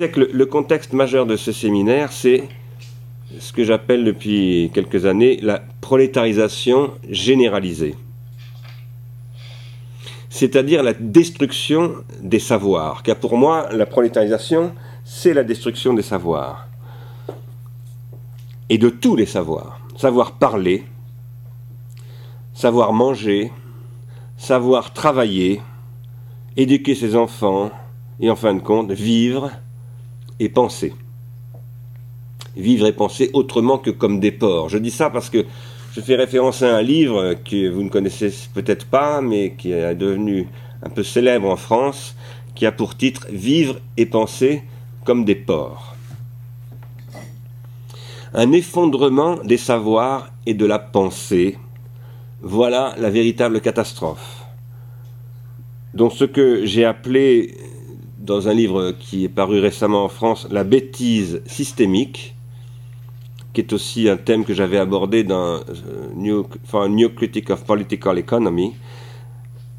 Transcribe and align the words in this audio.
Le, 0.00 0.44
contexte 0.44 0.92
majeur 0.92 1.26
de 1.26 1.34
ce 1.34 1.50
séminaire, 1.50 2.12
c'est 2.12 2.44
ce 3.40 3.52
que 3.52 3.64
j'appelle 3.64 4.04
depuis 4.04 4.70
quelques 4.72 5.06
années 5.06 5.40
la 5.42 5.60
prolétarisation 5.80 6.92
généralisée. 7.10 7.96
C'est-à-dire 10.30 10.84
la 10.84 10.92
destruction 10.92 11.96
des 12.22 12.38
savoirs. 12.38 13.02
Car 13.02 13.16
pour 13.16 13.36
moi, 13.36 13.70
la 13.72 13.86
prolétarisation, 13.86 14.72
c'est 15.02 15.34
la 15.34 15.42
destruction 15.42 15.94
des 15.94 16.02
savoirs. 16.02 16.68
Et 18.68 18.78
de 18.78 18.90
tous 18.90 19.16
les 19.16 19.26
savoirs. 19.26 19.80
Savoir 19.96 20.38
parler, 20.38 20.84
savoir 22.54 22.92
manger, 22.92 23.50
savoir 24.36 24.92
travailler, 24.92 25.60
éduquer 26.56 26.94
ses 26.94 27.16
enfants, 27.16 27.72
et 28.20 28.30
en 28.30 28.36
fin 28.36 28.54
de 28.54 28.60
compte, 28.60 28.92
vivre 28.92 29.50
et 30.40 30.48
penser. 30.48 30.92
Vivre 32.56 32.86
et 32.86 32.92
penser 32.92 33.30
autrement 33.32 33.78
que 33.78 33.90
comme 33.90 34.20
des 34.20 34.32
porcs. 34.32 34.68
Je 34.68 34.78
dis 34.78 34.90
ça 34.90 35.10
parce 35.10 35.30
que 35.30 35.44
je 35.94 36.00
fais 36.00 36.16
référence 36.16 36.62
à 36.62 36.76
un 36.76 36.82
livre 36.82 37.34
que 37.34 37.68
vous 37.68 37.82
ne 37.82 37.88
connaissez 37.88 38.32
peut-être 38.54 38.86
pas, 38.86 39.20
mais 39.20 39.54
qui 39.56 39.72
est 39.72 39.94
devenu 39.94 40.48
un 40.82 40.90
peu 40.90 41.02
célèbre 41.02 41.48
en 41.48 41.56
France, 41.56 42.14
qui 42.54 42.66
a 42.66 42.72
pour 42.72 42.96
titre 42.96 43.26
Vivre 43.30 43.80
et 43.96 44.06
penser 44.06 44.62
comme 45.04 45.24
des 45.24 45.34
porcs. 45.34 45.94
Un 48.34 48.52
effondrement 48.52 49.36
des 49.42 49.56
savoirs 49.56 50.30
et 50.44 50.54
de 50.54 50.66
la 50.66 50.78
pensée, 50.78 51.56
voilà 52.42 52.94
la 52.98 53.10
véritable 53.10 53.60
catastrophe. 53.60 54.44
Donc 55.94 56.12
ce 56.12 56.24
que 56.24 56.66
j'ai 56.66 56.84
appelé 56.84 57.56
dans 58.18 58.48
un 58.48 58.54
livre 58.54 58.92
qui 58.98 59.24
est 59.24 59.28
paru 59.28 59.60
récemment 59.60 60.04
en 60.04 60.08
France, 60.08 60.48
La 60.50 60.64
bêtise 60.64 61.40
systémique, 61.46 62.34
qui 63.52 63.60
est 63.60 63.72
aussi 63.72 64.08
un 64.08 64.16
thème 64.16 64.44
que 64.44 64.54
j'avais 64.54 64.78
abordé 64.78 65.24
dans 65.24 65.56
euh, 65.56 65.62
New, 66.14 66.46
New 66.88 67.08
Critic 67.10 67.50
of 67.50 67.64
Political 67.64 68.18
Economy, 68.18 68.74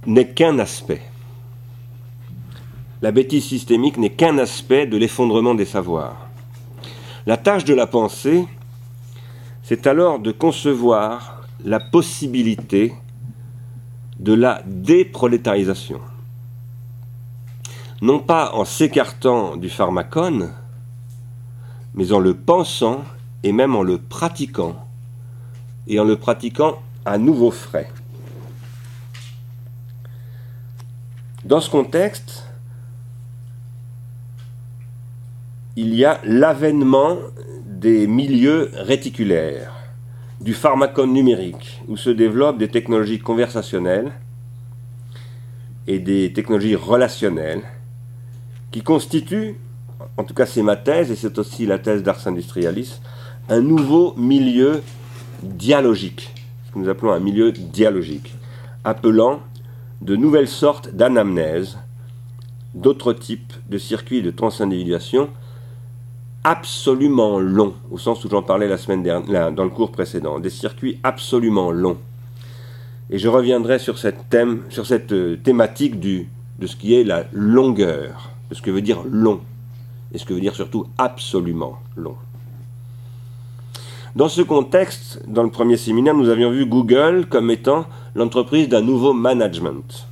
n'est 0.06 0.30
qu'un 0.30 0.58
aspect. 0.60 1.02
La 3.02 3.12
bêtise 3.12 3.46
systémique 3.46 3.98
n'est 3.98 4.10
qu'un 4.10 4.38
aspect 4.38 4.86
de 4.86 4.98
l'effondrement 4.98 5.54
des 5.54 5.66
savoirs. 5.66 6.30
La 7.26 7.38
tâche 7.38 7.66
de 7.66 7.74
la 7.74 7.88
pensée, 7.88 8.46
c'est 9.64 9.86
alors 9.86 10.20
de 10.20 10.32
concevoir 10.32 11.44
la 11.64 11.80
possibilité 11.80 12.94
de 14.20 14.34
la 14.34 14.62
déprolétarisation 14.66 16.00
non 18.02 18.20
pas 18.20 18.54
en 18.54 18.64
s'écartant 18.64 19.58
du 19.58 19.70
pharmacone, 19.70 20.54
mais 21.94 22.12
en 22.14 22.20
le 22.20 22.34
pensant 22.34 23.04
et 23.44 23.52
même 23.52 23.76
en 23.76 23.84
le 23.84 23.98
pratiquant, 23.98 24.88
et 25.88 26.00
en 26.00 26.06
le 26.06 26.16
pratiquant 26.16 26.82
à 27.06 27.18
nouveau 27.18 27.52
frais. 27.52 27.90
Dans 31.44 31.62
ce 31.62 31.70
contexte, 31.70 32.46
il 35.76 35.96
y 35.96 36.06
a 36.06 36.20
l'avènement 36.24 37.18
des 37.66 38.08
milieux 38.08 38.70
réticulaires, 38.74 39.74
du 40.42 40.54
pharmacone 40.54 41.12
numérique, 41.12 41.82
où 41.88 41.98
se 41.98 42.10
développent 42.10 42.58
des 42.58 42.70
technologies 42.70 43.20
conversationnelles 43.20 44.12
et 45.88 46.00
des 46.00 46.32
technologies 46.34 46.76
relationnelles 46.76 47.64
qui 48.72 48.82
constitue, 48.82 49.58
en 50.18 50.24
tout 50.24 50.34
cas 50.34 50.46
c'est 50.46 50.62
ma 50.62 50.76
thèse, 50.76 51.12
et 51.12 51.16
c'est 51.16 51.38
aussi 51.38 51.66
la 51.66 51.80
thèse 51.80 52.04
d'Ars 52.04 52.28
Industrialis, 52.28 53.00
un 53.50 53.62
nouveau 53.62 54.14
milieu 54.16 54.82
dialogique, 55.42 56.34
ce 56.68 56.74
que 56.74 56.80
nous 56.80 56.90
appelons 56.90 57.12
un 57.12 57.20
milieu 57.20 57.52
dialogique, 57.52 58.36
appelant 58.84 59.42
de 60.02 60.16
nouvelles 60.16 60.48
sortes 60.48 60.94
d'anamnèse, 60.94 61.78
d'autres 62.76 63.14
types 63.14 63.54
de 63.70 63.78
circuits 63.78 64.22
de 64.22 64.32
transindividuation 64.32 65.30
absolument 66.44 67.40
longs, 67.40 67.74
au 67.92 67.98
sens 67.98 68.24
où 68.24 68.30
j'en 68.30 68.44
parlais 68.44 68.68
la 68.68 68.78
semaine 68.78 69.04
dernière, 69.04 69.52
dans 69.52 69.64
le 69.64 69.70
cours 69.70 69.92
précédent, 69.92 70.40
des 70.40 70.50
circuits 70.50 71.00
absolument 71.04 71.72
longs. 71.72 71.98
Et 73.10 73.18
je 73.18 73.28
reviendrai 73.28 73.80
sur 73.80 73.98
cette, 73.98 74.30
thème, 74.30 74.64
sur 74.70 74.86
cette 74.86 75.12
euh, 75.12 75.36
thématique 75.36 76.00
du, 76.00 76.30
de 76.60 76.68
ce 76.68 76.76
qui 76.76 76.94
est 76.94 77.04
la 77.04 77.26
longueur 77.34 78.32
ce 78.56 78.62
que 78.62 78.72
veut 78.72 78.82
dire 78.82 79.02
long, 79.10 79.42
et 80.14 80.18
ce 80.18 80.26
que 80.26 80.34
veut 80.34 80.40
dire 80.40 80.56
surtout 80.56 80.88
absolument 80.98 81.80
long. 81.96 82.16
Dans 84.16 84.30
ce 84.30 84.42
contexte, 84.42 85.22
dans 85.28 85.44
le 85.44 85.52
premier 85.52 85.78
séminaire, 85.78 86.16
nous 86.16 86.30
avions 86.30 86.50
vu 86.50 86.66
Google 86.66 87.28
comme 87.30 87.52
étant 87.52 87.86
l'entreprise 88.16 88.68
d'un 88.68 88.82
nouveau 88.82 89.14
management, 89.14 90.08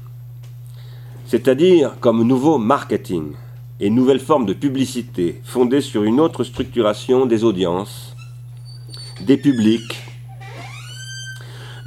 c'est-à-dire 1.26 1.96
comme 2.00 2.24
nouveau 2.24 2.58
marketing 2.58 3.34
et 3.80 3.90
nouvelle 3.90 4.20
forme 4.20 4.46
de 4.46 4.54
publicité 4.54 5.42
fondée 5.44 5.82
sur 5.82 6.04
une 6.04 6.20
autre 6.20 6.44
structuration 6.44 7.26
des 7.26 7.44
audiences, 7.44 8.16
des 9.22 9.38
publics, 9.38 10.04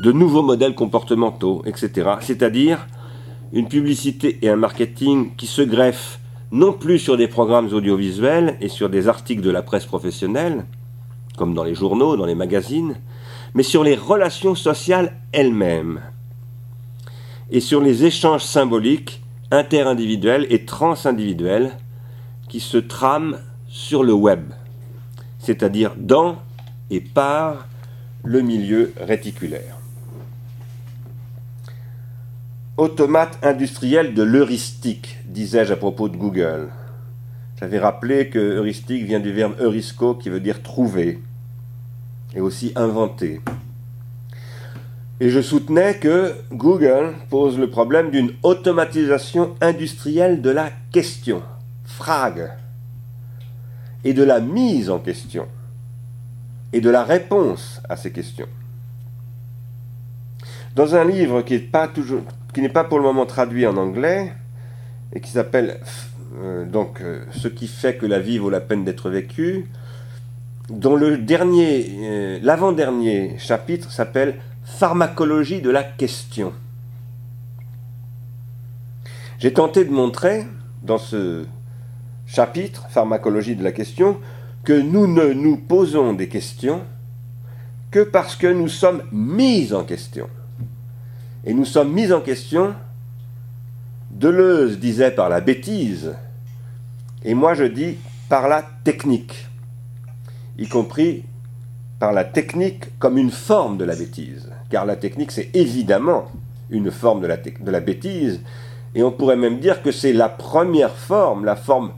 de 0.00 0.12
nouveaux 0.12 0.42
modèles 0.42 0.74
comportementaux, 0.74 1.62
etc. 1.66 2.10
C'est-à-dire 2.20 2.86
une 3.52 3.68
publicité 3.68 4.38
et 4.42 4.48
un 4.48 4.56
marketing 4.56 5.34
qui 5.36 5.46
se 5.46 5.62
greffent 5.62 6.19
non 6.52 6.72
plus 6.72 6.98
sur 6.98 7.16
des 7.16 7.28
programmes 7.28 7.72
audiovisuels 7.72 8.56
et 8.60 8.68
sur 8.68 8.88
des 8.88 9.08
articles 9.08 9.42
de 9.42 9.50
la 9.50 9.62
presse 9.62 9.86
professionnelle, 9.86 10.64
comme 11.36 11.54
dans 11.54 11.64
les 11.64 11.74
journaux, 11.74 12.16
dans 12.16 12.26
les 12.26 12.34
magazines, 12.34 12.96
mais 13.54 13.62
sur 13.62 13.84
les 13.84 13.94
relations 13.94 14.54
sociales 14.54 15.16
elles-mêmes 15.32 16.00
et 17.50 17.60
sur 17.60 17.80
les 17.80 18.04
échanges 18.04 18.44
symboliques 18.44 19.22
interindividuels 19.50 20.46
et 20.50 20.64
transindividuels 20.64 21.72
qui 22.48 22.60
se 22.60 22.78
trament 22.78 23.38
sur 23.68 24.04
le 24.04 24.12
web, 24.12 24.50
c'est-à-dire 25.38 25.94
dans 25.96 26.36
et 26.90 27.00
par 27.00 27.66
le 28.22 28.40
milieu 28.42 28.92
réticulaire. 29.00 29.79
Automate 32.80 33.38
industriel 33.42 34.14
de 34.14 34.22
l'heuristique, 34.22 35.18
disais-je 35.26 35.74
à 35.74 35.76
propos 35.76 36.08
de 36.08 36.16
Google. 36.16 36.70
J'avais 37.58 37.78
rappelé 37.78 38.30
que 38.30 38.38
heuristique 38.38 39.04
vient 39.04 39.20
du 39.20 39.34
verbe 39.34 39.60
heurisco 39.60 40.14
qui 40.14 40.30
veut 40.30 40.40
dire 40.40 40.62
trouver 40.62 41.20
et 42.34 42.40
aussi 42.40 42.72
inventer. 42.76 43.42
Et 45.20 45.28
je 45.28 45.42
soutenais 45.42 45.98
que 45.98 46.32
Google 46.52 47.12
pose 47.28 47.58
le 47.58 47.68
problème 47.68 48.10
d'une 48.10 48.32
automatisation 48.42 49.56
industrielle 49.60 50.40
de 50.40 50.48
la 50.48 50.70
question, 50.90 51.42
frag, 51.84 52.50
et 54.04 54.14
de 54.14 54.22
la 54.22 54.40
mise 54.40 54.88
en 54.88 55.00
question, 55.00 55.48
et 56.72 56.80
de 56.80 56.88
la 56.88 57.04
réponse 57.04 57.82
à 57.90 57.96
ces 57.96 58.10
questions. 58.10 58.48
Dans 60.74 60.94
un 60.94 61.04
livre 61.04 61.42
qui 61.42 61.52
n'est 61.52 61.58
pas 61.58 61.86
toujours 61.86 62.22
qui 62.52 62.62
n'est 62.62 62.68
pas 62.68 62.84
pour 62.84 62.98
le 62.98 63.04
moment 63.04 63.26
traduit 63.26 63.66
en 63.66 63.76
anglais 63.76 64.32
et 65.12 65.20
qui 65.20 65.30
s'appelle 65.30 65.80
euh, 66.38 66.64
donc 66.64 67.00
euh, 67.00 67.24
ce 67.32 67.48
qui 67.48 67.66
fait 67.66 67.96
que 67.96 68.06
la 68.06 68.20
vie 68.20 68.38
vaut 68.38 68.50
la 68.50 68.60
peine 68.60 68.84
d'être 68.84 69.10
vécue, 69.10 69.68
dont 70.68 70.94
le 70.94 71.18
dernier, 71.18 71.86
euh, 72.02 72.38
l'avant-dernier 72.42 73.36
chapitre 73.38 73.90
s'appelle 73.90 74.36
Pharmacologie 74.64 75.60
de 75.60 75.70
la 75.70 75.82
question. 75.82 76.52
J'ai 79.38 79.52
tenté 79.52 79.84
de 79.84 79.90
montrer 79.90 80.46
dans 80.82 80.98
ce 80.98 81.44
chapitre, 82.26 82.86
Pharmacologie 82.90 83.56
de 83.56 83.64
la 83.64 83.72
question, 83.72 84.18
que 84.62 84.72
nous 84.72 85.06
ne 85.06 85.32
nous 85.32 85.56
posons 85.56 86.12
des 86.12 86.28
questions 86.28 86.82
que 87.90 88.00
parce 88.00 88.36
que 88.36 88.46
nous 88.46 88.68
sommes 88.68 89.02
mis 89.10 89.72
en 89.72 89.82
question. 89.82 90.28
Et 91.44 91.54
nous 91.54 91.64
sommes 91.64 91.92
mis 91.92 92.12
en 92.12 92.20
question, 92.20 92.74
Deleuze 94.10 94.78
disait 94.78 95.10
par 95.10 95.30
la 95.30 95.40
bêtise, 95.40 96.14
et 97.24 97.32
moi 97.32 97.54
je 97.54 97.64
dis 97.64 97.96
par 98.28 98.46
la 98.46 98.62
technique, 98.84 99.48
y 100.58 100.68
compris 100.68 101.24
par 101.98 102.12
la 102.12 102.24
technique 102.24 102.98
comme 102.98 103.16
une 103.16 103.30
forme 103.30 103.78
de 103.78 103.84
la 103.84 103.96
bêtise, 103.96 104.50
car 104.68 104.84
la 104.84 104.96
technique 104.96 105.32
c'est 105.32 105.48
évidemment 105.54 106.30
une 106.68 106.90
forme 106.90 107.22
de 107.22 107.26
la, 107.26 107.38
de 107.38 107.70
la 107.70 107.80
bêtise, 107.80 108.42
et 108.94 109.02
on 109.02 109.10
pourrait 109.10 109.36
même 109.36 109.60
dire 109.60 109.80
que 109.80 109.92
c'est 109.92 110.12
la 110.12 110.28
première 110.28 110.94
forme, 110.94 111.46
la 111.46 111.56
forme 111.56 111.92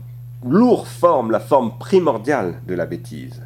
lourde 0.45 0.87
forme, 0.87 1.31
la 1.31 1.41
forme 1.41 1.77
primordiale 1.77 2.61
de 2.65 2.75
la 2.75 2.85
bêtise. 2.85 3.41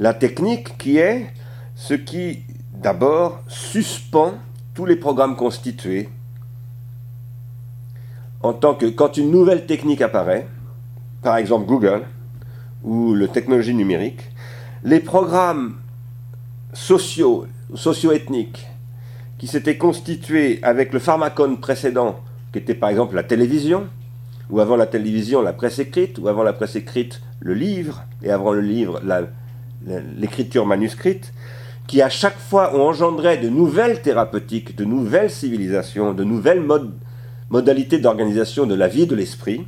La 0.00 0.14
technique 0.14 0.76
qui 0.78 0.98
est 0.98 1.32
ce 1.76 1.94
qui 1.94 2.42
d'abord 2.72 3.40
suspend 3.46 4.34
tous 4.78 4.86
les 4.86 4.94
programmes 4.94 5.34
constitués, 5.34 6.08
en 8.42 8.52
tant 8.52 8.76
que 8.76 8.86
quand 8.86 9.16
une 9.16 9.28
nouvelle 9.28 9.66
technique 9.66 10.00
apparaît, 10.00 10.46
par 11.20 11.36
exemple 11.36 11.66
Google 11.66 12.02
ou 12.84 13.12
la 13.12 13.26
technologie 13.26 13.74
numérique, 13.74 14.30
les 14.84 15.00
programmes 15.00 15.78
sociaux, 16.72 17.48
socio-ethniques, 17.74 18.68
qui 19.38 19.48
s'étaient 19.48 19.78
constitués 19.78 20.60
avec 20.62 20.92
le 20.92 21.00
pharmacone 21.00 21.58
précédent, 21.58 22.20
qui 22.52 22.60
était 22.60 22.76
par 22.76 22.90
exemple 22.90 23.16
la 23.16 23.24
télévision, 23.24 23.88
ou 24.48 24.60
avant 24.60 24.76
la 24.76 24.86
télévision 24.86 25.42
la 25.42 25.54
presse 25.54 25.80
écrite, 25.80 26.20
ou 26.20 26.28
avant 26.28 26.44
la 26.44 26.52
presse 26.52 26.76
écrite 26.76 27.20
le 27.40 27.54
livre, 27.54 28.04
et 28.22 28.30
avant 28.30 28.52
le 28.52 28.60
livre 28.60 29.02
l'écriture 30.16 30.66
manuscrite, 30.66 31.32
qui 31.88 32.02
à 32.02 32.10
chaque 32.10 32.38
fois 32.38 32.76
ont 32.76 32.86
engendré 32.86 33.38
de 33.38 33.48
nouvelles 33.48 34.02
thérapeutiques, 34.02 34.76
de 34.76 34.84
nouvelles 34.84 35.30
civilisations, 35.30 36.12
de 36.12 36.22
nouvelles 36.22 36.62
modalités 37.48 37.98
d'organisation 37.98 38.66
de 38.66 38.74
la 38.74 38.88
vie 38.88 39.02
et 39.02 39.06
de 39.06 39.16
l'esprit. 39.16 39.66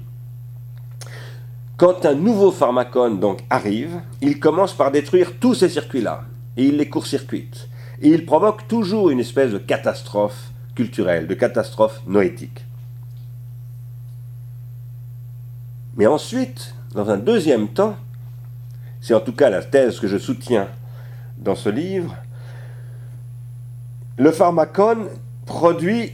Quand 1.78 2.04
un 2.04 2.14
nouveau 2.14 2.52
pharmacone 2.52 3.18
donc 3.18 3.40
arrive, 3.48 4.02
il 4.20 4.38
commence 4.38 4.74
par 4.74 4.92
détruire 4.92 5.38
tous 5.40 5.54
ces 5.54 5.70
circuits-là, 5.70 6.24
et 6.58 6.66
il 6.66 6.76
les 6.76 6.90
court-circuite. 6.90 7.68
Et 8.02 8.10
il 8.10 8.26
provoque 8.26 8.68
toujours 8.68 9.08
une 9.08 9.20
espèce 9.20 9.50
de 9.50 9.58
catastrophe 9.58 10.50
culturelle, 10.74 11.26
de 11.26 11.34
catastrophe 11.34 12.02
noétique. 12.06 12.66
Mais 15.96 16.06
ensuite, 16.06 16.74
dans 16.94 17.08
un 17.08 17.16
deuxième 17.16 17.68
temps, 17.68 17.96
c'est 19.00 19.14
en 19.14 19.20
tout 19.20 19.32
cas 19.32 19.48
la 19.48 19.62
thèse 19.62 19.98
que 19.98 20.06
je 20.06 20.18
soutiens 20.18 20.68
dans 21.40 21.54
ce 21.54 21.68
livre, 21.68 22.14
le 24.18 24.30
pharmacone 24.30 25.08
produit, 25.46 26.12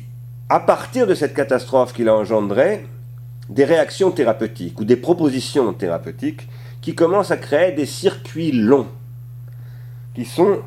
à 0.49 0.61
partir 0.61 1.07
de 1.07 1.15
cette 1.15 1.35
catastrophe 1.35 1.93
qu'il 1.93 2.09
a 2.09 2.15
engendrée, 2.15 2.87
des 3.49 3.65
réactions 3.65 4.11
thérapeutiques 4.11 4.81
ou 4.81 4.85
des 4.85 4.97
propositions 4.97 5.73
thérapeutiques 5.73 6.49
qui 6.81 6.95
commencent 6.95 7.31
à 7.31 7.37
créer 7.37 7.73
des 7.73 7.87
circuits 7.87 8.53
longs, 8.53 8.87
qui 10.15 10.25
sont 10.25 10.61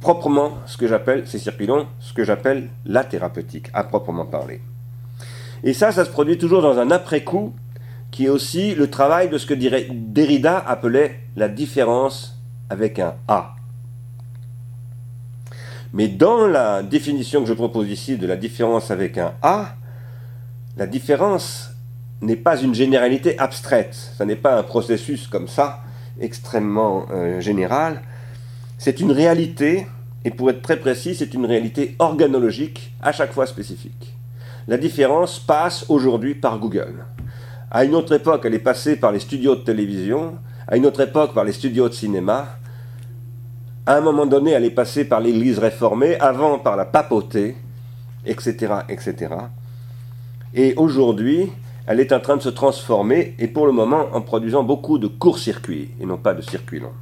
proprement 0.00 0.54
ce 0.66 0.78
que 0.78 0.88
j'appelle, 0.88 1.26
ces 1.26 1.38
circuits 1.38 1.66
longs, 1.66 1.86
ce 1.98 2.14
que 2.14 2.24
j'appelle 2.24 2.70
la 2.86 3.04
thérapeutique, 3.04 3.68
à 3.74 3.84
proprement 3.84 4.24
parler. 4.24 4.60
Et 5.62 5.74
ça, 5.74 5.92
ça 5.92 6.06
se 6.06 6.10
produit 6.10 6.38
toujours 6.38 6.62
dans 6.62 6.78
un 6.78 6.90
après-coup, 6.90 7.54
qui 8.10 8.26
est 8.26 8.30
aussi 8.30 8.74
le 8.74 8.88
travail 8.88 9.28
de 9.28 9.36
ce 9.38 9.46
que 9.46 9.54
Derrida 9.54 10.58
appelait 10.58 11.20
la 11.36 11.48
différence 11.48 12.40
avec 12.70 12.98
un 12.98 13.14
A. 13.28 13.54
Mais 15.92 16.08
dans 16.08 16.46
la 16.46 16.82
définition 16.82 17.40
que 17.42 17.48
je 17.48 17.54
propose 17.54 17.88
ici 17.88 18.16
de 18.16 18.26
la 18.26 18.36
différence 18.36 18.90
avec 18.90 19.18
un 19.18 19.32
A, 19.42 19.74
la 20.76 20.86
différence 20.86 21.70
n'est 22.22 22.36
pas 22.36 22.60
une 22.60 22.74
généralité 22.74 23.38
abstraite, 23.38 24.12
ce 24.16 24.22
n'est 24.22 24.36
pas 24.36 24.56
un 24.56 24.62
processus 24.62 25.26
comme 25.26 25.48
ça, 25.48 25.80
extrêmement 26.20 27.06
euh, 27.10 27.40
général, 27.40 28.02
c'est 28.78 29.00
une 29.00 29.10
réalité, 29.10 29.86
et 30.24 30.30
pour 30.30 30.50
être 30.50 30.62
très 30.62 30.78
précis, 30.78 31.14
c'est 31.14 31.34
une 31.34 31.46
réalité 31.46 31.96
organologique, 31.98 32.92
à 33.02 33.12
chaque 33.12 33.32
fois 33.32 33.46
spécifique. 33.46 34.14
La 34.68 34.76
différence 34.76 35.38
passe 35.38 35.86
aujourd'hui 35.88 36.34
par 36.34 36.58
Google. 36.58 37.04
À 37.70 37.84
une 37.84 37.94
autre 37.94 38.14
époque, 38.14 38.42
elle 38.44 38.54
est 38.54 38.58
passée 38.58 38.96
par 38.96 39.12
les 39.12 39.20
studios 39.20 39.56
de 39.56 39.62
télévision, 39.62 40.38
à 40.68 40.76
une 40.76 40.86
autre 40.86 41.00
époque 41.00 41.34
par 41.34 41.44
les 41.44 41.52
studios 41.52 41.88
de 41.88 41.94
cinéma, 41.94 42.59
à 43.86 43.96
un 43.96 44.00
moment 44.00 44.26
donné, 44.26 44.52
elle 44.52 44.64
est 44.64 44.70
passée 44.70 45.04
par 45.04 45.20
l'Église 45.20 45.58
réformée, 45.58 46.18
avant 46.20 46.58
par 46.58 46.76
la 46.76 46.84
papauté, 46.84 47.56
etc., 48.26 48.74
etc. 48.88 49.34
Et 50.54 50.74
aujourd'hui, 50.76 51.50
elle 51.86 52.00
est 52.00 52.12
en 52.12 52.20
train 52.20 52.36
de 52.36 52.42
se 52.42 52.48
transformer, 52.48 53.34
et 53.38 53.48
pour 53.48 53.66
le 53.66 53.72
moment 53.72 54.06
en 54.12 54.20
produisant 54.20 54.62
beaucoup 54.62 54.98
de 54.98 55.06
courts-circuits, 55.06 55.90
et 56.00 56.06
non 56.06 56.18
pas 56.18 56.34
de 56.34 56.42
circuits 56.42 56.80
longs. 56.80 56.92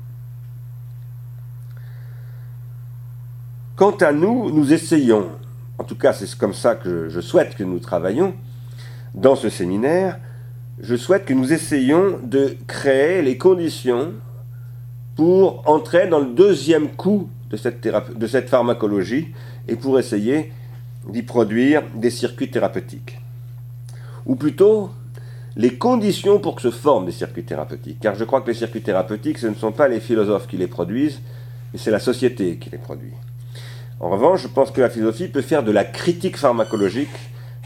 Quant 3.76 3.96
à 3.96 4.12
nous, 4.12 4.50
nous 4.50 4.72
essayons, 4.72 5.28
en 5.78 5.84
tout 5.84 5.96
cas 5.96 6.12
c'est 6.12 6.32
comme 6.36 6.54
ça 6.54 6.74
que 6.74 7.08
je 7.08 7.20
souhaite 7.20 7.54
que 7.54 7.64
nous 7.64 7.78
travaillions, 7.78 8.34
dans 9.14 9.36
ce 9.36 9.48
séminaire, 9.48 10.18
je 10.80 10.96
souhaite 10.96 11.24
que 11.24 11.34
nous 11.34 11.52
essayions 11.52 12.18
de 12.22 12.56
créer 12.66 13.22
les 13.22 13.36
conditions 13.36 14.12
pour 15.18 15.68
entrer 15.68 16.06
dans 16.06 16.20
le 16.20 16.26
deuxième 16.26 16.90
coup 16.90 17.28
de 17.50 17.56
cette, 17.56 18.48
pharmacologie 18.48 19.26
et 19.66 19.74
pour 19.74 19.98
essayer 19.98 20.52
d'y 21.08 21.24
produire 21.24 21.82
des 21.96 22.10
circuits 22.10 22.52
thérapeutiques. 22.52 23.18
Ou 24.26 24.36
plutôt, 24.36 24.90
les 25.56 25.74
conditions 25.74 26.38
pour 26.38 26.54
que 26.54 26.62
se 26.62 26.70
forment 26.70 27.06
des 27.06 27.10
circuits 27.10 27.42
thérapeutiques. 27.42 27.98
Car 27.98 28.14
je 28.14 28.22
crois 28.22 28.42
que 28.42 28.46
les 28.46 28.54
circuits 28.54 28.80
thérapeutiques, 28.80 29.38
ce 29.38 29.48
ne 29.48 29.56
sont 29.56 29.72
pas 29.72 29.88
les 29.88 29.98
philosophes 29.98 30.46
qui 30.46 30.56
les 30.56 30.68
produisent, 30.68 31.20
mais 31.72 31.80
c'est 31.80 31.90
la 31.90 31.98
société 31.98 32.54
qui 32.54 32.70
les 32.70 32.78
produit. 32.78 33.10
En 33.98 34.10
revanche, 34.10 34.42
je 34.42 34.48
pense 34.48 34.70
que 34.70 34.80
la 34.80 34.88
philosophie 34.88 35.26
peut 35.26 35.42
faire 35.42 35.64
de 35.64 35.72
la 35.72 35.84
critique 35.84 36.36
pharmacologique, 36.36 37.08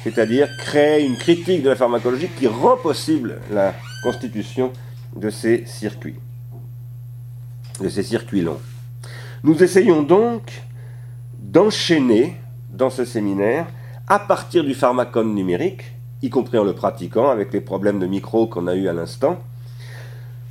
c'est-à-dire 0.03 0.49
créer 0.57 1.05
une 1.05 1.19
critique 1.19 1.63
de 1.63 1.69
la 1.69 1.77
pharmacologie 1.77 2.29
qui 2.29 2.47
rend 2.47 2.79
possible 2.79 3.41
la 3.53 3.75
constitution 4.03 4.73
de 5.15 5.29
ces 5.29 5.67
circuits 5.67 6.17
de 7.83 7.89
ces 7.89 8.03
circuits 8.03 8.43
longs. 8.43 8.61
Nous 9.43 9.63
essayons 9.63 10.03
donc 10.03 10.63
d'enchaîner 11.39 12.37
dans 12.73 12.91
ce 12.91 13.05
séminaire, 13.05 13.67
à 14.09 14.19
partir 14.19 14.65
du 14.65 14.75
pharmacone 14.75 15.35
numérique, 15.35 15.83
y 16.23 16.31
compris 16.31 16.59
en 16.59 16.65
le 16.65 16.75
pratiquant 16.75 17.29
avec 17.29 17.53
les 17.53 17.61
problèmes 17.61 17.99
de 17.99 18.07
micro 18.07 18.47
qu'on 18.47 18.67
a 18.67 18.75
eu 18.75 18.89
à 18.89 18.93
l'instant, 18.93 19.41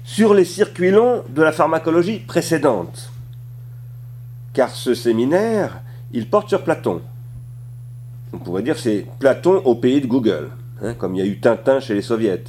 sur 0.03 0.33
les 0.33 0.45
circuits 0.45 0.91
longs 0.91 1.23
de 1.29 1.41
la 1.41 1.51
pharmacologie 1.51 2.19
précédente. 2.19 3.11
Car 4.53 4.69
ce 4.69 4.93
séminaire, 4.93 5.81
il 6.11 6.29
porte 6.29 6.49
sur 6.49 6.63
Platon. 6.63 7.01
On 8.33 8.37
pourrait 8.37 8.63
dire 8.63 8.77
c'est 8.77 9.05
Platon 9.19 9.61
au 9.63 9.75
pays 9.75 10.01
de 10.01 10.07
Google, 10.07 10.49
hein, 10.81 10.93
comme 10.93 11.15
il 11.15 11.19
y 11.19 11.21
a 11.21 11.25
eu 11.25 11.39
Tintin 11.39 11.79
chez 11.79 11.93
les 11.93 12.01
soviets. 12.01 12.43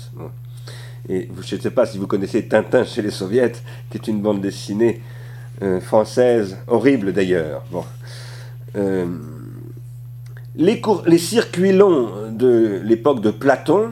Et 1.08 1.28
je 1.42 1.56
ne 1.56 1.60
sais 1.60 1.70
pas 1.70 1.86
si 1.86 1.98
vous 1.98 2.06
connaissez 2.06 2.46
Tintin 2.46 2.84
chez 2.84 3.02
les 3.02 3.10
soviets, 3.10 3.52
qui 3.90 3.98
est 3.98 4.06
une 4.08 4.20
bande 4.20 4.40
dessinée 4.40 5.00
euh, 5.62 5.80
française, 5.80 6.58
horrible 6.68 7.12
d'ailleurs. 7.12 7.64
Bon. 7.70 7.84
Euh, 8.76 9.06
les, 10.56 10.80
les, 11.06 11.18
circuits 11.18 11.72
longs 11.72 12.30
de 12.30 12.80
l'époque 12.84 13.20
de 13.20 13.30
Platon 13.30 13.90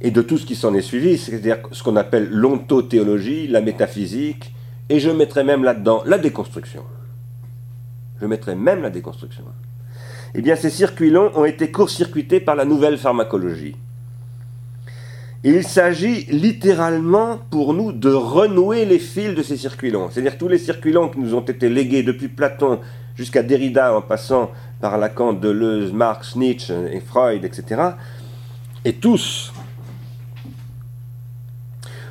et 0.00 0.10
de 0.10 0.22
tout 0.22 0.38
ce 0.38 0.46
qui 0.46 0.54
s'en 0.54 0.74
est 0.74 0.82
suivi, 0.82 1.18
c'est-à-dire 1.18 1.58
ce 1.72 1.82
qu'on 1.82 1.96
appelle 1.96 2.28
l'ontothéologie, 2.30 3.48
la 3.48 3.60
métaphysique, 3.60 4.54
et 4.88 5.00
je 5.00 5.10
mettrai 5.10 5.44
même 5.44 5.64
là-dedans 5.64 6.02
la 6.06 6.18
déconstruction. 6.18 6.84
Je 8.20 8.26
mettrai 8.26 8.54
même 8.54 8.82
la 8.82 8.90
déconstruction. 8.90 9.44
Eh 10.34 10.42
bien, 10.42 10.54
ces 10.54 10.70
circuits 10.70 11.10
longs 11.10 11.32
ont 11.34 11.44
été 11.44 11.70
court-circuités 11.70 12.40
par 12.40 12.54
la 12.54 12.64
nouvelle 12.64 12.98
pharmacologie 12.98 13.76
il 15.44 15.64
s'agit 15.64 16.24
littéralement 16.26 17.38
pour 17.50 17.74
nous 17.74 17.92
de 17.92 18.10
renouer 18.10 18.84
les 18.84 18.98
fils 18.98 19.34
de 19.34 19.42
ces 19.42 19.56
circuits 19.56 19.90
longs. 19.90 20.08
C'est-à-dire 20.10 20.38
tous 20.38 20.48
les 20.48 20.58
circuits 20.58 20.92
longs 20.92 21.08
qui 21.08 21.18
nous 21.18 21.34
ont 21.34 21.42
été 21.42 21.68
légués 21.68 22.02
depuis 22.02 22.28
Platon 22.28 22.80
jusqu'à 23.14 23.42
Derrida 23.42 23.96
en 23.96 24.02
passant 24.02 24.50
par 24.80 24.98
Lacan, 24.98 25.34
Deleuze, 25.34 25.92
Marx, 25.92 26.36
Nietzsche 26.36 26.74
et 26.92 27.00
Freud, 27.00 27.44
etc. 27.44 27.82
Et 28.84 28.94
tous, 28.94 29.52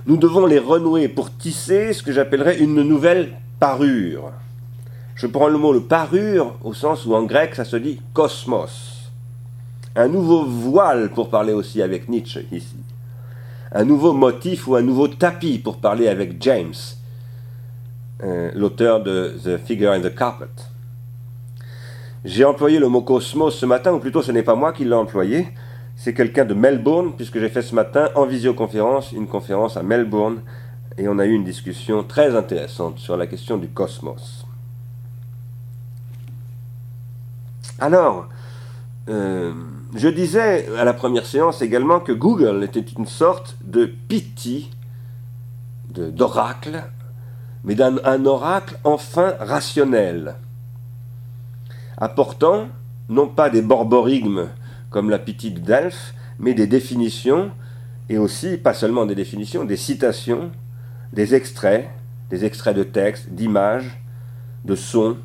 nous 0.06 0.18
devons 0.18 0.46
les 0.46 0.60
renouer 0.60 1.08
pour 1.08 1.36
tisser 1.36 1.94
ce 1.94 2.04
que 2.04 2.12
j'appellerais 2.12 2.60
une 2.60 2.82
nouvelle 2.84 3.34
parure. 3.60 4.32
Je 5.16 5.28
prends 5.28 5.48
le 5.48 5.58
mot 5.58 5.74
le 5.74 5.82
parure 5.82 6.56
au 6.64 6.74
sens 6.74 7.06
où 7.06 7.16
en 7.16 7.24
grec 7.24 7.56
ça 7.56 7.66
se 7.66 7.78
dit 7.78 8.00
cosmos. 8.14 9.12
Un 9.96 10.10
nouveau 10.10 10.44
voile 10.46 11.10
pour 11.10 11.30
parler 11.30 11.54
aussi 11.54 11.82
avec 11.82 12.10
Nietzsche 12.10 12.46
ici 12.52 12.76
un 13.72 13.84
nouveau 13.84 14.14
motif 14.14 14.68
ou 14.68 14.76
un 14.76 14.82
nouveau 14.82 15.08
tapis 15.08 15.60
pour 15.60 15.78
parler 15.78 16.08
avec 16.08 16.42
James, 16.42 16.74
euh, 18.24 18.52
l'auteur 18.56 19.04
de 19.04 19.36
The 19.44 19.58
Figure 19.58 19.92
in 19.92 20.02
the 20.02 20.14
Carpet. 20.14 20.48
J'ai 22.24 22.46
employé 22.46 22.80
le 22.80 22.88
mot 22.88 23.02
cosmos 23.02 23.56
ce 23.56 23.66
matin, 23.66 23.94
ou 23.94 24.00
plutôt 24.00 24.22
ce 24.22 24.32
n'est 24.32 24.44
pas 24.44 24.56
moi 24.56 24.74
qui 24.74 24.86
l'ai 24.86 24.94
employé, 24.94 25.48
c'est 25.96 26.14
quelqu'un 26.14 26.46
de 26.46 26.54
Melbourne, 26.54 27.14
puisque 27.16 27.40
j'ai 27.40 27.50
fait 27.50 27.62
ce 27.62 27.76
matin 27.76 28.10
en 28.16 28.26
visioconférence 28.26 29.12
une 29.12 29.28
conférence 29.28 29.78
à 29.78 29.84
Melbourne, 29.84 30.42
et 30.98 31.08
on 31.08 31.20
a 31.20 31.26
eu 31.26 31.34
une 31.34 31.44
discussion 31.44 32.04
très 32.04 32.36
intéressante 32.36 33.00
sur 33.00 33.18
la 33.18 33.28
question 33.28 33.58
du 33.58 33.68
cosmos. 33.68 34.46
Alors, 37.80 38.30
euh, 39.10 39.54
je 39.96 40.10
disais 40.10 40.68
à 40.78 40.84
la 40.84 40.94
première 40.94 41.26
séance 41.26 41.62
également 41.62 42.02
que 42.02 42.12
Google 42.12 42.64
était 42.64 42.82
une 42.82 43.06
sorte 43.06 43.58
de 43.64 43.86
piti, 43.86 44.70
d'oracle, 45.90 46.84
mais 47.64 47.76
d'un 47.76 48.26
oracle 48.26 48.78
enfin 48.84 49.36
rationnel, 49.40 50.36
apportant 51.98 52.68
non 53.08 53.28
pas 53.28 53.50
des 53.50 53.62
borborigmes 53.62 54.50
comme 54.90 55.10
la 55.10 55.20
piti 55.20 55.52
de 55.52 55.60
Delphes, 55.60 56.14
mais 56.40 56.54
des 56.54 56.68
définitions 56.68 57.52
et 58.10 58.18
aussi, 58.18 58.58
pas 58.58 58.74
seulement 58.74 59.06
des 59.06 59.16
définitions, 59.16 59.64
des 59.64 59.78
citations, 59.78 60.52
des 61.14 61.34
extraits, 61.34 61.90
des 62.30 62.44
extraits 62.44 62.76
de 62.76 62.84
textes, 62.84 63.30
d'images, 63.30 64.00
de 64.66 64.76
sons, 64.76 65.18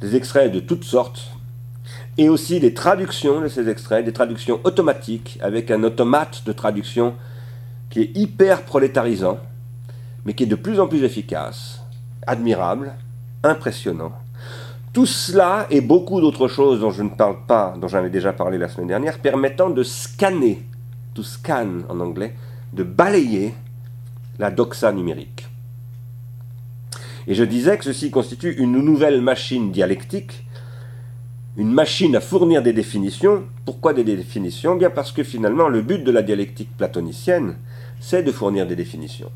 des 0.00 0.16
extraits 0.16 0.52
de 0.52 0.60
toutes 0.60 0.84
sortes, 0.84 1.31
et 2.18 2.28
aussi 2.28 2.60
des 2.60 2.74
traductions 2.74 3.40
de 3.40 3.48
ces 3.48 3.68
extraits, 3.68 4.04
des 4.04 4.12
traductions 4.12 4.60
automatiques 4.64 5.38
avec 5.42 5.70
un 5.70 5.82
automate 5.82 6.42
de 6.44 6.52
traduction 6.52 7.14
qui 7.90 8.00
est 8.00 8.16
hyper 8.16 8.62
prolétarisant, 8.62 9.38
mais 10.24 10.34
qui 10.34 10.44
est 10.44 10.46
de 10.46 10.54
plus 10.54 10.80
en 10.80 10.86
plus 10.86 11.04
efficace, 11.04 11.82
admirable, 12.26 12.94
impressionnant. 13.42 14.12
Tout 14.92 15.06
cela 15.06 15.66
et 15.70 15.80
beaucoup 15.80 16.20
d'autres 16.20 16.48
choses 16.48 16.80
dont 16.80 16.90
je 16.90 17.02
ne 17.02 17.08
parle 17.08 17.46
pas, 17.46 17.74
dont 17.80 17.88
j'avais 17.88 18.10
déjà 18.10 18.32
parlé 18.32 18.58
la 18.58 18.68
semaine 18.68 18.88
dernière, 18.88 19.18
permettant 19.18 19.70
de 19.70 19.82
scanner, 19.82 20.62
to 21.14 21.22
scan 21.22 21.80
en 21.88 22.00
anglais, 22.00 22.34
de 22.74 22.82
balayer 22.82 23.54
la 24.38 24.50
doxa 24.50 24.92
numérique. 24.92 25.48
Et 27.26 27.34
je 27.34 27.44
disais 27.44 27.78
que 27.78 27.84
ceci 27.84 28.10
constitue 28.10 28.54
une 28.58 28.72
nouvelle 28.72 29.22
machine 29.22 29.70
dialectique, 29.72 30.44
une 31.56 31.72
machine 31.72 32.16
à 32.16 32.20
fournir 32.20 32.62
des 32.62 32.72
définitions. 32.72 33.44
Pourquoi 33.64 33.92
des 33.92 34.04
définitions? 34.04 34.76
Bien 34.76 34.90
parce 34.90 35.12
que 35.12 35.22
finalement 35.22 35.68
le 35.68 35.82
but 35.82 36.02
de 36.02 36.10
la 36.10 36.22
dialectique 36.22 36.76
platonicienne, 36.76 37.56
c'est 38.00 38.22
de 38.22 38.32
fournir 38.32 38.66
des 38.66 38.76
définitions. 38.76 39.30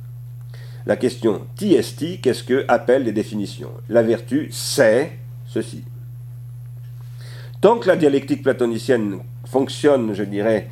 La 0.87 0.97
question 0.97 1.43
TST, 1.59 2.21
qu'est-ce 2.21 2.45
que 2.45 2.65
appelle 2.69 3.05
les 3.05 3.13
définitions? 3.13 3.71
La 3.89 4.03
vertu, 4.03 4.49
c'est 4.51 5.19
ceci. 5.47 5.85
Tant 7.61 7.79
que 7.79 7.89
la 7.89 7.97
dialectique 7.97 8.43
platonicienne 8.43 9.19
fonctionne, 9.45 10.15
je 10.15 10.23
dirais, 10.23 10.69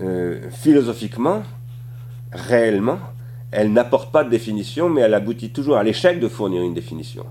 euh, 0.00 0.48
philosophiquement, 0.50 1.42
réellement, 2.32 2.98
elle 3.50 3.72
n'apporte 3.72 4.12
pas 4.12 4.24
de 4.24 4.30
définition, 4.30 4.88
mais 4.88 5.02
elle 5.02 5.14
aboutit 5.14 5.50
toujours 5.50 5.76
à 5.76 5.82
l'échec 5.82 6.20
de 6.20 6.28
fournir 6.28 6.62
une 6.62 6.74
définition. 6.74 7.26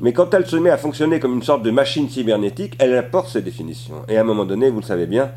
Mais 0.00 0.12
quand 0.12 0.32
elle 0.32 0.46
se 0.46 0.56
met 0.56 0.70
à 0.70 0.78
fonctionner 0.78 1.20
comme 1.20 1.34
une 1.34 1.42
sorte 1.42 1.62
de 1.62 1.70
machine 1.70 2.08
cybernétique, 2.08 2.74
elle 2.78 2.96
apporte 2.96 3.28
ces 3.28 3.42
définitions. 3.42 4.02
Et 4.08 4.16
à 4.16 4.22
un 4.22 4.24
moment 4.24 4.46
donné, 4.46 4.70
vous 4.70 4.80
le 4.80 4.84
savez 4.84 5.06
bien, 5.06 5.30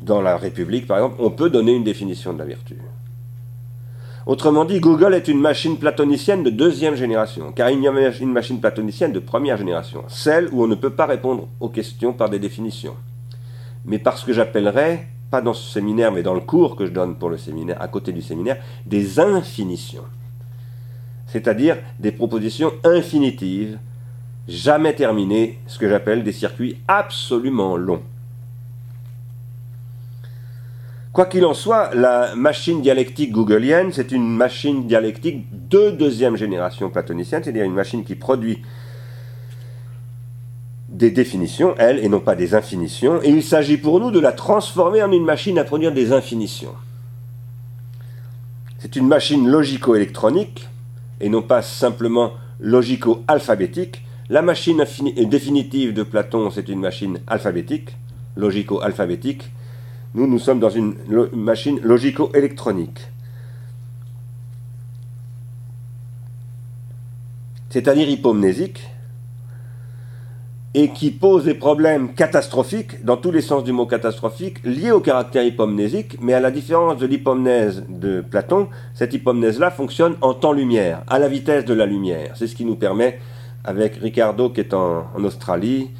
dans 0.00 0.22
la 0.22 0.36
République, 0.36 0.86
par 0.86 0.98
exemple, 0.98 1.16
on 1.18 1.30
peut 1.30 1.50
donner 1.50 1.74
une 1.74 1.84
définition 1.84 2.32
de 2.32 2.38
la 2.38 2.44
vertu. 2.44 2.76
Autrement 4.26 4.64
dit, 4.64 4.80
Google 4.80 5.12
est 5.12 5.28
une 5.28 5.40
machine 5.40 5.76
platonicienne 5.76 6.42
de 6.42 6.50
deuxième 6.50 6.94
génération, 6.94 7.52
car 7.52 7.68
il 7.68 7.82
y 7.82 7.88
a 7.88 8.12
une 8.20 8.32
machine 8.32 8.60
platonicienne 8.60 9.12
de 9.12 9.18
première 9.18 9.58
génération, 9.58 10.04
celle 10.08 10.48
où 10.52 10.62
on 10.62 10.66
ne 10.66 10.74
peut 10.74 10.90
pas 10.90 11.06
répondre 11.06 11.48
aux 11.60 11.68
questions 11.68 12.14
par 12.14 12.30
des 12.30 12.38
définitions, 12.38 12.94
mais 13.84 13.98
par 13.98 14.16
ce 14.16 14.24
que 14.24 14.32
j'appellerais 14.32 15.08
pas 15.30 15.42
dans 15.42 15.52
ce 15.52 15.70
séminaire, 15.70 16.12
mais 16.12 16.22
dans 16.22 16.32
le 16.32 16.40
cours 16.40 16.76
que 16.76 16.86
je 16.86 16.92
donne 16.92 17.16
pour 17.16 17.28
le 17.28 17.36
séminaire, 17.36 17.82
à 17.82 17.88
côté 17.88 18.12
du 18.12 18.22
séminaire, 18.22 18.62
des 18.86 19.20
infinitions. 19.20 20.04
C'est-à-dire 21.34 21.78
des 21.98 22.12
propositions 22.12 22.72
infinitives, 22.84 23.80
jamais 24.46 24.94
terminées, 24.94 25.58
ce 25.66 25.78
que 25.80 25.88
j'appelle 25.88 26.22
des 26.22 26.30
circuits 26.30 26.76
absolument 26.86 27.76
longs. 27.76 28.04
Quoi 31.12 31.26
qu'il 31.26 31.44
en 31.44 31.52
soit, 31.52 31.92
la 31.92 32.36
machine 32.36 32.82
dialectique 32.82 33.32
googolienne, 33.32 33.90
c'est 33.92 34.12
une 34.12 34.28
machine 34.28 34.86
dialectique 34.86 35.46
de 35.68 35.90
deuxième 35.90 36.36
génération 36.36 36.88
platonicienne, 36.88 37.42
c'est-à-dire 37.42 37.64
une 37.64 37.74
machine 37.74 38.04
qui 38.04 38.14
produit 38.14 38.62
des 40.88 41.10
définitions, 41.10 41.74
elle, 41.78 41.98
et 41.98 42.08
non 42.08 42.20
pas 42.20 42.36
des 42.36 42.54
infinitions, 42.54 43.20
et 43.24 43.30
il 43.30 43.42
s'agit 43.42 43.76
pour 43.76 43.98
nous 43.98 44.12
de 44.12 44.20
la 44.20 44.30
transformer 44.30 45.02
en 45.02 45.10
une 45.10 45.24
machine 45.24 45.58
à 45.58 45.64
produire 45.64 45.92
des 45.92 46.12
infinitions. 46.12 46.76
C'est 48.78 48.94
une 48.94 49.08
machine 49.08 49.48
logico-électronique, 49.48 50.68
et 51.24 51.30
non 51.30 51.40
pas 51.40 51.62
simplement 51.62 52.34
logico-alphabétique. 52.60 54.02
La 54.28 54.42
machine 54.42 54.84
définitive 55.24 55.94
de 55.94 56.02
Platon, 56.02 56.50
c'est 56.50 56.68
une 56.68 56.80
machine 56.80 57.18
alphabétique, 57.26 57.96
logico-alphabétique. 58.36 59.50
Nous, 60.14 60.26
nous 60.26 60.38
sommes 60.38 60.60
dans 60.60 60.68
une 60.68 60.96
machine 61.32 61.80
logico-électronique. 61.82 63.00
C'est-à-dire 67.70 68.10
hypomnésique, 68.10 68.86
et 70.74 70.88
qui 70.88 71.12
pose 71.12 71.44
des 71.44 71.54
problèmes 71.54 72.14
catastrophiques, 72.14 73.04
dans 73.04 73.16
tous 73.16 73.30
les 73.30 73.42
sens 73.42 73.62
du 73.62 73.70
mot 73.70 73.86
catastrophique, 73.86 74.58
liés 74.64 74.90
au 74.90 74.98
caractère 74.98 75.44
hypomnésique, 75.44 76.18
mais 76.20 76.34
à 76.34 76.40
la 76.40 76.50
différence 76.50 76.98
de 76.98 77.06
l'hypomnèse 77.06 77.84
de 77.88 78.20
Platon, 78.20 78.68
cette 78.92 79.14
hypomnèse-là 79.14 79.70
fonctionne 79.70 80.16
en 80.20 80.34
temps-lumière, 80.34 81.04
à 81.06 81.20
la 81.20 81.28
vitesse 81.28 81.64
de 81.64 81.74
la 81.74 81.86
lumière. 81.86 82.32
C'est 82.34 82.48
ce 82.48 82.56
qui 82.56 82.64
nous 82.64 82.74
permet, 82.74 83.20
avec 83.62 83.94
Ricardo 83.96 84.50
qui 84.50 84.60
est 84.60 84.74
en, 84.74 85.06
Australie, 85.22 85.90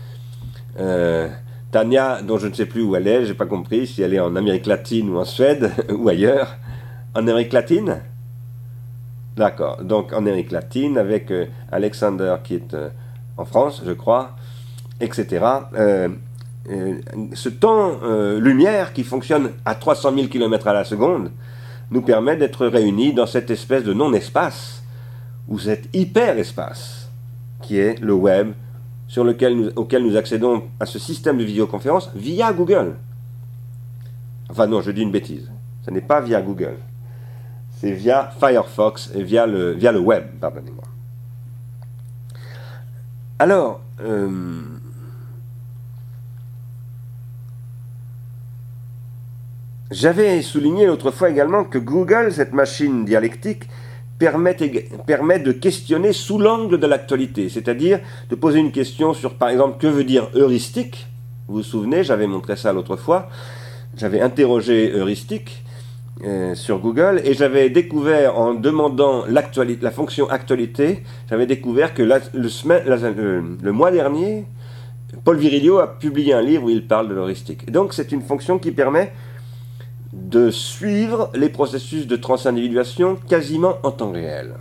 euh, 0.80 1.28
Tania, 1.70 2.20
dont 2.22 2.38
je 2.38 2.48
ne 2.48 2.52
sais 2.52 2.66
plus 2.66 2.82
où 2.82 2.96
elle 2.96 3.06
est, 3.06 3.26
j'ai 3.26 3.34
pas 3.34 3.46
compris 3.46 3.86
si 3.86 4.02
elle 4.02 4.12
est 4.12 4.20
en 4.20 4.34
Amérique 4.34 4.66
latine 4.66 5.08
ou 5.10 5.18
en 5.18 5.24
Suède 5.24 5.70
ou 5.96 6.08
ailleurs. 6.08 6.56
En 7.14 7.20
Amérique 7.20 7.52
latine? 7.52 8.02
D'accord, 9.36 9.84
donc 9.84 10.12
en 10.12 10.18
Amérique 10.18 10.50
latine, 10.50 10.98
avec 10.98 11.30
euh, 11.30 11.46
Alexander 11.70 12.36
qui 12.42 12.54
est 12.54 12.74
euh, 12.74 12.88
en 13.36 13.44
France, 13.44 13.82
je 13.84 13.92
crois, 13.92 14.36
etc. 15.00 15.44
Euh, 15.74 16.08
euh, 16.70 16.94
ce 17.34 17.48
temps-lumière 17.48 18.86
euh, 18.88 18.92
qui 18.94 19.04
fonctionne 19.04 19.50
à 19.64 19.74
300 19.74 20.14
000 20.14 20.28
km 20.28 20.66
à 20.68 20.72
la 20.72 20.84
seconde 20.84 21.30
nous 21.90 22.00
permet 22.00 22.36
d'être 22.36 22.66
réunis 22.66 23.12
dans 23.12 23.26
cette 23.26 23.50
espèce 23.50 23.84
de 23.84 23.92
non-espace, 23.92 24.82
ou 25.48 25.58
cet 25.58 25.94
hyper-espace, 25.94 27.10
qui 27.60 27.78
est 27.78 28.00
le 28.00 28.14
web, 28.14 28.52
sur 29.06 29.22
lequel 29.22 29.72
auquel 29.76 30.02
nous 30.02 30.16
accédons 30.16 30.64
à 30.80 30.86
ce 30.86 30.98
système 30.98 31.36
de 31.36 31.44
vidéoconférence 31.44 32.10
via 32.14 32.52
Google. 32.52 32.94
Enfin 34.48 34.66
non, 34.66 34.80
je 34.80 34.90
dis 34.90 35.02
une 35.02 35.12
bêtise. 35.12 35.50
Ce 35.84 35.90
n'est 35.90 36.00
pas 36.00 36.20
via 36.22 36.40
Google. 36.40 36.76
C'est 37.78 37.92
via 37.92 38.32
Firefox 38.40 39.10
et 39.14 39.22
via 39.22 39.46
le, 39.46 39.72
via 39.72 39.92
le 39.92 39.98
web, 40.00 40.24
pardonnez-moi. 40.40 40.84
Alors, 43.38 43.80
J'avais 49.94 50.42
souligné 50.42 50.86
l'autre 50.86 51.12
fois 51.12 51.30
également 51.30 51.62
que 51.62 51.78
Google, 51.78 52.32
cette 52.32 52.52
machine 52.52 53.04
dialectique, 53.04 53.68
permet, 54.18 54.56
permet 55.06 55.38
de 55.38 55.52
questionner 55.52 56.12
sous 56.12 56.40
l'angle 56.40 56.80
de 56.80 56.86
l'actualité, 56.88 57.48
c'est-à-dire 57.48 58.00
de 58.28 58.34
poser 58.34 58.58
une 58.58 58.72
question 58.72 59.14
sur, 59.14 59.34
par 59.34 59.50
exemple, 59.50 59.78
que 59.78 59.86
veut 59.86 60.02
dire 60.02 60.28
heuristique 60.34 61.06
Vous 61.46 61.58
vous 61.58 61.62
souvenez, 61.62 62.02
j'avais 62.02 62.26
montré 62.26 62.56
ça 62.56 62.72
l'autre 62.72 62.96
fois. 62.96 63.28
J'avais 63.96 64.20
interrogé 64.20 64.90
heuristique 64.90 65.62
euh, 66.24 66.56
sur 66.56 66.80
Google 66.80 67.22
et 67.24 67.34
j'avais 67.34 67.70
découvert 67.70 68.36
en 68.36 68.52
demandant 68.52 69.22
la 69.28 69.90
fonction 69.92 70.28
actualité, 70.28 71.04
j'avais 71.30 71.46
découvert 71.46 71.94
que 71.94 72.02
le, 72.02 72.20
le, 73.62 73.70
mois 73.72 73.92
dernier, 73.92 74.46
Paul 75.22 75.36
Virilio 75.36 75.78
a 75.78 75.86
publié 75.86 76.32
un 76.32 76.42
livre 76.42 76.64
où 76.64 76.70
il 76.70 76.84
parle 76.84 77.08
de 77.08 77.14
l'heuristique. 77.14 77.70
Donc 77.70 77.94
c'est 77.94 78.10
une 78.10 78.22
fonction 78.22 78.58
qui 78.58 78.72
permet 78.72 79.12
de 80.14 80.50
suivre 80.50 81.30
les 81.34 81.48
processus 81.48 82.06
de 82.06 82.16
transindividuation 82.16 83.16
quasiment 83.28 83.78
en 83.82 83.90
temps 83.90 84.12
réel. 84.12 84.54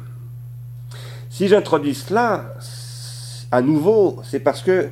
Si 1.30 1.48
j'introduis 1.48 1.94
cela, 1.94 2.54
à 3.52 3.62
nouveau, 3.62 4.20
c'est 4.24 4.40
parce 4.40 4.62
que, 4.62 4.90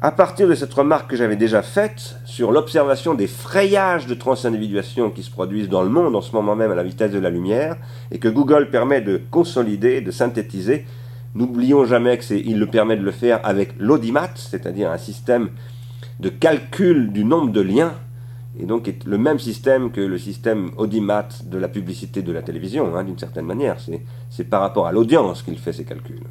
à 0.00 0.10
partir 0.10 0.48
de 0.48 0.54
cette 0.54 0.72
remarque 0.72 1.10
que 1.10 1.16
j'avais 1.16 1.36
déjà 1.36 1.62
faite 1.62 2.16
sur 2.24 2.52
l'observation 2.52 3.14
des 3.14 3.26
frayages 3.26 4.06
de 4.06 4.14
transindividuation 4.14 5.10
qui 5.10 5.22
se 5.22 5.30
produisent 5.30 5.68
dans 5.68 5.82
le 5.82 5.88
monde 5.88 6.14
en 6.14 6.20
ce 6.20 6.32
moment 6.32 6.56
même 6.56 6.70
à 6.70 6.74
la 6.74 6.84
vitesse 6.84 7.12
de 7.12 7.18
la 7.18 7.30
lumière, 7.30 7.76
et 8.10 8.18
que 8.18 8.28
Google 8.28 8.70
permet 8.70 9.00
de 9.00 9.20
consolider, 9.30 10.00
de 10.00 10.10
synthétiser, 10.10 10.86
n'oublions 11.34 11.84
jamais 11.84 12.18
qu'il 12.18 12.58
le 12.58 12.66
permet 12.66 12.96
de 12.96 13.04
le 13.04 13.10
faire 13.10 13.40
avec 13.44 13.74
l'audimat, 13.78 14.30
c'est-à-dire 14.36 14.90
un 14.90 14.98
système 14.98 15.50
de 16.20 16.28
calcul 16.28 17.12
du 17.12 17.24
nombre 17.24 17.52
de 17.52 17.60
liens 17.60 17.94
et 18.56 18.66
donc 18.66 18.88
est 18.88 19.04
le 19.04 19.18
même 19.18 19.38
système 19.38 19.90
que 19.90 20.00
le 20.00 20.18
système 20.18 20.70
audimat 20.76 21.28
de 21.44 21.58
la 21.58 21.68
publicité 21.68 22.22
de 22.22 22.32
la 22.32 22.42
télévision, 22.42 22.94
hein, 22.96 23.04
d'une 23.04 23.18
certaine 23.18 23.46
manière. 23.46 23.76
C'est 24.30 24.44
par 24.44 24.60
rapport 24.60 24.86
à 24.86 24.92
l'audience 24.92 25.42
qu'il 25.42 25.58
fait 25.58 25.72
ses 25.72 25.84
calculs, 25.84 26.22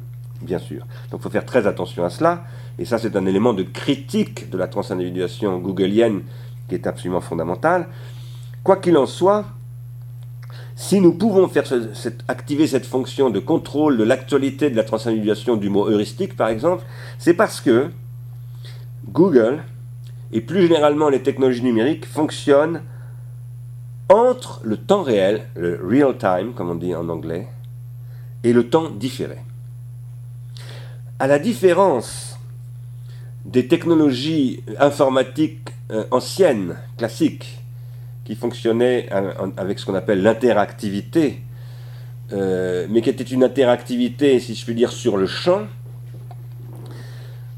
bien 0.42 0.58
sûr. 0.58 0.86
Donc 1.10 1.20
il 1.20 1.22
faut 1.22 1.30
faire 1.30 1.46
très 1.46 1.66
attention 1.66 2.04
à 2.04 2.10
cela, 2.10 2.44
et 2.78 2.84
ça 2.84 2.98
c'est 2.98 3.16
un 3.16 3.26
élément 3.26 3.54
de 3.54 3.62
critique 3.62 4.50
de 4.50 4.58
la 4.58 4.68
transindividuation 4.68 5.58
googlienne 5.58 6.22
qui 6.68 6.74
est 6.74 6.86
absolument 6.86 7.20
fondamental. 7.20 7.88
Quoi 8.62 8.76
qu'il 8.76 8.96
en 8.96 9.06
soit, 9.06 9.46
si 10.76 11.00
nous 11.00 11.12
pouvons 11.14 11.48
faire 11.48 11.64
activer 12.28 12.66
cette 12.66 12.86
fonction 12.86 13.30
de 13.30 13.38
contrôle 13.40 13.96
de 13.96 14.04
l'actualité 14.04 14.70
de 14.70 14.76
la 14.76 14.84
transindividuation 14.84 15.56
du 15.56 15.70
mot 15.70 15.88
heuristique, 15.88 16.36
par 16.36 16.48
exemple, 16.48 16.84
c'est 17.18 17.34
parce 17.34 17.60
que 17.60 17.90
Google 19.10 19.62
et 20.32 20.40
plus 20.40 20.62
généralement 20.62 21.08
les 21.08 21.22
technologies 21.22 21.62
numériques 21.62 22.06
fonctionnent 22.06 22.82
entre 24.08 24.60
le 24.64 24.76
temps 24.76 25.02
réel, 25.02 25.46
le 25.54 25.80
real 25.84 26.16
time, 26.16 26.54
comme 26.54 26.70
on 26.70 26.74
dit 26.74 26.94
en 26.94 27.08
anglais, 27.08 27.46
et 28.44 28.52
le 28.52 28.68
temps 28.68 28.90
différé. 28.90 29.38
À 31.18 31.26
la 31.26 31.38
différence 31.38 32.38
des 33.44 33.66
technologies 33.66 34.62
informatiques 34.78 35.70
euh, 35.90 36.04
anciennes, 36.10 36.76
classiques, 36.96 37.58
qui 38.24 38.34
fonctionnaient 38.34 39.08
avec 39.56 39.78
ce 39.78 39.86
qu'on 39.86 39.94
appelle 39.94 40.22
l'interactivité, 40.22 41.40
euh, 42.32 42.86
mais 42.90 43.00
qui 43.00 43.08
était 43.08 43.24
une 43.24 43.42
interactivité, 43.42 44.38
si 44.38 44.54
je 44.54 44.64
puis 44.64 44.74
dire, 44.74 44.92
sur 44.92 45.16
le 45.16 45.26
champ, 45.26 45.62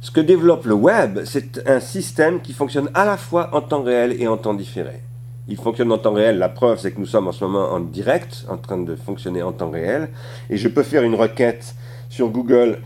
ce 0.00 0.10
que 0.10 0.20
développe 0.20 0.64
le 0.64 0.74
web, 0.74 1.20
c'est 1.24 1.66
un 1.68 1.80
système 1.80 2.40
qui 2.40 2.52
fonctionne 2.52 2.88
à 2.94 3.04
la 3.04 3.16
fois 3.16 3.54
en 3.54 3.60
temps 3.60 3.82
réel 3.82 4.16
et 4.20 4.26
en 4.26 4.36
temps 4.36 4.54
différé. 4.54 5.02
Il 5.46 5.56
fonctionne 5.56 5.92
en 5.92 5.98
temps 5.98 6.12
réel, 6.12 6.38
la 6.38 6.48
preuve 6.48 6.78
c'est 6.78 6.92
que 6.92 7.00
nous 7.00 7.06
sommes 7.06 7.28
en 7.28 7.32
ce 7.32 7.44
moment 7.44 7.70
en 7.72 7.80
direct, 7.80 8.46
en 8.48 8.56
train 8.56 8.78
de 8.78 8.96
fonctionner 8.96 9.42
en 9.42 9.52
temps 9.52 9.70
réel, 9.70 10.10
et 10.48 10.56
je 10.56 10.68
peux 10.68 10.82
faire 10.82 11.02
une 11.02 11.14
requête 11.14 11.74
sur 12.08 12.28
Google 12.28 12.78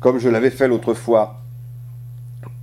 comme 0.00 0.18
je 0.18 0.28
l'avais 0.28 0.50
fait 0.50 0.68
l'autre 0.68 0.94
fois 0.94 1.40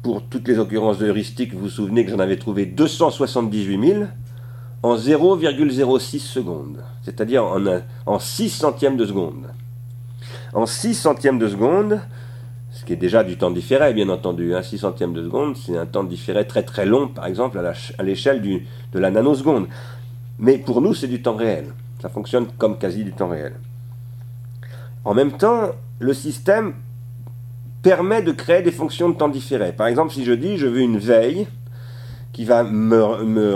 pour 0.01 0.23
toutes 0.23 0.47
les 0.47 0.59
occurrences 0.59 0.99
de 0.99 1.07
heuristique, 1.07 1.53
vous 1.53 1.61
vous 1.61 1.69
souvenez 1.69 2.05
que 2.05 2.11
j'en 2.11 2.19
avais 2.19 2.37
trouvé 2.37 2.65
278 2.65 3.87
000 3.87 4.03
en 4.83 4.95
0,06 4.95 6.19
secondes, 6.19 6.83
c'est-à-dire 7.01 7.43
en, 7.43 7.59
en 8.05 8.19
6 8.19 8.49
centièmes 8.49 8.97
de 8.97 9.05
seconde. 9.05 9.47
En 10.53 10.65
6 10.65 10.93
centièmes 10.93 11.39
de 11.39 11.47
seconde, 11.47 12.01
qui 12.85 12.93
est 12.93 12.97
déjà 12.97 13.23
du 13.23 13.37
temps 13.37 13.51
différé, 13.51 13.93
bien 13.93 14.09
entendu, 14.09 14.53
6 14.61 14.75
hein, 14.75 14.77
centièmes 14.77 15.13
de 15.13 15.23
seconde, 15.23 15.57
c'est 15.57 15.77
un 15.77 15.85
temps 15.85 16.03
différé 16.03 16.45
très 16.45 16.63
très 16.63 16.85
long, 16.85 17.07
par 17.07 17.25
exemple, 17.25 17.59
à 17.59 18.03
l'échelle 18.03 18.41
de 18.41 18.99
la 18.99 19.11
nanoseconde. 19.11 19.67
Mais 20.39 20.57
pour 20.57 20.81
nous, 20.81 20.93
c'est 20.93 21.07
du 21.07 21.21
temps 21.21 21.35
réel. 21.35 21.73
Ça 22.01 22.09
fonctionne 22.09 22.47
comme 22.57 22.77
quasi 22.77 23.03
du 23.03 23.13
temps 23.13 23.29
réel. 23.29 23.53
En 25.03 25.13
même 25.13 25.33
temps, 25.33 25.71
le 25.99 26.13
système 26.13 26.73
permet 27.81 28.21
de 28.21 28.31
créer 28.31 28.61
des 28.61 28.71
fonctions 28.71 29.09
de 29.09 29.15
temps 29.15 29.29
différé. 29.29 29.71
Par 29.71 29.87
exemple, 29.87 30.11
si 30.13 30.25
je 30.25 30.33
dis 30.33 30.57
je 30.57 30.67
veux 30.67 30.81
une 30.81 30.97
veille 30.97 31.47
qui 32.33 32.43
va 32.43 32.63
me, 32.63 33.23
me, 33.23 33.55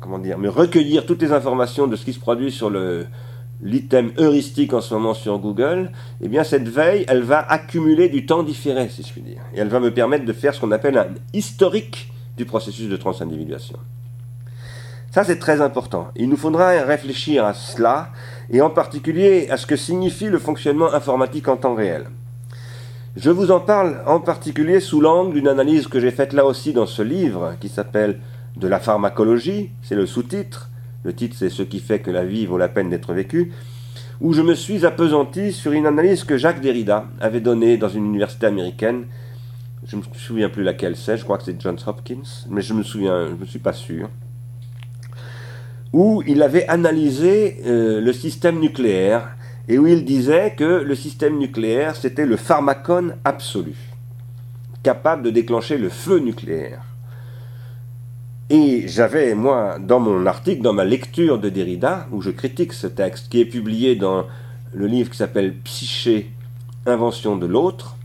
comment 0.00 0.18
dire, 0.18 0.38
me 0.38 0.48
recueillir 0.48 1.06
toutes 1.06 1.22
les 1.22 1.32
informations 1.32 1.86
de 1.86 1.96
ce 1.96 2.04
qui 2.04 2.12
se 2.12 2.18
produit 2.20 2.50
sur 2.50 2.70
le, 2.70 3.06
l'item 3.64 4.12
heuristique 4.18 4.72
en 4.74 4.80
ce 4.80 4.94
moment 4.94 5.14
sur 5.14 5.38
Google, 5.38 5.90
eh 6.20 6.28
bien 6.28 6.44
cette 6.44 6.68
veille, 6.68 7.04
elle 7.08 7.22
va 7.22 7.40
accumuler 7.40 8.08
du 8.08 8.26
temps 8.26 8.42
différé, 8.42 8.88
si 8.90 9.02
je 9.02 9.10
puis 9.10 9.22
dire. 9.22 9.40
Et 9.54 9.58
elle 9.58 9.68
va 9.68 9.80
me 9.80 9.92
permettre 9.92 10.24
de 10.24 10.32
faire 10.32 10.54
ce 10.54 10.60
qu'on 10.60 10.70
appelle 10.70 10.98
un 10.98 11.08
historique 11.32 12.12
du 12.36 12.44
processus 12.44 12.88
de 12.88 12.96
transindividuation. 12.96 13.78
Ça, 15.10 15.22
c'est 15.24 15.38
très 15.38 15.60
important. 15.60 16.08
Il 16.16 16.28
nous 16.28 16.36
faudra 16.36 16.70
réfléchir 16.82 17.44
à 17.44 17.54
cela, 17.54 18.10
et 18.50 18.60
en 18.60 18.70
particulier 18.70 19.48
à 19.48 19.56
ce 19.56 19.66
que 19.66 19.76
signifie 19.76 20.28
le 20.28 20.38
fonctionnement 20.38 20.92
informatique 20.92 21.48
en 21.48 21.56
temps 21.56 21.74
réel. 21.74 22.06
Je 23.16 23.30
vous 23.30 23.52
en 23.52 23.60
parle 23.60 24.02
en 24.06 24.18
particulier 24.18 24.80
sous 24.80 25.00
l'angle 25.00 25.34
d'une 25.34 25.46
analyse 25.46 25.86
que 25.86 26.00
j'ai 26.00 26.10
faite 26.10 26.32
là 26.32 26.44
aussi 26.44 26.72
dans 26.72 26.86
ce 26.86 27.00
livre 27.00 27.54
qui 27.60 27.68
s'appelle 27.68 28.18
De 28.56 28.66
la 28.66 28.80
pharmacologie, 28.80 29.70
c'est 29.82 29.94
le 29.94 30.04
sous-titre. 30.04 30.68
Le 31.04 31.14
titre 31.14 31.36
c'est 31.38 31.50
Ce 31.50 31.62
qui 31.62 31.80
fait 31.80 32.00
que 32.00 32.10
la 32.10 32.24
vie 32.24 32.46
vaut 32.46 32.58
la 32.58 32.68
peine 32.68 32.90
d'être 32.90 33.12
vécue, 33.12 33.52
où 34.20 34.32
je 34.32 34.42
me 34.42 34.54
suis 34.54 34.84
appesanti 34.84 35.52
sur 35.52 35.72
une 35.72 35.86
analyse 35.86 36.24
que 36.24 36.36
Jacques 36.36 36.60
Derrida 36.60 37.06
avait 37.20 37.40
donnée 37.40 37.76
dans 37.76 37.88
une 37.88 38.06
université 38.06 38.46
américaine. 38.46 39.06
Je 39.86 39.96
ne 39.96 40.00
me 40.00 40.06
souviens 40.14 40.48
plus 40.48 40.62
laquelle 40.62 40.96
c'est, 40.96 41.16
je 41.16 41.24
crois 41.24 41.38
que 41.38 41.44
c'est 41.44 41.60
Johns 41.60 41.78
Hopkins, 41.86 42.46
mais 42.48 42.62
je 42.62 42.74
me 42.74 42.82
souviens, 42.82 43.28
je 43.28 43.40
ne 43.40 43.44
suis 43.44 43.58
pas 43.58 43.72
sûr 43.74 44.08
où 45.94 46.24
il 46.26 46.42
avait 46.42 46.66
analysé 46.66 47.58
euh, 47.64 48.00
le 48.00 48.12
système 48.12 48.58
nucléaire 48.58 49.36
et 49.68 49.78
où 49.78 49.86
il 49.86 50.04
disait 50.04 50.54
que 50.56 50.82
le 50.82 50.94
système 50.96 51.38
nucléaire, 51.38 51.94
c'était 51.94 52.26
le 52.26 52.36
pharmacone 52.36 53.14
absolu, 53.24 53.76
capable 54.82 55.22
de 55.22 55.30
déclencher 55.30 55.78
le 55.78 55.88
feu 55.88 56.18
nucléaire. 56.18 56.82
Et 58.50 58.86
j'avais, 58.88 59.34
moi, 59.34 59.78
dans 59.78 60.00
mon 60.00 60.26
article, 60.26 60.60
dans 60.60 60.74
ma 60.74 60.84
lecture 60.84 61.38
de 61.38 61.48
Derrida, 61.48 62.06
où 62.12 62.20
je 62.20 62.30
critique 62.30 62.74
ce 62.74 62.86
texte, 62.86 63.30
qui 63.30 63.40
est 63.40 63.46
publié 63.46 63.96
dans 63.96 64.26
le 64.74 64.86
livre 64.86 65.10
qui 65.10 65.16
s'appelle 65.16 65.54
Psyché, 65.64 66.30
Invention 66.86 67.36
de 67.36 67.46
l'autre, 67.46 67.96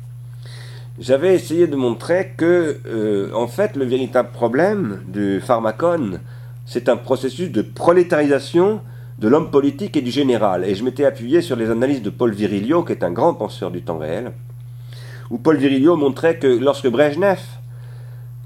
j'avais 0.97 1.35
essayé 1.35 1.67
de 1.67 1.75
montrer 1.75 2.33
que, 2.37 2.79
euh, 2.87 3.29
en 3.33 3.47
fait, 3.47 3.75
le 3.75 3.83
véritable 3.83 4.29
problème 4.31 5.01
du 5.07 5.41
pharmacone, 5.41 6.21
c'est 6.65 6.87
un 6.87 6.95
processus 6.95 7.51
de 7.51 7.61
prolétarisation 7.61 8.79
de 9.17 9.27
l'homme 9.27 9.51
politique 9.51 9.97
et 9.97 10.01
du 10.01 10.11
général. 10.11 10.63
Et 10.63 10.75
je 10.75 10.85
m'étais 10.85 11.03
appuyé 11.03 11.41
sur 11.41 11.57
les 11.57 11.69
analyses 11.69 12.01
de 12.01 12.09
Paul 12.09 12.31
Virilio, 12.31 12.83
qui 12.83 12.93
est 12.93 13.03
un 13.03 13.11
grand 13.11 13.33
penseur 13.33 13.71
du 13.71 13.81
temps 13.81 13.97
réel, 13.97 14.31
où 15.29 15.37
Paul 15.37 15.57
Virilio 15.57 15.97
montrait 15.97 16.37
que 16.37 16.47
lorsque 16.47 16.87
Brezhnev 16.87 17.39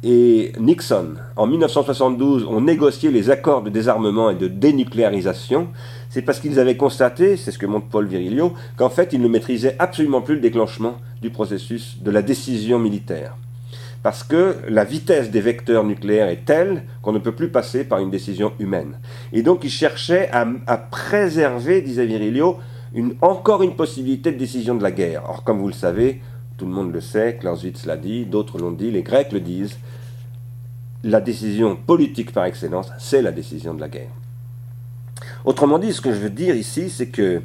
et 0.03 0.51
Nixon, 0.59 1.15
en 1.37 1.47
1972, 1.47 2.43
ont 2.45 2.59
négocié 2.59 3.09
les 3.09 3.29
accords 3.29 3.63
de 3.63 3.69
désarmement 3.69 4.29
et 4.29 4.35
de 4.35 4.47
dénucléarisation, 4.47 5.69
c'est 6.09 6.21
parce 6.21 6.39
qu'ils 6.39 6.59
avaient 6.59 6.75
constaté, 6.75 7.37
c'est 7.37 7.51
ce 7.51 7.57
que 7.57 7.65
montre 7.65 7.87
Paul 7.87 8.05
Virilio, 8.05 8.53
qu'en 8.75 8.89
fait 8.89 9.13
ils 9.13 9.21
ne 9.21 9.29
maîtrisaient 9.29 9.77
absolument 9.79 10.21
plus 10.21 10.35
le 10.35 10.41
déclenchement 10.41 10.97
du 11.21 11.29
processus 11.29 11.97
de 12.01 12.11
la 12.11 12.21
décision 12.21 12.79
militaire 12.79 13.35
parce 14.03 14.23
que 14.23 14.57
la 14.67 14.83
vitesse 14.83 15.31
des 15.31 15.39
vecteurs 15.39 15.85
nucléaires 15.85 16.27
est 16.27 16.43
telle 16.45 16.83
qu'on 17.01 17.13
ne 17.13 17.19
peut 17.19 17.31
plus 17.31 17.47
passer 17.47 17.85
par 17.85 17.99
une 17.99 18.11
décision 18.11 18.51
humaine. 18.59 18.99
Et 19.31 19.41
donc 19.41 19.61
il 19.63 19.69
cherchait 19.69 20.29
à, 20.31 20.77
préserver, 20.77 21.81
disait 21.81 22.05
Virilio, 22.05 22.57
une, 22.93 23.15
encore 23.21 23.63
une 23.63 23.75
possibilité 23.75 24.33
de 24.33 24.37
décision 24.37 24.75
de 24.75 24.83
la 24.83 24.91
guerre. 24.91 25.23
Or, 25.27 25.43
comme 25.45 25.59
vous 25.59 25.67
le 25.67 25.73
savez, 25.73 26.21
tout 26.57 26.65
le 26.65 26.71
monde 26.71 26.93
le 26.93 27.01
sait, 27.01 27.37
Clausewitz 27.39 27.85
l'a 27.85 27.97
dit, 27.97 28.25
d'autres 28.25 28.59
l'ont 28.59 28.71
dit, 28.71 28.91
les 28.91 29.03
Grecs 29.03 29.31
le 29.31 29.39
disent, 29.39 29.77
la 31.03 31.19
décision 31.19 31.75
politique 31.75 32.31
par 32.31 32.45
excellence, 32.45 32.91
c'est 32.97 33.21
la 33.21 33.31
décision 33.31 33.73
de 33.73 33.81
la 33.81 33.89
guerre. 33.89 34.11
Autrement 35.45 35.79
dit, 35.79 35.93
ce 35.93 36.01
que 36.01 36.13
je 36.13 36.19
veux 36.19 36.29
dire 36.29 36.55
ici, 36.55 36.89
c'est 36.89 37.09
que 37.09 37.41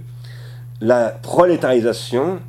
la 0.81 1.09
prolétarisation, 1.09 2.41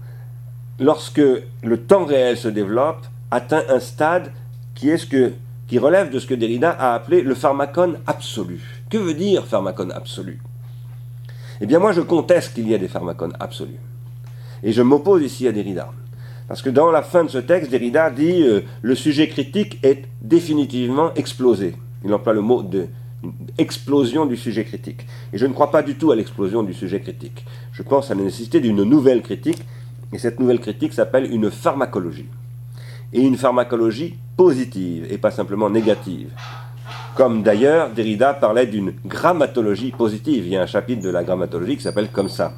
lorsque 0.79 1.21
le 1.63 1.77
temps 1.77 2.05
réel 2.05 2.37
se 2.37 2.47
développe, 2.47 3.07
atteint 3.31 3.63
un 3.69 3.79
stade 3.79 4.31
qui, 4.75 5.77
relève 5.77 6.11
de 6.11 6.19
ce 6.19 6.27
que 6.27 6.33
Derrida 6.33 6.71
a 6.71 6.93
appelé 6.93 7.21
le 7.21 7.35
pharmacone 7.35 7.99
absolu. 8.07 8.61
Que 8.89 8.97
veut 8.97 9.13
dire 9.13 9.45
pharmacone 9.45 9.91
absolu? 9.91 10.39
Eh 11.61 11.65
bien 11.65 11.79
moi 11.79 11.91
je 11.91 12.01
conteste 12.01 12.53
qu'il 12.53 12.67
y 12.67 12.73
ait 12.73 12.79
des 12.79 12.87
pharmacones 12.87 13.35
absolus. 13.39 13.79
Et 14.63 14.71
je 14.71 14.81
m'oppose 14.81 15.23
ici 15.23 15.47
à 15.47 15.51
Derrida. 15.51 15.89
Parce 16.49 16.63
que 16.63 16.71
dans 16.71 16.89
la 16.89 17.03
fin 17.03 17.23
de 17.23 17.29
ce 17.29 17.37
texte, 17.37 17.69
Derrida 17.69 18.09
dit 18.09 18.41
euh, 18.41 18.61
le 18.81 18.95
sujet 18.95 19.29
critique 19.29 19.77
est 19.83 20.05
définitivement 20.19 21.13
explosé. 21.13 21.75
Il 22.03 22.11
emploie 22.11 22.33
le 22.33 22.41
mot 22.41 22.63
de 22.63 22.87
explosion 23.59 24.25
du 24.25 24.35
sujet 24.35 24.63
critique. 24.63 25.05
Et 25.31 25.37
je 25.37 25.45
ne 25.45 25.53
crois 25.53 25.69
pas 25.69 25.83
du 25.83 25.95
tout 25.95 26.09
à 26.09 26.15
l'explosion 26.15 26.63
du 26.63 26.73
sujet 26.73 27.01
critique. 27.01 27.45
Je 27.71 27.83
pense 27.83 28.09
à 28.09 28.15
la 28.15 28.23
nécessité 28.23 28.59
d'une 28.61 28.83
nouvelle 28.83 29.21
critique, 29.21 29.61
et 30.11 30.17
cette 30.17 30.39
nouvelle 30.39 30.59
critique 30.59 30.93
s'appelle 30.93 31.31
une 31.31 31.51
pharmacologie 31.51 32.25
et 33.13 33.21
une 33.21 33.37
pharmacologie 33.37 34.15
positive 34.35 35.05
et 35.11 35.19
pas 35.19 35.31
simplement 35.31 35.69
négative. 35.69 36.29
Comme 37.15 37.43
d'ailleurs 37.43 37.91
Derrida 37.91 38.33
parlait 38.33 38.65
d'une 38.65 38.93
grammatologie 39.05 39.91
positive. 39.91 40.47
Il 40.47 40.53
y 40.53 40.57
a 40.57 40.63
un 40.63 40.67
chapitre 40.67 41.03
de 41.03 41.09
la 41.09 41.23
grammatologie 41.23 41.77
qui 41.77 41.83
s'appelle 41.83 42.09
comme 42.09 42.29
ça. 42.29 42.53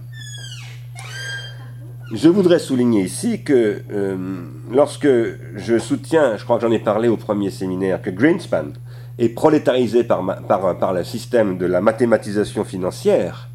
Je 2.13 2.27
voudrais 2.27 2.59
souligner 2.59 3.03
ici 3.03 3.41
que 3.41 3.83
euh, 3.91 4.43
lorsque 4.69 5.07
je 5.07 5.79
soutiens, 5.79 6.35
je 6.35 6.43
crois 6.43 6.57
que 6.57 6.63
j'en 6.63 6.71
ai 6.71 6.79
parlé 6.79 7.07
au 7.07 7.15
premier 7.15 7.49
séminaire, 7.49 8.01
que 8.01 8.09
Greenspan 8.09 8.73
est 9.17 9.29
prolétarisé 9.29 10.03
par, 10.03 10.43
par, 10.45 10.77
par 10.77 10.93
le 10.93 11.05
système 11.05 11.57
de 11.57 11.65
la 11.65 11.79
mathématisation 11.79 12.65
financière, 12.65 13.47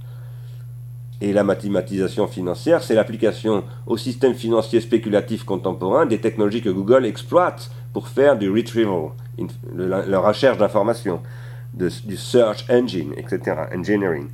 et 1.21 1.33
la 1.33 1.45
mathématisation 1.45 2.27
financière, 2.27 2.83
c'est 2.83 2.95
l'application 2.95 3.65
au 3.87 3.97
système 3.97 4.35
financier 4.35 4.81
spéculatif 4.81 5.45
contemporain 5.45 6.05
des 6.05 6.19
technologies 6.19 6.63
que 6.63 6.69
Google 6.69 7.07
exploite 7.07 7.71
pour 7.93 8.09
faire 8.09 8.37
du 8.37 8.51
retrieval, 8.51 9.11
la, 9.75 10.19
recherche 10.19 10.59
d'informations, 10.59 11.21
du 11.75 12.17
search 12.17 12.67
engine, 12.71 13.13
etc., 13.17 13.57
engineering. 13.75 14.29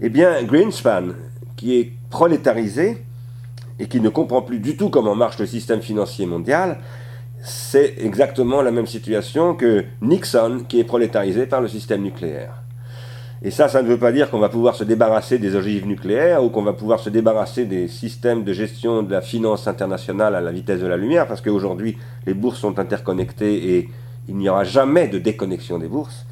Eh 0.00 0.08
bien, 0.08 0.42
Greenspan, 0.42 1.10
qui 1.56 1.78
est 1.78 1.92
prolétarisé 2.10 3.04
et 3.82 3.88
qui 3.88 4.00
ne 4.00 4.10
comprend 4.10 4.42
plus 4.42 4.60
du 4.60 4.76
tout 4.76 4.90
comment 4.90 5.16
marche 5.16 5.40
le 5.40 5.46
système 5.46 5.82
financier 5.82 6.24
mondial, 6.24 6.78
c'est 7.42 7.96
exactement 7.98 8.62
la 8.62 8.70
même 8.70 8.86
situation 8.86 9.56
que 9.56 9.84
Nixon, 10.00 10.64
qui 10.68 10.78
est 10.78 10.84
prolétarisé 10.84 11.46
par 11.46 11.60
le 11.60 11.66
système 11.66 12.00
nucléaire. 12.00 12.62
Et 13.42 13.50
ça, 13.50 13.66
ça 13.66 13.82
ne 13.82 13.88
veut 13.88 13.98
pas 13.98 14.12
dire 14.12 14.30
qu'on 14.30 14.38
va 14.38 14.48
pouvoir 14.48 14.76
se 14.76 14.84
débarrasser 14.84 15.40
des 15.40 15.56
ogives 15.56 15.84
nucléaires 15.84 16.44
ou 16.44 16.48
qu'on 16.48 16.62
va 16.62 16.74
pouvoir 16.74 17.00
se 17.00 17.10
débarrasser 17.10 17.64
des 17.64 17.88
systèmes 17.88 18.44
de 18.44 18.52
gestion 18.52 19.02
de 19.02 19.10
la 19.10 19.20
finance 19.20 19.66
internationale 19.66 20.36
à 20.36 20.40
la 20.40 20.52
vitesse 20.52 20.80
de 20.80 20.86
la 20.86 20.96
lumière, 20.96 21.26
parce 21.26 21.40
qu'aujourd'hui, 21.40 21.98
les 22.24 22.34
bourses 22.34 22.60
sont 22.60 22.78
interconnectées 22.78 23.74
et 23.74 23.88
il 24.28 24.36
n'y 24.36 24.48
aura 24.48 24.62
jamais 24.62 25.08
de 25.08 25.18
déconnexion 25.18 25.80
des 25.80 25.88
bourses. 25.88 26.24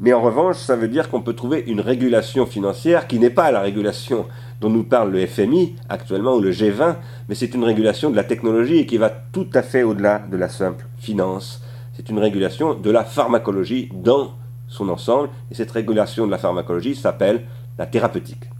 Mais 0.00 0.12
en 0.12 0.20
revanche, 0.20 0.56
ça 0.56 0.76
veut 0.76 0.88
dire 0.88 1.08
qu'on 1.08 1.22
peut 1.22 1.32
trouver 1.32 1.64
une 1.66 1.80
régulation 1.80 2.44
financière 2.44 3.06
qui 3.06 3.18
n'est 3.18 3.30
pas 3.30 3.50
la 3.50 3.60
régulation 3.60 4.26
dont 4.60 4.68
nous 4.68 4.84
parle 4.84 5.10
le 5.10 5.26
FMI 5.26 5.74
actuellement 5.88 6.34
ou 6.34 6.40
le 6.40 6.50
G20, 6.50 6.96
mais 7.28 7.34
c'est 7.34 7.54
une 7.54 7.64
régulation 7.64 8.10
de 8.10 8.16
la 8.16 8.24
technologie 8.24 8.78
et 8.78 8.86
qui 8.86 8.98
va 8.98 9.10
tout 9.10 9.48
à 9.54 9.62
fait 9.62 9.82
au-delà 9.82 10.18
de 10.30 10.36
la 10.36 10.48
simple 10.48 10.86
finance. 10.98 11.62
C'est 11.94 12.10
une 12.10 12.18
régulation 12.18 12.74
de 12.74 12.90
la 12.90 13.04
pharmacologie 13.04 13.90
dans 13.94 14.32
son 14.68 14.88
ensemble, 14.90 15.30
et 15.50 15.54
cette 15.54 15.70
régulation 15.70 16.26
de 16.26 16.30
la 16.30 16.38
pharmacologie 16.38 16.94
s'appelle 16.94 17.44
la 17.78 17.86
thérapeutique. 17.86 18.50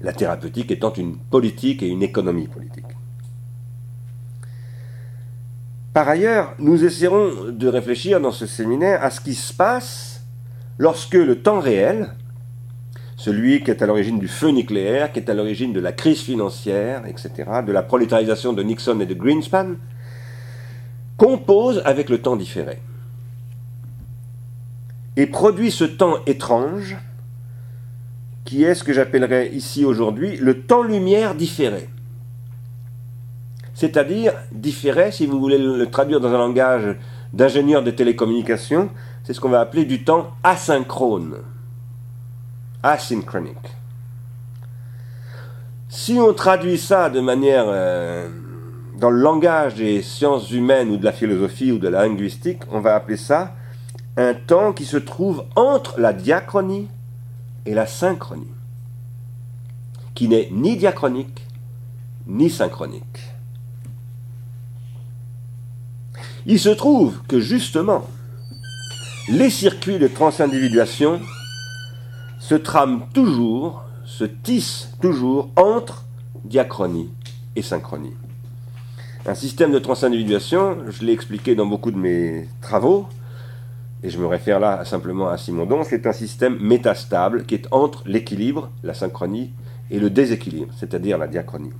La 0.00 0.12
thérapeutique 0.12 0.70
étant 0.70 0.92
une 0.92 1.16
politique 1.16 1.82
et 1.82 1.88
une 1.88 2.02
économie 2.02 2.48
politique. 2.48 2.97
Par 5.98 6.08
ailleurs, 6.08 6.54
nous 6.60 6.84
essaierons 6.84 7.50
de 7.50 7.66
réfléchir 7.66 8.20
dans 8.20 8.30
ce 8.30 8.46
séminaire 8.46 9.02
à 9.02 9.10
ce 9.10 9.20
qui 9.20 9.34
se 9.34 9.52
passe 9.52 10.22
lorsque 10.78 11.14
le 11.14 11.42
temps 11.42 11.58
réel, 11.58 12.10
celui 13.16 13.64
qui 13.64 13.72
est 13.72 13.82
à 13.82 13.86
l'origine 13.86 14.20
du 14.20 14.28
feu 14.28 14.50
nucléaire, 14.50 15.10
qui 15.10 15.18
est 15.18 15.28
à 15.28 15.34
l'origine 15.34 15.72
de 15.72 15.80
la 15.80 15.90
crise 15.90 16.20
financière, 16.20 17.04
etc., 17.06 17.50
de 17.66 17.72
la 17.72 17.82
prolétarisation 17.82 18.52
de 18.52 18.62
Nixon 18.62 19.00
et 19.00 19.06
de 19.06 19.14
Greenspan, 19.14 19.74
compose 21.16 21.82
avec 21.84 22.10
le 22.10 22.22
temps 22.22 22.36
différé 22.36 22.78
et 25.16 25.26
produit 25.26 25.72
ce 25.72 25.82
temps 25.82 26.18
étrange 26.26 26.96
qui 28.44 28.62
est 28.62 28.76
ce 28.76 28.84
que 28.84 28.92
j'appellerais 28.92 29.48
ici 29.48 29.84
aujourd'hui 29.84 30.36
le 30.36 30.62
temps-lumière 30.62 31.34
différé. 31.34 31.88
C'est-à-dire 33.78 34.32
différé, 34.50 35.12
si 35.12 35.24
vous 35.24 35.38
voulez 35.38 35.56
le 35.56 35.86
traduire 35.88 36.20
dans 36.20 36.34
un 36.34 36.38
langage 36.38 36.96
d'ingénieur 37.32 37.84
des 37.84 37.94
télécommunications, 37.94 38.90
c'est 39.22 39.32
ce 39.32 39.40
qu'on 39.40 39.50
va 39.50 39.60
appeler 39.60 39.84
du 39.84 40.02
temps 40.02 40.32
asynchrone 40.42 41.36
asynchronique. 42.82 43.76
Si 45.88 46.14
on 46.14 46.34
traduit 46.34 46.76
ça 46.76 47.08
de 47.08 47.20
manière 47.20 47.66
euh, 47.68 48.28
dans 48.98 49.10
le 49.10 49.20
langage 49.20 49.76
des 49.76 50.02
sciences 50.02 50.50
humaines 50.50 50.90
ou 50.90 50.96
de 50.96 51.04
la 51.04 51.12
philosophie 51.12 51.70
ou 51.70 51.78
de 51.78 51.86
la 51.86 52.02
linguistique, 52.02 52.62
on 52.72 52.80
va 52.80 52.96
appeler 52.96 53.16
ça 53.16 53.54
un 54.16 54.34
temps 54.34 54.72
qui 54.72 54.86
se 54.86 54.96
trouve 54.96 55.44
entre 55.54 56.00
la 56.00 56.12
diachronie 56.12 56.88
et 57.64 57.74
la 57.74 57.86
synchronie, 57.86 58.50
qui 60.16 60.26
n'est 60.26 60.48
ni 60.50 60.76
diachronique 60.76 61.46
ni 62.26 62.50
synchronique. 62.50 63.27
Il 66.50 66.58
se 66.58 66.70
trouve 66.70 67.20
que 67.28 67.40
justement, 67.40 68.06
les 69.28 69.50
circuits 69.50 69.98
de 69.98 70.08
transindividuation 70.08 71.20
se 72.40 72.54
trame 72.54 73.04
toujours, 73.12 73.84
se 74.06 74.24
tisse 74.24 74.88
toujours 75.02 75.50
entre 75.56 76.06
diachronie 76.46 77.10
et 77.54 77.60
synchronie. 77.60 78.14
Un 79.26 79.34
système 79.34 79.72
de 79.72 79.78
transindividuation, 79.78 80.78
je 80.88 81.04
l'ai 81.04 81.12
expliqué 81.12 81.54
dans 81.54 81.66
beaucoup 81.66 81.90
de 81.90 81.98
mes 81.98 82.48
travaux, 82.62 83.06
et 84.02 84.08
je 84.08 84.18
me 84.18 84.26
réfère 84.26 84.58
là 84.58 84.86
simplement 84.86 85.28
à 85.28 85.36
Simondon, 85.36 85.84
c'est 85.84 86.06
un 86.06 86.14
système 86.14 86.58
métastable 86.60 87.44
qui 87.44 87.56
est 87.56 87.68
entre 87.72 88.04
l'équilibre, 88.06 88.70
la 88.82 88.94
synchronie, 88.94 89.50
et 89.90 90.00
le 90.00 90.08
déséquilibre, 90.08 90.72
c'est-à-dire 90.78 91.18
la 91.18 91.26
diachronie. 91.26 91.72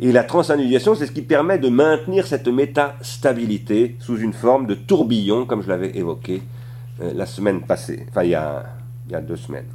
Et 0.00 0.12
la 0.12 0.24
transindividuation, 0.24 0.94
c'est 0.94 1.06
ce 1.06 1.12
qui 1.12 1.22
permet 1.22 1.58
de 1.58 1.68
maintenir 1.68 2.26
cette 2.26 2.48
métastabilité 2.48 3.96
sous 4.00 4.18
une 4.18 4.32
forme 4.32 4.66
de 4.66 4.74
tourbillon, 4.74 5.44
comme 5.44 5.62
je 5.62 5.68
l'avais 5.68 5.96
évoqué 5.96 6.42
euh, 7.02 7.12
la 7.14 7.26
semaine 7.26 7.60
passée, 7.60 8.06
enfin 8.08 8.24
il 8.24 8.30
y 8.30 8.34
a 8.34 8.64
il 9.10 9.12
y 9.12 9.16
a 9.16 9.20
deux 9.20 9.36
semaines. 9.36 9.66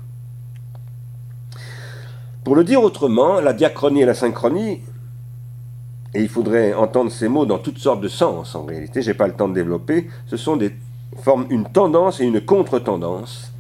Pour 2.43 2.55
le 2.55 2.63
dire 2.63 2.81
autrement, 2.81 3.41
la 3.41 3.53
diachronie 3.53 4.01
et 4.01 4.05
la 4.05 4.13
synchronie, 4.13 4.81
et 6.13 6.21
il 6.21 6.29
faudrait 6.29 6.73
entendre 6.73 7.11
ces 7.11 7.27
mots 7.27 7.45
dans 7.45 7.57
toutes 7.57 7.79
sortes 7.79 8.01
de 8.01 8.07
sens 8.07 8.55
en 8.55 8.63
réalité, 8.63 9.01
je 9.01 9.09
n'ai 9.09 9.13
pas 9.13 9.27
le 9.27 9.33
temps 9.33 9.49
de 9.49 9.53
développer, 9.53 10.07
ce 10.25 10.37
sont 10.37 10.55
des 10.55 10.73
forment 11.21 11.45
une 11.49 11.65
tendance 11.65 12.19
et 12.19 12.25
une 12.25 12.41
contre-tendance 12.41 13.53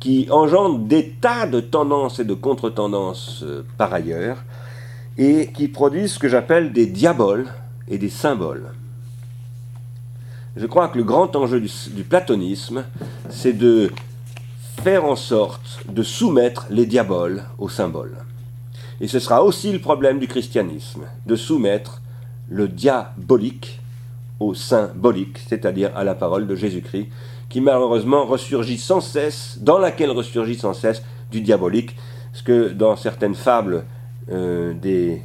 qui 0.00 0.28
engendrent 0.30 0.78
des 0.78 1.10
tas 1.20 1.46
de 1.46 1.60
tendances 1.60 2.20
et 2.20 2.24
de 2.24 2.34
contre-tendances 2.34 3.42
euh, 3.42 3.64
par 3.76 3.92
ailleurs, 3.92 4.38
et 5.18 5.50
qui 5.52 5.68
produisent 5.68 6.12
ce 6.14 6.18
que 6.18 6.28
j'appelle 6.28 6.72
des 6.72 6.86
diaboles 6.86 7.46
et 7.88 7.98
des 7.98 8.10
symboles. 8.10 8.72
Je 10.56 10.66
crois 10.66 10.88
que 10.88 10.98
le 10.98 11.04
grand 11.04 11.34
enjeu 11.36 11.60
du 11.60 12.04
platonisme, 12.04 12.84
c'est 13.28 13.52
de 13.52 13.90
faire 14.82 15.04
en 15.04 15.16
sorte 15.16 15.80
de 15.88 16.02
soumettre 16.02 16.66
les 16.70 16.86
diaboles 16.86 17.42
aux 17.58 17.68
symboles. 17.68 18.16
Et 19.00 19.08
ce 19.08 19.18
sera 19.18 19.42
aussi 19.42 19.72
le 19.72 19.80
problème 19.80 20.18
du 20.18 20.28
christianisme, 20.28 21.02
de 21.26 21.36
soumettre 21.36 22.00
le 22.48 22.68
diabolique 22.68 23.80
au 24.40 24.54
symbolique, 24.54 25.40
c'est-à-dire 25.48 25.90
à 25.96 26.04
la 26.04 26.14
parole 26.14 26.46
de 26.46 26.54
Jésus-Christ, 26.54 27.08
qui 27.48 27.60
malheureusement 27.60 28.24
ressurgit 28.24 28.78
sans 28.78 29.00
cesse, 29.00 29.58
dans 29.60 29.78
laquelle 29.78 30.10
ressurgit 30.10 30.56
sans 30.56 30.74
cesse 30.74 31.02
du 31.30 31.40
diabolique, 31.40 31.96
ce 32.32 32.42
que 32.42 32.68
dans 32.68 32.96
certaines 32.96 33.34
fables 33.34 33.84
des, 34.28 35.22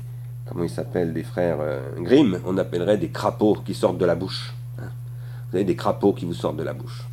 comment 0.49 0.63
ils 0.63 0.69
s'appellent, 0.69 1.13
des 1.13 1.23
frères 1.23 1.57
euh, 1.61 1.79
Grimm, 1.99 2.39
on 2.45 2.57
appellerait 2.57 2.97
des 2.97 3.09
crapauds 3.09 3.57
qui 3.65 3.73
sortent 3.73 3.97
de 3.97 4.05
la 4.05 4.15
bouche. 4.15 4.53
Hein. 4.79 4.89
Vous 5.49 5.57
avez 5.57 5.65
des 5.65 5.75
crapauds 5.75 6.13
qui 6.13 6.25
vous 6.25 6.33
sortent 6.33 6.57
de 6.57 6.63
la 6.63 6.73
bouche. 6.73 7.05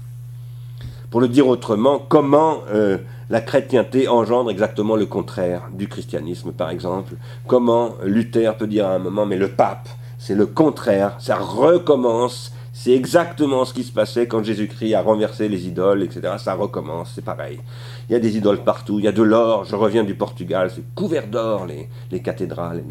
Pour 1.10 1.20
le 1.20 1.28
dire 1.28 1.46
autrement, 1.46 1.98
comment 2.08 2.62
euh, 2.72 2.98
la 3.30 3.40
chrétienté 3.40 4.08
engendre 4.08 4.50
exactement 4.50 4.96
le 4.96 5.06
contraire 5.06 5.68
du 5.72 5.86
christianisme, 5.86 6.52
par 6.52 6.70
exemple? 6.70 7.14
Comment 7.46 7.94
Luther 8.04 8.56
peut 8.56 8.66
dire 8.66 8.86
à 8.86 8.94
un 8.94 8.98
moment, 8.98 9.26
mais 9.26 9.36
le 9.36 9.48
pape, 9.48 9.88
c'est 10.18 10.34
le 10.34 10.46
contraire, 10.46 11.16
ça 11.18 11.36
recommence. 11.36 12.52
C'est 12.72 12.92
exactement 12.92 13.64
ce 13.64 13.72
qui 13.72 13.84
se 13.84 13.92
passait 13.92 14.26
quand 14.26 14.42
Jésus-Christ 14.42 14.94
a 14.94 15.00
renversé 15.00 15.48
les 15.48 15.66
idoles, 15.66 16.02
etc. 16.02 16.34
Ça 16.38 16.54
recommence, 16.54 17.12
c'est 17.14 17.24
pareil. 17.24 17.60
Il 18.08 18.12
y 18.12 18.16
a 18.16 18.20
des 18.20 18.36
idoles 18.36 18.62
partout, 18.62 18.98
il 19.00 19.04
y 19.04 19.08
a 19.08 19.12
de 19.12 19.22
l'or. 19.22 19.64
Je 19.64 19.74
reviens 19.74 20.04
du 20.04 20.14
Portugal, 20.14 20.70
c'est 20.74 20.84
couvert 20.94 21.26
d'or, 21.26 21.66
les, 21.66 22.20
cathédrales 22.20 22.84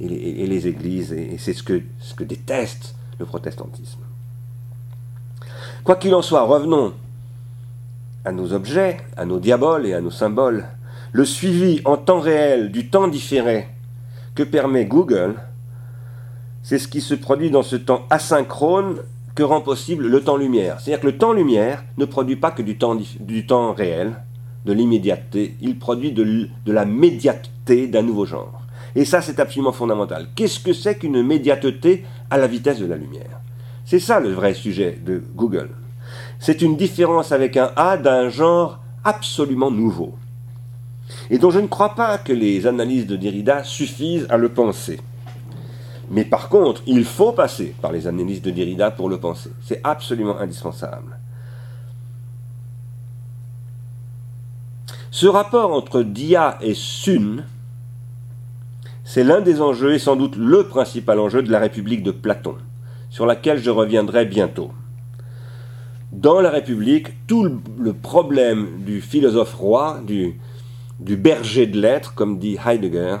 et 0.00 0.46
les, 0.46 0.66
églises, 0.68 1.12
et, 1.12 1.36
c'est 1.38 1.52
ce 1.52 1.62
que, 1.62 1.82
ce 2.00 2.14
que 2.14 2.24
déteste 2.24 2.94
le 3.18 3.26
protestantisme. 3.26 4.00
Quoi 5.82 5.96
qu'il 5.96 6.14
en 6.14 6.22
soit, 6.22 6.42
revenons 6.42 6.94
à 8.24 8.32
nos 8.32 8.52
objets, 8.52 8.98
à 9.16 9.24
nos 9.24 9.38
diaboles 9.38 9.86
et 9.86 9.94
à 9.94 10.00
nos 10.00 10.10
symboles, 10.10 10.64
le 11.12 11.24
suivi 11.24 11.80
en 11.84 11.96
temps 11.96 12.20
réel 12.20 12.70
du 12.72 12.88
temps 12.88 13.08
différé 13.08 13.68
que 14.34 14.42
permet 14.42 14.86
Google, 14.86 15.34
c'est 16.62 16.78
ce 16.78 16.88
qui 16.88 17.00
se 17.00 17.14
produit 17.14 17.50
dans 17.50 17.62
ce 17.62 17.76
temps 17.76 18.06
asynchrone 18.08 19.00
que 19.34 19.42
rend 19.42 19.60
possible 19.60 20.06
le 20.06 20.22
temps-lumière. 20.22 20.80
C'est-à-dire 20.80 21.00
que 21.00 21.06
le 21.06 21.18
temps-lumière 21.18 21.84
ne 21.98 22.04
produit 22.04 22.36
pas 22.36 22.50
que 22.50 22.62
du 22.62 22.78
temps, 22.78 22.96
du 23.20 23.46
temps 23.46 23.72
réel, 23.74 24.14
de 24.64 24.72
l'immédiateté, 24.72 25.56
il 25.60 25.78
produit 25.78 26.12
de, 26.12 26.48
la 26.66 26.84
médiateté 26.84 27.86
d'un 27.86 28.02
nouveau 28.02 28.24
genre. 28.24 28.62
Et 28.96 29.04
ça, 29.04 29.20
c'est 29.20 29.40
absolument 29.40 29.72
fondamental. 29.72 30.28
Qu'est-ce 30.34 30.60
que 30.60 30.72
c'est 30.72 30.96
qu'une 30.96 31.22
médiateté 31.22 32.04
à 32.30 32.38
la 32.38 32.46
vitesse 32.46 32.78
de 32.78 32.86
la 32.86 32.96
lumière? 32.96 33.40
C'est 33.84 33.98
ça 33.98 34.20
le 34.20 34.30
vrai 34.30 34.54
sujet 34.54 34.98
de 35.04 35.22
Google. 35.34 35.70
C'est 36.38 36.62
une 36.62 36.76
différence 36.76 37.32
avec 37.32 37.56
un 37.56 37.70
A 37.76 37.96
d'un 37.96 38.28
genre 38.28 38.80
absolument 39.04 39.70
nouveau, 39.70 40.14
et 41.30 41.38
dont 41.38 41.50
je 41.50 41.58
ne 41.58 41.66
crois 41.66 41.94
pas 41.94 42.18
que 42.18 42.32
les 42.32 42.66
analyses 42.66 43.06
de 43.06 43.16
Derrida 43.16 43.64
suffisent 43.64 44.26
à 44.30 44.38
le 44.38 44.48
penser. 44.48 45.00
Mais 46.10 46.24
par 46.24 46.48
contre, 46.48 46.82
il 46.86 47.04
faut 47.04 47.32
passer 47.32 47.74
par 47.80 47.92
les 47.92 48.06
analyses 48.06 48.42
de 48.42 48.50
Derrida 48.50 48.90
pour 48.90 49.08
le 49.08 49.18
penser. 49.18 49.50
C'est 49.62 49.80
absolument 49.84 50.38
indispensable. 50.38 51.18
Ce 55.14 55.28
rapport 55.28 55.72
entre 55.72 56.02
dia 56.02 56.58
et 56.60 56.74
sun, 56.74 57.44
c'est 59.04 59.22
l'un 59.22 59.40
des 59.40 59.60
enjeux 59.60 59.94
et 59.94 60.00
sans 60.00 60.16
doute 60.16 60.34
le 60.34 60.66
principal 60.66 61.20
enjeu 61.20 61.40
de 61.40 61.52
la 61.52 61.60
République 61.60 62.02
de 62.02 62.10
Platon, 62.10 62.56
sur 63.10 63.24
laquelle 63.24 63.62
je 63.62 63.70
reviendrai 63.70 64.24
bientôt 64.24 64.72
dans 66.10 66.40
la 66.40 66.50
République, 66.50 67.26
tout 67.28 67.48
le 67.78 67.92
problème 67.92 68.82
du 68.84 69.00
philosophe 69.00 69.54
roi, 69.54 70.00
du, 70.04 70.36
berger 70.98 71.68
de 71.68 71.80
lettres, 71.80 72.12
comme 72.16 72.40
dit 72.40 72.58
Heidegger, 72.66 73.18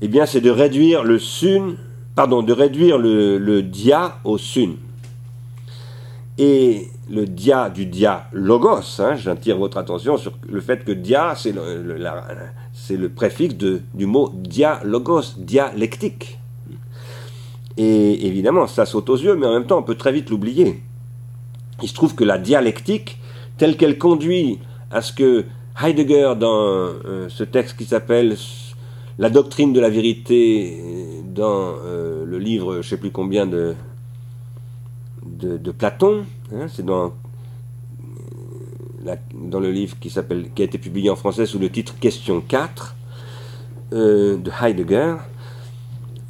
eh 0.00 0.08
bien, 0.08 0.26
c'est 0.26 0.40
de 0.40 0.50
réduire 0.50 1.04
le 1.04 1.20
sun, 1.20 1.76
de 2.16 2.52
réduire 2.52 2.98
le, 2.98 3.62
dia 3.62 4.16
au 4.24 4.38
sun. 4.38 4.74
Et 6.36 6.88
le 7.08 7.26
dia 7.26 7.70
du 7.70 7.86
dia 7.86 8.26
logos, 8.32 9.00
hein, 9.00 9.14
j'attire 9.14 9.56
votre 9.56 9.78
attention 9.78 10.16
sur 10.16 10.32
le 10.48 10.60
fait 10.60 10.84
que 10.84 10.90
dia, 10.90 11.34
c'est 11.36 11.52
le, 11.52 13.08
préfixe 13.08 13.54
du 13.54 14.06
mot 14.06 14.32
dialogos, 14.34 15.36
dialectique. 15.38 16.38
Et 17.76 18.26
évidemment, 18.26 18.66
ça 18.66 18.84
saute 18.84 19.10
aux 19.10 19.16
yeux, 19.16 19.36
mais 19.36 19.46
en 19.46 19.52
même 19.52 19.66
temps, 19.66 19.78
on 19.78 19.82
peut 19.82 19.94
très 19.94 20.12
vite 20.12 20.30
l'oublier. 20.30 20.82
Il 21.82 21.88
se 21.88 21.94
trouve 21.94 22.14
que 22.16 22.24
la 22.24 22.38
dialectique, 22.38 23.18
telle 23.56 23.76
qu'elle 23.76 23.98
conduit 23.98 24.58
à 24.90 25.02
ce 25.02 25.12
que 25.12 25.44
Heidegger, 25.80 26.34
dans 26.38 26.62
euh, 26.62 27.28
ce 27.28 27.44
texte 27.44 27.76
qui 27.76 27.84
s'appelle 27.84 28.36
La 29.18 29.30
doctrine 29.30 29.72
de 29.72 29.80
la 29.80 29.90
vérité, 29.90 30.80
dans 31.24 31.74
euh, 31.84 32.24
le 32.24 32.38
livre, 32.38 32.74
je 32.74 32.78
ne 32.78 32.82
sais 32.82 32.96
plus 32.96 33.10
combien 33.10 33.46
de, 33.46 33.74
de, 35.38 35.70
Platon, 35.70 36.24
hein, 36.52 36.66
c'est 36.68 36.84
dans, 36.84 37.12
dans 39.34 39.60
le 39.60 39.70
livre 39.70 39.96
qui, 40.00 40.08
qui 40.08 40.62
a 40.62 40.64
été 40.64 40.78
publié 40.78 41.10
en 41.10 41.16
français 41.16 41.46
sous 41.46 41.58
le 41.58 41.70
titre 41.70 41.94
Question 41.98 42.40
4 42.40 42.96
euh, 43.92 44.36
de 44.36 44.50
Heidegger, 44.62 45.16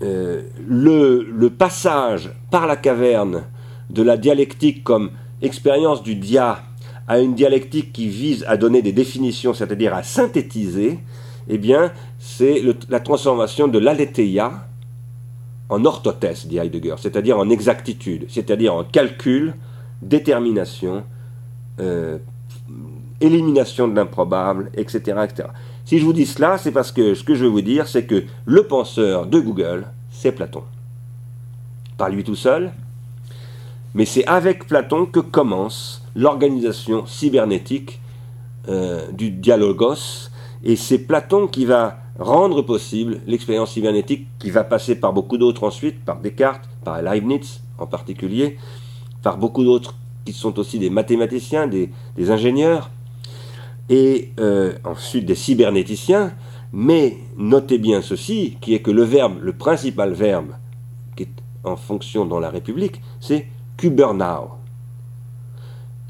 le, 0.01 1.23
le 1.23 1.51
passage 1.51 2.31
par 2.51 2.67
la 2.67 2.77
caverne 2.77 3.45
de 3.89 4.03
la 4.03 4.19
dialectique 4.19 4.85
comme 4.85 5.11
expérience 5.41 6.03
du 6.03 6.15
dia 6.15 6.63
à 7.07 7.21
une 7.21 7.35
dialectique 7.35 7.93
qui 7.93 8.09
vise 8.09 8.45
à 8.49 8.57
donner 8.57 8.83
des 8.83 8.93
définitions, 8.93 9.55
c'est-à-dire 9.55 9.95
à 9.95 10.03
synthétiser, 10.03 10.99
eh 11.49 11.59
bien, 11.59 11.93
c'est 12.19 12.63
la 12.89 13.01
transformation 13.01 13.69
de 13.69 13.79
l'aletheia 13.79 14.67
en 15.69 15.85
orthothèse, 15.85 16.47
dit 16.47 16.59
Heidegger, 16.59 16.97
c'est-à-dire 16.99 17.39
en 17.39 17.49
exactitude, 17.49 18.27
c'est-à-dire 18.29 18.75
en 18.75 18.85
calcul, 18.85 19.55
détermination, 20.03 21.05
euh, 21.81 22.19
élimination 23.21 23.89
de 23.89 23.97
l'improbable, 23.97 24.71
etc., 24.75 24.99
etc. 25.25 25.49
Si 25.85 25.99
je 25.99 26.05
vous 26.05 26.13
dis 26.13 26.27
cela, 26.27 26.59
c'est 26.59 26.73
parce 26.73 26.93
que 26.93 27.15
ce 27.15 27.25
que 27.25 27.35
je 27.35 27.45
veux 27.45 27.51
vous 27.51 27.63
dire, 27.63 27.89
c'est 27.89 28.05
que 28.05 28.25
le 28.45 28.67
penseur 28.67 29.27
de 29.27 29.41
Google, 29.41 29.87
c'est 30.11 30.33
Platon. 30.33 30.63
Pas 31.97 32.09
lui 32.09 32.25
tout 32.25 32.35
seul, 32.35 32.73
mais 33.95 34.05
c'est 34.05 34.27
avec 34.27 34.67
Platon 34.67 35.07
que 35.07 35.21
commence 35.21 36.03
l'organisation 36.15 37.07
cybernétique 37.07 38.01
euh, 38.69 39.11
du 39.13 39.31
dialogos, 39.31 40.31
et 40.63 40.77
c'est 40.77 40.99
Platon 40.99 41.47
qui 41.47 41.65
va 41.65 41.99
rendre 42.19 42.63
possible 42.63 43.21
l'expérience 43.27 43.73
cybernétique 43.73 44.27
qui 44.39 44.51
va 44.51 44.65
passer 44.65 44.95
par 44.95 45.13
beaucoup 45.13 45.37
d'autres 45.37 45.65
ensuite, 45.65 46.05
par 46.05 46.21
Descartes, 46.21 46.69
par 46.85 47.01
Leibniz 47.03 47.63
en 47.79 47.87
particulier, 47.87 48.59
par 49.23 49.39
beaucoup 49.39 49.65
d'autres 49.65 49.95
qui 50.25 50.33
sont 50.33 50.59
aussi 50.59 50.79
des 50.79 50.91
mathématiciens, 50.91 51.67
des, 51.67 51.91
ingénieurs, 52.31 52.91
et 53.91 54.31
euh, 54.41 54.73
ensuite 54.85 55.27
des 55.27 55.35
cybernéticiens, 55.35 56.33
mais 56.73 57.19
notez 57.37 57.79
bien 57.79 58.01
ceci, 58.01 58.57
qui 58.61 58.75
est 58.75 58.81
que 58.81 58.91
le 58.91 59.03
verbe, 59.03 59.39
le 59.43 59.53
principal 59.53 60.13
verbe 60.15 60.53
qui 61.17 61.25
est 61.25 61.33
en 61.65 61.77
fonction 61.77 62.25
dans 62.25 62.41
la 62.41 62.49
République, 62.49 63.01
c'est 63.21 63.47
kubernau 63.77 64.53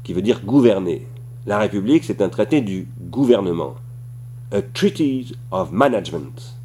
qui 0.03 0.13
veut 0.13 0.21
dire 0.21 0.41
gouverner. 0.45 1.07
La 1.45 1.57
République, 1.57 2.05
c'est 2.05 2.21
un 2.21 2.29
traité 2.29 2.61
du 2.61 2.87
gouvernement. 3.09 3.75
A 4.51 4.61
Treaty 4.61 5.35
of 5.51 5.71
Management. 5.71 6.55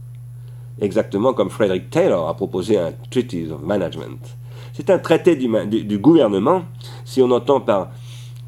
Exactement 0.81 1.33
comme 1.33 1.51
Frederick 1.51 1.91
Taylor 1.91 2.29
a 2.29 2.35
proposé 2.35 2.79
un 2.79 2.93
Treaty 3.11 3.51
of 3.51 3.63
Management. 3.63 4.37
C'est 4.73 4.91
un 4.91 4.99
traité 4.99 5.37
du, 5.37 5.99
gouvernement, 5.99 6.63
si 7.05 7.21
on 7.23 7.31
entend 7.31 7.61
par, 7.61 7.89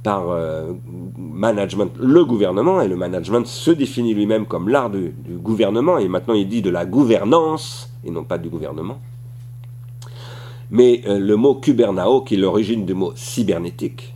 euh, 0.06 0.72
management 1.18 1.92
le 1.98 2.24
gouvernement, 2.24 2.80
et 2.80 2.88
le 2.88 2.96
management 2.96 3.46
se 3.46 3.70
définit 3.70 4.14
lui-même 4.14 4.46
comme 4.46 4.68
l'art 4.68 4.90
du, 4.90 5.12
gouvernement, 5.28 5.98
et 5.98 6.08
maintenant 6.08 6.34
il 6.34 6.48
dit 6.48 6.62
de 6.62 6.70
la 6.70 6.86
gouvernance, 6.86 7.90
et 8.04 8.10
non 8.10 8.24
pas 8.24 8.38
du 8.38 8.48
gouvernement. 8.48 8.98
Mais 10.70 11.02
euh, 11.06 11.18
le 11.18 11.36
mot 11.36 11.54
kubernao, 11.56 12.22
qui 12.22 12.34
est 12.34 12.38
l'origine 12.38 12.86
du 12.86 12.94
mot 12.94 13.12
cybernétique, 13.14 14.14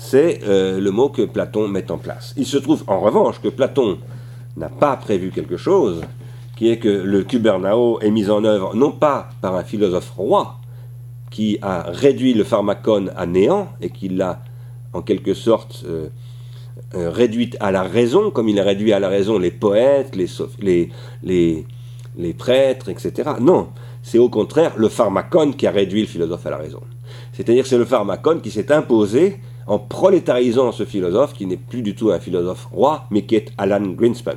c'est 0.00 0.40
euh, 0.44 0.80
le 0.80 0.90
mot 0.90 1.10
que 1.10 1.20
Platon 1.20 1.68
met 1.68 1.90
en 1.90 1.98
place. 1.98 2.32
Il 2.38 2.46
se 2.46 2.56
trouve 2.56 2.82
en 2.86 3.00
revanche 3.00 3.38
que 3.42 3.48
Platon 3.48 3.98
n'a 4.56 4.70
pas 4.70 4.96
prévu 4.96 5.30
quelque 5.30 5.58
chose, 5.58 6.00
qui 6.56 6.70
est 6.70 6.78
que 6.78 6.88
le 6.88 7.22
kubernao 7.22 8.00
est 8.00 8.10
mis 8.10 8.30
en 8.30 8.42
œuvre 8.44 8.74
non 8.74 8.92
pas 8.92 9.28
par 9.42 9.56
un 9.56 9.62
philosophe 9.62 10.10
roi, 10.16 10.56
qui 11.30 11.58
a 11.60 11.82
réduit 11.82 12.32
le 12.32 12.44
pharmacone 12.44 13.12
à 13.14 13.26
néant 13.26 13.68
et 13.82 13.90
qui 13.90 14.08
l'a 14.08 14.42
en 14.94 15.02
quelque 15.02 15.34
sorte 15.34 15.84
euh, 15.86 16.08
euh, 16.94 17.10
réduit 17.10 17.50
à 17.60 17.70
la 17.70 17.82
raison, 17.82 18.30
comme 18.30 18.48
il 18.48 18.58
a 18.58 18.64
réduit 18.64 18.94
à 18.94 19.00
la 19.00 19.10
raison 19.10 19.38
les 19.38 19.50
poètes, 19.50 20.16
les, 20.16 20.88
les, 21.22 21.66
les 22.16 22.32
prêtres, 22.32 22.88
etc. 22.88 23.32
Non, 23.38 23.68
c'est 24.02 24.18
au 24.18 24.30
contraire 24.30 24.72
le 24.78 24.88
pharmacone 24.88 25.54
qui 25.56 25.66
a 25.66 25.70
réduit 25.70 26.00
le 26.00 26.08
philosophe 26.08 26.46
à 26.46 26.50
la 26.50 26.56
raison. 26.56 26.80
C'est-à-dire 27.34 27.64
que 27.64 27.68
c'est 27.68 27.78
le 27.78 27.84
pharmacone 27.84 28.40
qui 28.40 28.50
s'est 28.50 28.72
imposé 28.72 29.38
en 29.70 29.78
prolétarisant 29.78 30.72
ce 30.72 30.84
philosophe 30.84 31.32
qui 31.32 31.46
n'est 31.46 31.56
plus 31.56 31.82
du 31.82 31.94
tout 31.94 32.10
un 32.10 32.18
philosophe 32.18 32.66
roi, 32.72 33.06
mais 33.12 33.22
qui 33.22 33.36
est 33.36 33.52
Alan 33.56 33.86
Greenspan. 33.86 34.34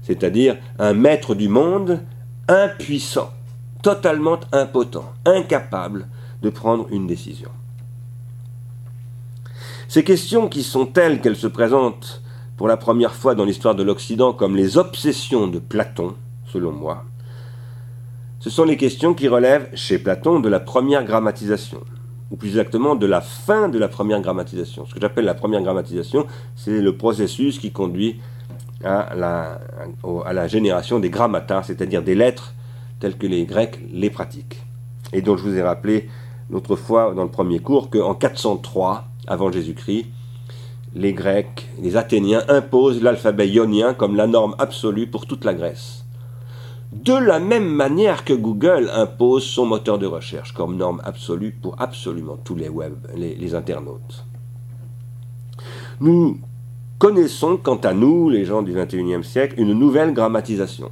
C'est-à-dire 0.00 0.56
un 0.78 0.92
maître 0.92 1.34
du 1.34 1.48
monde 1.48 2.04
impuissant, 2.46 3.30
totalement 3.82 4.38
impotent, 4.52 5.12
incapable 5.26 6.06
de 6.40 6.50
prendre 6.50 6.86
une 6.92 7.08
décision. 7.08 7.48
Ces 9.88 10.04
questions 10.04 10.48
qui 10.48 10.62
sont 10.62 10.86
telles 10.86 11.20
qu'elles 11.20 11.34
se 11.34 11.48
présentent 11.48 12.22
pour 12.56 12.68
la 12.68 12.76
première 12.76 13.14
fois 13.14 13.34
dans 13.34 13.44
l'histoire 13.44 13.74
de 13.74 13.82
l'Occident 13.82 14.32
comme 14.32 14.54
les 14.54 14.78
obsessions 14.78 15.48
de 15.48 15.58
Platon, 15.58 16.14
selon 16.46 16.70
moi, 16.70 17.04
ce 18.38 18.50
sont 18.50 18.64
les 18.64 18.76
questions 18.76 19.14
qui 19.14 19.26
relèvent 19.26 19.68
chez 19.74 19.98
Platon 19.98 20.38
de 20.38 20.48
la 20.48 20.60
première 20.60 21.04
grammatisation 21.04 21.80
ou 22.30 22.36
plus 22.36 22.48
exactement 22.48 22.94
de 22.94 23.06
la 23.06 23.20
fin 23.20 23.68
de 23.68 23.78
la 23.78 23.88
première 23.88 24.20
grammatisation. 24.20 24.86
Ce 24.86 24.94
que 24.94 25.00
j'appelle 25.00 25.24
la 25.24 25.34
première 25.34 25.62
grammatisation, 25.62 26.26
c'est 26.56 26.80
le 26.80 26.96
processus 26.96 27.58
qui 27.58 27.70
conduit 27.72 28.20
à 28.84 29.14
la, 29.14 30.48
génération 30.48 31.00
des 31.00 31.10
grammata, 31.10 31.62
c'est-à-dire 31.62 32.02
des 32.02 32.14
lettres 32.14 32.54
telles 33.00 33.16
que 33.16 33.26
les 33.26 33.44
Grecs 33.44 33.80
les 33.92 34.10
pratiquent. 34.10 34.62
Et 35.12 35.22
dont 35.22 35.36
je 35.36 35.42
vous 35.42 35.56
ai 35.56 35.62
rappelé 35.62 36.08
l'autre 36.50 36.76
fois 36.76 37.14
dans 37.14 37.24
le 37.24 37.30
premier 37.30 37.60
cours 37.60 37.90
qu'en 37.90 38.14
403 38.14 39.04
avant 39.26 39.50
Jésus-Christ, 39.50 40.06
les 40.94 41.12
Grecs, 41.12 41.68
les 41.80 41.96
Athéniens 41.96 42.42
imposent 42.48 43.02
l'alphabet 43.02 43.48
ionien 43.48 43.94
comme 43.94 44.16
la 44.16 44.26
norme 44.26 44.54
absolue 44.58 45.06
pour 45.06 45.26
toute 45.26 45.44
la 45.44 45.54
Grèce 45.54 45.97
de 46.92 47.12
la 47.12 47.38
même 47.38 47.68
manière 47.68 48.24
que 48.24 48.32
Google 48.32 48.90
impose 48.94 49.44
son 49.44 49.66
moteur 49.66 49.98
de 49.98 50.06
recherche 50.06 50.52
comme 50.52 50.76
norme 50.76 51.02
absolue 51.04 51.52
pour 51.52 51.76
absolument 51.78 52.38
tous 52.42 52.54
les 52.54 52.68
web, 52.68 52.94
les, 53.14 53.54
internautes. 53.54 54.24
Nous 56.00 56.38
connaissons, 56.98 57.58
quant 57.58 57.76
à 57.76 57.92
nous, 57.92 58.30
les 58.30 58.44
gens 58.44 58.62
du 58.62 58.72
XXIe 58.72 59.22
siècle, 59.22 59.54
une 59.58 59.74
nouvelle 59.74 60.14
grammatisation 60.14 60.90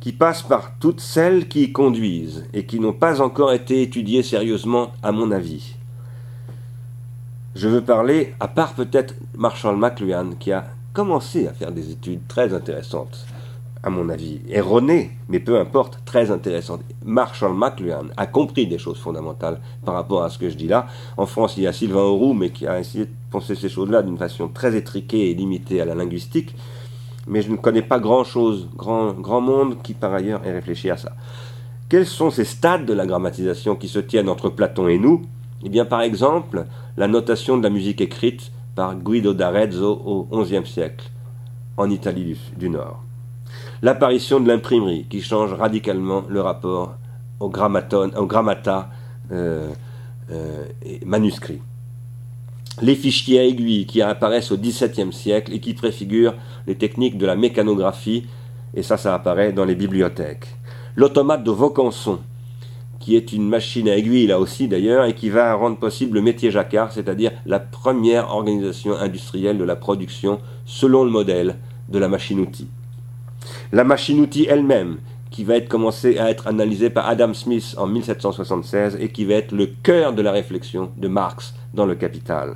qui 0.00 0.12
passe 0.12 0.42
par 0.42 0.78
toutes 0.78 1.00
celles 1.00 1.48
qui 1.48 1.64
y 1.64 1.72
conduisent 1.72 2.46
et 2.52 2.66
qui 2.66 2.78
n'ont 2.78 2.92
pas 2.92 3.20
encore 3.20 3.52
été 3.52 3.82
étudiées 3.82 4.22
sérieusement, 4.22 4.92
à 5.02 5.12
mon 5.12 5.30
avis. 5.32 5.74
Je 7.54 7.68
veux 7.68 7.82
parler, 7.82 8.34
à 8.38 8.46
part 8.46 8.74
peut-être 8.74 9.14
Marshall 9.36 9.76
McLuhan, 9.76 10.30
qui 10.38 10.52
a 10.52 10.66
commencé 10.92 11.48
à 11.48 11.52
faire 11.52 11.72
des 11.72 11.90
études 11.90 12.26
très 12.28 12.54
intéressantes 12.54 13.26
à 13.88 13.90
mon 13.90 14.10
avis, 14.10 14.40
erronée, 14.50 15.12
mais 15.30 15.40
peu 15.40 15.58
importe, 15.58 16.00
très 16.04 16.30
intéressante. 16.30 16.82
Marshall 17.06 17.54
McLuhan 17.54 18.08
a 18.18 18.26
compris 18.26 18.66
des 18.66 18.76
choses 18.76 18.98
fondamentales 18.98 19.60
par 19.82 19.94
rapport 19.94 20.22
à 20.22 20.28
ce 20.28 20.36
que 20.36 20.50
je 20.50 20.56
dis 20.56 20.68
là. 20.68 20.88
En 21.16 21.24
France, 21.24 21.54
il 21.56 21.62
y 21.62 21.66
a 21.66 21.72
Sylvain 21.72 22.02
Auroux, 22.02 22.34
mais 22.34 22.50
qui 22.50 22.66
a 22.66 22.78
essayé 22.78 23.06
de 23.06 23.10
penser 23.30 23.54
ces 23.54 23.70
choses-là 23.70 24.02
d'une 24.02 24.18
façon 24.18 24.48
très 24.48 24.76
étriquée 24.76 25.30
et 25.30 25.34
limitée 25.34 25.80
à 25.80 25.86
la 25.86 25.94
linguistique. 25.94 26.54
Mais 27.26 27.40
je 27.40 27.50
ne 27.50 27.56
connais 27.56 27.80
pas 27.80 27.98
grand-chose, 27.98 28.68
grand, 28.76 29.14
grand 29.14 29.40
monde 29.40 29.78
qui 29.82 29.94
par 29.94 30.12
ailleurs 30.12 30.46
ait 30.46 30.52
réfléchi 30.52 30.90
à 30.90 30.98
ça. 30.98 31.12
Quels 31.88 32.06
sont 32.06 32.30
ces 32.30 32.44
stades 32.44 32.84
de 32.84 32.92
la 32.92 33.06
grammatisation 33.06 33.74
qui 33.74 33.88
se 33.88 34.00
tiennent 34.00 34.28
entre 34.28 34.50
Platon 34.50 34.88
et 34.88 34.98
nous? 34.98 35.22
Eh 35.64 35.70
bien, 35.70 35.86
par 35.86 36.02
exemple, 36.02 36.66
la 36.98 37.08
notation 37.08 37.56
de 37.56 37.62
la 37.62 37.70
musique 37.70 38.02
écrite 38.02 38.52
par 38.74 38.94
Guido 38.96 39.32
d'Arezzo 39.32 40.28
au 40.30 40.42
XIe 40.42 40.66
siècle, 40.66 41.10
en 41.78 41.88
Italie 41.88 42.38
du 42.58 42.68
Nord 42.68 43.07
l'apparition 43.82 44.40
de 44.40 44.48
l'imprimerie 44.48 45.06
qui 45.08 45.22
change 45.22 45.52
radicalement 45.52 46.24
le 46.28 46.40
rapport 46.40 46.96
au, 47.40 47.48
grammaton, 47.48 48.10
au 48.16 48.26
grammata 48.26 48.90
euh, 49.32 49.70
euh, 50.30 50.64
manuscrit. 51.04 51.60
Les 52.80 52.94
fichiers 52.94 53.40
à 53.40 53.44
aiguilles 53.44 53.86
qui 53.86 54.02
apparaissent 54.02 54.52
au 54.52 54.56
XVIIe 54.56 55.12
siècle 55.12 55.52
et 55.52 55.60
qui 55.60 55.74
préfigurent 55.74 56.34
les 56.66 56.76
techniques 56.76 57.18
de 57.18 57.26
la 57.26 57.34
mécanographie, 57.34 58.26
et 58.74 58.82
ça, 58.82 58.96
ça 58.96 59.14
apparaît 59.14 59.52
dans 59.52 59.64
les 59.64 59.74
bibliothèques. 59.74 60.46
L'automate 60.94 61.42
de 61.42 61.50
Vaucanson, 61.50 62.20
qui 63.00 63.16
est 63.16 63.32
une 63.32 63.48
machine 63.48 63.88
à 63.88 63.96
aiguille 63.96 64.26
là 64.26 64.38
aussi 64.38 64.68
d'ailleurs, 64.68 65.06
et 65.06 65.14
qui 65.14 65.28
va 65.28 65.54
rendre 65.54 65.78
possible 65.78 66.16
le 66.16 66.22
métier 66.22 66.50
jacquard, 66.50 66.92
c'est-à-dire 66.92 67.32
la 67.46 67.58
première 67.58 68.30
organisation 68.30 68.96
industrielle 68.96 69.58
de 69.58 69.64
la 69.64 69.76
production 69.76 70.40
selon 70.64 71.04
le 71.04 71.10
modèle 71.10 71.56
de 71.88 71.98
la 71.98 72.08
machine-outil 72.08 72.68
la 73.72 73.84
machine-outil 73.84 74.46
elle-même, 74.48 74.98
qui 75.30 75.44
va 75.44 75.56
être 75.56 75.68
commencé 75.68 76.18
à 76.18 76.30
être 76.30 76.46
analysé 76.46 76.90
par 76.90 77.08
Adam 77.08 77.34
Smith 77.34 77.74
en 77.76 77.86
1776 77.86 78.96
et 79.00 79.10
qui 79.10 79.24
va 79.24 79.34
être 79.34 79.52
le 79.52 79.66
cœur 79.66 80.12
de 80.14 80.22
la 80.22 80.32
réflexion 80.32 80.90
de 80.96 81.08
Marx 81.08 81.54
dans 81.74 81.86
le 81.86 81.94
Capital. 81.94 82.54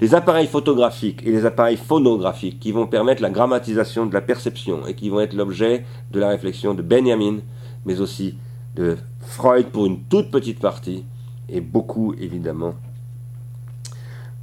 Les 0.00 0.14
appareils 0.14 0.46
photographiques 0.46 1.22
et 1.24 1.30
les 1.30 1.44
appareils 1.46 1.76
phonographiques 1.76 2.58
qui 2.60 2.72
vont 2.72 2.86
permettre 2.86 3.22
la 3.22 3.30
grammatisation 3.30 4.06
de 4.06 4.14
la 4.14 4.20
perception 4.20 4.86
et 4.86 4.94
qui 4.94 5.08
vont 5.08 5.20
être 5.20 5.34
l'objet 5.34 5.84
de 6.10 6.20
la 6.20 6.28
réflexion 6.28 6.74
de 6.74 6.82
Benjamin, 6.82 7.38
mais 7.84 8.00
aussi 8.00 8.36
de 8.74 8.96
Freud 9.20 9.66
pour 9.66 9.86
une 9.86 10.02
toute 10.04 10.30
petite 10.30 10.58
partie, 10.58 11.04
et 11.48 11.60
beaucoup 11.60 12.14
évidemment 12.14 12.74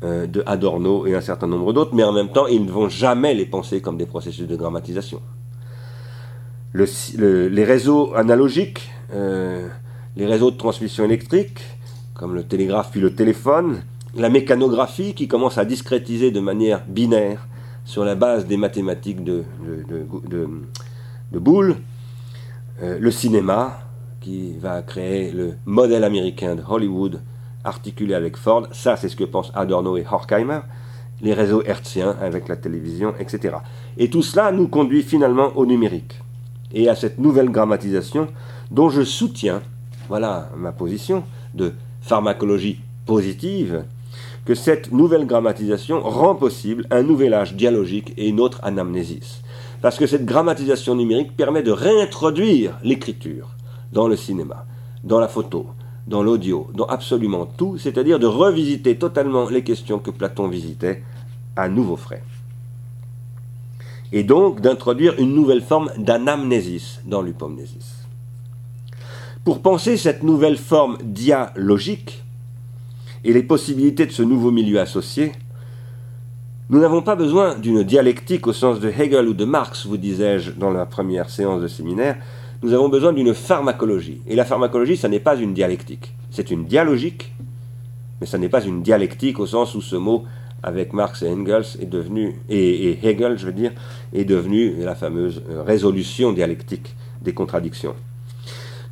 euh, 0.04 0.28
de 0.28 0.44
Adorno 0.46 1.06
et 1.08 1.16
un 1.16 1.22
certain 1.22 1.48
nombre 1.48 1.74
d'autres, 1.74 1.94
mais 1.94 2.04
en 2.04 2.14
même 2.14 2.30
temps, 2.30 2.48
ils 2.48 2.64
ne 2.64 2.72
vont 2.72 2.88
jamais 2.88 3.34
les 3.34 3.46
penser 3.46 3.82
comme 3.82 3.98
des 3.98 4.06
processus 4.06 4.48
de 4.48 4.56
grammatisation. 4.56 5.22
Les 6.74 7.64
réseaux 7.64 8.14
analogiques, 8.16 8.92
euh, 9.14 9.68
les 10.16 10.26
réseaux 10.26 10.52
de 10.52 10.58
transmission 10.58 11.04
électrique, 11.06 11.62
comme 12.14 12.36
le 12.36 12.44
télégraphe 12.44 12.92
puis 12.92 13.02
le 13.02 13.14
téléphone, 13.14 13.82
la 14.16 14.30
mécanographie 14.30 15.14
qui 15.14 15.28
commence 15.28 15.58
à 15.58 15.66
discrétiser 15.66 16.32
de 16.32 16.40
manière 16.40 16.84
binaire 16.88 17.48
sur 17.86 18.04
la 18.04 18.16
base 18.16 18.46
des 18.46 18.58
mathématiques 18.58 19.24
de, 19.24 19.44
de, 19.62 21.40
Boole, 21.40 21.76
euh, 22.82 22.98
le 23.00 23.12
cinéma 23.12 23.80
qui 24.22 24.54
va 24.58 24.82
créer 24.82 25.32
le 25.32 25.54
modèle 25.66 26.04
américain 26.04 26.56
de 26.56 26.64
Hollywood 26.68 27.22
articulé 27.64 28.14
avec 28.14 28.38
Ford, 28.38 28.68
ça 28.72 28.96
c'est 28.96 29.10
ce 29.10 29.16
que 29.16 29.24
pensent 29.24 29.52
Adorno 29.56 29.98
et 29.98 30.06
Horkheimer, 30.10 30.60
les 31.22 31.34
réseaux 31.34 31.64
hertziens 31.64 32.16
avec 32.22 32.48
la 32.48 32.56
télévision, 32.56 33.14
etc. 33.20 33.58
Et 33.98 34.10
tout 34.10 34.22
cela 34.22 34.52
nous 34.52 34.68
conduit 34.68 35.04
finalement 35.04 35.52
au 35.56 35.66
numérique 35.66 36.22
et 36.74 36.90
à 36.90 36.96
cette 36.96 37.20
nouvelle 37.20 37.50
grammatisation 37.50 38.28
dont 38.72 38.90
je 38.90 39.04
soutiens, 39.04 39.62
voilà 40.08 40.50
ma 40.58 40.72
position, 40.72 41.24
de 41.54 41.74
pharmacologie 42.02 42.80
positive, 43.06 43.84
que 44.46 44.56
cette 44.56 44.92
nouvelle 44.92 45.26
grammatisation 45.26 46.02
rend 46.02 46.36
possible 46.36 46.86
un 46.92 47.04
nouvel 47.04 47.34
âge 47.34 47.56
dialogique 47.56 48.14
et 48.18 48.30
une 48.30 48.40
autre 48.40 48.60
anamnésis. 48.64 49.42
Parce 49.82 49.98
que 49.98 50.08
cette 50.08 50.26
grammatisation 50.26 50.96
numérique 50.96 51.36
permet 51.36 51.64
de 51.64 51.72
réintroduire 51.72 52.78
l'écriture 52.84 53.50
dans 53.94 54.08
le 54.08 54.16
cinéma, 54.16 54.66
dans 55.04 55.20
la 55.20 55.28
photo, 55.28 55.68
dans 56.08 56.24
l'audio, 56.24 56.70
dans 56.74 56.86
absolument 56.86 57.46
tout, 57.46 57.78
c'est-à-dire 57.78 58.20
de 58.20 58.26
revisiter 58.26 58.98
totalement 58.98 59.48
les 59.50 59.64
questions 59.64 60.00
que 60.00 60.12
Platon 60.12 60.48
visitait 60.48 61.04
à 61.56 61.70
nouveau 61.70 61.96
frais. 61.96 62.24
Et 64.12 64.24
donc 64.24 64.62
d'introduire 64.62 65.16
une 65.20 65.36
nouvelle 65.36 65.62
forme 65.62 65.92
d'anamnésis 65.98 67.02
dans 67.06 67.22
l'upomnésis. 67.22 68.06
Pour 69.44 69.62
penser 69.62 69.98
cette 69.98 70.24
nouvelle 70.24 70.58
forme 70.58 70.98
dialogique, 71.04 72.24
et 73.24 73.34
les 73.34 73.44
possibilités 73.44 74.06
de 74.06 74.12
ce 74.12 74.24
nouveau 74.24 74.52
milieu 74.52 74.80
associé, 74.80 75.34
nous 76.70 76.80
n'avons 76.80 77.02
pas 77.02 77.16
besoin 77.16 77.56
d'une 77.56 77.84
dialectique 77.84 78.48
au 78.48 78.54
sens 78.54 78.80
de 78.80 78.90
Hegel 78.90 79.28
ou 79.28 79.34
de 79.34 79.46
Marx, 79.46 79.86
vous 79.86 79.98
disais-je 79.98 80.52
dans 80.52 80.72
la 80.72 80.86
première 80.86 81.30
séance 81.30 81.62
de 81.62 81.68
séminaire, 81.68 82.18
nous 82.62 82.74
avons 82.74 82.90
besoin 82.90 83.14
d'une 83.14 83.34
pharmacologie. 83.34 84.22
Et 84.28 84.36
la 84.36 84.46
pharmacologie, 84.46 84.98
ça 84.98 85.08
n'est 85.08 85.20
pas 85.20 85.36
une 85.36 85.54
dialectique. 85.54 86.14
C'est 86.30 86.52
une 86.52 86.66
dialogique, 86.66 87.34
mais 88.20 88.28
ça 88.28 88.38
n'est 88.38 88.50
pas 88.50 88.64
une 88.64 88.84
dialectique 88.84 89.40
au 89.40 89.48
sens 89.48 89.76
où 89.76 89.82
ce 89.82 89.96
mot, 89.96 90.26
avec 90.64 90.94
Marx 90.94 91.24
et 91.24 91.30
Engels, 91.30 91.66
est 91.80 91.86
devenu, 91.86 92.36
et, 92.50 93.00
Hegel, 93.08 93.38
je 93.38 93.46
veux 93.46 93.54
dire, 93.54 93.72
est 94.14 94.26
devenu 94.26 94.76
la 94.84 94.96
fameuse 94.96 95.42
euh, 95.50 95.64
résolution 95.64 96.34
dialectique 96.34 96.96
des 97.22 97.34
contradictions. 97.34 97.96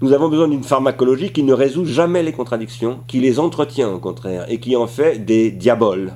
Nous 0.01 0.13
avons 0.13 0.29
besoin 0.29 0.47
d'une 0.47 0.63
pharmacologie 0.63 1.31
qui 1.31 1.43
ne 1.43 1.53
résout 1.53 1.85
jamais 1.85 2.21
les 2.21 2.31
contradictions, 2.31 2.99
qui 3.07 3.19
les 3.19 3.39
entretient 3.39 3.89
au 3.89 3.99
contraire, 3.99 4.45
et 4.47 4.59
qui 4.59 4.75
en 4.75 4.87
fait 4.87 5.25
des 5.25 5.49
diaboles, 5.49 6.13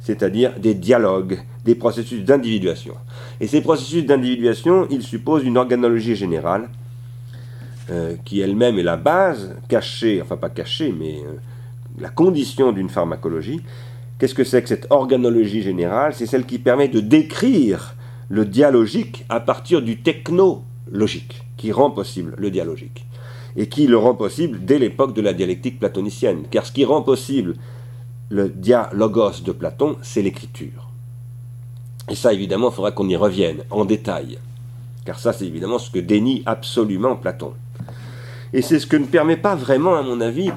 c'est-à-dire 0.00 0.58
des 0.58 0.74
dialogues, 0.74 1.40
des 1.64 1.74
processus 1.74 2.24
d'individuation. 2.24 2.94
Et 3.40 3.46
ces 3.46 3.62
processus 3.62 4.04
d'individuation, 4.04 4.86
ils 4.90 5.02
supposent 5.02 5.44
une 5.44 5.56
organologie 5.56 6.14
générale, 6.14 6.68
euh, 7.90 8.14
qui 8.24 8.40
elle-même 8.40 8.78
est 8.78 8.82
la 8.82 8.96
base, 8.96 9.56
cachée, 9.68 10.20
enfin 10.22 10.36
pas 10.36 10.50
cachée, 10.50 10.94
mais 10.96 11.16
euh, 11.16 11.34
la 11.98 12.10
condition 12.10 12.72
d'une 12.72 12.88
pharmacologie. 12.88 13.60
Qu'est-ce 14.22 14.36
que 14.36 14.44
c'est 14.44 14.62
que 14.62 14.68
cette 14.68 14.86
organologie 14.90 15.62
générale? 15.62 16.14
C'est 16.14 16.26
celle 16.26 16.46
qui 16.46 16.60
permet 16.60 16.86
de 16.86 17.00
décrire 17.00 17.96
le 18.28 18.44
dialogique 18.44 19.24
à 19.28 19.40
partir 19.40 19.82
du 19.82 20.00
technologique, 20.00 21.42
qui 21.56 21.72
rend 21.72 21.90
possible 21.90 22.32
le 22.38 22.52
dialogique 22.52 23.04
et 23.56 23.68
qui 23.68 23.88
le 23.88 23.98
rend 23.98 24.14
possible 24.14 24.64
dès 24.64 24.78
l'époque 24.78 25.12
de 25.12 25.22
la 25.22 25.32
dialectique 25.32 25.80
platonicienne. 25.80 26.44
Car 26.52 26.64
ce 26.64 26.70
qui 26.70 26.84
rend 26.84 27.02
possible 27.02 27.56
le 28.28 28.48
dialogos 28.48 29.40
de 29.44 29.50
Platon, 29.50 29.96
c'est 30.02 30.22
l'écriture. 30.22 30.88
Et 32.08 32.14
ça, 32.14 32.32
évidemment, 32.32 32.70
il 32.70 32.74
faudra 32.74 32.92
qu'on 32.92 33.08
y 33.08 33.16
revienne 33.16 33.64
en 33.70 33.84
détail. 33.84 34.38
Car 35.04 35.18
ça, 35.18 35.32
c'est 35.32 35.46
évidemment 35.46 35.80
ce 35.80 35.90
que 35.90 35.98
dénie 35.98 36.44
absolument 36.46 37.16
Platon. 37.16 37.54
Et 38.52 38.62
c'est 38.62 38.78
ce 38.78 38.86
que 38.86 38.96
ne 38.96 39.06
permet 39.06 39.36
pas 39.36 39.56
vraiment, 39.56 39.96
à 39.96 40.02
mon 40.02 40.20
avis, 40.20 40.52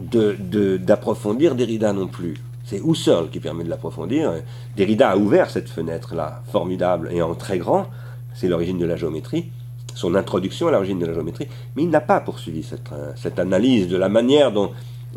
d'approfondir 0.00 1.54
Derrida 1.54 1.92
non 1.92 2.06
plus. 2.06 2.34
C'est 2.64 2.80
Husserl 2.84 3.30
qui 3.30 3.40
permet 3.40 3.64
de 3.64 3.70
l'approfondir. 3.70 4.32
Derrida 4.76 5.10
a 5.10 5.16
ouvert 5.16 5.50
cette 5.50 5.68
fenêtre-là, 5.68 6.42
formidable 6.50 7.08
et 7.12 7.22
en 7.22 7.34
très 7.34 7.58
grand. 7.58 7.86
C'est 8.34 8.48
l'origine 8.48 8.78
de 8.78 8.86
la 8.86 8.96
géométrie 8.96 9.50
son 9.94 10.14
introduction 10.14 10.68
à 10.68 10.70
l'origine 10.70 10.98
de 10.98 11.06
la 11.06 11.12
géométrie, 11.12 11.46
mais 11.76 11.82
il 11.82 11.90
n'a 11.90 12.00
pas 12.00 12.20
poursuivi 12.20 12.62
cette, 12.62 12.90
euh, 12.92 13.42
analyse 13.42 13.88
de 13.88 13.96
la 13.96 14.08
manière 14.08 14.52
dont 14.52 14.70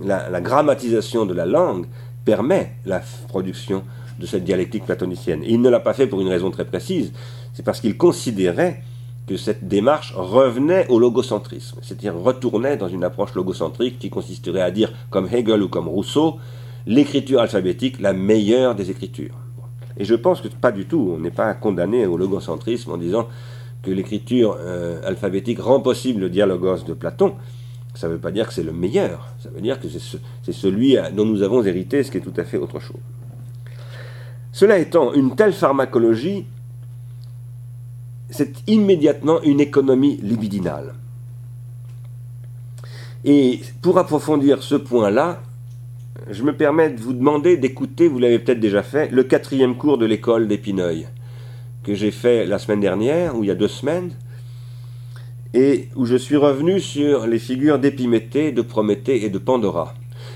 la, 0.04 0.41
grammatisation 0.41 1.26
de 1.26 1.34
la 1.34 1.46
langue 1.46 1.86
permet 2.26 2.74
la 2.86 3.02
production 3.28 3.84
de 4.19 4.26
cette 4.26 4.43
dialectique 4.43 4.86
platonicienne. 4.86 5.43
Et 5.43 5.54
il 5.54 5.62
ne 5.62 5.69
l'a 5.69 5.80
pas 5.80 5.93
fait 5.93 6.08
pour 6.08 6.22
une 6.22 6.28
raison 6.28 6.52
très 6.52 6.65
précise, 6.65 7.13
c'est 7.54 7.63
parce 7.63 7.80
qu'il 7.80 7.98
considérait 7.98 8.82
que 9.28 9.38
cette 9.38 9.68
démarche 9.68 10.14
revenait 10.16 10.88
au 10.90 11.00
logocentrisme, 11.00 11.80
c'est-à-dire 11.82 12.16
retournait 12.16 12.78
dans 12.78 12.90
une 12.90 13.04
approche 13.04 13.34
logocentrique 13.36 14.00
qui 14.00 14.10
consisterait 14.10 14.62
à 14.62 14.72
dire, 14.72 14.92
comme 15.10 15.28
Hegel 15.32 15.64
ou 15.64 15.70
comme 15.70 15.88
Rousseau, 15.88 16.38
l'écriture 16.86 17.40
alphabétique, 17.40 18.02
la 18.02 18.14
meilleure 18.14 18.76
des 18.76 18.92
écritures. 18.92 19.36
Et 19.98 20.06
je 20.06 20.16
pense 20.16 20.42
que 20.42 20.48
pas 20.50 20.72
du 20.72 20.86
tout, 20.86 21.14
on 21.16 21.20
n'est 21.20 21.32
pas 21.32 21.54
condamné 21.54 22.06
au 22.06 22.18
logocentrisme 22.18 22.92
en 22.92 22.98
disant 22.98 23.28
que 23.82 23.92
l'écriture 23.92 24.58
euh, 24.60 25.02
alphabétique 25.06 25.60
rend 25.60 25.80
possible 25.80 26.22
le 26.22 26.30
dialogos 26.30 26.84
de 26.86 26.94
Platon, 26.94 27.36
ça 27.96 28.08
ne 28.08 28.14
veut 28.14 28.20
pas 28.20 28.32
dire 28.32 28.48
que 28.48 28.54
c'est 28.54 28.64
le 28.64 28.74
meilleur, 28.74 29.30
ça 29.40 29.50
veut 29.50 29.62
dire 29.62 29.80
que 29.80 29.88
c'est 29.88 30.52
celui 30.52 30.98
dont 31.16 31.26
nous 31.26 31.44
avons 31.44 31.64
hérité, 31.64 32.04
ce 32.04 32.12
qui 32.12 32.18
est 32.18 32.22
tout 32.22 32.34
à 32.38 32.44
fait 32.44 32.58
autre 32.58 32.80
chose. 32.80 32.98
Cela 34.52 34.80
étant, 34.80 35.14
une 35.14 35.36
telle 35.36 35.54
pharmacologie, 35.54 36.46
c'est 38.34 38.67
immédiatement 38.67 39.41
une 39.43 39.62
économie 39.62 40.17
libidinale. 40.22 40.96
Et 43.24 43.62
pour 43.82 44.00
approfondir 44.00 44.63
ce 44.63 44.76
point-là, 44.76 45.41
je 46.30 46.43
me 46.43 46.56
permets 46.56 46.89
de 46.89 47.00
vous 47.00 47.13
demander 47.13 47.58
d'écouter, 47.58 48.08
vous 48.08 48.19
l'avez 48.19 48.39
peut-être 48.39 48.60
déjà 48.60 48.84
fait, 48.84 49.12
le 49.12 49.24
quatrième 49.24 49.78
cours 49.78 49.98
de 49.98 50.06
l'école 50.06 50.48
d'Épineuil 50.48 51.08
que 51.84 51.93
j'ai 51.93 52.12
fait 52.12 52.46
la 52.46 52.60
semaine 52.60 52.80
dernière, 52.80 53.38
ou 53.38 53.43
il 53.43 53.48
y 53.48 53.52
a 53.52 53.56
deux 53.56 53.67
semaines, 53.67 54.12
et 55.54 55.89
où 55.96 56.06
je 56.06 56.15
suis 56.15 56.38
revenu 56.38 56.80
sur 56.80 57.28
les 57.28 57.39
figures 57.39 57.78
d'Épiméthée, 57.78 58.52
de 58.52 58.62
Prométhée 58.62 59.26
et 59.26 59.30
de 59.30 59.38
Pandora, 59.38 59.93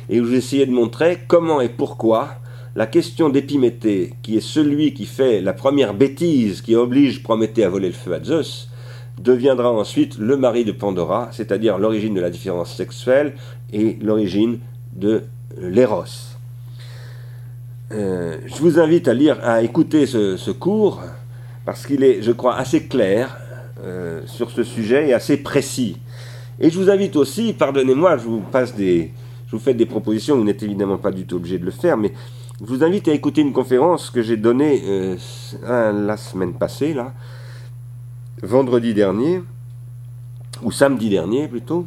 et 0.10 0.20
où 0.20 0.26
j'ai 0.26 0.38
essayé 0.38 0.66
de 0.66 0.72
montrer 0.72 1.20
comment 1.28 1.62
et 1.62 1.70
pourquoi 1.70 2.36
la 2.78 2.86
question 2.86 3.30
d'Épiméthée, 3.30 4.14
qui 4.22 4.38
est 4.38 4.40
celui 4.40 4.94
qui 4.94 5.08
fait 5.08 5.42
la 5.42 5.54
première 5.54 5.96
bêtise 5.96 6.62
qui 6.62 6.76
oblige 6.76 7.24
Prométhée 7.24 7.64
à 7.64 7.70
voler 7.70 7.88
le 7.88 7.94
feu 7.96 8.14
à 8.14 8.24
Zeus, 8.24 8.70
deviendra 9.20 9.72
ensuite 9.72 10.20
le 10.20 10.38
mari 10.38 10.64
de 10.64 10.72
Pandora, 10.72 11.30
c'est-à-dire 11.32 11.80
l'origine 11.80 12.14
de 12.14 12.22
la 12.22 12.30
différence 12.30 12.76
sexuelle 12.76 13.34
et 13.74 13.98
l'origine 14.00 14.60
de 14.96 15.24
l'éros. 15.60 16.04
Euh, 17.92 18.38
je 18.46 18.62
vous 18.62 18.80
invite 18.80 19.08
à 19.08 19.16
lire, 19.16 19.40
à 19.42 19.64
écouter 19.64 20.06
ce 20.06 20.52
cours 20.52 21.02
parce 21.66 21.84
qu'il 21.88 22.04
est, 22.04 22.22
je 22.22 22.32
crois, 22.32 22.58
assez 22.58 22.84
clair 22.84 23.40
euh, 23.84 24.22
sur 24.28 24.52
ce 24.52 24.64
sujet 24.64 25.10
et 25.10 25.14
assez 25.14 25.38
précis. 25.38 25.98
Et 26.60 26.70
je 26.70 26.78
vous 26.78 26.92
invite 26.92 27.16
aussi, 27.16 27.54
pardonnez-moi, 27.54 28.18
je 28.18 28.24
vous 28.26 28.42
passe 28.42 28.76
des, 28.76 29.14
je 29.48 29.52
vous 29.56 29.62
fais 29.62 29.74
des 29.74 29.88
propositions, 29.88 30.38
vous 30.38 30.44
n'êtes 30.44 30.62
évidemment 30.62 30.98
pas 30.98 31.12
du 31.12 31.26
tout 31.26 31.38
obligé 31.38 31.58
de 31.58 31.66
le 31.66 31.72
faire, 31.72 31.98
mais 31.98 32.14
je 32.60 32.66
vous 32.66 32.84
invite 32.84 33.08
à 33.08 33.14
écouter 33.14 33.42
une 33.42 33.54
conférence 33.54 34.10
que 34.10 34.24
j'ai 34.24 34.36
donnée 34.36 34.82
euh, 34.84 35.16
la 35.62 36.18
semaine 36.18 36.54
passée, 36.54 36.96
vendredi 38.42 38.96
dernier, 38.96 39.44
ou 40.64 40.72
samedi 40.72 41.10
dernier 41.10 41.48
plutôt, 41.48 41.86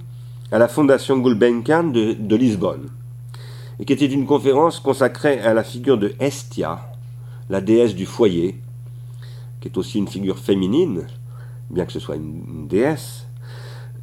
à 0.52 0.58
la 0.58 0.68
Fondation 0.68 1.18
Gulbenkian 1.18 1.84
de, 1.84 2.12
de 2.12 2.36
Lisbonne, 2.36 2.88
et 3.80 3.84
qui 3.84 3.92
était 3.92 4.06
une 4.06 4.26
conférence 4.26 4.78
consacrée 4.78 5.40
à 5.40 5.54
la 5.54 5.64
figure 5.64 5.98
de 5.98 6.14
Hestia, 6.20 6.92
la 7.48 7.60
déesse 7.60 7.96
du 7.96 8.06
foyer, 8.06 8.60
qui 9.60 9.66
est 9.66 9.76
aussi 9.76 9.98
une 9.98 10.06
figure 10.06 10.38
féminine, 10.38 11.06
bien 11.68 11.84
que 11.84 11.92
ce 11.92 11.98
soit 11.98 12.14
une, 12.14 12.68
déesse, 12.68 13.26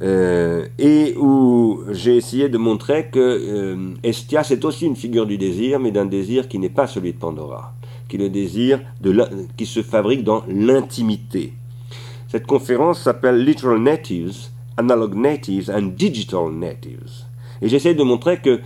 euh, 0.02 0.66
et 0.78 1.14
où 1.16 1.82
j'ai 1.90 2.16
essayé 2.16 2.48
de 2.48 2.58
montrer 2.58 3.08
que 3.10 3.18
euh, 3.18 3.94
Estia, 4.02 4.44
c'est 4.44 4.64
aussi 4.64 4.86
une 4.86 4.96
figure 4.96 5.26
du 5.26 5.38
désir, 5.38 5.80
mais 5.80 5.90
d'un 5.90 6.06
désir 6.06 6.48
qui 6.48 6.58
n'est 6.58 6.68
pas 6.68 6.86
celui 6.86 7.12
de 7.12 7.18
Pandora, 7.18 7.74
qui 8.08 8.16
est 8.16 8.20
le 8.20 8.30
désir 8.30 8.80
qui 9.56 9.66
se 9.66 9.82
fabrique 9.82 10.24
dans 10.24 10.44
l'intimité. 10.48 11.54
Cette 12.28 12.46
conférence 12.46 13.02
s'appelle 13.02 13.44
Literal 13.44 13.78
Natives, 13.78 14.48
Analog 14.76 15.14
Natives 15.14 15.70
and 15.70 15.94
Digital 15.96 16.50
Natives. 16.52 17.24
Et 17.60 17.68
j'essaie 17.68 17.94
de 17.94 18.02
montrer 18.02 18.38
que 18.38 18.60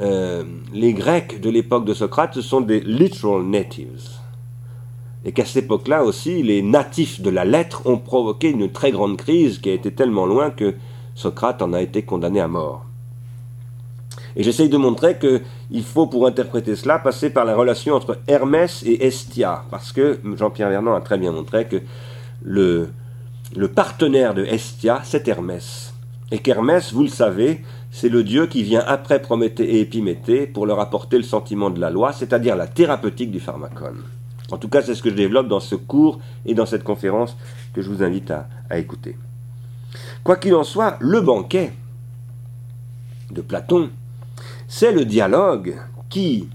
euh, 0.00 0.44
les 0.72 0.92
Grecs 0.92 1.40
de 1.40 1.50
l'époque 1.50 1.84
de 1.84 1.94
Socrate, 1.94 2.34
ce 2.34 2.42
sont 2.42 2.60
des 2.60 2.80
literal 2.80 3.42
natives. 3.42 4.17
Et 5.24 5.32
qu'à 5.32 5.44
cette 5.44 5.64
époque-là 5.64 6.04
aussi, 6.04 6.42
les 6.42 6.62
natifs 6.62 7.20
de 7.20 7.30
la 7.30 7.44
lettre 7.44 7.82
ont 7.86 7.98
provoqué 7.98 8.50
une 8.50 8.70
très 8.70 8.92
grande 8.92 9.16
crise 9.16 9.58
qui 9.58 9.70
a 9.70 9.74
été 9.74 9.92
tellement 9.92 10.26
loin 10.26 10.50
que 10.50 10.74
Socrate 11.14 11.60
en 11.62 11.72
a 11.72 11.82
été 11.82 12.02
condamné 12.02 12.40
à 12.40 12.48
mort. 12.48 12.84
Et 14.36 14.44
j'essaye 14.44 14.68
de 14.68 14.76
montrer 14.76 15.18
qu'il 15.18 15.82
faut, 15.82 16.06
pour 16.06 16.26
interpréter 16.26 16.76
cela, 16.76 17.00
passer 17.00 17.30
par 17.30 17.44
la 17.44 17.56
relation 17.56 17.94
entre 17.94 18.18
Hermès 18.28 18.84
et 18.86 19.04
Estia, 19.04 19.64
parce 19.70 19.92
que 19.92 20.20
Jean-Pierre 20.36 20.70
Vernon 20.70 20.94
a 20.94 21.00
très 21.00 21.18
bien 21.18 21.32
montré 21.32 21.66
que 21.66 21.82
le, 22.42 22.90
le 23.56 23.68
partenaire 23.68 24.34
de 24.34 24.44
Estia, 24.44 25.00
c'est 25.02 25.26
Hermès. 25.26 25.92
Et 26.30 26.38
qu'Hermès, 26.38 26.92
vous 26.92 27.02
le 27.02 27.08
savez, 27.08 27.64
c'est 27.90 28.08
le 28.08 28.22
Dieu 28.22 28.46
qui 28.46 28.62
vient 28.62 28.84
après 28.86 29.20
Prométhée 29.20 29.76
et 29.76 29.80
Épiméthée 29.80 30.46
pour 30.46 30.66
leur 30.66 30.78
apporter 30.78 31.16
le 31.16 31.24
sentiment 31.24 31.70
de 31.70 31.80
la 31.80 31.90
loi, 31.90 32.12
c'est-à-dire 32.12 32.54
la 32.54 32.68
thérapeutique 32.68 33.32
du 33.32 33.40
pharmacone. 33.40 34.04
En 34.50 34.56
tout 34.56 34.68
cas, 34.68 34.82
c'est 34.82 34.94
ce 34.94 35.02
que 35.02 35.10
je 35.10 35.14
développe 35.14 35.48
dans 35.48 35.60
ce 35.60 35.74
cours 35.74 36.20
et 36.46 36.54
dans 36.54 36.66
cette 36.66 36.84
conférence 36.84 37.36
que 37.74 37.82
je 37.82 37.90
vous 37.90 38.02
invite 38.02 38.30
à, 38.30 38.48
écouter. 38.78 39.16
Quoi 40.24 40.36
qu'il 40.36 40.54
en 40.54 40.64
soit, 40.64 40.96
le 41.00 41.20
banquet 41.20 41.72
de 43.30 43.42
Platon, 43.42 43.90
c'est 44.66 44.92
le 44.92 45.04
dialogue 45.04 45.76
qui, 46.08 46.48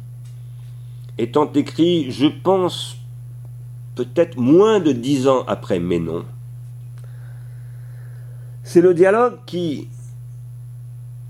étant 1.17 1.51
écrit, 1.53 2.11
je 2.11 2.27
pense, 2.27 2.97
peut-être 3.95 4.37
moins 4.37 4.79
de 4.79 4.91
dix 4.91 5.27
ans 5.27 5.43
après 5.47 5.79
Ménon, 5.79 6.25
c'est 8.63 8.81
le 8.81 8.93
dialogue 8.93 9.37
qui 9.45 9.87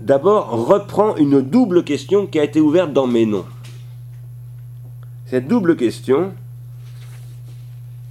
d'abord 0.00 0.66
reprend 0.66 1.16
une 1.16 1.42
double 1.42 1.84
question 1.84 2.26
qui 2.26 2.38
a 2.38 2.44
été 2.44 2.60
ouverte 2.60 2.92
dans 2.92 3.06
noms. 3.06 3.44
Cette 5.26 5.48
double 5.48 5.76
question, 5.76 6.32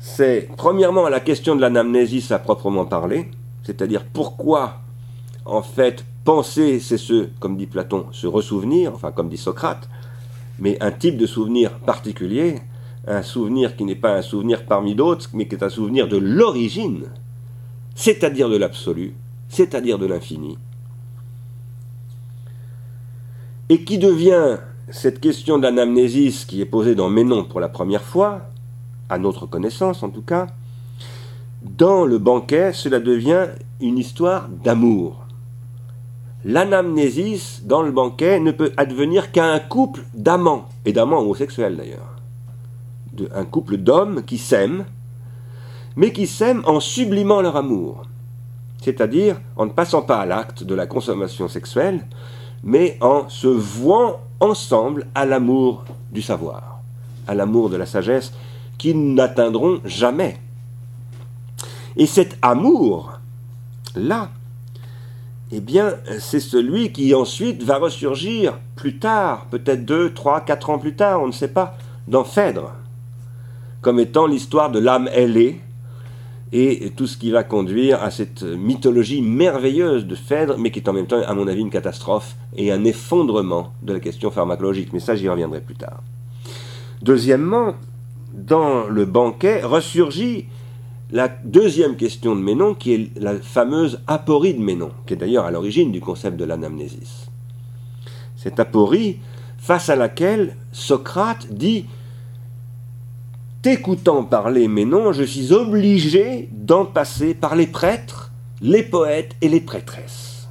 c'est 0.06 0.50
premièrement 0.58 1.08
la 1.08 1.22
question 1.22 1.56
de 1.56 1.62
l'anamnésis 1.62 2.30
à 2.34 2.38
proprement 2.38 2.84
parler, 2.84 3.32
c'est-à-dire 3.64 4.04
pourquoi, 4.04 4.82
en 5.46 5.62
fait, 5.62 6.04
penser, 6.26 6.82
c'est 6.82 6.98
ce, 6.98 7.30
comme 7.40 7.56
dit 7.56 7.68
Platon, 7.68 8.08
se 8.12 8.28
ressouvenir, 8.28 8.94
enfin 8.94 9.14
comme 9.14 9.30
dit 9.30 9.38
Socrate, 9.38 9.88
mais 10.60 10.78
un 10.84 10.92
type 10.92 11.16
de 11.16 11.26
souvenir 11.26 11.80
particulier, 11.80 12.56
un 13.08 13.22
souvenir 13.22 13.78
qui 13.78 13.86
n'est 13.86 13.96
pas 13.96 14.14
un 14.18 14.22
souvenir 14.22 14.66
parmi 14.66 14.94
d'autres, 14.94 15.30
mais 15.32 15.48
qui 15.48 15.56
est 15.56 15.64
un 15.64 15.70
souvenir 15.70 16.10
de 16.10 16.18
l'origine, 16.18 17.06
c'est-à-dire 17.96 18.50
de 18.50 18.58
l'absolu, 18.58 19.14
c'est-à-dire 19.48 20.00
de 20.00 20.06
l'infini, 20.06 20.58
et 23.70 23.86
qui 23.86 23.98
devient 23.98 24.58
cette 24.90 25.22
question 25.22 25.60
d'anamnésis 25.60 26.44
qui 26.44 26.60
est 26.60 26.66
posée 26.66 26.94
dans 26.94 27.10
Ménon 27.10 27.46
pour 27.46 27.62
la 27.62 27.70
première 27.70 28.04
fois, 28.04 28.50
à 29.14 29.18
notre 29.18 29.46
connaissance 29.46 30.04
en 30.04 30.10
tout 30.10 30.22
cas, 30.22 30.48
dans 31.64 32.04
le 32.04 32.18
banquet, 32.18 32.74
cela 32.74 33.00
devient 33.00 33.48
une 33.80 33.98
histoire 33.98 34.50
d'amour. 34.50 35.26
L'anamnésis 36.44 37.62
dans 37.64 37.82
le 37.82 37.92
banquet 37.92 38.40
ne 38.42 38.52
peut 38.52 38.74
advenir 38.76 39.32
qu'à 39.32 39.46
un 39.46 39.60
couple 39.60 40.04
d'amants, 40.14 40.68
et 40.84 40.92
d'amants 40.92 41.20
homosexuels 41.20 41.78
d'ailleurs. 41.78 42.18
un 43.34 43.46
couple 43.46 43.78
d'hommes 43.78 44.24
qui 44.24 44.38
s'aiment, 44.38 44.86
mais 45.96 46.12
qui 46.12 46.28
s'aiment 46.28 46.64
en 46.66 46.82
sublimant 46.82 47.42
leur 47.42 47.56
amour, 47.56 48.04
c'est-à-dire 48.82 49.40
en 49.56 49.68
ne 49.68 49.72
passant 49.72 50.02
pas 50.02 50.20
à 50.20 50.26
l'acte 50.26 50.64
de 50.64 50.76
la 50.76 50.88
consommation 50.88 51.48
sexuelle, 51.48 52.06
mais 52.64 52.98
en 53.00 53.30
se 53.30 53.48
vouant 53.48 54.20
ensemble 54.42 55.08
à 55.16 55.26
l'amour 55.26 55.86
du 56.12 56.22
savoir, 56.22 56.82
à 57.28 57.36
l'amour 57.36 57.70
de 57.70 57.78
la 57.78 57.86
sagesse, 57.86 58.34
qu'ils 58.84 59.14
n'atteindront 59.14 59.80
jamais. 59.86 60.36
Et 61.96 62.06
cet 62.06 62.38
amour-là, 62.42 64.30
eh 65.54 65.62
bien, 65.62 65.94
c'est 66.20 66.42
celui 66.42 66.92
qui 66.92 67.16
ensuite 67.16 67.64
va 67.64 67.78
ressurgir 67.78 68.60
plus 68.76 69.00
tard, 69.00 69.46
peut-être 69.50 69.86
deux, 69.86 70.14
trois, 70.14 70.42
quatre 70.42 70.70
ans 70.70 70.80
plus 70.80 70.98
tard, 70.98 71.22
on 71.22 71.28
ne 71.28 71.32
sait 71.32 71.48
pas, 71.48 71.78
dans 72.10 72.26
Phèdre, 72.26 72.74
comme 73.80 74.02
étant 74.02 74.28
l'histoire 74.28 74.70
de 74.70 74.80
l'âme 74.80 75.08
ailée, 75.14 75.62
et 76.52 76.92
tout 76.98 77.08
ce 77.08 77.16
qui 77.16 77.32
va 77.32 77.46
conduire 77.46 78.04
à 78.04 78.12
cette 78.12 78.44
mythologie 78.44 79.22
merveilleuse 79.22 80.06
de 80.06 80.16
Phèdre, 80.16 80.58
mais 80.58 80.72
qui 80.72 80.80
est 80.80 80.90
en 80.90 80.94
même 80.94 81.08
temps, 81.08 81.22
à 81.26 81.34
mon 81.34 81.48
avis, 81.48 81.62
une 81.62 81.70
catastrophe 81.70 82.36
et 82.58 82.70
un 82.70 82.84
effondrement 82.84 83.72
de 83.82 83.94
la 83.94 84.02
question 84.02 84.30
pharmacologique. 84.30 84.92
Mais 84.92 85.00
ça, 85.00 85.16
j'y 85.16 85.30
reviendrai 85.30 85.62
plus 85.62 85.76
tard. 85.76 86.04
Deuxièmement, 87.02 87.76
dans 88.34 88.88
le 88.88 89.06
banquet 89.06 89.62
ressurgit 89.64 90.48
la 91.12 91.28
deuxième 91.28 91.96
question 91.96 92.36
de 92.36 92.42
Ménon, 92.42 92.74
qui 92.74 92.94
est 92.94 93.20
la 93.20 93.36
fameuse 93.40 94.02
aporie 94.08 94.56
de 94.56 94.62
Ménon, 94.62 94.92
qui 95.06 95.14
est 95.14 95.18
d'ailleurs 95.18 95.46
à 95.46 95.52
l'origine 95.52 95.92
du 95.92 96.02
concept 96.02 96.38
de 96.38 96.44
l'anamnésis. 96.44 97.30
Cette 98.36 98.60
aporie, 98.60 99.20
face 99.60 99.90
à 99.90 99.96
laquelle 99.96 100.58
Socrate 100.72 101.48
dit 101.54 101.86
t'écoutant 103.62 104.24
parler 104.24 104.68
mais 104.68 104.86
non, 104.86 105.14
je 105.14 105.24
suis 105.24 105.54
obligé 105.54 106.50
d'en 106.52 106.86
passer 106.86 107.34
par 107.36 107.56
les 107.56 107.68
prêtres, 107.68 108.32
les 108.62 108.84
poètes 108.84 109.36
et 109.42 109.50
les 109.50 109.62
prêtresses. 109.62 110.50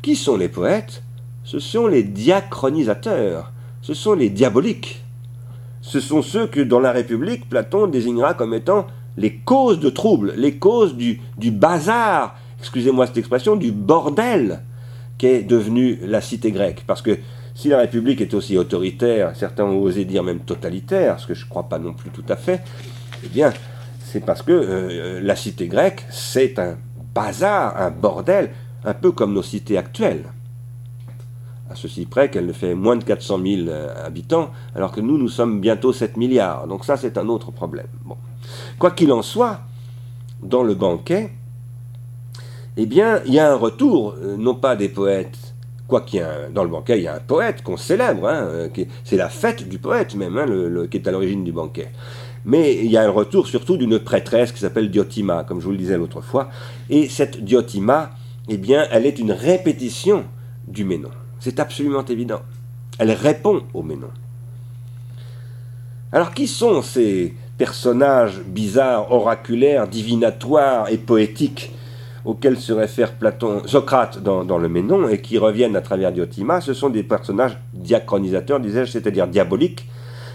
Qui 0.00 0.16
sont 0.16 0.36
les 0.36 0.48
poètes? 0.48 1.02
Ce 1.44 1.58
sont 1.58 1.86
les 1.86 2.02
diachronisateurs, 2.02 3.52
ce 3.82 3.94
sont 3.94 4.14
les 4.14 4.30
diaboliques. 4.30 5.01
Ce 5.82 5.98
sont 5.98 6.22
ceux 6.22 6.46
que 6.46 6.60
dans 6.60 6.78
la 6.78 6.92
République, 6.92 7.48
Platon 7.48 7.88
désignera 7.88 8.34
comme 8.34 8.54
étant 8.54 8.86
les 9.16 9.34
causes 9.34 9.80
de 9.80 9.90
troubles, 9.90 10.32
les 10.36 10.54
causes 10.54 10.96
du, 10.96 11.20
bazar, 11.50 12.38
excusez-moi 12.60 13.06
cette 13.06 13.18
expression, 13.18 13.56
du 13.56 13.72
bordel 13.72 14.60
qu'est 15.18 15.42
devenue 15.42 15.98
la 16.02 16.20
cité 16.20 16.52
grecque. 16.52 16.84
Parce 16.86 17.02
que 17.02 17.18
si 17.54 17.68
la 17.68 17.78
République 17.78 18.20
est 18.20 18.32
aussi 18.32 18.56
autoritaire, 18.56 19.34
certains 19.34 19.64
ont 19.64 19.82
osé 19.82 20.04
dire 20.04 20.22
même 20.22 20.40
totalitaire, 20.40 21.18
ce 21.18 21.26
que 21.26 21.34
je 21.34 21.44
ne 21.44 21.50
crois 21.50 21.64
pas 21.64 21.80
non 21.80 21.92
plus 21.92 22.10
tout 22.10 22.24
à 22.28 22.36
fait, 22.36 22.62
eh 23.24 23.28
bien, 23.28 23.52
c'est 24.00 24.24
parce 24.24 24.42
que 24.42 24.52
euh, 24.52 25.20
la 25.20 25.34
cité 25.34 25.66
grecque, 25.66 26.06
c'est 26.10 26.60
un 26.60 26.78
bazar, 27.12 27.76
un 27.76 27.90
bordel, 27.90 28.50
un 28.84 28.94
peu 28.94 29.10
comme 29.10 29.34
nos 29.34 29.42
cités 29.42 29.76
actuelles. 29.76 30.24
À 31.72 31.74
ceci 31.74 32.04
près 32.04 32.30
qu'elle 32.30 32.44
ne 32.44 32.52
fait 32.52 32.74
moins 32.74 32.96
de 32.96 33.04
400 33.04 33.40
000 33.42 33.68
euh, 33.68 34.06
habitants, 34.06 34.50
alors 34.74 34.92
que 34.92 35.00
nous, 35.00 35.16
nous 35.16 35.30
sommes 35.30 35.58
bientôt 35.58 35.94
7 35.94 36.18
milliards. 36.18 36.66
Donc 36.66 36.84
ça, 36.84 36.98
c'est 36.98 37.16
un 37.16 37.28
autre 37.28 37.50
problème. 37.50 37.86
Quoi 38.78 38.90
qu'il 38.90 39.10
en 39.10 39.22
soit, 39.22 39.60
dans 40.42 40.62
le 40.64 40.74
banquet, 40.74 41.30
eh 42.76 42.84
bien, 42.84 43.22
il 43.24 43.32
y 43.32 43.38
a 43.38 43.50
un 43.50 43.54
retour, 43.54 44.16
euh, 44.22 44.36
non 44.36 44.54
pas 44.54 44.76
des 44.76 44.90
poètes 44.90 45.38
Quoi 45.88 46.02
qu'il 46.02 46.20
y 46.20 46.22
a 46.22 46.50
dans 46.50 46.62
le 46.62 46.68
banquet, 46.68 46.98
il 46.98 47.04
y 47.04 47.08
a 47.08 47.14
un 47.14 47.20
poète 47.20 47.62
qu'on 47.62 47.78
célèbre, 47.78 48.28
hein, 48.28 48.44
euh, 48.44 48.68
c'est 49.02 49.16
la 49.16 49.30
fête 49.30 49.66
du 49.66 49.78
poète 49.78 50.14
même, 50.14 50.36
hein, 50.36 50.86
qui 50.90 50.98
est 50.98 51.08
à 51.08 51.10
l'origine 51.10 51.42
du 51.42 51.52
banquet. 51.52 51.90
Mais 52.44 52.76
il 52.76 52.90
y 52.90 52.98
a 52.98 53.02
un 53.02 53.10
retour 53.10 53.46
surtout 53.46 53.78
d'une 53.78 53.98
prêtresse 53.98 54.52
qui 54.52 54.60
s'appelle 54.60 54.90
Diotima, 54.90 55.44
comme 55.44 55.60
je 55.60 55.64
vous 55.64 55.72
le 55.72 55.78
disais 55.78 55.96
l'autre 55.96 56.20
fois. 56.20 56.50
Et 56.90 57.08
cette 57.08 57.42
Diotima, 57.42 58.10
eh 58.50 58.58
bien, 58.58 58.86
elle 58.90 59.06
est 59.06 59.18
une 59.18 59.32
répétition 59.32 60.24
du 60.68 60.84
Ménon. 60.84 61.08
C'est 61.42 61.58
absolument 61.58 62.04
évident. 62.04 62.40
Elle 63.00 63.10
répond 63.10 63.64
au 63.74 63.82
Ménon. 63.82 64.10
Alors 66.12 66.32
qui 66.34 66.46
sont 66.46 66.82
ces 66.82 67.34
personnages 67.58 68.38
bizarres, 68.42 69.10
oraculaires, 69.10 69.88
divinatoires 69.88 70.88
et 70.88 70.98
poétiques 70.98 71.72
auxquels 72.24 72.60
se 72.60 72.72
réfère 72.72 73.14
Platon, 73.14 73.62
Socrate 73.66 74.22
dans, 74.22 74.56
le 74.56 74.68
Ménon 74.68 75.08
et 75.08 75.20
qui 75.20 75.36
reviennent 75.36 75.74
à 75.74 75.80
travers 75.80 76.12
Diotima, 76.12 76.60
ce 76.60 76.74
sont 76.74 76.90
des 76.90 77.02
personnages 77.02 77.58
diachronisateurs, 77.74 78.60
disais-je, 78.60 78.92
c'est-à-dire 78.92 79.26
diaboliques, 79.26 79.88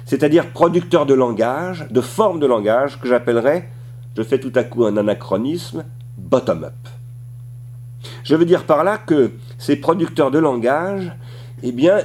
c'est-à-dire 0.04 0.52
producteurs 0.52 1.06
de 1.06 1.14
langage, 1.14 1.88
de 1.90 2.02
formes 2.02 2.42
de 2.42 2.48
langage 2.48 3.00
que 3.00 3.08
j'appellerais, 3.08 3.70
je 4.18 4.24
fais 4.24 4.42
tout 4.42 4.52
à 4.56 4.66
coup 4.66 4.84
un 4.84 4.98
anachronisme, 4.98 5.86
bottom-up. 6.18 6.74
Je 8.26 8.36
veux 8.36 8.44
dire 8.44 8.66
par 8.66 8.84
là 8.84 8.98
que 8.98 9.32
ces 9.58 9.76
producteurs 9.76 10.32
de 10.32 10.40
langage, 10.40 11.12
eh 11.64 11.72
bien, 11.72 12.00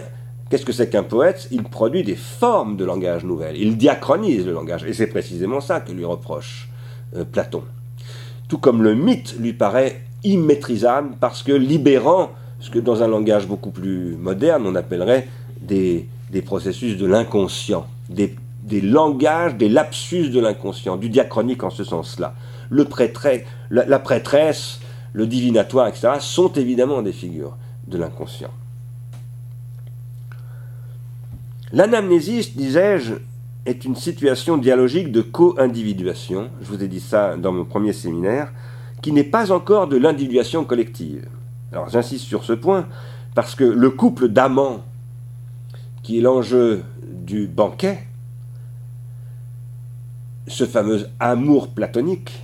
qu'est-ce 0.48 0.64
que 0.64 0.72
c'est 0.72 0.88
qu'un 0.88 1.02
poète? 1.02 1.48
Il 1.50 1.64
produit 1.64 2.02
des 2.02 2.16
formes 2.16 2.76
de 2.76 2.84
langage 2.84 3.24
nouvelles, 3.24 3.56
il 3.56 3.76
diachronise 3.76 4.46
le 4.46 4.52
langage, 4.52 4.84
et 4.84 4.92
c'est 4.92 5.06
précisément 5.06 5.60
ça 5.60 5.80
que 5.80 5.92
lui 5.92 6.04
reproche 6.04 6.68
euh, 7.16 7.24
Platon. 7.24 7.62
Tout 8.48 8.58
comme 8.58 8.82
le 8.82 8.94
mythe 8.94 9.36
lui 9.38 9.52
paraît 9.52 10.02
immaîtrisable 10.24 11.16
parce 11.20 11.42
que 11.42 11.52
libérant 11.52 12.30
ce 12.60 12.70
que 12.70 12.78
dans 12.78 13.02
un 13.02 13.08
langage 13.08 13.48
beaucoup 13.48 13.70
plus 13.70 14.16
moderne 14.16 14.64
on 14.66 14.74
appellerait 14.76 15.28
des, 15.60 16.06
processus 16.44 16.96
de 16.96 17.06
l'inconscient, 17.06 17.86
des, 18.08 18.34
langages, 18.80 19.56
des 19.56 19.68
lapsus 19.68 20.30
de 20.30 20.40
l'inconscient, 20.40 20.96
du 20.96 21.08
diachronique 21.08 21.62
en 21.62 21.70
ce 21.70 21.84
sens-là. 21.84 22.34
Le 22.70 22.86
la, 23.70 23.84
la 23.86 23.98
prêtresse, 23.98 24.80
le 25.12 25.26
divinatoire, 25.26 25.88
etc., 25.88 26.14
sont 26.20 26.52
évidemment 26.52 27.02
des 27.02 27.12
figures 27.12 27.56
de 27.86 27.98
l'inconscient. 27.98 28.50
L'anamnésis, 31.72 32.54
disais-je, 32.56 33.14
est 33.64 33.84
une 33.84 33.96
situation 33.96 34.58
dialogique 34.58 35.12
de 35.12 35.22
co-individuation, 35.22 36.50
je 36.60 36.66
vous 36.66 36.82
ai 36.82 36.88
dit 36.88 37.00
ça 37.00 37.36
dans 37.36 37.52
mon 37.52 37.64
premier 37.64 37.92
séminaire, 37.92 38.52
qui 39.00 39.12
n'est 39.12 39.24
pas 39.24 39.52
encore 39.52 39.86
de 39.86 39.96
l'individuation 39.96 40.64
collective. 40.64 41.28
Alors 41.72 41.88
j'insiste 41.88 42.26
sur 42.26 42.44
ce 42.44 42.52
point, 42.52 42.86
parce 43.34 43.54
que 43.54 43.64
le 43.64 43.90
couple 43.90 44.28
d'amants, 44.28 44.82
qui 46.02 46.18
est 46.18 46.20
l'enjeu 46.20 46.82
du 47.06 47.46
banquet, 47.46 48.06
ce 50.48 50.66
fameux 50.66 51.08
amour 51.20 51.68
platonique, 51.68 52.42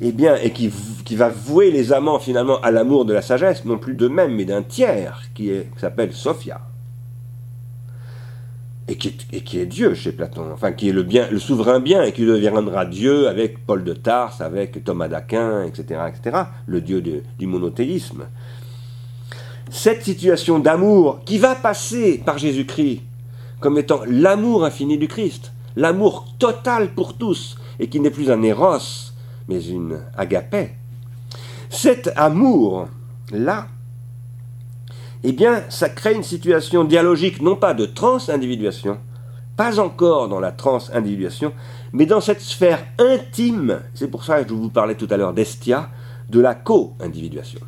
eh 0.00 0.14
et 0.42 0.50
qui, 0.52 0.70
va 1.16 1.28
vouer 1.28 1.70
les 1.70 1.92
amants 1.92 2.18
finalement 2.18 2.60
à 2.60 2.70
l'amour 2.70 3.04
de 3.04 3.12
la 3.12 3.22
sagesse, 3.22 3.64
non 3.64 3.78
plus 3.78 3.94
d'eux-mêmes, 3.94 4.34
mais 4.34 4.44
d'un 4.44 4.62
tiers, 4.62 5.22
qui 5.34 5.52
s'appelle 5.76 6.12
Sophia 6.12 6.60
et 8.90 8.96
qui, 8.96 9.60
est, 9.60 9.66
Dieu 9.66 9.94
chez 9.94 10.10
Platon, 10.10 10.46
enfin 10.52 10.72
qui 10.72 10.88
est 10.88 10.92
le, 10.92 11.04
bien, 11.04 11.28
souverain 11.38 11.78
bien 11.78 12.02
et 12.02 12.12
qui 12.12 12.26
deviendra 12.26 12.84
Dieu 12.86 13.28
avec 13.28 13.64
Paul 13.64 13.84
de 13.84 13.92
Tarse, 13.92 14.40
avec 14.40 14.82
Thomas 14.82 15.06
d'Aquin, 15.06 15.62
etc., 15.62 16.00
etc., 16.08 16.44
le 16.66 16.80
Dieu 16.80 17.00
du 17.00 17.46
monothéisme. 17.46 18.24
Cette 19.70 20.02
situation 20.02 20.58
d'amour 20.58 21.20
qui 21.24 21.38
va 21.38 21.54
passer 21.54 22.18
par 22.18 22.38
Jésus-Christ 22.38 23.02
comme 23.60 23.78
étant 23.78 24.00
l'amour 24.08 24.64
infini 24.64 24.98
du 24.98 25.06
Christ, 25.06 25.52
l'amour 25.76 26.26
total 26.40 26.88
pour 26.88 27.14
tous, 27.14 27.56
et 27.78 27.88
qui 27.88 28.00
n'est 28.00 28.10
plus 28.10 28.30
un 28.30 28.42
éros, 28.42 29.09
mais 29.50 29.64
une 29.64 29.98
agapée. 30.16 30.70
Cet 31.68 32.12
amour-là, 32.14 33.66
eh 35.24 35.32
bien, 35.32 35.64
ça 35.68 35.88
crée 35.88 36.14
une 36.14 36.22
situation 36.22 36.84
dialogique, 36.84 37.42
non 37.42 37.56
pas 37.56 37.74
de 37.74 37.84
trans-individuation, 37.84 38.98
pas 39.56 39.80
encore 39.80 40.28
dans 40.28 40.38
la 40.38 40.52
trans-individuation, 40.52 41.52
mais 41.92 42.06
dans 42.06 42.20
cette 42.20 42.40
sphère 42.40 42.86
intime, 42.98 43.80
c'est 43.92 44.08
pour 44.08 44.24
ça 44.24 44.42
que 44.42 44.50
je 44.50 44.54
vous 44.54 44.70
parlais 44.70 44.94
tout 44.94 45.08
à 45.10 45.16
l'heure 45.16 45.34
d'Estia, 45.34 45.90
de 46.28 46.40
la 46.40 46.54
co-individuation. 46.54 47.60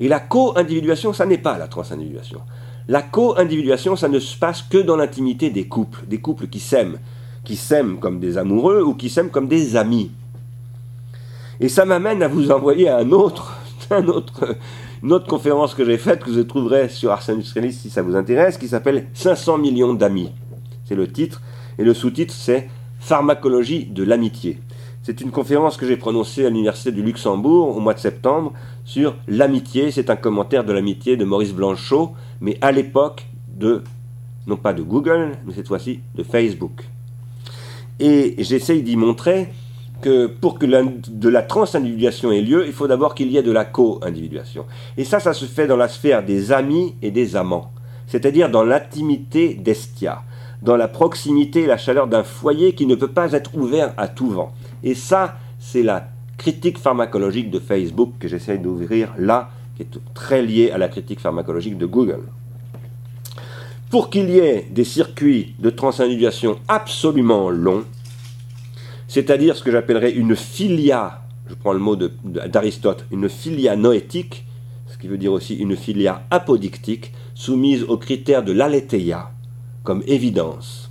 Et 0.00 0.08
la 0.08 0.20
co-individuation, 0.20 1.12
ça 1.12 1.26
n'est 1.26 1.38
pas 1.38 1.58
la 1.58 1.68
trans-individuation. 1.68 2.40
La 2.88 3.02
co-individuation, 3.02 3.94
ça 3.94 4.08
ne 4.08 4.18
se 4.18 4.38
passe 4.38 4.62
que 4.62 4.78
dans 4.78 4.96
l'intimité 4.96 5.50
des 5.50 5.68
couples, 5.68 6.06
des 6.06 6.20
couples 6.20 6.46
qui 6.46 6.60
s'aiment, 6.60 6.98
qui 7.44 7.56
s'aiment 7.56 7.98
comme 7.98 8.20
des 8.20 8.38
amoureux 8.38 8.82
ou 8.82 8.94
qui 8.94 9.10
s'aiment 9.10 9.30
comme 9.30 9.48
des 9.48 9.76
amis. 9.76 10.10
Et 11.60 11.68
ça 11.68 11.84
m'amène 11.84 12.22
à 12.22 12.28
vous 12.28 12.50
envoyer 12.50 12.88
un 12.88 13.10
autre, 13.10 13.58
un 13.90 14.06
autre, 14.06 14.56
une 15.02 15.12
autre 15.12 15.26
conférence 15.26 15.74
que 15.74 15.84
j'ai 15.84 15.98
faite, 15.98 16.22
que 16.22 16.30
vous 16.30 16.44
trouverez 16.44 16.88
sur 16.88 17.10
Ars 17.10 17.28
Industrialis 17.28 17.72
si 17.72 17.90
ça 17.90 18.02
vous 18.02 18.14
intéresse, 18.14 18.58
qui 18.58 18.68
s'appelle 18.68 19.06
500 19.14 19.58
millions 19.58 19.94
d'amis. 19.94 20.30
C'est 20.84 20.94
le 20.94 21.10
titre, 21.10 21.42
et 21.78 21.84
le 21.84 21.94
sous-titre 21.94 22.34
c'est 22.34 22.68
Pharmacologie 23.00 23.86
de 23.86 24.02
l'amitié. 24.02 24.60
C'est 25.02 25.20
une 25.20 25.30
conférence 25.30 25.76
que 25.76 25.86
j'ai 25.86 25.96
prononcée 25.96 26.44
à 26.44 26.50
l'Université 26.50 26.92
du 26.92 27.02
Luxembourg 27.02 27.76
au 27.76 27.80
mois 27.80 27.94
de 27.94 27.98
septembre 27.98 28.52
sur 28.84 29.16
l'amitié. 29.26 29.90
C'est 29.90 30.10
un 30.10 30.16
commentaire 30.16 30.64
de 30.64 30.72
l'amitié 30.72 31.16
de 31.16 31.24
Maurice 31.24 31.54
Blanchot, 31.54 32.12
mais 32.40 32.58
à 32.60 32.72
l'époque 32.72 33.26
de, 33.56 33.82
non 34.46 34.56
pas 34.56 34.72
de 34.74 34.82
Google, 34.82 35.32
mais 35.46 35.54
cette 35.54 35.68
fois-ci 35.68 36.00
de 36.14 36.22
Facebook. 36.22 36.84
Et 38.00 38.34
j'essaye 38.38 38.82
d'y 38.82 38.96
montrer 38.96 39.48
que 40.00 40.26
pour 40.26 40.58
que 40.58 40.66
de 40.66 41.28
la 41.28 41.42
transindividuation 41.42 42.32
ait 42.32 42.40
lieu, 42.40 42.66
il 42.66 42.72
faut 42.72 42.86
d'abord 42.86 43.14
qu'il 43.14 43.30
y 43.30 43.36
ait 43.36 43.42
de 43.42 43.52
la 43.52 43.64
co-individuation. 43.64 44.66
Et 44.96 45.04
ça, 45.04 45.20
ça 45.20 45.32
se 45.32 45.44
fait 45.44 45.66
dans 45.66 45.76
la 45.76 45.88
sphère 45.88 46.24
des 46.24 46.52
amis 46.52 46.94
et 47.02 47.10
des 47.10 47.36
amants, 47.36 47.72
c'est-à-dire 48.06 48.50
dans 48.50 48.64
l'intimité 48.64 49.54
d'Estia, 49.54 50.22
dans 50.62 50.76
la 50.76 50.88
proximité 50.88 51.62
et 51.62 51.66
la 51.66 51.76
chaleur 51.76 52.06
d'un 52.06 52.24
foyer 52.24 52.74
qui 52.74 52.86
ne 52.86 52.94
peut 52.94 53.08
pas 53.08 53.32
être 53.32 53.56
ouvert 53.56 53.94
à 53.96 54.08
tout 54.08 54.30
vent. 54.30 54.52
Et 54.82 54.94
ça, 54.94 55.36
c'est 55.58 55.82
la 55.82 56.08
critique 56.36 56.78
pharmacologique 56.78 57.50
de 57.50 57.58
Facebook 57.58 58.12
que 58.20 58.28
j'essaie 58.28 58.58
d'ouvrir 58.58 59.12
là, 59.18 59.50
qui 59.76 59.82
est 59.82 59.98
très 60.14 60.42
liée 60.42 60.70
à 60.70 60.78
la 60.78 60.88
critique 60.88 61.20
pharmacologique 61.20 61.78
de 61.78 61.86
Google. 61.86 62.22
Pour 63.90 64.10
qu'il 64.10 64.28
y 64.30 64.38
ait 64.38 64.66
des 64.70 64.84
circuits 64.84 65.54
de 65.58 65.70
transindividuation 65.70 66.58
absolument 66.68 67.48
longs, 67.50 67.84
c'est-à-dire 69.08 69.56
ce 69.56 69.62
que 69.64 69.72
j'appellerais 69.72 70.12
une 70.12 70.36
filia, 70.36 71.22
je 71.48 71.54
prends 71.54 71.72
le 71.72 71.78
mot 71.78 71.96
d'Aristote, 71.96 73.06
une 73.10 73.28
filia 73.28 73.74
noétique, 73.74 74.44
ce 74.86 74.98
qui 74.98 75.08
veut 75.08 75.18
dire 75.18 75.32
aussi 75.32 75.54
une 75.56 75.76
filia 75.76 76.22
apodictique, 76.30 77.12
soumise 77.34 77.84
aux 77.84 77.96
critères 77.96 78.44
de 78.44 78.52
l'aletheia, 78.52 79.32
comme 79.82 80.02
évidence. 80.06 80.90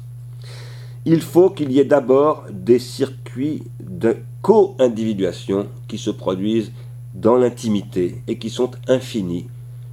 Il 1.06 1.22
faut 1.22 1.52
qu'il 1.52 1.72
y 1.72 1.80
ait 1.80 1.86
d'abord 1.86 2.46
des 2.52 2.80
circuits 2.80 3.64
de 3.80 4.18
co-individuation 4.42 5.68
qui 5.88 5.98
se 5.98 6.10
produisent 6.10 6.72
dans 7.14 7.36
l'intimité 7.36 8.24
et 8.28 8.38
qui 8.38 8.50
sont 8.50 8.72
infinis, 8.88 9.46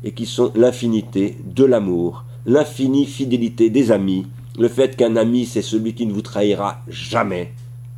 et 0.02 0.12
qui 0.12 0.26
sont 0.26 0.50
l'infinité 0.54 1.36
de 1.44 1.64
l'amour, 1.64 2.24
l'infinie 2.46 3.06
fidélité 3.06 3.68
des 3.68 3.90
amis, 3.92 4.26
le 4.58 4.68
fait 4.68 4.96
qu'un 4.96 5.16
ami 5.16 5.44
c'est 5.44 5.62
celui 5.62 5.94
qui 5.94 6.06
ne 6.06 6.12
vous 6.12 6.22
trahira 6.22 6.80
jamais, 6.88 7.52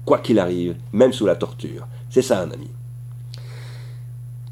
quoi 0.06 0.18
qu'il 0.18 0.38
arrive, 0.38 0.76
même 0.94 1.12
sous 1.12 1.26
la 1.26 1.36
torture. 1.36 1.86
C'est 2.08 2.22
ça 2.22 2.40
un 2.40 2.50
ami. 2.50 2.70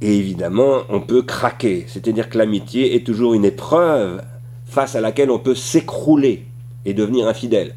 Et 0.02 0.18
évidemment, 0.18 0.82
on 0.90 1.00
peut 1.00 1.22
craquer, 1.22 1.86
c'est-à-dire 1.88 2.28
que 2.28 2.36
l'amitié 2.36 2.94
est 2.94 3.06
toujours 3.06 3.32
une 3.32 3.46
épreuve 3.46 4.22
face 4.66 4.96
à 4.96 5.00
laquelle 5.00 5.30
on 5.30 5.38
peut 5.38 5.54
s'écrouler 5.54 6.44
et 6.84 6.92
devenir 6.92 7.28
infidèle. 7.28 7.74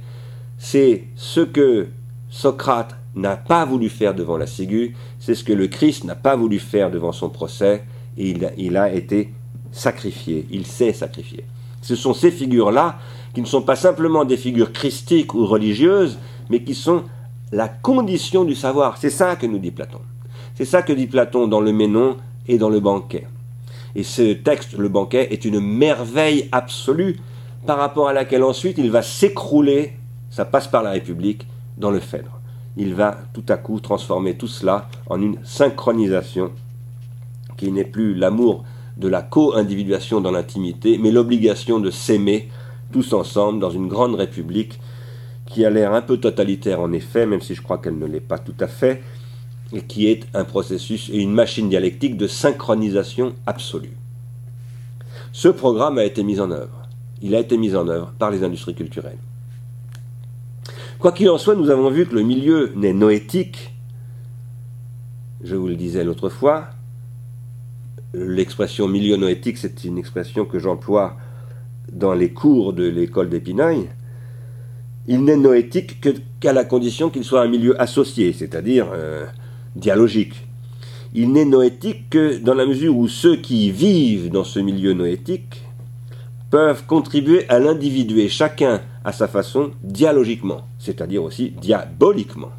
C'est 0.58 1.04
ce 1.16 1.40
que 1.40 1.88
Socrate 2.30 2.98
n'a 3.16 3.38
pas 3.38 3.64
voulu 3.64 3.88
faire 3.88 4.14
devant 4.14 4.38
la 4.38 4.48
ciguë, 4.48 4.96
c'est 5.20 5.36
ce 5.36 5.44
que 5.44 5.54
le 5.54 5.68
Christ 5.68 6.04
n'a 6.04 6.16
pas 6.16 6.36
voulu 6.36 6.60
faire 6.60 6.92
devant 6.92 7.12
son 7.12 7.30
procès, 7.30 7.84
et 8.18 8.32
il, 8.32 8.52
il 8.58 8.76
a 8.76 8.92
été 8.92 9.34
sacrifié, 9.72 10.48
il 10.52 10.66
s'est 10.66 10.94
sacrifié. 10.94 11.46
Ce 11.82 11.96
sont 11.96 12.14
ces 12.14 12.32
figures-là 12.32 13.00
qui 13.34 13.42
ne 13.42 13.46
sont 13.46 13.62
pas 13.62 13.76
simplement 13.76 14.26
des 14.26 14.38
figures 14.38 14.74
christiques 14.74 15.36
ou 15.36 15.46
religieuses, 15.46 16.18
mais 16.50 16.64
qui 16.64 16.74
sont 16.74 17.04
la 17.52 17.68
condition 17.68 18.44
du 18.44 18.56
savoir. 18.56 18.98
C'est 18.98 19.10
ça 19.10 19.36
que 19.36 19.46
nous 19.46 19.60
dit 19.60 19.72
Platon. 19.72 20.00
C'est 20.56 20.66
ça 20.66 20.82
que 20.82 20.94
dit 20.94 21.08
Platon 21.08 21.48
dans 21.48 21.62
le 21.62 21.72
Ménon 21.72 22.18
et 22.48 22.58
dans 22.58 22.70
le 22.70 22.80
banquet. 22.80 23.28
Et 23.96 24.04
ce 24.04 24.34
texte, 24.34 24.74
le 24.78 24.90
banquet, 24.90 25.28
est 25.32 25.46
une 25.46 25.60
merveille 25.60 26.50
absolue 26.52 27.18
par 27.66 27.78
rapport 27.78 28.08
à 28.08 28.14
laquelle 28.14 28.44
ensuite 28.44 28.78
il 28.78 28.92
va 28.92 29.02
s'écrouler, 29.02 29.94
ça 30.30 30.46
passe 30.46 30.68
par 30.68 30.84
la 30.84 30.92
République, 30.92 31.48
dans 31.78 31.92
le 31.92 32.00
Phèdre. 32.00 32.40
Il 32.76 32.94
va 32.94 33.18
tout 33.34 33.44
à 33.50 33.58
coup 33.58 33.80
transformer 33.80 34.36
tout 34.36 34.48
cela 34.48 34.88
en 35.08 35.22
une 35.22 35.38
synchronisation 35.44 36.52
qui 37.58 37.72
n'est 37.72 37.84
plus 37.84 38.14
l'amour 38.14 38.64
de 38.98 39.08
la 39.08 39.22
co-individuation 39.22 40.22
dans 40.22 40.32
l'intimité, 40.32 40.98
mais 40.98 41.12
l'obligation 41.12 41.80
de 41.80 41.92
s'aimer 41.92 42.50
tous 42.92 43.14
ensemble 43.14 43.60
dans 43.60 43.70
une 43.70 43.88
grande 43.88 44.16
république 44.16 44.80
qui 45.48 45.66
a 45.66 45.70
l'air 45.70 45.94
un 45.94 46.02
peu 46.02 46.18
totalitaire 46.18 46.82
en 46.82 46.92
effet, 46.92 47.26
même 47.26 47.42
si 47.42 47.56
je 47.56 47.62
crois 47.62 47.78
qu'elle 47.80 47.98
ne 47.98 48.06
l'est 48.06 48.20
pas 48.20 48.38
tout 48.38 48.56
à 48.60 48.68
fait, 48.68 49.02
et 49.74 49.82
qui 49.82 50.08
est 50.08 50.26
un 50.34 50.44
processus 50.44 51.10
et 51.10 51.18
une 51.18 51.34
machine 51.34 51.70
dialectique 51.70 52.18
de 52.18 52.28
synchronisation 52.28 53.34
absolue. 53.46 53.98
Ce 55.32 55.48
programme 55.48 55.98
a 55.98 56.04
été 56.04 56.24
mis 56.24 56.40
en 56.40 56.52
œuvre. 56.52 56.88
Il 57.22 57.36
a 57.36 57.40
été 57.40 57.58
mis 57.58 57.76
en 57.76 57.88
œuvre 57.88 58.14
par 58.18 58.32
les 58.32 58.44
industries 58.44 58.76
culturelles. 58.76 59.18
Quoi 61.00 61.12
qu'il 61.12 61.30
en 61.30 61.38
soit, 61.38 61.56
nous 61.56 61.70
avons 61.70 61.90
vu 61.90 62.06
que 62.08 62.16
le 62.16 62.24
milieu 62.24 62.72
n'est 62.76 62.94
noétique, 62.94 63.74
je 65.44 65.56
vous 65.56 65.68
le 65.68 65.76
disais 65.76 66.04
l'autre 66.04 66.30
fois, 66.30 66.70
l'expression 68.14 68.88
milieu 68.88 69.16
noétique, 69.16 69.58
c'est 69.58 69.84
une 69.84 69.98
expression 69.98 70.46
que 70.46 70.60
j'emploie 70.60 71.18
dans 71.92 72.14
les 72.14 72.32
cours 72.34 72.74
de 72.74 72.88
l'école 72.88 73.30
d'Épineuil, 73.30 73.90
il 75.08 75.24
n'est 75.24 75.38
noétique 75.38 76.02
qu'à 76.40 76.54
la 76.54 76.66
condition 76.66 77.10
qu'il 77.10 77.24
soit 77.24 77.42
un 77.42 77.48
milieu 77.48 77.80
associé, 77.82 78.34
c'est-à-dire 78.34 78.88
euh, 78.94 79.26
dialogique. 79.76 80.34
Il 81.14 81.32
n'est 81.32 81.46
noétique 81.46 82.10
que 82.10 82.38
dans 82.38 82.54
la 82.54 82.66
mesure 82.66 82.96
où 82.98 83.08
ceux 83.08 83.38
qui 83.38 83.72
vivent 83.72 84.30
dans 84.30 84.44
ce 84.44 84.60
milieu 84.60 84.94
noétique 84.94 85.64
peuvent 86.50 86.86
contribuer 86.86 87.48
à 87.50 87.60
l'individuer, 87.60 88.30
chacun 88.30 88.82
à 89.04 89.14
sa 89.14 89.28
façon, 89.28 89.72
dialogiquement, 89.84 90.68
c'est-à-dire 90.80 91.24
aussi 91.24 91.52
diaboliquement. 91.52 92.52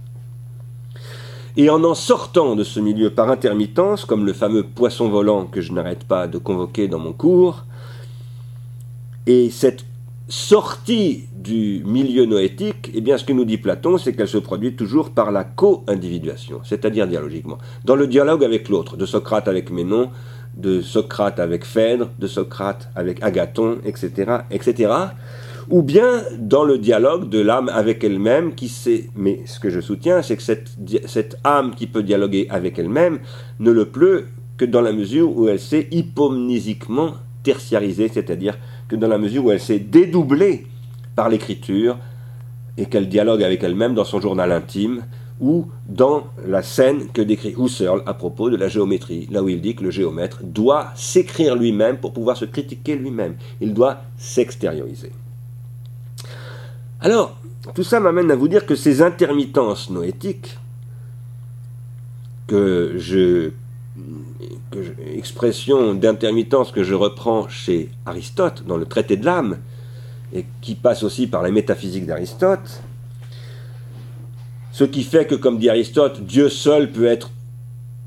Et 1.57 1.71
en 1.71 1.85
en 1.85 1.95
sortant 1.95 2.55
de 2.57 2.65
ce 2.65 2.81
milieu 2.81 3.11
par 3.11 3.31
intermittence, 3.31 4.05
comme 4.05 4.25
le 4.25 4.33
fameux 4.33 4.63
poisson 4.63 5.09
volant 5.09 5.45
que 5.45 5.61
je 5.61 5.73
n'arrête 5.73 6.05
pas 6.05 6.27
de 6.27 6.39
convoquer 6.39 6.89
dans 6.89 6.99
mon 6.99 7.13
cours, 7.13 7.65
et 9.27 9.51
cette 9.51 9.85
sortie 10.29 11.25
du 11.35 11.83
milieu 11.87 12.27
noétique, 12.27 12.91
eh 12.95 13.01
bien, 13.01 13.17
ce 13.17 13.25
que 13.25 13.33
nous 13.33 13.47
dit 13.47 13.57
Platon, 13.57 13.97
c'est 13.97 14.13
qu'elle 14.13 14.29
se 14.29 14.39
produit 14.39 14.77
toujours 14.77 15.11
par 15.11 15.33
la 15.33 15.43
co-individuation, 15.45 16.61
c'est-à-dire 16.65 17.07
dialogiquement, 17.07 17.59
dans 17.85 17.97
le 17.97 18.07
dialogue 18.07 18.45
avec 18.45 18.69
l'autre, 18.69 18.97
de 18.99 19.07
Socrate 19.07 19.49
avec 19.49 19.71
Ménon, 19.71 20.11
de 20.55 20.83
Socrate 20.83 21.41
avec 21.41 21.65
Phèdre, 21.65 22.11
de 22.19 22.27
Socrate 22.27 22.91
avec 22.95 23.23
Agathon, 23.23 23.79
etc., 23.87 24.39
etc., 24.51 24.93
ou 25.71 25.83
bien 25.83 26.23
dans 26.39 26.65
le 26.65 26.79
dialogue 26.79 27.29
de 27.29 27.41
l'âme 27.41 27.69
avec 27.69 28.03
elle-même, 28.05 28.55
qui 28.55 28.69
sait, 28.69 29.11
mais 29.17 29.41
ce 29.47 29.61
que 29.61 29.71
je 29.71 29.81
soutiens, 29.81 30.23
c'est 30.23 30.37
que 30.37 30.43
cette, 30.43 30.71
cette 31.07 31.37
âme 31.45 31.75
qui 31.75 31.87
peut 31.87 32.03
dialoguer 32.03 32.47
avec 32.51 32.79
elle-même 32.79 33.21
ne 33.61 33.71
le 33.71 33.87
pleut 33.87 34.27
que 34.57 34.65
dans 34.65 34.81
la 34.81 34.93
mesure 34.93 35.37
où 35.37 35.49
elle 35.49 35.61
s'est 35.61 35.87
hypomnésiquement 35.91 37.15
tertiarisée, 37.43 38.11
c'est-à-dire 38.13 38.59
que 38.89 38.97
dans 38.97 39.09
la 39.09 39.19
mesure 39.19 39.45
où 39.45 39.51
elle 39.51 39.61
s'est 39.61 39.79
dédoublée 39.79 40.67
par 41.15 41.29
l'écriture 41.29 41.99
et 42.77 42.87
qu'elle 42.87 43.09
dialogue 43.09 43.43
avec 43.43 43.63
elle-même 43.63 43.95
dans 43.95 44.05
son 44.05 44.21
journal 44.21 44.53
intime 44.53 45.05
ou 45.41 45.67
dans 45.89 46.27
la 46.47 46.63
scène 46.63 47.09
que 47.13 47.23
décrit 47.23 47.55
Husserl 47.57 48.03
à 48.07 48.15
propos 48.15 48.51
de 48.51 48.57
la 48.57 48.69
géométrie, 48.69 49.29
là 49.31 49.43
où 49.43 49.49
il 49.49 49.61
dit 49.61 49.75
que 49.75 49.85
le 49.85 49.91
géomètre 49.91 50.41
doit 50.43 50.89
s'écrire 50.97 51.55
lui-même 51.55 51.99
pour 51.99 52.13
pouvoir 52.13 52.37
se 52.37 52.45
critiquer 52.45 52.97
lui-même. 52.97 53.37
Il 53.61 53.73
doit 53.73 54.03
s'extérioriser. 54.17 55.13
Alors, 57.01 57.39
tout 57.75 57.85
ça 57.85 58.01
m'amène 58.01 58.31
à 58.31 58.37
vous 58.37 58.49
dire 58.49 58.67
que 58.67 58.75
ces 58.75 59.03
intermittences 59.03 59.91
noétiques, 59.91 60.59
que 62.49 62.95
je, 62.97 63.51
expression 65.15 65.95
d'intermittence 65.95 66.73
que 66.73 66.83
je 66.83 66.95
reprends 66.95 67.49
chez 67.49 67.91
Aristote 68.07 68.65
dans 68.67 68.77
le 68.77 68.87
traité 68.87 69.17
de 69.17 69.25
l'âme, 69.25 69.59
et 70.33 70.45
qui 70.61 70.75
passe 70.75 71.03
aussi 71.03 71.27
par 71.27 71.43
la 71.43 71.51
métaphysique 71.51 72.07
d'Aristote, 72.07 72.83
ce 74.73 74.85
qui 74.85 75.03
fait 75.03 75.27
que, 75.27 75.35
comme 75.35 75.59
dit 75.59 75.71
Aristote, 75.71 76.21
Dieu 76.21 76.49
seul 76.49 76.93
peut 76.93 77.07
être 77.07 77.31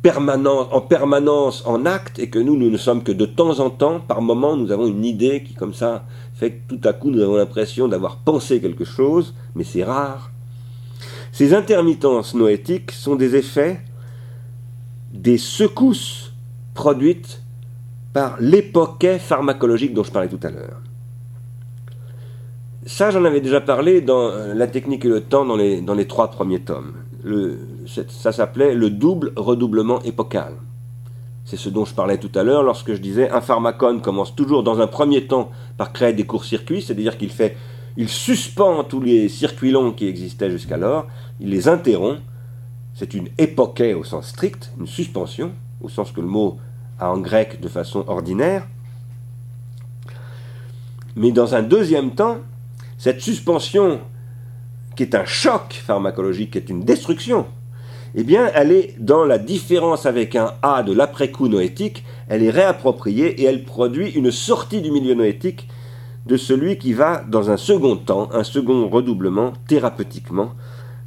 en 0.03 0.81
permanence 0.81 1.63
en 1.65 1.85
acte, 1.85 2.17
et 2.19 2.29
que 2.29 2.39
nous, 2.39 2.57
nous 2.57 2.69
ne 2.69 2.77
sommes 2.77 3.03
que 3.03 3.11
de 3.11 3.25
temps 3.25 3.59
en 3.59 3.69
temps, 3.69 3.99
par 3.99 4.21
moment, 4.21 4.55
nous 4.55 4.71
avons 4.71 4.87
une 4.87 5.05
idée 5.05 5.43
qui, 5.43 5.53
comme 5.53 5.73
ça, 5.73 6.05
fait 6.33 6.51
que 6.51 6.75
tout 6.75 6.87
à 6.87 6.93
coup, 6.93 7.11
nous 7.11 7.21
avons 7.21 7.35
l'impression 7.35 7.87
d'avoir 7.87 8.17
pensé 8.17 8.59
quelque 8.61 8.85
chose, 8.85 9.35
mais 9.55 9.63
c'est 9.63 9.83
rare. 9.83 10.31
Ces 11.31 11.53
intermittences 11.53 12.33
noétiques 12.33 12.91
sont 12.91 13.15
des 13.15 13.35
effets 13.35 13.81
des 15.13 15.37
secousses 15.37 16.30
produites 16.81 17.43
par 18.11 18.37
l'époquet 18.39 19.19
pharmacologique 19.19 19.93
dont 19.93 20.03
je 20.03 20.11
parlais 20.11 20.27
tout 20.27 20.39
à 20.41 20.49
l'heure. 20.49 20.81
Ça, 22.87 23.11
j'en 23.11 23.23
avais 23.23 23.39
déjà 23.39 23.61
parlé 23.61 24.01
dans 24.01 24.31
euh, 24.31 24.55
La 24.55 24.65
technique 24.65 25.05
et 25.05 25.07
le 25.07 25.21
temps 25.21 25.45
dans 25.45 25.57
les, 25.57 25.79
dans 25.81 25.93
les 25.93 26.07
trois 26.07 26.31
premiers 26.31 26.61
tomes. 26.61 26.93
Ça 27.85 28.31
s'appelait 28.31 28.73
le 28.73 28.89
double 28.89 29.31
redoublement 29.35 30.01
épocal. 30.01 30.53
C'est 31.45 31.55
ce 31.55 31.69
dont 31.69 31.85
je 31.85 31.93
parlais 31.93 32.17
tout 32.17 32.31
à 32.33 32.41
l'heure 32.41 32.63
lorsque 32.63 32.93
je 32.95 33.01
disais 33.09 33.29
un 33.29 33.41
pharmacone 33.41 34.01
commence 34.01 34.35
toujours 34.35 34.63
dans 34.63 34.79
un 34.79 34.87
premier 34.87 35.27
temps 35.27 35.51
par 35.77 35.93
créer 35.93 36.13
des 36.13 36.25
courts-circuits, 36.25 36.81
c'est-à-dire 36.81 37.19
qu'il 37.19 37.29
fait, 37.29 37.57
il 37.95 38.09
suspend 38.09 38.83
tous 38.85 39.01
les 39.01 39.29
circuits 39.29 39.69
longs 39.69 39.91
qui 39.91 40.07
existaient 40.07 40.49
jusqu'alors, 40.49 41.05
il 41.39 41.49
les 41.51 41.67
interrompt. 41.67 42.21
C'est 42.95 43.13
une 43.13 43.27
époquée 43.37 43.93
au 43.93 44.03
sens 44.03 44.29
strict, 44.29 44.73
une 44.79 44.87
suspension, 44.87 45.51
au 45.79 45.89
sens 45.89 46.11
que 46.11 46.21
le 46.21 46.27
mot 46.27 46.57
en 47.09 47.17
grec 47.17 47.59
de 47.59 47.67
façon 47.67 48.03
ordinaire. 48.07 48.67
Mais 51.15 51.31
dans 51.31 51.55
un 51.55 51.61
deuxième 51.61 52.11
temps, 52.11 52.37
cette 52.97 53.21
suspension, 53.21 53.99
qui 54.95 55.03
est 55.03 55.15
un 55.15 55.25
choc 55.25 55.81
pharmacologique, 55.85 56.51
qui 56.51 56.57
est 56.57 56.69
une 56.69 56.83
destruction, 56.83 57.47
eh 58.13 58.23
bien, 58.23 58.51
elle 58.53 58.71
est 58.71 58.95
dans 58.99 59.23
la 59.23 59.37
différence 59.37 60.05
avec 60.05 60.35
un 60.35 60.53
A 60.61 60.83
de 60.83 60.91
l'après-coup 60.91 61.47
noétique, 61.47 62.03
elle 62.27 62.43
est 62.43 62.49
réappropriée 62.49 63.41
et 63.41 63.45
elle 63.45 63.63
produit 63.63 64.09
une 64.09 64.31
sortie 64.31 64.81
du 64.81 64.91
milieu 64.91 65.13
noétique 65.13 65.67
de 66.25 66.37
celui 66.37 66.77
qui 66.77 66.93
va, 66.93 67.23
dans 67.27 67.49
un 67.49 67.57
second 67.57 67.95
temps, 67.95 68.29
un 68.33 68.43
second 68.43 68.89
redoublement, 68.89 69.53
thérapeutiquement, 69.67 70.51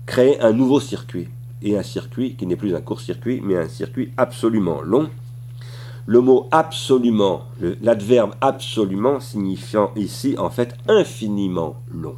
créer 0.07 0.41
un 0.41 0.53
nouveau 0.53 0.81
circuit. 0.81 1.29
Et 1.63 1.79
un 1.79 1.83
circuit 1.83 2.35
qui 2.35 2.47
n'est 2.47 2.57
plus 2.57 2.75
un 2.75 2.81
court-circuit, 2.81 3.41
mais 3.43 3.57
un 3.57 3.69
circuit 3.69 4.13
absolument 4.17 4.83
long. 4.83 5.09
Le 6.07 6.21
mot 6.21 6.49
absolument, 6.51 7.45
l'adverbe 7.81 8.35
absolument 8.41 9.21
signifiant 9.21 9.91
ici 9.97 10.35
en 10.39 10.51
fait 10.51 10.75
infiniment 10.87 11.77
long. 11.91 12.17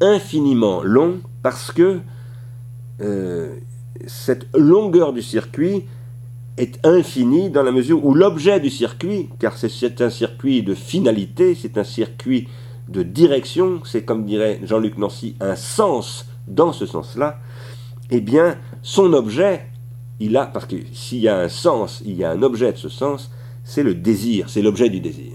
Infiniment 0.00 0.82
long 0.82 1.20
parce 1.42 1.72
que 1.72 2.00
euh, 3.00 3.56
cette 4.06 4.46
longueur 4.56 5.12
du 5.12 5.22
circuit 5.22 5.84
est 6.56 6.84
infinie 6.84 7.50
dans 7.50 7.62
la 7.62 7.72
mesure 7.72 8.04
où 8.04 8.14
l'objet 8.14 8.60
du 8.60 8.70
circuit, 8.70 9.28
car 9.38 9.56
c'est 9.56 10.00
un 10.00 10.10
circuit 10.10 10.62
de 10.62 10.74
finalité, 10.74 11.54
c'est 11.54 11.78
un 11.78 11.84
circuit 11.84 12.48
de 12.88 13.02
direction, 13.02 13.80
c'est 13.84 14.02
comme 14.02 14.24
dirait 14.24 14.60
Jean-Luc 14.64 14.98
Nancy, 14.98 15.36
un 15.40 15.56
sens 15.56 16.26
dans 16.48 16.72
ce 16.72 16.86
sens-là, 16.86 17.38
eh 18.10 18.20
bien, 18.20 18.56
son 18.82 19.12
objet 19.12 19.67
il 20.20 20.36
a, 20.36 20.46
parce 20.46 20.66
que 20.66 20.76
s'il 20.92 21.20
y 21.20 21.28
a 21.28 21.38
un 21.38 21.48
sens, 21.48 22.02
il 22.04 22.16
y 22.16 22.24
a 22.24 22.30
un 22.30 22.42
objet 22.42 22.72
de 22.72 22.78
ce 22.78 22.88
sens, 22.88 23.30
c'est 23.64 23.82
le 23.82 23.94
désir, 23.94 24.48
c'est 24.48 24.62
l'objet 24.62 24.88
du 24.88 25.00
désir. 25.00 25.34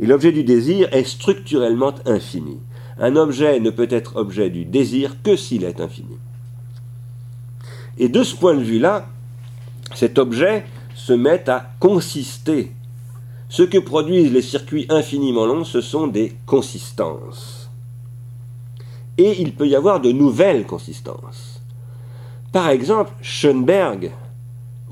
Et 0.00 0.06
l'objet 0.06 0.32
du 0.32 0.44
désir 0.44 0.88
est 0.92 1.04
structurellement 1.04 1.94
infini. 2.06 2.58
Un 2.98 3.16
objet 3.16 3.60
ne 3.60 3.70
peut 3.70 3.88
être 3.90 4.16
objet 4.16 4.50
du 4.50 4.64
désir 4.64 5.16
que 5.22 5.36
s'il 5.36 5.64
est 5.64 5.80
infini. 5.80 6.16
Et 7.98 8.08
de 8.08 8.22
ce 8.22 8.34
point 8.34 8.54
de 8.54 8.62
vue-là, 8.62 9.06
cet 9.94 10.18
objet 10.18 10.64
se 10.94 11.12
met 11.12 11.48
à 11.50 11.70
consister. 11.78 12.72
Ce 13.48 13.62
que 13.62 13.78
produisent 13.78 14.32
les 14.32 14.42
circuits 14.42 14.86
infiniment 14.88 15.44
longs, 15.44 15.64
ce 15.64 15.80
sont 15.80 16.06
des 16.06 16.34
consistances. 16.46 17.70
Et 19.18 19.40
il 19.42 19.54
peut 19.54 19.68
y 19.68 19.76
avoir 19.76 20.00
de 20.00 20.10
nouvelles 20.10 20.64
consistances. 20.64 21.60
Par 22.50 22.68
exemple, 22.68 23.12
Schoenberg 23.20 24.12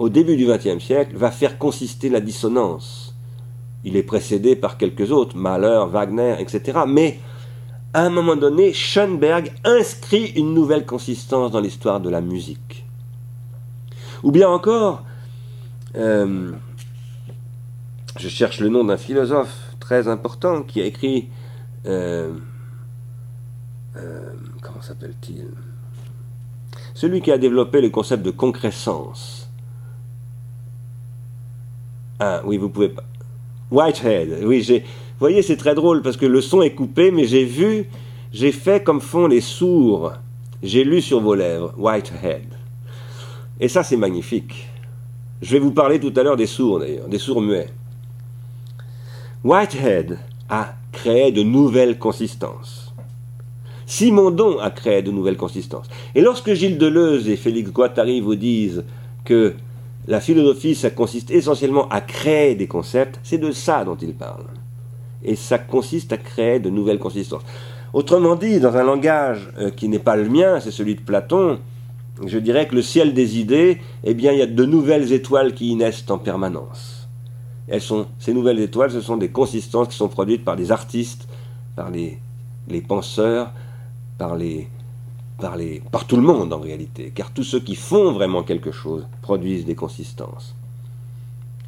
au 0.00 0.08
début 0.08 0.38
du 0.38 0.46
XXe 0.46 0.82
siècle, 0.82 1.14
va 1.14 1.30
faire 1.30 1.58
consister 1.58 2.08
la 2.08 2.22
dissonance. 2.22 3.14
Il 3.84 3.98
est 3.98 4.02
précédé 4.02 4.56
par 4.56 4.78
quelques 4.78 5.12
autres, 5.12 5.36
Mahler, 5.36 5.84
Wagner, 5.90 6.36
etc. 6.38 6.80
Mais 6.88 7.20
à 7.92 8.06
un 8.06 8.08
moment 8.08 8.34
donné, 8.34 8.72
Schoenberg 8.72 9.52
inscrit 9.62 10.32
une 10.36 10.54
nouvelle 10.54 10.86
consistance 10.86 11.50
dans 11.50 11.60
l'histoire 11.60 12.00
de 12.00 12.08
la 12.08 12.22
musique. 12.22 12.86
Ou 14.22 14.30
bien 14.30 14.48
encore, 14.48 15.04
euh, 15.96 16.52
je 18.18 18.28
cherche 18.28 18.60
le 18.60 18.70
nom 18.70 18.84
d'un 18.84 18.96
philosophe 18.96 19.74
très 19.80 20.08
important 20.08 20.62
qui 20.62 20.80
a 20.80 20.86
écrit, 20.86 21.28
euh, 21.84 22.32
euh, 23.96 24.30
comment 24.62 24.80
s'appelle-t-il? 24.80 25.48
Celui 26.94 27.20
qui 27.20 27.30
a 27.30 27.36
développé 27.36 27.82
le 27.82 27.90
concept 27.90 28.22
de 28.22 28.30
concrescence. 28.30 29.39
Ah 32.20 32.42
oui, 32.44 32.58
vous 32.58 32.68
pouvez 32.68 32.90
pas. 32.90 33.04
Whitehead, 33.70 34.44
oui, 34.44 34.62
j'ai. 34.62 34.80
Vous 34.80 35.26
voyez, 35.26 35.40
c'est 35.40 35.56
très 35.56 35.74
drôle 35.74 36.02
parce 36.02 36.18
que 36.18 36.26
le 36.26 36.42
son 36.42 36.60
est 36.60 36.74
coupé, 36.74 37.10
mais 37.10 37.24
j'ai 37.24 37.44
vu, 37.44 37.86
j'ai 38.32 38.52
fait 38.52 38.82
comme 38.84 39.00
font 39.00 39.26
les 39.26 39.40
sourds. 39.40 40.12
J'ai 40.62 40.84
lu 40.84 41.00
sur 41.00 41.20
vos 41.20 41.34
lèvres, 41.34 41.72
Whitehead. 41.78 42.44
Et 43.58 43.68
ça, 43.68 43.82
c'est 43.82 43.96
magnifique. 43.96 44.68
Je 45.40 45.52
vais 45.52 45.58
vous 45.58 45.70
parler 45.70 45.98
tout 45.98 46.12
à 46.16 46.22
l'heure 46.22 46.36
des 46.36 46.46
sourds, 46.46 46.80
d'ailleurs, 46.80 47.08
des 47.08 47.18
sourds 47.18 47.40
muets. 47.40 47.70
Whitehead 49.42 50.18
a 50.50 50.74
créé 50.92 51.32
de 51.32 51.42
nouvelles 51.42 51.98
consistances. 51.98 52.92
Simondon 53.86 54.58
a 54.58 54.70
créé 54.70 55.00
de 55.00 55.10
nouvelles 55.10 55.38
consistances. 55.38 55.88
Et 56.14 56.20
lorsque 56.20 56.52
Gilles 56.52 56.76
Deleuze 56.76 57.28
et 57.28 57.36
Félix 57.36 57.70
Guattari 57.70 58.20
vous 58.20 58.34
disent 58.34 58.84
que 59.24 59.54
la 60.10 60.18
philosophie, 60.18 60.74
ça 60.74 60.90
consiste 60.90 61.30
essentiellement 61.30 61.88
à 61.88 62.00
créer 62.00 62.56
des 62.56 62.66
concepts, 62.66 63.20
c'est 63.22 63.38
de 63.38 63.52
ça 63.52 63.84
dont 63.84 63.94
il 63.94 64.12
parle. 64.12 64.42
Et 65.22 65.36
ça 65.36 65.56
consiste 65.56 66.12
à 66.12 66.16
créer 66.16 66.58
de 66.58 66.68
nouvelles 66.68 66.98
consistances. 66.98 67.44
Autrement 67.92 68.34
dit, 68.34 68.58
dans 68.58 68.76
un 68.76 68.82
langage 68.82 69.52
euh, 69.58 69.70
qui 69.70 69.88
n'est 69.88 70.00
pas 70.00 70.16
le 70.16 70.28
mien, 70.28 70.58
c'est 70.58 70.72
celui 70.72 70.96
de 70.96 71.00
Platon, 71.00 71.60
je 72.26 72.38
dirais 72.38 72.66
que 72.66 72.74
le 72.74 72.82
ciel 72.82 73.14
des 73.14 73.38
idées, 73.38 73.78
eh 74.02 74.14
bien, 74.14 74.32
il 74.32 74.40
y 74.40 74.42
a 74.42 74.48
de 74.48 74.64
nouvelles 74.64 75.12
étoiles 75.12 75.54
qui 75.54 75.70
y 75.70 75.76
naissent 75.76 76.04
en 76.08 76.18
permanence. 76.18 77.08
Elles 77.68 77.80
sont, 77.80 78.08
ces 78.18 78.34
nouvelles 78.34 78.58
étoiles, 78.58 78.90
ce 78.90 79.00
sont 79.00 79.16
des 79.16 79.30
consistances 79.30 79.86
qui 79.88 79.96
sont 79.96 80.08
produites 80.08 80.44
par 80.44 80.56
des 80.56 80.72
artistes, 80.72 81.28
par 81.76 81.88
les, 81.88 82.18
les 82.68 82.80
penseurs, 82.80 83.52
par 84.18 84.34
les 84.34 84.66
par, 85.40 85.56
les, 85.56 85.82
par 85.90 86.06
tout 86.06 86.16
le 86.16 86.22
monde 86.22 86.52
en 86.52 86.60
réalité, 86.60 87.12
car 87.14 87.32
tous 87.32 87.44
ceux 87.44 87.60
qui 87.60 87.74
font 87.74 88.12
vraiment 88.12 88.42
quelque 88.42 88.72
chose 88.72 89.06
produisent 89.22 89.64
des 89.64 89.74
consistances, 89.74 90.54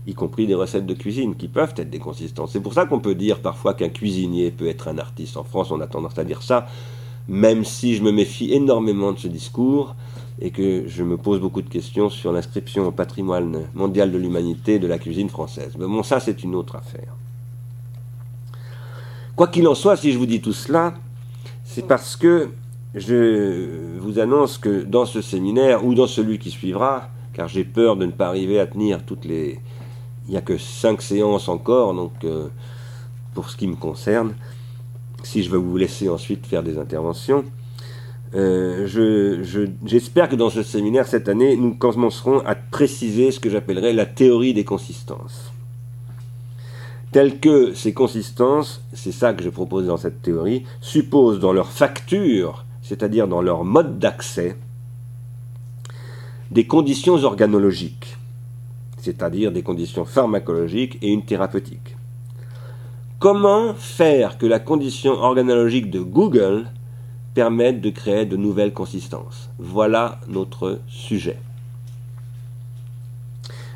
y 0.06 0.14
compris 0.14 0.46
des 0.46 0.54
recettes 0.54 0.86
de 0.86 0.94
cuisine 0.94 1.34
qui 1.34 1.48
peuvent 1.48 1.74
être 1.76 1.90
des 1.90 1.98
consistances. 1.98 2.52
C'est 2.52 2.60
pour 2.60 2.74
ça 2.74 2.86
qu'on 2.86 3.00
peut 3.00 3.14
dire 3.14 3.40
parfois 3.40 3.74
qu'un 3.74 3.88
cuisinier 3.88 4.50
peut 4.50 4.68
être 4.68 4.88
un 4.88 4.98
artiste. 4.98 5.36
En 5.36 5.44
France, 5.44 5.70
on 5.70 5.80
a 5.80 5.86
tendance 5.86 6.18
à 6.18 6.24
dire 6.24 6.42
ça, 6.42 6.66
même 7.28 7.64
si 7.64 7.94
je 7.94 8.02
me 8.02 8.10
méfie 8.10 8.52
énormément 8.52 9.12
de 9.12 9.18
ce 9.18 9.28
discours 9.28 9.94
et 10.40 10.50
que 10.50 10.88
je 10.88 11.04
me 11.04 11.16
pose 11.16 11.40
beaucoup 11.40 11.62
de 11.62 11.68
questions 11.68 12.10
sur 12.10 12.32
l'inscription 12.32 12.86
au 12.88 12.90
patrimoine 12.90 13.68
mondial 13.74 14.10
de 14.10 14.18
l'humanité 14.18 14.78
de 14.78 14.88
la 14.88 14.98
cuisine 14.98 15.28
française. 15.28 15.74
Mais 15.78 15.86
bon, 15.86 16.02
ça, 16.02 16.18
c'est 16.18 16.42
une 16.42 16.54
autre 16.54 16.76
affaire. 16.76 17.14
Quoi 19.36 19.46
qu'il 19.46 19.66
en 19.68 19.74
soit, 19.74 19.96
si 19.96 20.12
je 20.12 20.18
vous 20.18 20.26
dis 20.26 20.40
tout 20.40 20.52
cela, 20.52 20.94
c'est 21.64 21.86
parce 21.86 22.16
que 22.16 22.50
je 22.94 23.98
vous 23.98 24.18
annonce 24.18 24.58
que 24.58 24.82
dans 24.82 25.06
ce 25.06 25.22
séminaire 25.22 25.84
ou 25.84 25.94
dans 25.94 26.06
celui 26.06 26.38
qui 26.38 26.50
suivra, 26.50 27.08
car 27.32 27.48
j'ai 27.48 27.64
peur 27.64 27.96
de 27.96 28.06
ne 28.06 28.12
pas 28.12 28.28
arriver 28.28 28.60
à 28.60 28.66
tenir 28.66 29.04
toutes 29.04 29.24
les... 29.24 29.58
Il 30.28 30.30
n'y 30.30 30.36
a 30.36 30.42
que 30.42 30.58
cinq 30.58 31.02
séances 31.02 31.48
encore, 31.48 31.94
donc 31.94 32.12
euh, 32.24 32.48
pour 33.34 33.50
ce 33.50 33.56
qui 33.56 33.66
me 33.66 33.74
concerne, 33.74 34.34
si 35.24 35.42
je 35.42 35.50
veux 35.50 35.58
vous 35.58 35.76
laisser 35.76 36.08
ensuite 36.08 36.46
faire 36.46 36.62
des 36.62 36.78
interventions, 36.78 37.44
euh, 38.34 38.86
j'espère 39.84 40.28
que 40.28 40.36
dans 40.36 40.48
ce 40.48 40.62
séminaire 40.62 41.06
cette 41.06 41.28
année, 41.28 41.56
nous 41.56 41.74
commencerons 41.74 42.40
à 42.46 42.54
préciser 42.54 43.30
ce 43.30 43.40
que 43.40 43.50
j'appellerais 43.50 43.92
la 43.92 44.06
théorie 44.06 44.54
des 44.54 44.64
consistances. 44.64 45.52
Telles 47.10 47.40
que 47.40 47.74
ces 47.74 47.92
consistances, 47.92 48.82
c'est 48.94 49.12
ça 49.12 49.34
que 49.34 49.42
je 49.42 49.50
propose 49.50 49.86
dans 49.86 49.98
cette 49.98 50.22
théorie, 50.22 50.64
supposent 50.80 51.40
dans 51.40 51.52
leur 51.52 51.70
facture 51.70 52.64
c'est-à-dire 52.92 53.26
dans 53.26 53.40
leur 53.40 53.64
mode 53.64 53.98
d'accès, 53.98 54.54
des 56.50 56.66
conditions 56.66 57.14
organologiques, 57.14 58.18
c'est-à-dire 58.98 59.50
des 59.50 59.62
conditions 59.62 60.04
pharmacologiques 60.04 60.98
et 61.00 61.08
une 61.08 61.24
thérapeutique. 61.24 61.96
Comment 63.18 63.72
faire 63.72 64.36
que 64.36 64.44
la 64.44 64.58
condition 64.58 65.12
organologique 65.12 65.90
de 65.90 66.00
Google 66.00 66.66
permette 67.32 67.80
de 67.80 67.88
créer 67.88 68.26
de 68.26 68.36
nouvelles 68.36 68.74
consistances? 68.74 69.48
Voilà 69.58 70.20
notre 70.28 70.80
sujet. 70.86 71.38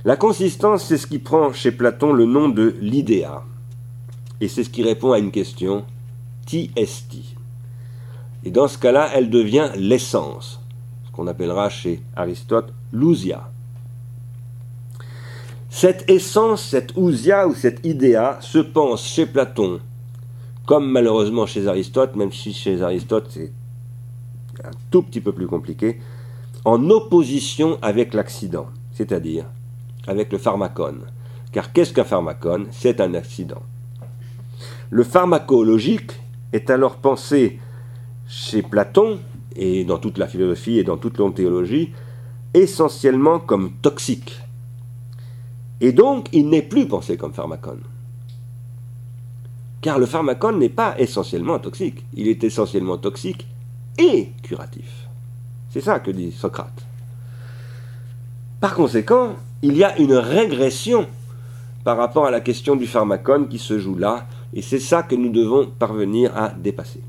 La 0.05 0.19
consistance, 0.19 0.85
c'est 0.85 0.99
ce 0.99 1.07
qui 1.07 1.21
prend 1.21 1.55
chez 1.55 1.73
Platon 1.73 2.12
le 2.12 2.27
nom 2.27 2.51
de 2.51 2.77
l'idéa. 2.83 3.45
Et 4.43 4.49
c'est 4.49 4.62
ce 4.62 4.69
qui 4.69 4.83
répond 4.83 5.12
à 5.12 5.19
une 5.19 5.31
question, 5.31 5.87
TST. 6.47 7.36
Et 8.47 8.53
dans 8.53 8.69
ce 8.69 8.79
cas-là, 8.79 9.11
elle 9.13 9.29
devient 9.29 9.73
l'essence, 9.75 10.61
ce 11.05 11.11
qu'on 11.11 11.27
appellera 11.27 11.69
chez 11.69 12.01
Aristote 12.15 12.73
l'ousia. 12.93 13.51
Cette 15.69 16.09
essence, 16.09 16.63
cette 16.63 16.97
ousia 16.97 17.49
ou 17.49 17.57
cette 17.57 17.85
idéa 17.85 18.39
se 18.41 18.59
pense 18.59 19.05
chez 19.05 19.27
Platon, 19.27 19.81
comme 20.65 20.89
malheureusement 20.89 21.45
chez 21.45 21.67
Aristote, 21.67 22.15
même 22.15 22.31
si 22.31 22.53
chez 22.53 22.83
Aristote 22.83 23.27
c'est 23.31 23.51
un 24.63 24.71
tout 24.93 25.03
petit 25.03 25.21
peu 25.21 25.33
plus 25.33 25.49
compliqué, 25.49 26.01
en 26.65 26.89
opposition 26.89 27.79
avec 27.83 28.15
l'accident, 28.15 28.69
c'est-à-dire 28.93 29.47
avec 30.07 30.31
le 30.31 30.39
pharmacone. 30.39 31.01
Car 31.51 31.73
qu'est-ce 31.73 31.93
qu'un 31.93 32.05
pharmacone? 32.05 32.69
C'est 32.71 33.01
un 33.01 33.15
accident. 33.15 33.63
Le 34.91 35.03
pharmacologique 35.03 36.13
est 36.53 36.71
alors 36.71 36.99
pensé 36.99 37.59
chez 38.29 38.62
Platon, 38.62 39.18
et 39.57 39.85
dans 39.85 39.99
toute 39.99 40.18
la 40.18 40.27
philosophie 40.27 40.79
et 40.79 40.85
dans 40.85 40.97
toute 40.97 41.18
l'onthéologie, 41.18 41.93
essentiellement 42.55 43.39
comme 43.39 43.72
toxique. 43.83 44.41
Et 45.81 45.93
donc, 45.93 46.29
il 46.33 46.49
n'est 46.49 46.62
plus 46.62 46.87
pensé 46.87 47.16
comme 47.16 47.33
pharmacone. 47.33 47.83
Car 49.81 49.99
le 49.99 50.07
pharmacone 50.07 50.59
n'est 50.59 50.68
pas 50.68 50.99
essentiellement 50.99 51.59
toxique, 51.59 52.05
il 52.14 52.29
est 52.29 52.43
essentiellement 52.45 52.97
toxique 52.97 53.47
et 53.99 54.31
curatif. 54.43 55.07
C'est 55.70 55.81
ça 55.81 56.01
que 56.01 56.11
dit 56.11 56.33
Socrate. 56.33 56.87
Par 58.61 58.74
conséquent, 58.74 59.37
il 59.62 59.77
y 59.77 59.85
a 59.85 59.99
une 59.99 60.14
régression 60.14 61.07
par 61.85 61.99
rapport 61.99 62.27
à 62.27 62.31
la 62.31 62.41
question 62.41 62.74
du 62.74 62.87
pharmacone 62.87 63.49
qui 63.49 63.59
se 63.59 63.79
joue 63.79 63.97
là, 63.97 64.27
et 64.55 64.62
c'est 64.62 64.81
ça 64.81 65.03
que 65.03 65.14
nous 65.14 65.31
devons 65.31 65.66
parvenir 65.66 66.37
à 66.37 66.49
dépasser. 66.49 67.01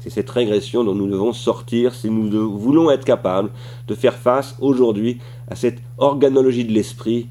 C'est 0.00 0.10
cette 0.10 0.30
régression 0.30 0.84
dont 0.84 0.94
nous 0.94 1.08
devons 1.08 1.32
sortir 1.32 1.94
si 1.94 2.08
nous 2.10 2.58
voulons 2.58 2.90
être 2.90 3.04
capables 3.04 3.50
de 3.88 3.94
faire 3.94 4.14
face 4.14 4.54
aujourd'hui 4.60 5.18
à 5.48 5.56
cette 5.56 5.78
organologie 5.98 6.64
de 6.64 6.72
l'esprit 6.72 7.28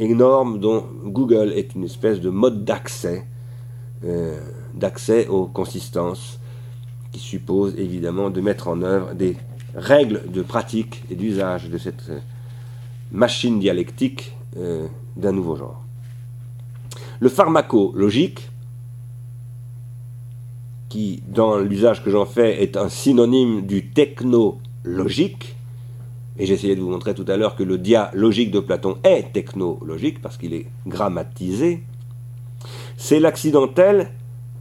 énorme 0.00 0.58
dont 0.58 0.84
Google 1.04 1.52
est 1.54 1.74
une 1.74 1.84
espèce 1.84 2.20
de 2.20 2.30
mode 2.30 2.64
d'accès, 2.64 3.26
euh, 4.04 4.40
d'accès 4.74 5.28
aux 5.28 5.46
consistances, 5.46 6.40
qui 7.12 7.20
suppose 7.20 7.74
évidemment 7.78 8.30
de 8.30 8.40
mettre 8.40 8.68
en 8.68 8.82
œuvre 8.82 9.14
des 9.14 9.36
règles 9.74 10.30
de 10.30 10.42
pratique 10.42 11.04
et 11.10 11.14
d'usage 11.14 11.68
de 11.68 11.78
cette 11.78 12.08
euh, 12.08 12.18
machine 13.12 13.60
dialectique 13.60 14.36
euh, 14.56 14.86
d'un 15.16 15.32
nouveau 15.32 15.56
genre. 15.56 15.82
Le 17.20 17.28
pharmacologique, 17.28 18.49
qui, 20.90 21.22
dans 21.26 21.56
l'usage 21.58 22.04
que 22.04 22.10
j'en 22.10 22.26
fais, 22.26 22.62
est 22.62 22.76
un 22.76 22.90
synonyme 22.90 23.62
du 23.62 23.88
technologique, 23.90 25.56
et 26.38 26.44
j'essayais 26.44 26.76
de 26.76 26.80
vous 26.80 26.90
montrer 26.90 27.14
tout 27.14 27.24
à 27.28 27.38
l'heure 27.38 27.56
que 27.56 27.62
le 27.62 27.78
dialogique 27.78 28.50
de 28.50 28.60
Platon 28.60 28.98
est 29.04 29.32
technologique, 29.32 30.20
parce 30.20 30.36
qu'il 30.36 30.52
est 30.52 30.66
grammatisé, 30.86 31.82
c'est 32.98 33.20
l'accidentel, 33.20 34.10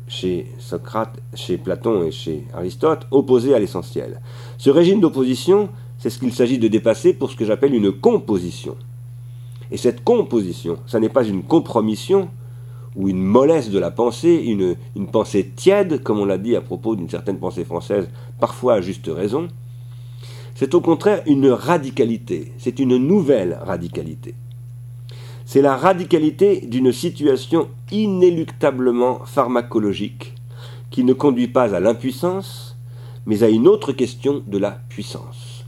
chez 0.08 0.48
Socrate, 0.60 1.20
chez 1.34 1.58
Platon 1.58 2.04
et 2.04 2.12
chez 2.12 2.46
Aristote, 2.54 3.06
opposé 3.12 3.54
à 3.54 3.60
l'essentiel. 3.60 4.22
Ce 4.58 4.70
régime 4.70 5.02
d'opposition, 5.02 5.70
c'est 5.98 6.10
ce 6.10 6.20
qu'il 6.20 6.34
s'agit 6.34 6.58
de 6.58 6.68
dépasser 6.68 7.14
pour 7.14 7.30
ce 7.30 7.36
que 7.36 7.46
j'appelle 7.46 7.74
une 7.76 7.92
composition. 7.92 8.78
Et 9.72 9.78
cette 9.78 10.04
composition, 10.04 10.78
ça 10.88 11.00
n'est 11.00 11.10
pas 11.10 11.26
une 11.26 11.44
compromission, 11.44 12.30
ou 12.96 13.10
une 13.10 13.24
mollesse 13.24 13.70
de 13.70 13.80
la 13.80 13.92
pensée, 13.92 14.36
une, 14.36 15.08
pensée 15.08 15.52
tiède, 15.56 16.02
comme 16.04 16.20
on 16.20 16.26
l'a 16.26 16.38
dit 16.38 16.56
à 16.56 16.62
propos 16.62 16.96
d'une 16.96 17.10
certaine 17.10 17.38
pensée 17.38 17.64
française, 17.64 18.10
parfois 18.40 18.76
à 18.76 18.82
juste 18.82 19.10
raison, 19.14 19.48
c'est 20.56 20.74
au 20.74 20.82
contraire 20.82 21.22
une 21.26 21.50
radicalité, 21.50 22.52
c'est 22.58 22.80
une 22.80 22.98
nouvelle 22.98 23.60
radicalité. 23.62 24.36
C'est 25.46 25.62
la 25.62 25.76
radicalité 25.76 26.62
d'une 26.62 26.92
situation 26.92 27.70
inéluctablement 27.92 29.26
pharmacologique 29.26 30.36
qui 30.92 31.04
ne 31.04 31.14
conduit 31.14 31.48
pas 31.48 31.74
à 31.76 31.80
l'impuissance, 31.80 32.78
mais 33.26 33.44
à 33.44 33.50
une 33.50 33.68
autre 33.68 33.92
question 33.92 34.44
de 34.46 34.58
la 34.58 34.72
puissance. 34.90 35.66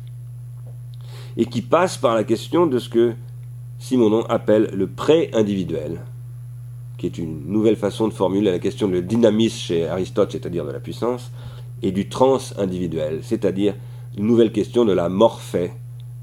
Et 1.37 1.45
qui 1.45 1.61
passe 1.61 1.97
par 1.97 2.15
la 2.15 2.23
question 2.23 2.67
de 2.67 2.77
ce 2.79 2.89
que 2.89 3.13
Simonon 3.79 4.23
appelle 4.25 4.69
le 4.73 4.87
pré-individuel, 4.87 6.01
qui 7.01 7.07
est 7.07 7.17
une 7.17 7.47
nouvelle 7.47 7.77
façon 7.77 8.07
de 8.07 8.13
formuler 8.13 8.51
la 8.51 8.59
question 8.59 8.87
de 8.87 8.99
dynamisme 8.99 9.57
chez 9.57 9.87
Aristote, 9.87 10.33
c'est-à-dire 10.33 10.67
de 10.67 10.71
la 10.71 10.79
puissance, 10.79 11.31
et 11.81 11.91
du 11.91 12.07
trans-individuel, 12.07 13.21
c'est-à-dire 13.23 13.73
une 14.19 14.27
nouvelle 14.27 14.51
question 14.51 14.85
de 14.85 14.93
la 14.93 15.09
morphée 15.09 15.71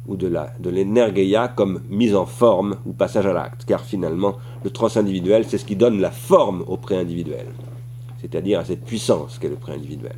ou 0.06 0.14
de 0.14 0.28
de 0.28 1.46
comme 1.56 1.80
mise 1.90 2.14
en 2.14 2.26
forme 2.26 2.76
ou 2.86 2.92
passage 2.92 3.26
à 3.26 3.32
l'acte, 3.32 3.64
car 3.64 3.80
finalement 3.80 4.36
le 4.62 4.70
trans-individuel, 4.70 5.44
c'est 5.48 5.58
ce 5.58 5.64
qui 5.64 5.74
donne 5.74 6.00
la 6.00 6.12
forme 6.12 6.62
au 6.68 6.76
pré-individuel, 6.76 7.46
c'est-à-dire 8.20 8.60
à 8.60 8.64
cette 8.64 8.84
puissance 8.84 9.40
qu'est 9.40 9.48
le 9.48 9.56
pré-individuel. 9.56 10.14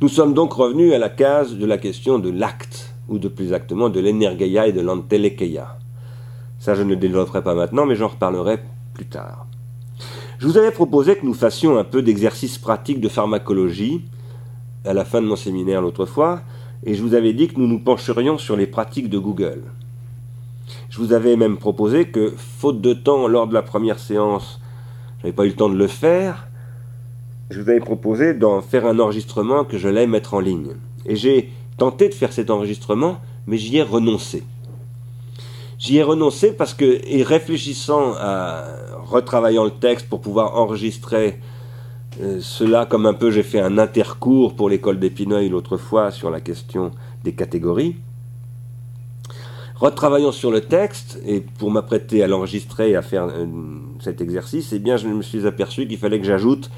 Nous 0.00 0.08
sommes 0.08 0.34
donc 0.34 0.52
revenus 0.52 0.94
à 0.94 0.98
la 0.98 1.08
case 1.08 1.56
de 1.56 1.66
la 1.66 1.78
question 1.78 2.20
de 2.20 2.30
l'acte, 2.30 2.94
ou 3.08 3.18
de 3.18 3.26
plus 3.26 3.46
exactement 3.46 3.88
de 3.88 3.98
l'énergeia 3.98 4.68
et 4.68 4.72
de 4.72 4.80
l'antelekeia. 4.80 5.78
Ça, 6.62 6.76
je 6.76 6.84
ne 6.84 6.94
développerai 6.94 7.42
pas 7.42 7.56
maintenant, 7.56 7.86
mais 7.86 7.96
j'en 7.96 8.06
reparlerai 8.06 8.60
plus 8.94 9.06
tard. 9.06 9.48
Je 10.38 10.46
vous 10.46 10.58
avais 10.58 10.70
proposé 10.70 11.16
que 11.16 11.26
nous 11.26 11.34
fassions 11.34 11.76
un 11.76 11.82
peu 11.82 12.02
d'exercice 12.02 12.56
pratique 12.56 13.00
de 13.00 13.08
pharmacologie 13.08 14.04
à 14.84 14.92
la 14.92 15.04
fin 15.04 15.20
de 15.20 15.26
mon 15.26 15.34
séminaire 15.34 15.82
l'autre 15.82 16.06
fois, 16.06 16.42
et 16.84 16.94
je 16.94 17.02
vous 17.02 17.14
avais 17.14 17.32
dit 17.32 17.48
que 17.48 17.58
nous 17.58 17.66
nous 17.66 17.80
pencherions 17.80 18.38
sur 18.38 18.56
les 18.56 18.68
pratiques 18.68 19.10
de 19.10 19.18
Google. 19.18 19.64
Je 20.88 20.98
vous 20.98 21.12
avais 21.12 21.34
même 21.34 21.56
proposé 21.56 22.04
que, 22.04 22.32
faute 22.36 22.80
de 22.80 22.92
temps 22.92 23.26
lors 23.26 23.48
de 23.48 23.54
la 23.54 23.62
première 23.62 23.98
séance, 23.98 24.60
je 25.18 25.24
n'avais 25.24 25.34
pas 25.34 25.46
eu 25.46 25.48
le 25.48 25.56
temps 25.56 25.68
de 25.68 25.74
le 25.74 25.88
faire, 25.88 26.46
je 27.50 27.60
vous 27.60 27.68
avais 27.68 27.80
proposé 27.80 28.34
d'en 28.34 28.60
faire 28.60 28.86
un 28.86 29.00
enregistrement 29.00 29.64
que 29.64 29.78
je 29.78 29.88
l'ai 29.88 30.06
mettre 30.06 30.34
en 30.34 30.38
ligne. 30.38 30.76
Et 31.06 31.16
j'ai 31.16 31.50
tenté 31.76 32.08
de 32.08 32.14
faire 32.14 32.32
cet 32.32 32.50
enregistrement, 32.50 33.18
mais 33.48 33.56
j'y 33.56 33.78
ai 33.78 33.82
renoncé. 33.82 34.44
J'y 35.82 35.96
ai 35.96 36.04
renoncé 36.04 36.52
parce 36.52 36.74
que, 36.74 37.00
et 37.04 37.24
réfléchissant 37.24 38.14
à 38.16 38.66
retravaillant 39.04 39.64
le 39.64 39.72
texte 39.72 40.08
pour 40.08 40.20
pouvoir 40.20 40.56
enregistrer 40.56 41.40
euh, 42.20 42.38
cela 42.40 42.86
comme 42.86 43.04
un 43.04 43.14
peu 43.14 43.32
j'ai 43.32 43.42
fait 43.42 43.58
un 43.58 43.78
intercours 43.78 44.54
pour 44.54 44.68
l'école 44.68 45.00
d'Épineuil 45.00 45.48
l'autre 45.48 45.76
fois 45.76 46.12
sur 46.12 46.30
la 46.30 46.40
question 46.40 46.92
des 47.24 47.32
catégories. 47.32 47.96
Retravaillant 49.74 50.30
sur 50.30 50.52
le 50.52 50.60
texte, 50.60 51.20
et 51.26 51.40
pour 51.40 51.72
m'apprêter 51.72 52.22
à 52.22 52.28
l'enregistrer 52.28 52.90
et 52.90 52.96
à 52.96 53.02
faire 53.02 53.24
euh, 53.24 53.46
cet 53.98 54.20
exercice, 54.20 54.72
eh 54.72 54.78
bien, 54.78 54.96
je 54.96 55.08
me 55.08 55.20
suis 55.20 55.48
aperçu 55.48 55.88
qu'il 55.88 55.98
fallait 55.98 56.20
que 56.20 56.26
j'ajoute 56.26 56.70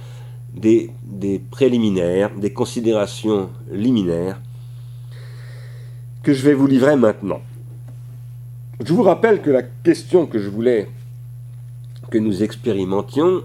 des, 0.55 0.91
des, 1.03 1.39
préliminaires, 1.51 2.31
des 2.35 2.55
considérations 2.55 3.51
liminaires, 3.71 4.41
que 6.23 6.33
je 6.33 6.43
vais 6.43 6.55
vous 6.55 6.67
livrer 6.67 6.97
maintenant. 6.97 7.43
Je 8.81 8.93
vous 8.93 9.03
rappelle 9.03 9.41
que 9.41 9.51
la 9.51 9.63
question 9.63 10.27
que 10.27 10.41
je 10.41 10.49
voulais 10.49 10.89
que 12.11 12.19
nous 12.19 12.43
expérimentions, 12.43 13.43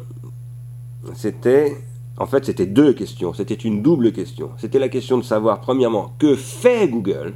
c'était, 1.13 1.77
en 2.17 2.25
fait, 2.25 2.45
c'était 2.45 2.65
deux 2.65 2.93
questions. 2.93 3.33
C'était 3.33 3.53
une 3.53 3.83
double 3.83 4.11
question. 4.11 4.49
C'était 4.57 4.79
la 4.79 4.89
question 4.89 5.19
de 5.19 5.23
savoir, 5.23 5.61
premièrement, 5.61 6.13
que 6.17 6.35
fait 6.35 6.87
Google? 6.87 7.33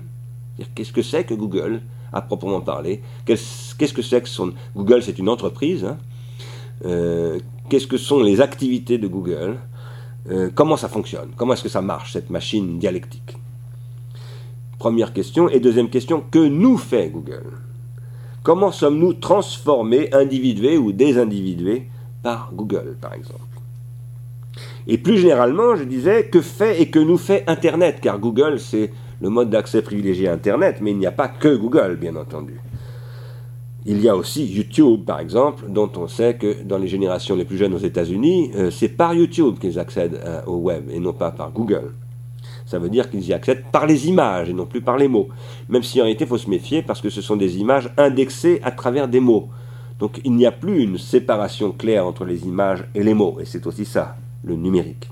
Qu'est-ce 0.73 0.91
que 0.91 1.03
c'est 1.03 1.23
que 1.23 1.35
Google, 1.35 1.81
à 2.11 2.21
proprement 2.21 2.61
parler? 2.61 3.01
Qu'est-ce 3.25 3.93
que 3.93 4.01
c'est 4.01 4.21
que. 4.21 4.29
Google, 4.75 5.03
c'est 5.03 5.19
une 5.19 5.29
entreprise. 5.29 5.85
Hein 5.85 5.97
euh, 6.85 7.39
Qu'est-ce 7.69 7.87
que 7.87 7.97
sont 7.97 8.21
les 8.21 8.41
activités 8.41 8.97
de 8.97 9.07
Google? 9.07 9.59
Euh, 10.31 10.49
Comment 10.53 10.77
ça 10.77 10.89
fonctionne? 10.89 11.29
Comment 11.37 11.53
est-ce 11.53 11.63
que 11.63 11.69
ça 11.69 11.81
marche, 11.81 12.13
cette 12.13 12.31
machine 12.31 12.79
dialectique? 12.79 13.37
Première 14.79 15.13
question. 15.13 15.47
Et 15.47 15.59
deuxième 15.59 15.89
question, 15.89 16.23
que 16.31 16.39
nous 16.39 16.77
fait 16.77 17.09
Google? 17.09 17.43
Comment 18.43 18.73
sommes-nous 18.73 19.13
transformés, 19.13 20.13
individués 20.13 20.77
ou 20.77 20.91
désindividués 20.91 21.87
par 22.21 22.51
Google, 22.53 22.97
par 22.99 23.13
exemple? 23.13 23.39
Et 24.85 24.97
plus 24.97 25.17
généralement, 25.17 25.77
je 25.77 25.85
disais, 25.85 26.25
que 26.25 26.41
fait 26.41 26.81
et 26.81 26.89
que 26.89 26.99
nous 26.99 27.17
fait 27.17 27.45
Internet? 27.47 27.99
Car 28.01 28.19
Google, 28.19 28.59
c'est 28.59 28.91
le 29.21 29.29
mode 29.29 29.49
d'accès 29.49 29.81
privilégié 29.81 30.27
à 30.27 30.33
Internet, 30.33 30.79
mais 30.81 30.91
il 30.91 30.97
n'y 30.97 31.05
a 31.05 31.11
pas 31.11 31.29
que 31.29 31.55
Google, 31.55 31.95
bien 31.95 32.17
entendu. 32.17 32.59
Il 33.85 34.01
y 34.01 34.09
a 34.09 34.15
aussi 34.15 34.45
YouTube, 34.45 35.05
par 35.05 35.21
exemple, 35.21 35.65
dont 35.69 35.91
on 35.95 36.09
sait 36.09 36.35
que 36.35 36.63
dans 36.63 36.77
les 36.77 36.87
générations 36.87 37.35
les 37.35 37.45
plus 37.45 37.57
jeunes 37.57 37.73
aux 37.73 37.77
États-Unis, 37.77 38.51
euh, 38.55 38.71
c'est 38.71 38.89
par 38.89 39.13
YouTube 39.13 39.57
qu'ils 39.59 39.79
accèdent 39.79 40.19
euh, 40.25 40.41
au 40.47 40.57
web 40.57 40.89
et 40.89 40.99
non 40.99 41.13
pas 41.13 41.31
par 41.31 41.51
Google. 41.51 41.93
Ça 42.73 42.79
veut 42.79 42.89
dire 42.89 43.11
qu'ils 43.11 43.27
y 43.27 43.33
accèdent 43.33 43.65
par 43.71 43.85
les 43.85 44.07
images 44.07 44.49
et 44.49 44.53
non 44.53 44.65
plus 44.65 44.81
par 44.81 44.97
les 44.97 45.07
mots. 45.07 45.27
Même 45.69 45.83
si 45.83 46.01
en 46.01 46.05
réalité, 46.05 46.23
il 46.23 46.27
faut 46.27 46.39
se 46.39 46.49
méfier 46.49 46.81
parce 46.81 47.01
que 47.01 47.11
ce 47.11 47.21
sont 47.21 47.35
des 47.35 47.59
images 47.59 47.91
indexées 47.97 48.59
à 48.63 48.71
travers 48.71 49.07
des 49.07 49.19
mots. 49.19 49.49
Donc 49.99 50.19
il 50.23 50.33
n'y 50.33 50.47
a 50.47 50.51
plus 50.51 50.81
une 50.81 50.97
séparation 50.97 51.71
claire 51.71 52.07
entre 52.07 52.25
les 52.25 52.47
images 52.47 52.83
et 52.95 53.03
les 53.03 53.13
mots. 53.13 53.37
Et 53.39 53.45
c'est 53.45 53.67
aussi 53.67 53.85
ça, 53.85 54.15
le 54.43 54.55
numérique. 54.55 55.07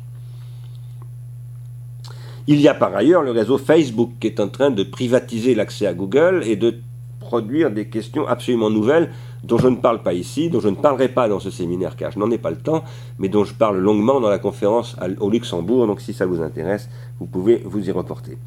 Il 2.48 2.60
y 2.60 2.68
a 2.68 2.74
par 2.74 2.96
ailleurs 2.96 3.22
le 3.22 3.30
réseau 3.30 3.60
Facebook 3.60 4.14
qui 4.20 4.26
est 4.26 4.40
en 4.40 4.48
train 4.48 4.72
de 4.72 4.82
privatiser 4.82 5.54
l'accès 5.54 5.86
à 5.86 5.94
Google 5.94 6.42
et 6.44 6.56
de 6.56 6.80
produire 7.20 7.70
des 7.70 7.90
questions 7.90 8.26
absolument 8.26 8.72
nouvelles 8.72 9.12
dont 9.44 9.58
je 9.58 9.68
ne 9.68 9.76
parle 9.76 10.02
pas 10.02 10.14
ici, 10.14 10.50
dont 10.50 10.60
je 10.60 10.70
ne 10.70 10.76
parlerai 10.76 11.10
pas 11.10 11.28
dans 11.28 11.40
ce 11.40 11.50
séminaire 11.50 11.96
car 11.96 12.12
je 12.12 12.20
n'en 12.20 12.30
ai 12.32 12.38
pas 12.38 12.52
le 12.52 12.58
temps, 12.58 12.84
mais 13.20 13.30
dont 13.30 13.44
je 13.44 13.54
parle 13.54 13.78
longuement 13.80 14.20
dans 14.20 14.30
la 14.30 14.40
conférence 14.40 14.96
au 15.20 15.30
Luxembourg, 15.30 15.88
donc 15.88 16.02
si 16.02 16.14
ça 16.14 16.26
vous 16.26 16.42
intéresse, 16.42 16.90
vous 17.20 17.26
pouvez 17.26 17.62
vous 17.66 17.88
y 17.88 17.92
reporter. 17.92 18.38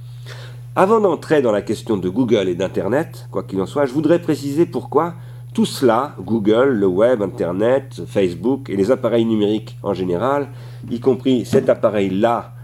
Avant 0.76 1.00
d'entrer 1.00 1.42
dans 1.42 1.52
la 1.52 1.62
question 1.62 1.96
de 1.96 2.08
Google 2.08 2.48
et 2.48 2.54
d'Internet, 2.54 3.28
quoi 3.30 3.44
qu'il 3.44 3.60
en 3.60 3.66
soit, 3.66 3.86
je 3.86 3.92
voudrais 3.92 4.20
préciser 4.20 4.66
pourquoi 4.66 5.14
tout 5.52 5.66
cela, 5.66 6.16
Google, 6.20 6.70
le 6.70 6.88
web, 6.88 7.22
Internet, 7.22 8.02
Facebook 8.08 8.68
et 8.68 8.74
les 8.74 8.90
appareils 8.90 9.24
numériques 9.24 9.78
en 9.84 9.94
général, 9.94 10.48
y 10.90 10.98
compris 10.98 11.44
cet 11.44 11.68
appareil-là 11.68 12.54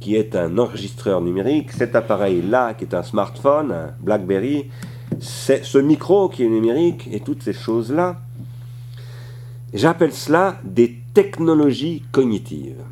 qui 0.00 0.16
est 0.16 0.34
un 0.34 0.58
enregistreur 0.58 1.20
numérique, 1.20 1.70
cet 1.70 1.94
appareil-là 1.94 2.74
qui 2.74 2.82
est 2.82 2.94
un 2.94 3.04
smartphone, 3.04 3.70
un 3.70 3.90
BlackBerry, 4.00 4.68
ce 5.20 5.78
micro 5.78 6.28
qui 6.28 6.44
est 6.44 6.48
numérique 6.48 7.08
et 7.12 7.20
toutes 7.20 7.42
ces 7.42 7.52
choses-là, 7.52 8.20
j'appelle 9.74 10.12
cela 10.12 10.58
des 10.64 10.98
technologies 11.14 12.02
cognitives. 12.12 12.82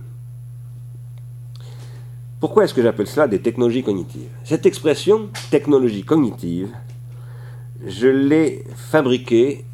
Pourquoi 2.39 2.65
est-ce 2.65 2.75
que 2.75 2.83
j'appelle 2.83 3.07
cela 3.07 3.29
des 3.29 3.41
technologies 3.41 3.83
cognitives? 3.83 4.31
Cette 4.45 4.65
expression, 4.65 5.29
technologie 5.51 6.05
cognitive, 6.05 6.71
je 7.87 8.09
l'ai 8.09 8.65
fabriquée 8.77 9.65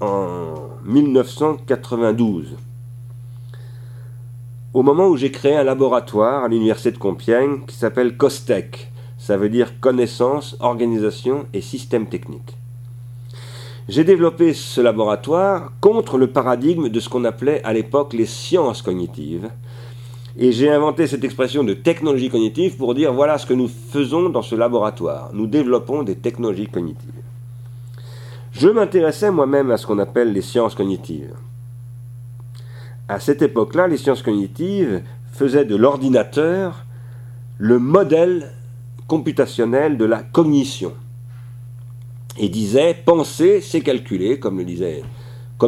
en 0.00 0.54
1992, 0.84 2.56
au 4.74 4.82
moment 4.82 5.08
où 5.08 5.16
j'ai 5.16 5.30
créé 5.30 5.56
un 5.56 5.64
laboratoire 5.64 6.44
à 6.44 6.48
l'université 6.48 6.92
de 6.92 6.98
Compiègne 6.98 7.64
qui 7.66 7.76
s'appelle 7.76 8.16
COSTEC, 8.16 8.91
ça 9.22 9.36
veut 9.36 9.48
dire 9.48 9.78
connaissance, 9.78 10.56
organisation 10.58 11.46
et 11.52 11.60
système 11.60 12.08
technique. 12.08 12.56
J'ai 13.88 14.02
développé 14.02 14.52
ce 14.52 14.80
laboratoire 14.80 15.70
contre 15.80 16.18
le 16.18 16.26
paradigme 16.26 16.88
de 16.88 16.98
ce 16.98 17.08
qu'on 17.08 17.24
appelait 17.24 17.62
à 17.62 17.72
l'époque 17.72 18.14
les 18.14 18.26
sciences 18.26 18.82
cognitives. 18.82 19.48
Et 20.36 20.50
j'ai 20.50 20.72
inventé 20.72 21.06
cette 21.06 21.22
expression 21.22 21.62
de 21.62 21.72
technologie 21.72 22.30
cognitive 22.30 22.76
pour 22.76 22.96
dire 22.96 23.12
voilà 23.12 23.38
ce 23.38 23.46
que 23.46 23.54
nous 23.54 23.68
faisons 23.68 24.28
dans 24.28 24.42
ce 24.42 24.56
laboratoire. 24.56 25.30
Nous 25.34 25.46
développons 25.46 26.02
des 26.02 26.16
technologies 26.16 26.66
cognitives. 26.66 27.22
Je 28.50 28.70
m'intéressais 28.70 29.30
moi-même 29.30 29.70
à 29.70 29.76
ce 29.76 29.86
qu'on 29.86 30.00
appelle 30.00 30.32
les 30.32 30.42
sciences 30.42 30.74
cognitives. 30.74 31.36
À 33.08 33.20
cette 33.20 33.42
époque-là, 33.42 33.86
les 33.86 33.98
sciences 33.98 34.22
cognitives 34.22 35.00
faisaient 35.30 35.64
de 35.64 35.76
l'ordinateur 35.76 36.86
le 37.58 37.78
modèle 37.78 38.50
computationnel 39.12 39.98
de 39.98 40.06
la 40.06 40.22
cognition. 40.22 40.94
Et 42.38 42.48
disait 42.48 42.96
penser, 43.04 43.60
c'est 43.60 43.82
calculer, 43.82 44.40
comme 44.40 44.58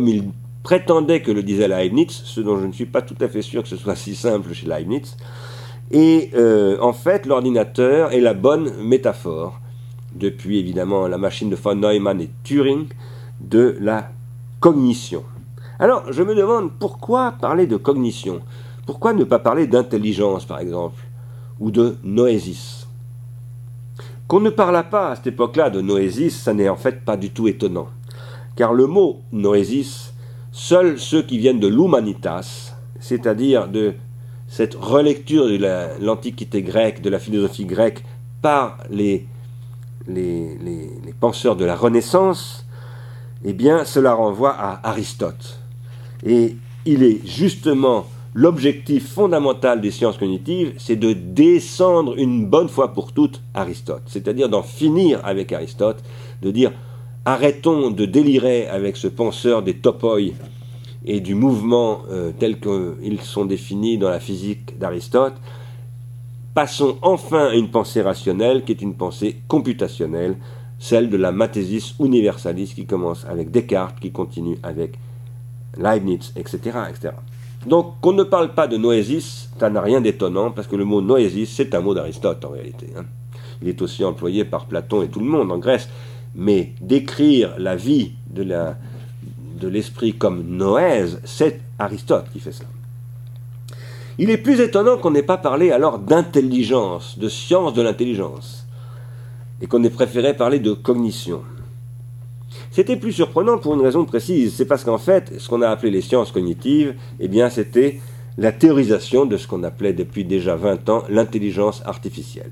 il 0.09 0.31
prétendait 0.63 1.21
que 1.21 1.31
le 1.31 1.43
disait 1.43 1.69
Leibniz, 1.69 2.23
ce 2.25 2.41
dont 2.41 2.59
je 2.59 2.65
ne 2.65 2.73
suis 2.73 2.87
pas 2.87 3.03
tout 3.03 3.19
à 3.21 3.29
fait 3.29 3.43
sûr 3.43 3.63
que 3.63 3.69
ce 3.69 3.77
soit 3.77 3.97
si 3.97 4.15
simple 4.15 4.55
chez 4.55 4.67
Leibniz. 4.67 5.19
Et 5.91 6.31
euh, 6.35 6.79
en 6.81 6.95
fait, 6.95 7.27
l'ordinateur 7.27 8.13
est 8.13 8.23
la 8.23 8.33
bonne 8.33 8.73
métaphore, 8.83 9.61
depuis 10.15 10.59
évidemment 10.59 11.07
la 11.07 11.19
machine 11.19 11.51
de 11.51 11.57
von 11.57 11.75
Neumann 11.75 12.23
et 12.23 12.31
Turing, 12.45 12.87
de 13.43 13.77
la 13.79 14.09
cognition. 14.59 15.23
Alors, 15.79 16.11
je 16.11 16.23
me 16.23 16.35
demande 16.35 16.71
pourquoi 16.81 17.33
parler 17.33 17.67
de 17.67 17.77
cognition? 17.77 18.41
Pourquoi 18.87 19.13
ne 19.13 19.25
pas 19.25 19.39
parler 19.39 19.67
d'intelligence, 19.67 20.47
par 20.47 20.61
exemple, 20.61 21.03
ou 21.61 21.71
de 21.71 21.99
noésis? 22.03 22.84
Qu'on 24.29 24.41
ne 24.41 24.51
parla 24.51 24.83
pas 24.83 25.11
à 25.11 25.17
cette 25.17 25.29
époque-là 25.29 25.71
de 25.71 25.81
noésis, 25.81 26.31
ça 26.31 26.55
n'est 26.55 26.69
en 26.69 26.77
fait 26.77 27.05
pas 27.05 27.17
du 27.17 27.31
tout 27.31 27.49
étonnant. 27.49 27.89
Car 28.57 28.73
le 28.73 28.87
mot 28.87 29.21
noésis, 29.33 30.13
seuls 30.53 30.99
ceux 30.99 31.23
qui 31.23 31.39
viennent 31.39 31.61
de 31.61 31.69
l'humanitas, 31.69 32.75
c'est-à-dire 33.01 33.69
de 33.69 33.95
cette 34.49 34.75
relecture 34.75 35.47
de 35.47 36.05
l'Antiquité 36.05 36.63
grecque, 36.63 37.03
de 37.03 37.11
la 37.11 37.19
philosophie 37.19 37.67
grecque, 37.67 38.05
par 38.41 38.79
les 38.91 39.27
penseurs 41.21 41.57
de 41.57 41.65
la 41.65 41.75
Renaissance, 41.75 42.65
eh 43.45 43.53
bien, 43.53 43.85
cela 43.85 44.15
renvoie 44.15 44.53
à 44.53 44.89
Aristote. 44.89 45.59
Et 46.25 46.57
il 46.87 47.03
est 47.03 47.27
justement 47.27 48.07
l'objectif 48.35 49.13
fondamental 49.13 49.81
des 49.81 49.93
sciences 49.93 50.19
cognitives, 50.19 50.75
c'est 50.77 50.97
de 50.97 51.13
descendre 51.13 52.19
une 52.19 52.47
bonne 52.47 52.69
fois 52.69 52.93
pour 52.93 53.13
toutes 53.13 53.41
Aristote, 53.55 54.03
c'est-à-dire 54.07 54.49
d'en 54.49 54.63
finir 54.63 55.21
avec 55.25 55.53
Aristote, 55.53 56.03
de 56.43 56.51
dire 56.51 56.73
arrêtons 57.25 57.91
de 57.91 58.05
délirer 58.05 58.67
avec 58.67 58.97
ce 58.97 59.07
penseur 59.07 59.63
des 59.63 59.75
topoi 59.75 60.19
et 61.07 61.21
du 61.21 61.35
mouvement 61.35 62.03
euh, 62.11 62.33
tel 62.39 62.59
qu'ils 62.59 63.21
sont 63.23 63.45
définis 63.45 63.99
dans 63.99 64.11
la 64.11 64.21
physique 64.21 64.79
d'Aristote, 64.79 65.35
passons 66.55 66.99
enfin 67.03 67.47
à 67.47 67.55
une 67.55 67.71
pensée 67.71 68.03
rationnelle 68.03 68.65
qui 68.65 68.73
est 68.73 68.83
une 68.83 68.95
pensée 68.95 69.37
computationnelle, 69.49 70.37
celle 70.79 71.09
de 71.09 71.17
la 71.17 71.31
mathésis 71.31 71.95
universalis 72.01 72.73
qui 72.75 72.85
commence 72.85 73.25
avec 73.27 73.51
Descartes, 73.51 74.01
qui 74.01 74.11
continue 74.11 74.59
avec 74.63 74.99
Leibniz, 75.79 76.33
etc. 76.37 76.79
etc. 76.91 77.15
Donc 77.67 78.01
qu'on 78.01 78.13
ne 78.13 78.23
parle 78.23 78.55
pas 78.55 78.67
de 78.67 78.77
noésis, 78.77 79.49
ça 79.59 79.71
n'a 79.71 79.81
rien 79.81 80.01
d'étonnant, 80.01 80.51
parce 80.51 80.67
que 80.67 80.77
le 80.77 80.85
mot 80.85 81.01
noésis, 81.01 81.51
c'est 81.55 81.75
un 81.75 81.81
mot 81.81 81.95
d'Aristote 81.95 82.45
en 82.45 82.51
réalité. 82.51 82.89
Hein. 82.97 83.05
Il 83.63 83.69
est 83.69 83.81
aussi 83.81 84.05
employé 84.05 84.45
par 84.45 84.67
Platon 84.67 85.03
et 85.03 85.09
tout 85.09 85.21
le 85.21 85.27
monde 85.27 85.51
en 85.51 85.59
Grèce. 85.59 85.89
Mais 86.35 86.73
décrire 86.81 87.55
la 87.59 87.77
vie 87.77 88.13
de 88.29 89.69
l'esprit 89.69 90.15
comme 90.15 90.43
noèse, 90.43 91.21
c'est 91.25 91.61
Aristote 91.79 92.27
qui 92.33 92.41
fait 92.41 92.53
cela. 92.53 92.69
Il 94.19 94.31
est 94.31 94.39
plus 94.39 94.61
étonnant 94.61 94.99
qu'on 94.99 95.13
n'ait 95.13 95.23
pas 95.23 95.39
parlé 95.39 95.71
alors 95.71 95.99
d'intelligence, 95.99 97.19
de 97.19 97.29
science 97.29 97.73
de 97.73 97.83
l'intelligence, 97.83 98.67
et 99.61 99.67
qu'on 99.67 99.83
ait 99.85 99.91
préféré 99.91 100.35
parler 100.35 100.59
de 100.59 100.73
cognition. 100.73 101.43
C'était 102.75 102.97
plus 102.97 103.13
surprenant 103.13 103.57
pour 103.59 103.75
une 103.75 103.83
raison 103.83 104.05
précise. 104.05 104.53
C'est 104.57 104.65
parce 104.65 104.83
qu'en 104.83 104.99
fait, 104.99 105.35
ce 105.39 105.49
qu'on 105.49 105.63
a 105.63 105.69
appelé 105.69 105.93
les 105.93 106.01
sciences 106.01 106.33
cognitives, 106.33 106.97
eh 107.21 107.31
c'était 107.49 108.01
la 108.37 108.51
théorisation 108.51 109.27
de 109.27 109.37
ce 109.37 109.47
qu'on 109.47 109.63
appelait 109.63 109.93
depuis 109.93 110.25
déjà 110.25 110.57
20 110.57 110.89
ans 110.89 111.05
l'intelligence 111.09 111.83
artificielle. 111.87 112.51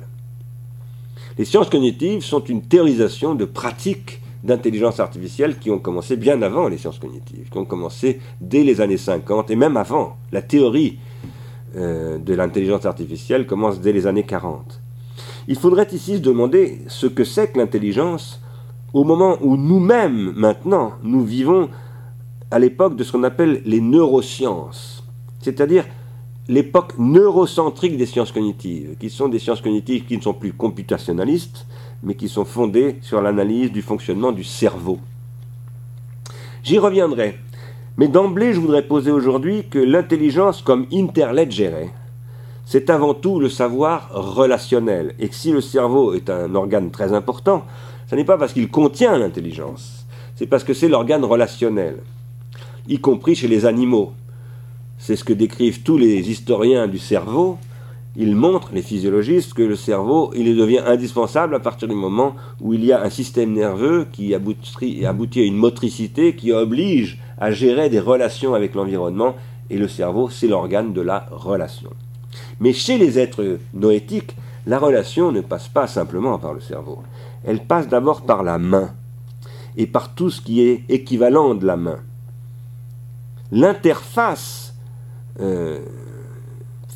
Les 1.38 1.44
sciences 1.44 1.68
cognitives 1.68 2.22
sont 2.22 2.44
une 2.44 2.62
théorisation 2.62 3.34
de 3.34 3.44
pratiques 3.44 4.20
d'intelligence 4.44 5.00
artificielle 5.00 5.58
qui 5.58 5.72
ont 5.72 5.80
commencé 5.80 6.14
bien 6.14 6.40
avant 6.42 6.68
les 6.68 6.78
sciences 6.78 7.00
cognitives, 7.00 7.50
qui 7.50 7.58
ont 7.58 7.64
commencé 7.64 8.20
dès 8.40 8.62
les 8.62 8.80
années 8.80 8.98
50 8.98 9.50
et 9.50 9.56
même 9.56 9.76
avant. 9.76 10.18
La 10.30 10.40
théorie 10.40 11.00
euh, 11.74 12.18
de 12.18 12.34
l'intelligence 12.34 12.86
artificielle 12.86 13.44
commence 13.44 13.80
dès 13.80 13.92
les 13.92 14.06
années 14.06 14.22
40. 14.22 14.80
Il 15.48 15.56
faudrait 15.56 15.88
ici 15.90 16.18
se 16.18 16.20
demander 16.20 16.78
ce 16.86 17.08
que 17.08 17.24
c'est 17.24 17.50
que 17.50 17.58
l'intelligence 17.58 18.38
au 18.92 19.04
moment 19.04 19.38
où 19.40 19.56
nous-mêmes, 19.56 20.32
maintenant, 20.36 20.92
nous 21.02 21.24
vivons 21.24 21.68
à 22.50 22.58
l'époque 22.58 22.96
de 22.96 23.04
ce 23.04 23.12
qu'on 23.12 23.22
appelle 23.22 23.62
les 23.64 23.80
neurosciences, 23.80 25.04
c'est-à-dire 25.40 25.86
l'époque 26.48 26.94
neurocentrique 26.98 27.96
des 27.96 28.06
sciences 28.06 28.32
cognitives, 28.32 28.96
qui 29.00 29.08
sont 29.08 29.28
des 29.28 29.38
sciences 29.38 29.62
cognitives 29.62 30.04
qui 30.04 30.16
ne 30.16 30.22
sont 30.22 30.34
plus 30.34 30.52
computationnalistes, 30.52 31.66
mais 32.02 32.14
qui 32.14 32.28
sont 32.28 32.44
fondées 32.44 32.96
sur 33.00 33.22
l'analyse 33.22 33.72
du 33.72 33.80
fonctionnement 33.80 34.32
du 34.32 34.44
cerveau. 34.44 34.98
J'y 36.62 36.78
reviendrai, 36.78 37.38
mais 37.96 38.08
d'emblée 38.08 38.52
je 38.52 38.60
voudrais 38.60 38.86
poser 38.86 39.10
aujourd'hui 39.10 39.64
que 39.68 39.78
l'intelligence 39.78 40.60
comme 40.60 40.86
interledgere, 40.92 41.88
c'est 42.64 42.90
avant 42.90 43.14
tout 43.14 43.40
le 43.40 43.48
savoir 43.48 44.10
relationnel, 44.12 45.14
et 45.18 45.28
que 45.28 45.34
si 45.34 45.52
le 45.52 45.60
cerveau 45.60 46.12
est 46.12 46.28
un 46.28 46.54
organe 46.54 46.90
très 46.90 47.12
important, 47.14 47.64
ce 48.12 48.16
n'est 48.16 48.24
pas 48.24 48.36
parce 48.36 48.52
qu'il 48.52 48.68
contient 48.68 49.16
l'intelligence, 49.16 50.04
c'est 50.36 50.44
parce 50.46 50.64
que 50.64 50.74
c'est 50.74 50.90
l'organe 50.90 51.24
relationnel, 51.24 51.96
y 52.86 52.98
compris 52.98 53.34
chez 53.34 53.48
les 53.48 53.64
animaux. 53.64 54.12
C'est 54.98 55.16
ce 55.16 55.24
que 55.24 55.32
décrivent 55.32 55.82
tous 55.82 55.96
les 55.96 56.30
historiens 56.30 56.88
du 56.88 56.98
cerveau. 56.98 57.56
Ils 58.14 58.36
montrent, 58.36 58.68
les 58.74 58.82
physiologistes, 58.82 59.54
que 59.54 59.62
le 59.62 59.76
cerveau, 59.76 60.30
il 60.36 60.54
devient 60.54 60.82
indispensable 60.84 61.54
à 61.54 61.58
partir 61.58 61.88
du 61.88 61.94
moment 61.94 62.36
où 62.60 62.74
il 62.74 62.84
y 62.84 62.92
a 62.92 63.02
un 63.02 63.08
système 63.08 63.54
nerveux 63.54 64.06
qui 64.12 64.34
aboutit, 64.34 65.06
aboutit 65.06 65.40
à 65.40 65.44
une 65.44 65.56
motricité 65.56 66.36
qui 66.36 66.52
oblige 66.52 67.18
à 67.38 67.50
gérer 67.50 67.88
des 67.88 67.98
relations 67.98 68.52
avec 68.52 68.74
l'environnement, 68.74 69.36
et 69.70 69.78
le 69.78 69.88
cerveau, 69.88 70.28
c'est 70.28 70.48
l'organe 70.48 70.92
de 70.92 71.00
la 71.00 71.28
relation. 71.30 71.88
Mais 72.60 72.74
chez 72.74 72.98
les 72.98 73.18
êtres 73.18 73.56
noétiques, 73.72 74.36
la 74.66 74.78
relation 74.78 75.32
ne 75.32 75.40
passe 75.40 75.68
pas 75.68 75.86
simplement 75.86 76.38
par 76.38 76.52
le 76.52 76.60
cerveau 76.60 76.98
elle 77.44 77.64
passe 77.64 77.88
d'abord 77.88 78.22
par 78.22 78.42
la 78.42 78.58
main 78.58 78.90
et 79.76 79.86
par 79.86 80.14
tout 80.14 80.30
ce 80.30 80.40
qui 80.40 80.62
est 80.62 80.84
équivalent 80.88 81.54
de 81.54 81.66
la 81.66 81.76
main. 81.76 81.98
L'interface 83.50 84.74
euh, 85.40 85.80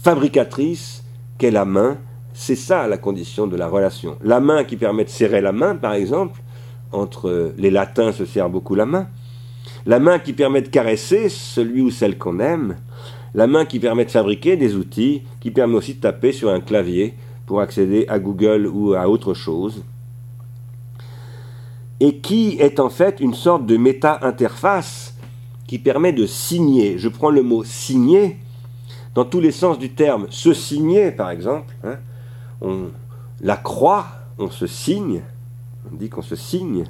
fabricatrice 0.03 1.05
qu'est 1.39 1.51
la 1.51 1.65
main, 1.65 1.99
c'est 2.33 2.57
ça 2.57 2.87
la 2.87 2.99
condition 2.99 3.47
de 3.47 3.57
la 3.57 3.67
relation. 3.67 4.17
La 4.23 4.41
main 4.41 4.65
qui 4.65 4.77
permet 4.77 5.05
de 5.05 5.11
serrer 5.11 5.41
la 5.41 5.53
main, 5.53 5.75
par 5.75 5.95
exemple, 5.95 6.41
entre 6.93 7.53
les 7.59 7.71
latins 7.71 8.13
se 8.13 8.25
serrent 8.25 8.51
beaucoup 8.51 8.75
la 8.75 8.87
main. 8.87 9.09
La 9.85 9.99
main 9.99 10.19
qui 10.19 10.33
permet 10.33 10.63
de 10.63 10.69
caresser 10.69 11.29
celui 11.29 11.81
ou 11.81 11.91
celle 11.91 12.19
qu'on 12.19 12.41
aime. 12.41 12.77
La 13.35 13.47
main 13.47 13.65
qui 13.65 13.79
permet 13.79 14.05
de 14.05 14.11
fabriquer 14.11 14.57
des 14.57 14.77
outils, 14.77 15.23
qui 15.41 15.51
permet 15.51 15.75
aussi 15.75 15.95
de 15.95 16.01
taper 16.01 16.33
sur 16.33 16.51
un 16.51 16.61
clavier 16.61 17.15
pour 17.45 17.61
accéder 17.61 18.07
à 18.09 18.19
Google 18.19 18.67
ou 18.67 18.95
à 18.95 19.09
autre 19.09 19.35
chose 19.35 19.85
et 22.01 22.17
qui 22.19 22.57
est 22.61 22.81
en 22.81 22.91
fait 22.91 23.21
une 23.21 23.35
sorte 23.35 23.67
de 23.67 23.77
méta-interface 23.77 25.15
qui 25.67 25.79
permet 25.79 26.13
de 26.13 26.27
signer. 26.27 26.99
Je 26.99 27.09
prends 27.09 27.31
le 27.31 27.43
mot 27.43 27.65
signer 27.65 28.37
dans 29.15 29.25
tous 29.25 29.41
les 29.41 29.51
sens 29.51 29.79
du 29.79 29.91
terme. 29.91 30.27
Se 30.31 30.53
signer, 30.53 31.11
par 31.11 31.31
exemple, 31.31 31.75
hein, 31.85 31.97
on 32.61 32.89
la 33.41 33.57
croix, 33.57 34.07
on 34.39 34.51
se 34.51 34.67
signe, 34.67 35.23
on 35.91 35.97
dit 35.97 36.09
qu'on 36.09 36.23
se 36.23 36.37
signe. 36.37 36.85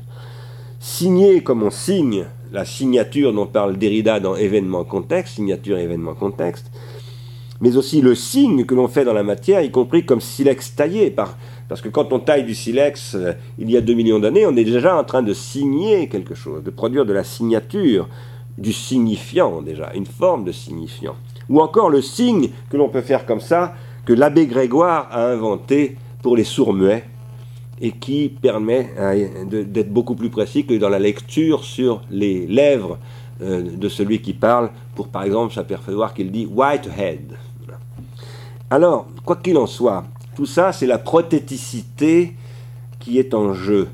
Signer 0.79 1.43
comme 1.43 1.63
on 1.63 1.71
signe, 1.71 2.27
la 2.53 2.65
signature 2.65 3.33
dont 3.33 3.47
parle 3.47 3.77
Derrida 3.77 4.21
dans 4.21 4.37
événement 4.37 4.85
contexte, 4.85 5.35
signature 5.35 5.79
événement 5.79 6.15
contexte, 6.15 6.71
mais 7.61 7.77
aussi 7.77 8.01
le 8.01 8.15
signe 8.15 8.65
que 8.65 8.75
l'on 8.75 8.89
fait 8.89 9.05
dans 9.05 9.13
la 9.13 9.23
matière, 9.23 9.63
y 9.63 9.71
compris 9.71 10.05
comme 10.05 10.21
silex 10.21 10.75
taillé 10.77 11.11
par 11.11 11.37
parce 11.69 11.81
que 11.81 11.89
quand 11.89 12.12
on 12.12 12.19
taille 12.19 12.45
du 12.45 12.55
silex 12.55 13.14
euh, 13.14 13.33
il 13.59 13.71
y 13.71 13.77
a 13.77 13.81
2 13.81 13.95
millions 13.95 14.19
d'années, 14.19 14.47
on 14.47 14.57
est 14.57 14.64
déjà 14.64 14.97
en 14.97 15.05
train 15.05 15.23
de 15.23 15.33
signer 15.33 16.09
quelque 16.09 16.35
chose, 16.35 16.62
de 16.62 16.71
produire 16.71 17.05
de 17.05 17.12
la 17.12 17.25
signature, 17.25 18.09
du 18.59 18.73
signifiant 18.73 19.62
déjà, 19.62 19.93
une 19.95 20.07
forme 20.07 20.45
de 20.45 20.53
signifiant. 20.53 21.17
Ou 21.49 21.61
encore 21.61 21.91
le 21.91 22.03
signe 22.03 22.51
que 22.71 22.77
l'on 22.77 22.89
peut 22.89 23.03
faire 23.03 23.27
comme 23.27 23.41
ça, 23.41 23.75
que 24.05 24.12
l'abbé 24.12 24.47
Grégoire 24.47 25.09
a 25.11 25.27
inventé 25.27 25.97
pour 26.23 26.37
les 26.37 26.45
sourds-muets, 26.45 27.05
et 27.81 27.93
qui 27.93 28.29
permet 28.29 28.91
euh, 28.99 29.45
d'être 29.45 29.93
beaucoup 29.93 30.14
plus 30.14 30.31
précis 30.31 30.64
que 30.64 30.75
dans 30.75 30.89
la 30.89 30.99
lecture 30.99 31.64
sur 31.64 32.03
les 32.11 32.47
lèvres 32.47 32.99
euh, 33.43 33.77
de 33.77 33.89
celui 33.89 34.21
qui 34.23 34.33
parle, 34.33 34.71
pour 34.95 35.09
par 35.09 35.25
exemple 35.25 35.53
s'apercevoir 35.53 36.14
qu'il 36.14 36.31
dit 36.31 36.47
Whitehead. 36.47 37.37
Alors, 38.71 39.07
quoi 39.25 39.37
qu'il 39.37 39.57
en 39.59 39.67
soit, 39.67 40.05
tout 40.37 40.47
ça, 40.47 40.70
c'est 40.70 40.87
la 40.87 40.99
prothéticité 40.99 42.34
qui 43.01 43.18
est 43.18 43.32
en 43.32 43.55
jeu. 43.55 43.89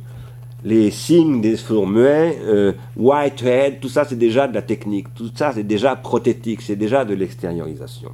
Les 0.64 0.90
signes 0.90 1.40
des 1.40 1.56
fours 1.56 1.86
muets, 1.86 2.36
euh, 2.42 2.72
Whitehead, 2.96 3.78
tout 3.80 3.88
ça, 3.88 4.04
c'est 4.04 4.18
déjà 4.18 4.48
de 4.48 4.54
la 4.54 4.62
technique. 4.62 5.14
Tout 5.14 5.30
ça, 5.32 5.52
c'est 5.54 5.62
déjà 5.62 5.94
prothétique, 5.94 6.60
c'est 6.60 6.76
déjà 6.76 7.04
de 7.04 7.14
l'extériorisation. 7.14 8.10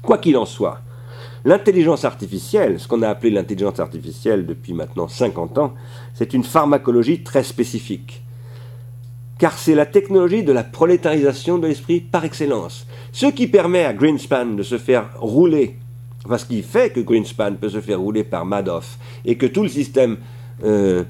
Quoi 0.00 0.18
qu'il 0.18 0.38
en 0.38 0.46
soit, 0.46 0.80
l'intelligence 1.44 2.06
artificielle, 2.06 2.80
ce 2.80 2.88
qu'on 2.88 3.02
a 3.02 3.08
appelé 3.10 3.30
l'intelligence 3.30 3.78
artificielle 3.78 4.46
depuis 4.46 4.72
maintenant 4.72 5.06
50 5.06 5.58
ans, 5.58 5.74
c'est 6.14 6.32
une 6.32 6.44
pharmacologie 6.44 7.22
très 7.22 7.42
spécifique. 7.42 8.22
Car 9.38 9.58
c'est 9.58 9.74
la 9.74 9.86
technologie 9.86 10.44
de 10.44 10.52
la 10.52 10.64
prolétarisation 10.64 11.58
de 11.58 11.66
l'esprit 11.66 12.00
par 12.00 12.24
excellence. 12.24 12.86
Ce 13.12 13.26
qui 13.26 13.48
permet 13.48 13.84
à 13.84 13.92
Greenspan 13.92 14.46
de 14.46 14.62
se 14.62 14.78
faire 14.78 15.10
rouler 15.18 15.76
parce 16.28 16.44
qu'il 16.44 16.62
fait 16.62 16.90
que 16.90 17.00
Greenspan 17.00 17.54
peut 17.60 17.68
se 17.68 17.80
faire 17.80 18.00
rouler 18.00 18.24
par 18.24 18.44
Madoff 18.44 18.98
et 19.24 19.36
que 19.36 19.46
tout 19.46 19.62
le 19.62 19.68
système 19.68 20.18
euh, 20.64 21.04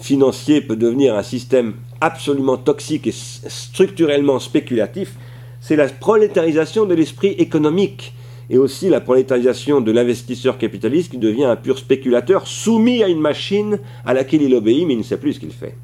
financier 0.00 0.60
peut 0.60 0.76
devenir 0.76 1.14
un 1.16 1.22
système 1.22 1.74
absolument 2.00 2.56
toxique 2.56 3.06
et 3.06 3.12
structurellement 3.12 4.38
spéculatif, 4.38 5.14
c'est 5.60 5.76
la 5.76 5.88
prolétarisation 5.88 6.84
de 6.84 6.94
l'esprit 6.94 7.34
économique 7.38 8.12
et 8.50 8.58
aussi 8.58 8.88
la 8.88 9.00
prolétarisation 9.00 9.80
de 9.80 9.90
l'investisseur 9.90 10.58
capitaliste 10.58 11.10
qui 11.10 11.18
devient 11.18 11.44
un 11.44 11.56
pur 11.56 11.78
spéculateur 11.78 12.46
soumis 12.46 13.02
à 13.02 13.08
une 13.08 13.20
machine 13.20 13.78
à 14.04 14.14
laquelle 14.14 14.42
il 14.42 14.54
obéit 14.54 14.86
mais 14.86 14.94
il 14.94 14.98
ne 14.98 15.02
sait 15.02 15.16
plus 15.16 15.34
ce 15.34 15.40
qu'il 15.40 15.52
fait. 15.52 15.74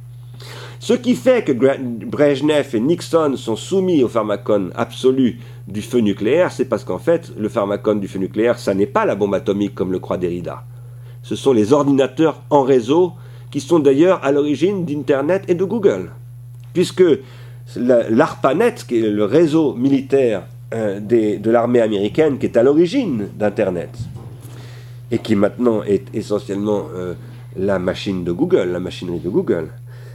Ce 0.83 0.95
qui 0.95 1.15
fait 1.15 1.45
que 1.45 1.53
Brezhnev 1.53 2.75
et 2.75 2.81
Nixon 2.81 3.37
sont 3.37 3.55
soumis 3.55 4.03
au 4.03 4.09
pharmacone 4.09 4.73
absolu 4.75 5.39
du 5.69 5.81
feu 5.81 6.01
nucléaire, 6.01 6.51
c'est 6.51 6.65
parce 6.65 6.83
qu'en 6.83 6.99
fait, 6.99 7.33
le 7.39 7.49
pharmacone 7.49 8.01
du 8.01 8.09
feu 8.09 8.19
nucléaire, 8.19 8.59
ça 8.59 8.75
n'est 8.75 8.89
pas 8.89 9.05
la 9.05 9.15
bombe 9.15 9.33
atomique 9.33 9.77
comme 9.77 9.93
le 9.93 10.01
croit 10.01 10.17
Derrida. 10.17 10.65
Ce 11.23 11.37
sont 11.37 11.53
les 11.53 11.73
ordinateurs 11.73 12.43
en 12.51 12.65
réseau 12.65 13.13
qui 13.53 13.61
sont 13.61 13.79
d'ailleurs 13.79 14.25
à 14.25 14.33
l'origine 14.33 14.85
d'Internet 14.85 15.45
et 15.47 15.55
de 15.55 15.63
Google. 15.63 16.11
Puisque 16.75 17.05
l'ARPANET, 17.77 18.75
qui 18.89 19.05
est 19.05 19.09
le 19.09 19.25
réseau 19.25 19.75
militaire 19.75 20.43
euh, 20.75 20.99
de 20.99 21.49
l'armée 21.49 21.81
américaine, 21.81 22.39
qui 22.39 22.47
est 22.47 22.57
à 22.57 22.65
l'origine 22.65 23.29
d'Internet, 23.39 23.97
et 25.13 25.19
qui 25.19 25.37
maintenant 25.37 25.85
est 25.85 26.13
essentiellement 26.13 26.87
euh, 26.93 27.15
la 27.57 27.79
machine 27.79 28.25
de 28.25 28.33
Google, 28.33 28.71
la 28.73 28.81
machinerie 28.81 29.21
de 29.21 29.29
Google, 29.29 29.69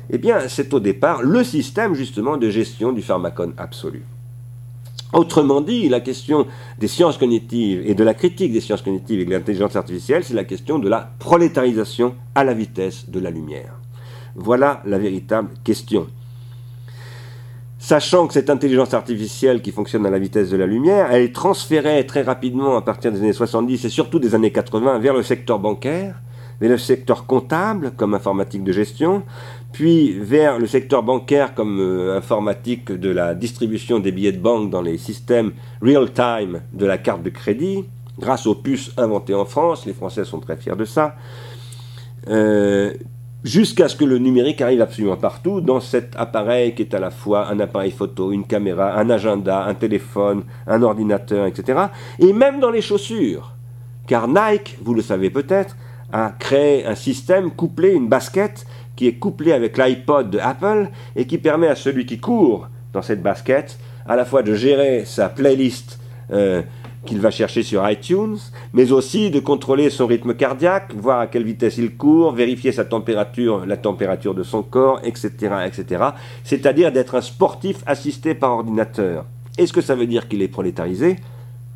eh 0.09 0.17
bien, 0.17 0.47
c'est 0.47 0.73
au 0.73 0.79
départ 0.79 1.21
le 1.21 1.43
système 1.43 1.93
justement 1.93 2.37
de 2.37 2.49
gestion 2.49 2.91
du 2.91 3.01
pharmacone 3.01 3.53
absolu. 3.57 4.03
Autrement 5.13 5.61
dit, 5.61 5.87
la 5.87 6.01
question 6.01 6.47
des 6.79 6.87
sciences 6.87 7.17
cognitives 7.17 7.81
et 7.85 7.95
de 7.95 8.03
la 8.03 8.13
critique 8.13 8.51
des 8.51 8.59
sciences 8.59 8.81
cognitives 8.81 9.21
et 9.21 9.25
de 9.25 9.31
l'intelligence 9.31 9.75
artificielle, 9.75 10.23
c'est 10.23 10.33
la 10.33 10.43
question 10.43 10.79
de 10.79 10.89
la 10.89 11.09
prolétarisation 11.19 12.15
à 12.35 12.43
la 12.43 12.53
vitesse 12.53 13.09
de 13.09 13.19
la 13.19 13.29
lumière. 13.29 13.73
Voilà 14.35 14.81
la 14.85 14.97
véritable 14.97 15.49
question. 15.63 16.07
Sachant 17.79 18.27
que 18.27 18.33
cette 18.33 18.49
intelligence 18.49 18.93
artificielle 18.93 19.61
qui 19.61 19.71
fonctionne 19.71 20.05
à 20.05 20.09
la 20.09 20.19
vitesse 20.19 20.49
de 20.49 20.57
la 20.57 20.65
lumière, 20.65 21.09
elle 21.11 21.21
est 21.21 21.33
transférée 21.33 22.05
très 22.05 22.23
rapidement 22.23 22.75
à 22.75 22.81
partir 22.81 23.11
des 23.11 23.19
années 23.19 23.33
70 23.33 23.85
et 23.85 23.89
surtout 23.89 24.19
des 24.19 24.35
années 24.35 24.51
80 24.51 24.99
vers 24.99 25.13
le 25.13 25.23
secteur 25.23 25.59
bancaire, 25.59 26.21
vers 26.59 26.71
le 26.71 26.77
secteur 26.77 27.25
comptable 27.25 27.91
comme 27.95 28.13
informatique 28.13 28.63
de 28.63 28.71
gestion, 28.71 29.23
puis 29.77 30.17
vers 30.17 30.57
le 30.57 30.65
secteur 30.65 31.03
bancaire 31.03 31.53
comme 31.53 31.79
euh, 31.79 32.17
informatique 32.17 32.91
de 32.91 33.11
la 33.11 33.35
distribution 33.35 33.99
des 33.99 34.11
billets 34.11 34.31
de 34.31 34.39
banque 34.39 34.71
dans 34.71 34.81
les 34.81 34.97
systèmes 34.97 35.51
real-time 35.83 36.61
de 36.73 36.87
la 36.87 36.97
carte 36.97 37.21
de 37.21 37.29
crédit, 37.29 37.85
grâce 38.17 38.47
aux 38.47 38.55
puces 38.55 38.91
inventées 38.97 39.35
en 39.35 39.45
France, 39.45 39.85
les 39.85 39.93
Français 39.93 40.25
sont 40.25 40.39
très 40.39 40.57
fiers 40.57 40.75
de 40.75 40.83
ça, 40.83 41.15
euh, 42.27 42.91
jusqu'à 43.43 43.87
ce 43.87 43.95
que 43.95 44.03
le 44.03 44.17
numérique 44.17 44.61
arrive 44.61 44.81
absolument 44.81 45.15
partout 45.15 45.61
dans 45.61 45.79
cet 45.79 46.15
appareil 46.15 46.73
qui 46.73 46.81
est 46.81 46.95
à 46.95 46.99
la 46.99 47.11
fois 47.11 47.47
un 47.47 47.59
appareil 47.59 47.91
photo, 47.91 48.31
une 48.31 48.47
caméra, 48.47 48.97
un 48.97 49.11
agenda, 49.11 49.63
un 49.63 49.75
téléphone, 49.75 50.41
un 50.65 50.81
ordinateur, 50.81 51.45
etc. 51.45 51.81
Et 52.17 52.33
même 52.33 52.59
dans 52.59 52.71
les 52.71 52.81
chaussures. 52.81 53.53
Car 54.07 54.27
Nike, 54.27 54.79
vous 54.81 54.95
le 54.95 55.03
savez 55.03 55.29
peut-être, 55.29 55.75
a 56.11 56.31
créé 56.39 56.85
un 56.85 56.95
système 56.95 57.51
couplé, 57.51 57.91
une 57.93 58.07
basket, 58.07 58.65
qui 58.97 59.07
est 59.07 59.13
couplée 59.13 59.53
avec 59.53 59.77
l'iPod 59.77 60.29
de 60.29 60.39
Apple 60.39 60.89
et 61.15 61.25
qui 61.25 61.37
permet 61.37 61.67
à 61.67 61.75
celui 61.75 62.05
qui 62.05 62.19
court 62.19 62.67
dans 62.91 63.01
cette 63.01 63.23
basket 63.23 63.79
à 64.05 64.17
la 64.17 64.25
fois 64.25 64.43
de 64.43 64.53
gérer 64.53 65.05
sa 65.05 65.29
playlist 65.29 65.99
euh, 66.31 66.61
qu'il 67.05 67.19
va 67.21 67.31
chercher 67.31 67.63
sur 67.63 67.89
iTunes, 67.89 68.37
mais 68.73 68.91
aussi 68.91 69.31
de 69.31 69.39
contrôler 69.39 69.89
son 69.89 70.07
rythme 70.07 70.33
cardiaque, 70.33 70.93
voir 70.93 71.19
à 71.19 71.27
quelle 71.27 71.43
vitesse 71.43 71.77
il 71.77 71.95
court, 71.95 72.33
vérifier 72.33 72.73
sa 72.73 72.83
température, 72.83 73.65
la 73.65 73.77
température 73.77 74.33
de 74.33 74.43
son 74.43 74.61
corps, 74.61 74.99
etc., 75.03 75.31
etc. 75.65 76.03
C'est-à-dire 76.43 76.91
d'être 76.91 77.15
un 77.15 77.21
sportif 77.21 77.77
assisté 77.85 78.33
par 78.33 78.51
ordinateur. 78.51 79.25
Est-ce 79.57 79.71
que 79.71 79.81
ça 79.81 79.95
veut 79.95 80.07
dire 80.07 80.27
qu'il 80.27 80.41
est 80.41 80.49
prolétarisé? 80.49 81.15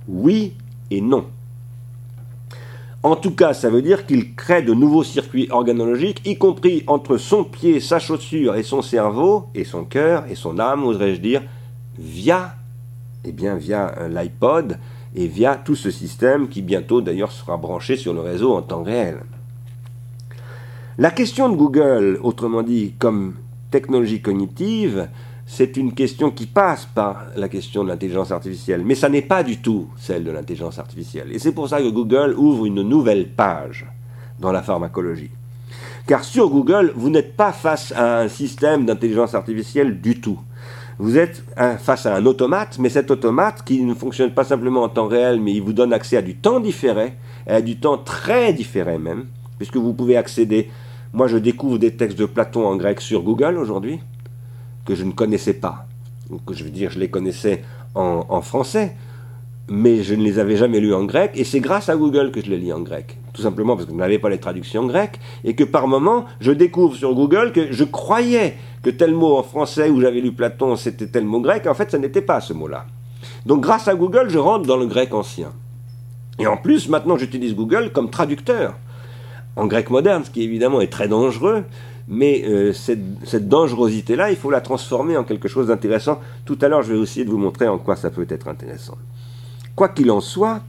Oui 0.07 0.53
et 0.89 0.99
non. 0.99 1.25
En 3.03 3.15
tout 3.15 3.31
cas, 3.31 3.53
ça 3.53 3.69
veut 3.69 3.81
dire 3.81 4.05
qu'il 4.05 4.35
crée 4.35 4.61
de 4.61 4.75
nouveaux 4.75 5.03
circuits 5.03 5.47
organologiques, 5.49 6.21
y 6.23 6.37
compris 6.37 6.83
entre 6.85 7.17
son 7.17 7.43
pied, 7.43 7.79
sa 7.79 7.97
chaussure 7.97 8.55
et 8.55 8.63
son 8.63 8.83
cerveau, 8.83 9.47
et 9.55 9.63
son 9.63 9.85
cœur, 9.85 10.25
et 10.29 10.35
son 10.35 10.59
âme, 10.59 10.83
oserais-je 10.83 11.19
dire, 11.19 11.41
via, 11.97 12.55
eh 13.25 13.31
bien, 13.31 13.55
via 13.55 14.07
l'iPod, 14.07 14.77
et 15.15 15.27
via 15.27 15.55
tout 15.55 15.75
ce 15.75 15.89
système 15.89 16.47
qui 16.47 16.61
bientôt 16.61 17.01
d'ailleurs 17.01 17.31
sera 17.31 17.57
branché 17.57 17.97
sur 17.97 18.13
le 18.13 18.21
réseau 18.21 18.55
en 18.55 18.61
temps 18.61 18.83
réel. 18.83 19.21
La 20.97 21.09
question 21.09 21.49
de 21.49 21.55
Google, 21.55 22.19
autrement 22.21 22.61
dit 22.61 22.93
comme 22.99 23.35
technologie 23.71 24.21
cognitive, 24.21 25.07
c'est 25.53 25.75
une 25.75 25.93
question 25.93 26.31
qui 26.31 26.45
passe 26.45 26.85
par 26.85 27.25
la 27.35 27.49
question 27.49 27.83
de 27.83 27.89
l'intelligence 27.89 28.31
artificielle, 28.31 28.83
mais 28.85 28.95
ça 28.95 29.09
n'est 29.09 29.21
pas 29.21 29.43
du 29.43 29.57
tout 29.57 29.89
celle 29.97 30.23
de 30.23 30.31
l'intelligence 30.31 30.79
artificielle. 30.79 31.27
Et 31.33 31.39
c'est 31.39 31.51
pour 31.51 31.67
ça 31.67 31.81
que 31.81 31.89
Google 31.89 32.35
ouvre 32.37 32.65
une 32.65 32.81
nouvelle 32.81 33.27
page 33.27 33.85
dans 34.39 34.53
la 34.53 34.61
pharmacologie. 34.61 35.29
Car 36.07 36.23
sur 36.23 36.49
Google, 36.49 36.93
vous 36.95 37.09
n'êtes 37.09 37.35
pas 37.35 37.51
face 37.51 37.91
à 37.91 38.21
un 38.21 38.29
système 38.29 38.85
d'intelligence 38.85 39.35
artificielle 39.35 39.99
du 39.99 40.21
tout 40.21 40.39
vous 40.99 41.17
êtes 41.17 41.43
face 41.79 42.05
à 42.05 42.15
un 42.15 42.25
automate, 42.27 42.77
mais 42.77 42.89
cet 42.89 43.09
automate 43.09 43.63
qui 43.63 43.81
ne 43.83 43.95
fonctionne 43.95 44.29
pas 44.35 44.43
simplement 44.43 44.83
en 44.83 44.89
temps 44.89 45.07
réel, 45.07 45.41
mais 45.41 45.51
il 45.51 45.61
vous 45.63 45.73
donne 45.73 45.93
accès 45.93 46.15
à 46.15 46.21
du 46.21 46.35
temps 46.35 46.59
différé, 46.59 47.13
à 47.47 47.59
du 47.61 47.77
temps 47.77 47.97
très 47.97 48.53
différé 48.53 48.99
même, 48.99 49.25
puisque 49.57 49.77
vous 49.77 49.93
pouvez 49.93 50.15
accéder. 50.15 50.69
Moi, 51.11 51.27
je 51.27 51.37
découvre 51.37 51.79
des 51.79 51.95
textes 51.95 52.19
de 52.19 52.27
Platon 52.27 52.67
en 52.67 52.75
grec 52.75 53.01
sur 53.01 53.23
Google 53.23 53.57
aujourd'hui, 53.57 53.99
que 54.85 54.95
je 54.95 55.03
ne 55.03 55.11
connaissais 55.11 55.53
pas. 55.53 55.85
que 56.45 56.53
je 56.53 56.63
veux 56.63 56.69
dire, 56.69 56.91
je 56.91 56.99
les 56.99 57.09
connaissais 57.09 57.63
en, 57.95 58.25
en 58.29 58.41
français, 58.41 58.95
mais 59.67 60.03
je 60.03 60.15
ne 60.15 60.23
les 60.23 60.39
avais 60.39 60.57
jamais 60.57 60.79
lus 60.79 60.93
en 60.93 61.05
grec, 61.05 61.31
et 61.35 61.43
c'est 61.43 61.59
grâce 61.59 61.89
à 61.89 61.95
Google 61.95 62.31
que 62.31 62.43
je 62.43 62.49
les 62.49 62.57
lis 62.57 62.73
en 62.73 62.81
grec. 62.81 63.17
Tout 63.33 63.41
simplement 63.41 63.75
parce 63.75 63.85
que 63.85 63.93
je 63.93 63.97
n'avais 63.97 64.19
pas 64.19 64.29
les 64.29 64.39
traductions 64.39 64.85
grecques, 64.85 65.19
et 65.43 65.55
que 65.55 65.63
par 65.63 65.87
moment, 65.87 66.25
je 66.39 66.51
découvre 66.51 66.95
sur 66.95 67.13
Google 67.13 67.51
que 67.53 67.71
je 67.71 67.83
croyais 67.83 68.57
que 68.83 68.89
tel 68.89 69.13
mot 69.13 69.37
en 69.37 69.43
français 69.43 69.89
où 69.89 70.01
j'avais 70.01 70.19
lu 70.19 70.31
Platon, 70.31 70.75
c'était 70.75 71.07
tel 71.07 71.25
mot 71.25 71.39
grec, 71.39 71.67
en 71.67 71.73
fait, 71.73 71.91
ça 71.91 71.97
n'était 71.97 72.21
pas 72.21 72.41
ce 72.41 72.53
mot-là. 72.53 72.85
Donc 73.45 73.61
grâce 73.61 73.87
à 73.87 73.95
Google, 73.95 74.29
je 74.29 74.37
rentre 74.37 74.65
dans 74.65 74.77
le 74.77 74.87
grec 74.87 75.13
ancien. 75.13 75.51
Et 76.39 76.47
en 76.47 76.57
plus, 76.57 76.89
maintenant, 76.89 77.17
j'utilise 77.17 77.55
Google 77.55 77.91
comme 77.93 78.09
traducteur 78.09 78.75
en 79.55 79.67
grec 79.67 79.89
moderne, 79.89 80.23
ce 80.25 80.31
qui 80.31 80.43
évidemment 80.43 80.81
est 80.81 80.91
très 80.91 81.07
dangereux, 81.07 81.65
mais 82.07 82.43
euh, 82.45 82.73
cette, 82.73 82.99
cette 83.23 83.47
dangerosité-là, 83.47 84.31
il 84.31 84.37
faut 84.37 84.51
la 84.51 84.61
transformer 84.61 85.17
en 85.17 85.23
quelque 85.23 85.47
chose 85.47 85.67
d'intéressant. 85.67 86.19
Tout 86.45 86.57
à 86.61 86.67
l'heure, 86.67 86.81
je 86.81 86.93
vais 86.93 86.99
essayer 86.99 87.25
de 87.25 87.29
vous 87.29 87.37
montrer 87.37 87.67
en 87.67 87.77
quoi 87.77 87.95
ça 87.95 88.09
peut 88.09 88.25
être 88.29 88.47
intéressant. 88.47 88.97
Quoi 89.75 89.89
qu'il 89.89 90.11
en 90.11 90.21
soit, 90.21 90.61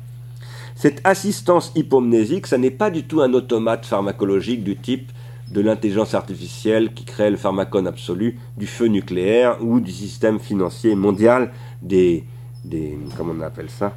cette 0.75 1.01
assistance 1.05 1.73
hypomnésique, 1.75 2.47
ça 2.47 2.59
n'est 2.59 2.71
pas 2.71 2.91
du 2.91 3.05
tout 3.05 3.21
un 3.21 3.33
automate 3.35 3.87
pharmacologique 3.87 4.65
du 4.65 4.77
type 4.77 5.13
de 5.53 5.61
l'intelligence 5.61 6.15
artificielle 6.15 6.95
qui 6.95 7.05
crée 7.05 7.31
le 7.31 7.37
pharmacone 7.37 7.87
absolu, 7.87 8.39
du 8.57 8.67
feu 8.67 8.87
nucléaire 8.87 9.63
ou 9.63 9.81
du 9.81 9.93
système 9.93 10.41
financier 10.41 10.95
mondial 10.95 11.53
des, 11.83 12.25
des 12.65 12.99
comment 13.17 13.35
on 13.37 13.43
appelle 13.43 13.69
ça, 13.69 13.95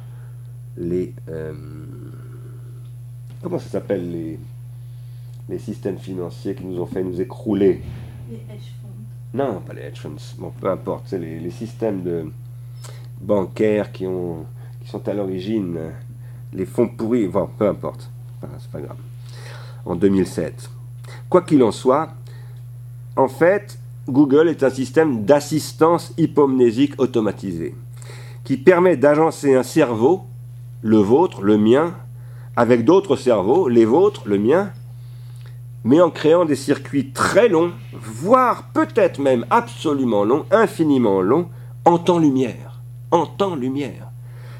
les 0.76 1.14
euh, 1.30 1.54
comment 3.42 3.58
ça 3.58 3.70
s'appelle 3.70 4.10
les 4.10 4.38
les 5.48 5.58
systèmes 5.58 5.98
financiers 5.98 6.54
qui 6.54 6.64
nous 6.64 6.80
ont 6.80 6.86
fait 6.86 7.02
nous 7.02 7.20
écrouler. 7.20 7.82
Les 8.30 8.36
hedge 8.36 8.72
funds. 8.80 9.34
Non, 9.34 9.60
pas 9.60 9.74
les 9.74 9.82
hedge 9.82 10.00
funds. 10.00 10.16
Bon, 10.38 10.52
peu 10.60 10.68
importe. 10.70 11.04
C'est 11.06 11.18
les, 11.18 11.38
les 11.38 11.50
systèmes 11.50 12.02
de 12.02 12.30
bancaires 13.20 13.92
qui 13.92 14.06
ont 14.06 14.46
qui 14.86 14.92
sont 14.92 15.08
à 15.08 15.14
l'origine, 15.14 15.78
les 16.52 16.64
fonds 16.64 16.86
pourris, 16.86 17.26
bon, 17.26 17.48
peu 17.58 17.66
importe, 17.66 18.08
c'est 18.60 18.70
pas 18.70 18.80
grave, 18.80 18.96
en 19.84 19.96
2007. 19.96 20.70
Quoi 21.28 21.42
qu'il 21.42 21.64
en 21.64 21.72
soit, 21.72 22.10
en 23.16 23.26
fait, 23.26 23.80
Google 24.08 24.48
est 24.48 24.62
un 24.62 24.70
système 24.70 25.24
d'assistance 25.24 26.14
hypomnésique 26.16 26.94
automatisée 26.98 27.74
qui 28.44 28.56
permet 28.56 28.96
d'agencer 28.96 29.56
un 29.56 29.64
cerveau, 29.64 30.22
le 30.82 30.98
vôtre, 30.98 31.42
le 31.42 31.58
mien, 31.58 31.92
avec 32.54 32.84
d'autres 32.84 33.16
cerveaux, 33.16 33.68
les 33.68 33.84
vôtres, 33.84 34.22
le 34.24 34.38
mien, 34.38 34.70
mais 35.86 36.00
en 36.00 36.10
créant 36.10 36.44
des 36.44 36.56
circuits 36.56 37.12
très 37.12 37.48
longs, 37.48 37.70
voire 37.92 38.64
peut-être 38.74 39.20
même 39.20 39.46
absolument 39.50 40.24
longs, 40.24 40.44
infiniment 40.50 41.22
longs, 41.22 41.48
en 41.84 41.96
temps-lumière. 41.98 42.80
En 43.12 43.24
temps-lumière 43.24 44.10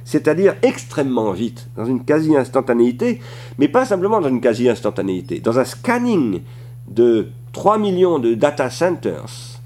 c'est-à-dire 0.07 0.55
extrêmement 0.62 1.33
vite, 1.33 1.68
dans 1.77 1.85
une 1.85 2.05
quasi-instantanéité, 2.05 3.20
mais 3.59 3.66
pas 3.66 3.85
simplement 3.85 4.20
dans 4.20 4.29
une 4.29 4.41
quasi-instantanéité, 4.41 5.41
dans 5.41 5.59
un 5.59 5.64
scanning 5.64 6.43
de 6.89 7.27
3 7.53 7.79
millions 7.79 8.20
de 8.20 8.35
data 8.35 8.70
centers 8.70 9.59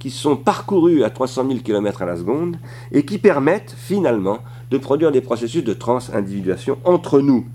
qui 0.00 0.10
sont 0.10 0.34
parcourus 0.36 1.04
à 1.04 1.10
300 1.10 1.46
000 1.46 1.60
km 1.60 2.02
à 2.02 2.06
la 2.06 2.16
seconde 2.16 2.56
et 2.90 3.04
qui 3.04 3.18
permettent 3.18 3.76
finalement 3.78 4.40
de 4.72 4.76
produire 4.76 5.12
des 5.12 5.20
processus 5.20 5.62
de 5.62 5.72
transindividuation 5.72 6.78
entre 6.84 7.20
nous, 7.20 7.46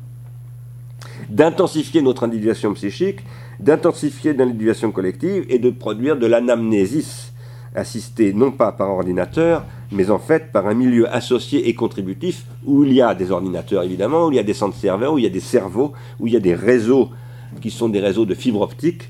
d'intensifier 1.30 2.02
notre 2.02 2.24
individuation 2.24 2.74
psychique, 2.74 3.20
d'intensifier 3.60 4.34
l'individuation 4.34 4.92
collective 4.92 5.46
et 5.50 5.60
de 5.60 5.70
produire 5.70 6.18
de 6.18 6.26
l'anamnésis 6.26 7.34
assistée 7.76 8.34
non 8.34 8.52
pas 8.52 8.72
par 8.72 8.90
ordinateur, 8.90 9.64
mais 9.92 10.10
en 10.10 10.20
fait 10.20 10.52
par 10.52 10.68
un 10.68 10.74
milieu 10.74 11.08
associé 11.14 11.70
et 11.70 11.76
contributif 11.76 12.46
où 12.66 12.84
il 12.84 12.94
y 12.94 13.02
a 13.02 13.14
des 13.14 13.32
ordinateurs 13.32 13.84
évidemment, 13.84 14.28
où 14.28 14.32
il 14.32 14.36
y 14.36 14.40
a 14.40 14.44
des 14.44 14.54
centres 14.54 14.78
serveurs, 14.78 15.14
où 15.14 15.18
il 15.18 15.24
y 15.24 15.28
a 15.28 15.32
des 15.32 15.40
cerveaux, 15.40 15.94
où 16.20 16.28
il 16.28 16.34
y 16.34 16.38
a 16.38 16.42
des 16.42 16.56
réseaux 16.56 17.10
qui 17.62 17.70
sont 17.70 17.90
des 17.90 18.00
réseaux 18.00 18.26
de 18.26 18.34
fibre 18.34 18.62
optique, 18.62 19.10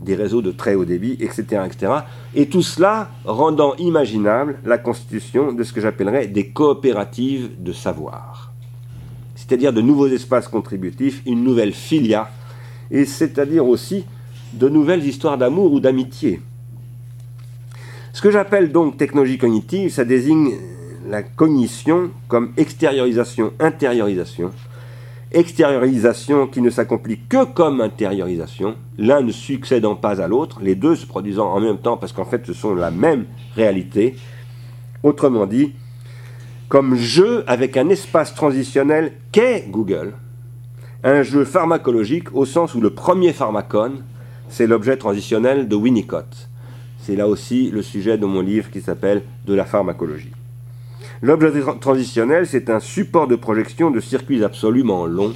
des 0.00 0.14
réseaux 0.14 0.42
de 0.42 0.52
très 0.52 0.74
haut 0.74 0.84
débit, 0.84 1.16
etc. 1.20 1.62
etc. 1.66 1.92
Et 2.34 2.46
tout 2.46 2.62
cela 2.62 3.10
rendant 3.24 3.74
imaginable 3.76 4.58
la 4.64 4.78
constitution 4.78 5.52
de 5.52 5.62
ce 5.64 5.72
que 5.72 5.80
j'appellerais 5.80 6.28
des 6.28 6.48
coopératives 6.48 7.62
de 7.62 7.72
savoir. 7.72 8.47
C'est-à-dire 9.48 9.72
de 9.72 9.80
nouveaux 9.80 10.08
espaces 10.08 10.46
contributifs, 10.46 11.22
une 11.24 11.42
nouvelle 11.42 11.72
filia, 11.72 12.30
et 12.90 13.06
c'est-à-dire 13.06 13.66
aussi 13.66 14.04
de 14.52 14.68
nouvelles 14.68 15.06
histoires 15.06 15.38
d'amour 15.38 15.72
ou 15.72 15.80
d'amitié. 15.80 16.42
Ce 18.12 18.20
que 18.20 18.30
j'appelle 18.30 18.72
donc 18.72 18.98
technologie 18.98 19.38
cognitive, 19.38 19.90
ça 19.90 20.04
désigne 20.04 20.52
la 21.08 21.22
cognition 21.22 22.10
comme 22.28 22.52
extériorisation, 22.58 23.52
intériorisation. 23.58 24.50
Extériorisation 25.32 26.46
qui 26.46 26.60
ne 26.60 26.68
s'accomplit 26.68 27.20
que 27.28 27.44
comme 27.46 27.80
intériorisation, 27.80 28.74
l'un 28.98 29.22
ne 29.22 29.32
succédant 29.32 29.94
pas 29.94 30.20
à 30.20 30.28
l'autre, 30.28 30.60
les 30.62 30.74
deux 30.74 30.94
se 30.94 31.06
produisant 31.06 31.50
en 31.50 31.60
même 31.60 31.78
temps 31.78 31.96
parce 31.96 32.12
qu'en 32.12 32.24
fait 32.26 32.44
ce 32.44 32.52
sont 32.52 32.74
la 32.74 32.90
même 32.90 33.24
réalité. 33.54 34.16
Autrement 35.02 35.46
dit, 35.46 35.72
comme 36.68 36.96
jeu 36.96 37.44
avec 37.46 37.76
un 37.76 37.88
espace 37.88 38.34
transitionnel 38.34 39.12
qu'est 39.32 39.66
Google, 39.68 40.12
un 41.02 41.22
jeu 41.22 41.44
pharmacologique 41.44 42.34
au 42.34 42.44
sens 42.44 42.74
où 42.74 42.80
le 42.80 42.90
premier 42.90 43.32
pharmacone, 43.32 44.04
c'est 44.48 44.66
l'objet 44.66 44.96
transitionnel 44.96 45.68
de 45.68 45.76
Winnicott. 45.76 46.48
C'est 47.00 47.16
là 47.16 47.26
aussi 47.26 47.70
le 47.70 47.82
sujet 47.82 48.18
de 48.18 48.26
mon 48.26 48.40
livre 48.40 48.70
qui 48.70 48.82
s'appelle 48.82 49.22
De 49.46 49.54
la 49.54 49.64
pharmacologie. 49.64 50.32
L'objet 51.22 51.52
transitionnel, 51.80 52.46
c'est 52.46 52.70
un 52.70 52.80
support 52.80 53.26
de 53.26 53.36
projection 53.36 53.90
de 53.90 54.00
circuits 54.00 54.44
absolument 54.44 55.06
longs, 55.06 55.34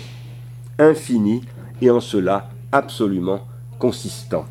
infinis 0.78 1.42
et 1.80 1.90
en 1.90 2.00
cela 2.00 2.50
absolument 2.72 3.46
consistants. 3.78 4.46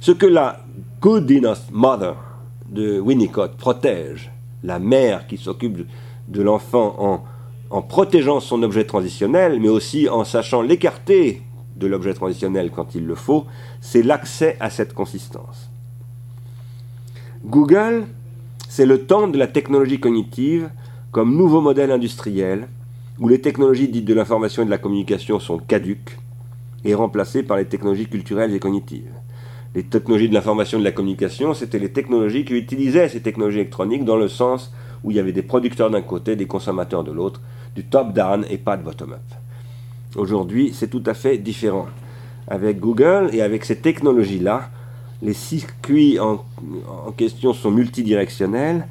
Ce 0.00 0.12
que 0.12 0.26
la 0.26 0.64
Good 1.00 1.30
Enough 1.30 1.70
Mother 1.72 2.14
de 2.68 2.98
Winnicott 2.98 3.56
protège, 3.56 4.33
la 4.64 4.78
mère 4.78 5.26
qui 5.26 5.36
s'occupe 5.36 5.86
de 6.26 6.42
l'enfant 6.42 7.22
en, 7.70 7.82
protégeant 7.82 8.40
son 8.40 8.62
objet 8.62 8.84
transitionnel, 8.84 9.60
mais 9.60 9.68
aussi 9.68 10.08
en 10.08 10.24
sachant 10.24 10.62
l'écarter 10.62 11.42
de 11.76 11.86
l'objet 11.86 12.14
transitionnel 12.14 12.70
quand 12.70 12.94
il 12.94 13.04
le 13.04 13.14
faut, 13.14 13.46
c'est 13.80 14.02
l'accès 14.02 14.56
à 14.60 14.70
cette 14.70 14.94
consistance. 14.94 15.70
Google, 17.44 18.06
c'est 18.68 18.86
le 18.86 19.06
temps 19.06 19.28
de 19.28 19.38
la 19.38 19.48
technologie 19.48 20.00
cognitive 20.00 20.70
comme 21.10 21.36
nouveau 21.36 21.60
modèle 21.60 21.90
industriel 21.90 22.68
où 23.18 23.28
les 23.28 23.40
technologies 23.40 23.88
dites 23.88 24.04
de 24.04 24.14
l'information 24.14 24.62
et 24.62 24.66
de 24.66 24.70
la 24.70 24.78
communication 24.78 25.38
sont 25.40 25.58
caduques 25.58 26.18
et 26.84 26.94
remplacées 26.94 27.42
par 27.42 27.56
les 27.56 27.66
technologies 27.66 28.08
culturelles 28.08 28.54
et 28.54 28.60
cognitives. 28.60 29.12
Les 29.74 29.82
technologies 29.82 30.28
de 30.28 30.34
l'information 30.34 30.78
et 30.78 30.80
de 30.80 30.84
la 30.84 30.92
communication, 30.92 31.52
c'était 31.52 31.80
les 31.80 31.90
technologies 31.90 32.44
qui 32.44 32.54
utilisaient 32.54 33.08
ces 33.08 33.20
technologies 33.20 33.58
électroniques 33.58 34.04
dans 34.04 34.16
le 34.16 34.28
sens 34.28 34.72
où 35.02 35.10
il 35.10 35.16
y 35.16 35.20
avait 35.20 35.32
des 35.32 35.42
producteurs 35.42 35.90
d'un 35.90 36.02
côté, 36.02 36.36
des 36.36 36.46
consommateurs 36.46 37.02
de 37.02 37.10
l'autre, 37.10 37.40
du 37.74 37.84
top-down 37.84 38.46
et 38.48 38.58
pas 38.58 38.76
de 38.76 38.84
bottom-up. 38.84 39.20
Aujourd'hui, 40.16 40.72
c'est 40.72 40.88
tout 40.88 41.02
à 41.06 41.14
fait 41.14 41.38
différent. 41.38 41.86
Avec 42.46 42.78
Google 42.78 43.30
et 43.32 43.42
avec 43.42 43.64
ces 43.64 43.76
technologies-là, 43.76 44.70
les 45.22 45.32
circuits 45.32 46.18
en, 46.20 46.44
question 47.16 47.52
sont 47.52 47.70
multidirectionnels 47.70 48.86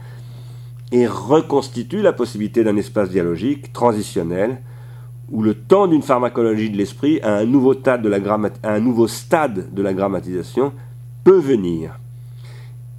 et 0.91 1.07
reconstituent 1.07 2.01
la 2.01 2.13
possibilité 2.13 2.63
d'un 2.63 2.75
espace 2.75 3.09
dialogique 3.09 3.71
transitionnel 3.71 4.61
où 5.31 5.41
le 5.41 5.53
temps 5.53 5.87
d'une 5.87 6.01
pharmacologie 6.01 6.69
de 6.69 6.77
l'esprit 6.77 7.19
à 7.21 7.37
un 7.37 7.45
nouveau 7.45 7.73
stade 7.73 8.01
de 8.01 9.81
la, 9.81 9.93
grammatisation 9.93 10.73
peut 11.23 11.39
venir. 11.39 11.99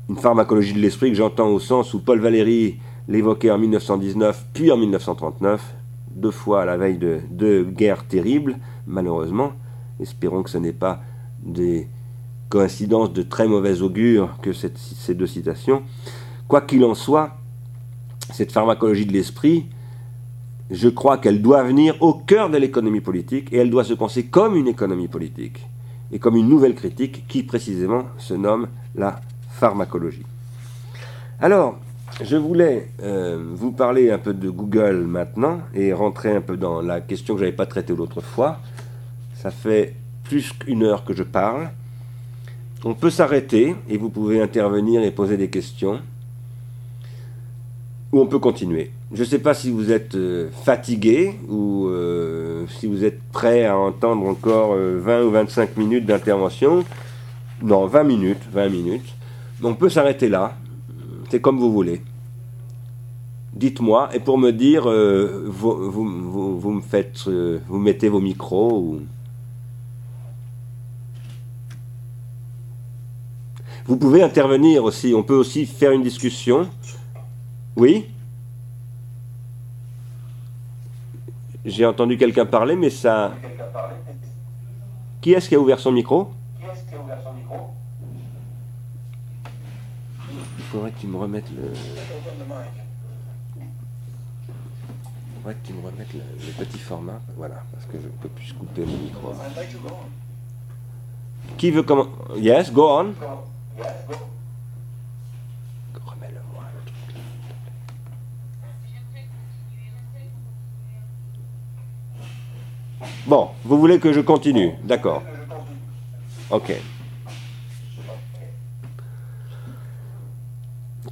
Une 0.08 0.16
pharmacologie 0.16 0.74
de 0.74 0.80
l'esprit 0.80 1.10
que 1.10 1.16
j'entends 1.16 1.48
au 1.48 1.60
sens 1.60 1.94
où 1.94 2.00
Paul 2.00 2.20
Valéry 2.20 2.78
l'évoquait 3.08 3.50
en 3.50 3.58
1919 3.58 4.46
puis 4.52 4.72
en 4.72 4.76
1939, 4.76 5.74
deux 6.16 6.30
fois 6.30 6.62
à 6.62 6.64
la 6.64 6.76
veille 6.76 6.98
de 6.98 7.20
deux 7.30 7.64
guerres 7.64 8.06
terribles, 8.06 8.56
malheureusement. 8.86 9.52
Espérons 10.00 10.42
que 10.42 10.50
ce 10.50 10.58
n'est 10.58 10.72
pas 10.72 11.00
des 11.42 11.88
coïncidence 12.54 13.12
de 13.12 13.22
très 13.22 13.48
mauvais 13.48 13.82
augure 13.82 14.38
que 14.40 14.52
ces 14.52 15.14
deux 15.14 15.26
citations. 15.26 15.82
Quoi 16.46 16.60
qu'il 16.60 16.84
en 16.84 16.94
soit, 16.94 17.36
cette 18.32 18.52
pharmacologie 18.52 19.06
de 19.06 19.12
l'esprit, 19.12 19.66
je 20.70 20.88
crois 20.88 21.18
qu'elle 21.18 21.42
doit 21.42 21.62
venir 21.62 21.96
au 22.00 22.14
cœur 22.14 22.50
de 22.50 22.56
l'économie 22.56 23.00
politique 23.00 23.52
et 23.52 23.58
elle 23.58 23.70
doit 23.70 23.84
se 23.84 23.94
penser 23.94 24.26
comme 24.26 24.56
une 24.56 24.68
économie 24.68 25.08
politique 25.08 25.66
et 26.12 26.18
comme 26.18 26.36
une 26.36 26.48
nouvelle 26.48 26.74
critique 26.74 27.26
qui 27.28 27.42
précisément 27.42 28.04
se 28.18 28.34
nomme 28.34 28.68
la 28.94 29.20
pharmacologie. 29.50 30.24
Alors, 31.40 31.78
je 32.22 32.36
voulais 32.36 32.90
euh, 33.02 33.44
vous 33.54 33.72
parler 33.72 34.10
un 34.10 34.18
peu 34.18 34.32
de 34.32 34.48
Google 34.48 35.04
maintenant 35.04 35.60
et 35.74 35.92
rentrer 35.92 36.34
un 36.34 36.40
peu 36.40 36.56
dans 36.56 36.80
la 36.80 37.00
question 37.00 37.34
que 37.34 37.40
je 37.40 37.44
n'avais 37.44 37.56
pas 37.56 37.66
traitée 37.66 37.94
l'autre 37.94 38.20
fois. 38.20 38.60
Ça 39.34 39.50
fait 39.50 39.94
plus 40.22 40.52
qu'une 40.52 40.84
heure 40.84 41.04
que 41.04 41.14
je 41.14 41.24
parle. 41.24 41.70
On 42.84 42.94
peut 42.94 43.10
s'arrêter 43.10 43.74
et 43.88 43.96
vous 43.96 44.10
pouvez 44.10 44.40
intervenir 44.40 45.02
et 45.02 45.10
poser 45.10 45.36
des 45.36 45.48
questions. 45.48 46.00
Ou 48.14 48.20
on 48.20 48.26
peut 48.26 48.38
continuer. 48.38 48.92
Je 49.12 49.22
ne 49.22 49.24
sais 49.24 49.40
pas 49.40 49.54
si 49.54 49.72
vous 49.72 49.90
êtes 49.90 50.14
euh, 50.14 50.48
fatigué 50.64 51.34
ou 51.48 51.88
euh, 51.88 52.64
si 52.78 52.86
vous 52.86 53.04
êtes 53.04 53.20
prêt 53.32 53.66
à 53.66 53.76
entendre 53.76 54.24
encore 54.24 54.76
20 54.76 54.76
euh, 54.78 55.26
ou 55.26 55.30
25 55.32 55.76
minutes 55.76 56.06
d'intervention. 56.06 56.84
Non, 57.60 57.86
20 57.86 58.04
minutes, 58.04 58.42
20 58.52 58.68
minutes. 58.68 59.16
On 59.64 59.74
peut 59.74 59.88
s'arrêter 59.88 60.28
là. 60.28 60.56
C'est 61.28 61.40
comme 61.40 61.58
vous 61.58 61.72
voulez. 61.72 62.02
Dites-moi, 63.52 64.10
et 64.14 64.20
pour 64.20 64.38
me 64.38 64.52
dire, 64.52 64.84
vous, 64.84 65.90
vous, 65.90 66.70
me 66.70 66.82
faites, 66.82 67.26
vous 67.26 67.78
mettez 67.80 68.08
vos 68.08 68.20
micros 68.20 68.78
ou... 68.78 69.00
Vous 73.86 73.96
pouvez 73.96 74.22
intervenir 74.22 74.84
aussi, 74.84 75.14
on 75.16 75.24
peut 75.24 75.34
aussi 75.34 75.66
faire 75.66 75.90
une 75.90 76.04
discussion. 76.04 76.68
Oui 77.76 78.08
J'ai 81.64 81.86
entendu 81.86 82.16
quelqu'un 82.16 82.46
parler, 82.46 82.76
mais 82.76 82.90
ça... 82.90 83.32
Qui 85.20 85.32
est-ce 85.32 85.48
qui 85.48 85.54
a 85.54 85.58
ouvert 85.58 85.80
son 85.80 85.92
micro 85.92 86.30
Il 90.58 90.64
faudrait 90.70 90.90
que 90.90 91.00
tu 91.00 91.06
me 91.06 91.16
remettes 91.16 91.50
le... 91.50 91.72
Il 95.26 95.42
faudrait 95.42 95.54
que 95.54 95.66
tu 95.66 95.72
me 95.72 95.86
remettes 95.86 96.12
le, 96.14 96.64
petit 96.64 96.78
format, 96.78 97.20
voilà, 97.36 97.62
parce 97.72 97.84
que 97.86 97.98
je 97.98 98.06
ne 98.06 98.12
peux 98.12 98.28
plus 98.28 98.52
couper 98.52 98.82
le 98.82 98.86
micro. 98.86 99.34
Qui 101.58 101.70
veut 101.70 101.82
comment 101.82 102.08
Yes, 102.36 102.72
go 102.72 102.88
on. 102.90 103.14
Bon, 113.26 113.48
vous 113.64 113.78
voulez 113.78 113.98
que 113.98 114.12
je 114.12 114.20
continue 114.20 114.72
D'accord. 114.84 115.22
Ok. 116.50 116.74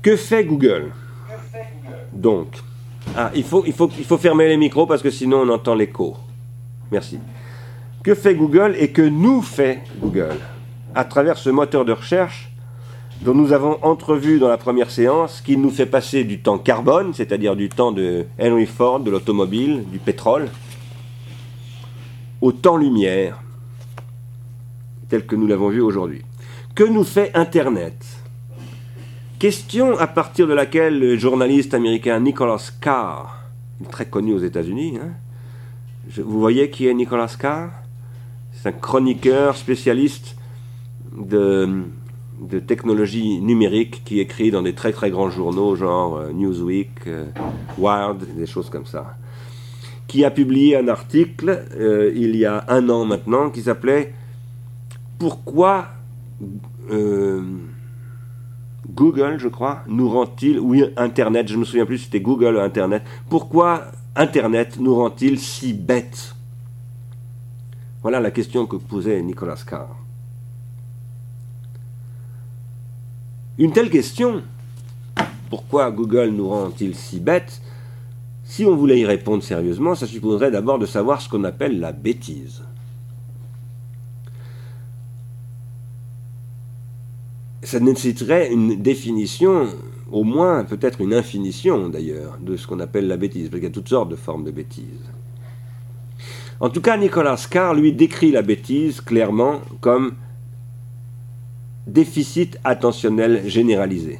Que 0.02 0.16
fait 0.16 0.44
Google? 0.44 0.92
Donc, 2.12 2.48
ah, 3.16 3.30
il 3.34 3.44
faut, 3.44 3.64
il, 3.66 3.74
il 3.98 4.04
faut 4.04 4.18
fermer 4.18 4.48
les 4.48 4.56
micros 4.56 4.86
parce 4.86 5.02
que 5.02 5.10
sinon 5.10 5.42
on 5.42 5.48
entend 5.48 5.74
l'écho. 5.74 6.16
Merci. 6.90 7.18
Que 8.02 8.14
fait 8.14 8.34
Google 8.34 8.74
et 8.78 8.90
que 8.90 9.02
nous 9.02 9.40
fait 9.42 9.80
Google? 10.00 10.36
À 10.94 11.04
travers 11.04 11.38
ce 11.38 11.48
moteur 11.48 11.84
de 11.84 11.92
recherche 11.92 12.50
dont 13.22 13.34
nous 13.34 13.52
avons 13.52 13.78
entrevu 13.82 14.38
dans 14.38 14.48
la 14.48 14.58
première 14.58 14.90
séance 14.90 15.40
qu'il 15.40 15.60
nous 15.60 15.70
fait 15.70 15.86
passer 15.86 16.24
du 16.24 16.40
temps 16.40 16.58
carbone, 16.58 17.14
c'est-à-dire 17.14 17.54
du 17.54 17.68
temps 17.68 17.92
de 17.92 18.26
Henry 18.40 18.66
Ford, 18.66 19.00
de 19.00 19.10
l'automobile, 19.10 19.84
du 19.90 19.98
pétrole, 19.98 20.48
au 22.42 22.50
temps 22.50 22.76
lumière, 22.76 23.40
tel 25.08 25.24
que 25.24 25.36
nous 25.36 25.46
l'avons 25.46 25.68
vu 25.68 25.80
aujourd'hui. 25.80 26.22
Que 26.74 26.82
nous 26.82 27.04
fait 27.04 27.30
Internet? 27.34 28.04
Question 29.38 29.96
à 29.96 30.08
partir 30.08 30.48
de 30.48 30.52
laquelle 30.52 30.98
le 30.98 31.16
journaliste 31.16 31.72
américain 31.72 32.18
Nicholas 32.18 32.72
Carr, 32.80 33.44
très 33.90 34.06
connu 34.06 34.34
aux 34.34 34.40
États-Unis, 34.40 34.98
hein, 35.00 35.12
vous 36.16 36.40
voyez 36.40 36.68
qui 36.68 36.88
est 36.88 36.94
Nicholas 36.94 37.36
Carr? 37.38 37.70
C'est 38.52 38.68
un 38.68 38.72
chroniqueur 38.72 39.56
spécialiste 39.56 40.36
de, 41.16 41.84
de 42.40 42.58
technologie 42.58 43.40
numérique 43.40 44.02
qui 44.04 44.18
écrit 44.18 44.50
dans 44.50 44.62
des 44.62 44.74
très 44.74 44.92
très 44.92 45.10
grands 45.10 45.30
journaux, 45.30 45.76
genre 45.76 46.16
euh, 46.16 46.32
Newsweek, 46.32 47.06
euh, 47.06 47.26
Wired, 47.78 48.36
des 48.36 48.46
choses 48.46 48.68
comme 48.68 48.86
ça, 48.86 49.16
qui 50.12 50.26
a 50.26 50.30
publié 50.30 50.76
un 50.76 50.88
article 50.88 51.64
euh, 51.74 52.12
il 52.14 52.36
y 52.36 52.44
a 52.44 52.66
un 52.68 52.86
an 52.90 53.06
maintenant 53.06 53.48
qui 53.48 53.62
s'appelait 53.62 54.12
Pourquoi 55.18 55.88
Google, 58.90 59.38
je 59.38 59.48
crois, 59.48 59.84
nous 59.86 60.10
rend-il, 60.10 60.60
oui, 60.60 60.84
Internet, 60.98 61.48
je 61.48 61.54
ne 61.54 61.60
me 61.60 61.64
souviens 61.64 61.86
plus 61.86 61.96
si 61.96 62.04
c'était 62.04 62.20
Google 62.20 62.56
ou 62.56 62.60
Internet, 62.60 63.02
pourquoi 63.30 63.84
Internet 64.14 64.78
nous 64.78 64.94
rend-il 64.94 65.38
si 65.38 65.72
bêtes 65.72 66.34
Voilà 68.02 68.20
la 68.20 68.30
question 68.30 68.66
que 68.66 68.76
posait 68.76 69.22
Nicolas 69.22 69.64
Carr. 69.66 69.96
Une 73.56 73.72
telle 73.72 73.88
question, 73.88 74.42
pourquoi 75.48 75.90
Google 75.90 76.28
nous 76.28 76.50
rend-il 76.50 76.94
si 76.94 77.18
bêtes 77.18 77.62
Si 78.52 78.66
on 78.66 78.76
voulait 78.76 79.00
y 79.00 79.06
répondre 79.06 79.42
sérieusement, 79.42 79.94
ça 79.94 80.06
supposerait 80.06 80.50
d'abord 80.50 80.78
de 80.78 80.84
savoir 80.84 81.22
ce 81.22 81.28
qu'on 81.30 81.42
appelle 81.44 81.80
la 81.80 81.90
bêtise. 81.90 82.62
Ça 87.62 87.80
nécessiterait 87.80 88.52
une 88.52 88.82
définition, 88.82 89.68
au 90.10 90.22
moins 90.22 90.64
peut-être 90.64 91.00
une 91.00 91.14
infinition 91.14 91.88
d'ailleurs, 91.88 92.36
de 92.42 92.58
ce 92.58 92.66
qu'on 92.66 92.80
appelle 92.80 93.08
la 93.08 93.16
bêtise, 93.16 93.48
parce 93.48 93.60
qu'il 93.60 93.68
y 93.70 93.72
a 93.72 93.74
toutes 93.74 93.88
sortes 93.88 94.10
de 94.10 94.16
formes 94.16 94.44
de 94.44 94.50
bêtise. 94.50 95.00
En 96.60 96.68
tout 96.68 96.82
cas, 96.82 96.98
Nicolas 96.98 97.42
Carr, 97.48 97.72
lui, 97.72 97.94
décrit 97.94 98.32
la 98.32 98.42
bêtise 98.42 99.00
clairement 99.00 99.62
comme 99.80 100.12
déficit 101.86 102.58
attentionnel 102.64 103.48
généralisé. 103.48 104.18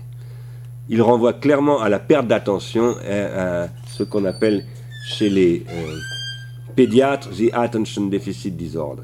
Il 0.88 1.02
renvoie 1.02 1.34
clairement 1.34 1.82
à 1.82 1.90
la 1.90 1.98
perte 1.98 2.28
d'attention, 2.28 2.96
à, 3.06 3.68
ce 3.92 4.02
qu'on 4.02 4.24
appelle 4.24 4.64
chez 5.04 5.28
les 5.28 5.64
euh, 5.68 5.96
pédiatres 6.74 7.30
the 7.30 7.52
attention 7.52 8.06
deficit 8.06 8.56
disorder. 8.56 9.02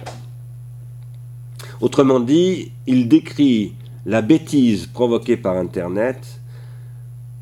Autrement 1.81 2.21
dit, 2.21 2.73
il 2.87 3.09
décrit 3.09 3.75
la 4.07 4.23
bêtise 4.23 4.87
provoquée 4.87 5.37
par 5.37 5.57
Internet 5.57 6.41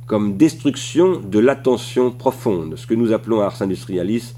comme 0.07 0.37
destruction 0.37 1.21
de 1.21 1.39
l'attention 1.39 2.11
profonde, 2.11 2.77
ce 2.77 2.87
que 2.87 2.95
nous 2.95 3.13
appelons 3.13 3.41
à 3.41 3.47
Ars 3.47 3.63
Industrialis 3.63 4.35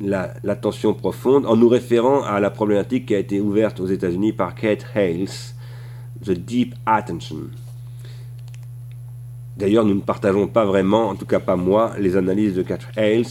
l'attention 0.00 0.94
profonde 0.94 1.46
en 1.46 1.56
nous 1.56 1.68
référant 1.68 2.22
à 2.22 2.40
la 2.40 2.50
problématique 2.50 3.06
qui 3.06 3.14
a 3.14 3.18
été 3.18 3.40
ouverte 3.40 3.78
aux 3.78 3.86
États-Unis 3.86 4.32
par 4.32 4.54
Kate 4.54 4.84
Hales, 4.94 5.28
The 6.24 6.32
Deep 6.32 6.74
Attention. 6.86 7.50
D'ailleurs, 9.60 9.84
nous 9.84 9.94
ne 9.94 10.00
partageons 10.00 10.46
pas 10.46 10.64
vraiment, 10.64 11.10
en 11.10 11.14
tout 11.14 11.26
cas 11.26 11.38
pas 11.38 11.54
moi, 11.54 11.92
les 11.98 12.16
analyses 12.16 12.54
de 12.54 12.62
Kate 12.62 12.86
Hales, 12.96 13.26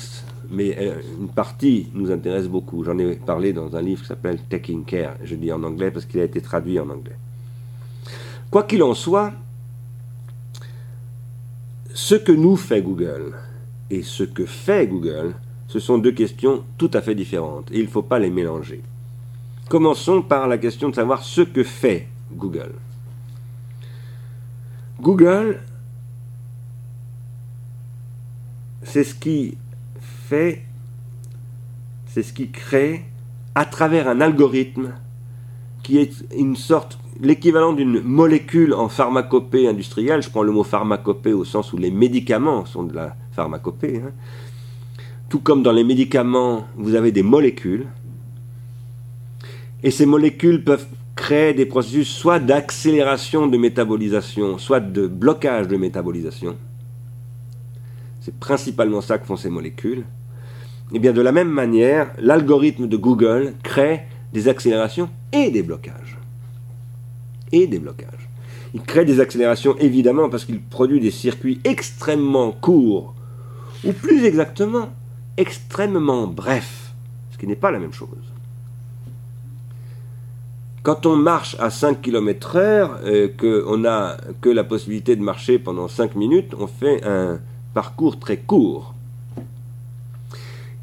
mais 0.51 0.77
euh, 0.79 1.01
une 1.19 1.27
partie 1.27 1.87
nous 1.95 2.11
intéresse 2.11 2.47
beaucoup. 2.47 2.83
J'en 2.83 2.99
ai 2.99 3.15
parlé 3.15 3.51
dans 3.51 3.75
un 3.75 3.81
livre 3.81 4.03
qui 4.03 4.07
s'appelle 4.07 4.39
Taking 4.47 4.85
Care, 4.85 5.15
je 5.23 5.33
dis 5.33 5.51
en 5.51 5.63
anglais 5.63 5.89
parce 5.89 6.05
qu'il 6.05 6.19
a 6.19 6.23
été 6.23 6.39
traduit 6.39 6.79
en 6.79 6.87
anglais. 6.87 7.17
Quoi 8.51 8.61
qu'il 8.61 8.83
en 8.83 8.93
soit, 8.93 9.33
ce 11.95 12.13
que 12.13 12.31
nous 12.31 12.55
fait 12.55 12.83
Google 12.83 13.33
et 13.89 14.03
ce 14.03 14.23
que 14.23 14.45
fait 14.45 14.85
Google, 14.85 15.33
ce 15.67 15.79
sont 15.79 15.97
deux 15.97 16.11
questions 16.11 16.63
tout 16.77 16.91
à 16.93 17.01
fait 17.01 17.15
différentes 17.15 17.71
et 17.71 17.79
il 17.79 17.85
ne 17.85 17.89
faut 17.89 18.03
pas 18.03 18.19
les 18.19 18.29
mélanger. 18.29 18.83
Commençons 19.67 20.21
par 20.21 20.47
la 20.47 20.59
question 20.59 20.89
de 20.89 20.95
savoir 20.95 21.23
ce 21.23 21.41
que 21.41 21.63
fait 21.63 22.07
Google. 22.31 22.73
Google, 25.01 25.61
c'est 28.89 29.03
ce 29.03 29.13
qui 29.13 29.55
fait, 30.01 30.63
c'est 32.07 32.23
ce 32.23 32.33
qui 32.33 32.49
crée 32.49 33.03
à 33.53 33.65
travers 33.65 34.07
un 34.07 34.19
algorithme 34.19 34.93
qui 35.83 35.99
est 35.99 36.11
une 36.35 36.55
sorte, 36.55 36.97
l'équivalent 37.21 37.73
d'une 37.73 38.01
molécule 38.01 38.73
en 38.73 38.89
pharmacopée 38.89 39.67
industrielle. 39.67 40.23
Je 40.23 40.29
prends 40.29 40.43
le 40.43 40.51
mot 40.51 40.63
pharmacopée 40.63 41.33
au 41.33 41.45
sens 41.45 41.71
où 41.71 41.77
les 41.77 41.91
médicaments 41.91 42.65
sont 42.65 42.83
de 42.83 42.95
la 42.95 43.15
pharmacopée. 43.31 44.01
Hein. 44.03 44.11
Tout 45.29 45.39
comme 45.39 45.61
dans 45.61 45.71
les 45.71 45.83
médicaments, 45.83 46.67
vous 46.75 46.95
avez 46.95 47.11
des 47.11 47.23
molécules. 47.23 47.85
Et 49.83 49.91
ces 49.91 50.07
molécules 50.07 50.63
peuvent 50.63 50.87
créer 51.15 51.53
des 51.53 51.65
processus 51.67 52.09
soit 52.09 52.39
d'accélération 52.39 53.45
de 53.45 53.57
métabolisation, 53.57 54.57
soit 54.57 54.79
de 54.79 55.05
blocage 55.05 55.67
de 55.67 55.77
métabolisation. 55.77 56.57
C'est 58.29 58.39
principalement 58.39 59.01
ça 59.01 59.17
que 59.17 59.25
font 59.25 59.37
ces 59.37 59.49
molécules. 59.49 60.01
Et 60.91 60.97
eh 60.97 60.99
bien 60.99 61.13
de 61.13 61.21
la 61.21 61.31
même 61.31 61.49
manière, 61.49 62.11
l'algorithme 62.19 62.85
de 62.85 62.95
Google 62.95 63.55
crée 63.63 64.01
des 64.33 64.47
accélérations 64.47 65.09
et 65.33 65.49
des 65.49 65.63
blocages. 65.63 66.19
Et 67.51 67.65
des 67.65 67.79
blocages. 67.79 68.29
Il 68.75 68.83
crée 68.83 69.03
des 69.03 69.19
accélérations 69.19 69.75
évidemment 69.79 70.29
parce 70.29 70.45
qu'il 70.45 70.61
produit 70.61 70.99
des 70.99 71.09
circuits 71.09 71.59
extrêmement 71.63 72.51
courts, 72.51 73.15
ou 73.83 73.93
plus 73.93 74.23
exactement, 74.25 74.89
extrêmement 75.37 76.27
brefs, 76.27 76.93
ce 77.31 77.39
qui 77.39 77.47
n'est 77.47 77.55
pas 77.55 77.71
la 77.71 77.79
même 77.79 77.93
chose. 77.93 78.09
Quand 80.83 81.07
on 81.07 81.15
marche 81.15 81.55
à 81.57 81.71
5 81.71 81.99
km 81.99 82.57
heure, 82.57 82.99
euh, 83.05 83.27
qu'on 83.27 83.77
n'a 83.77 84.17
que 84.39 84.49
la 84.49 84.63
possibilité 84.63 85.15
de 85.15 85.23
marcher 85.23 85.57
pendant 85.57 85.87
5 85.87 86.13
minutes, 86.15 86.53
on 86.59 86.67
fait 86.67 87.03
un 87.03 87.39
parcours 87.79 88.19
très 88.19 88.35
court. 88.35 88.93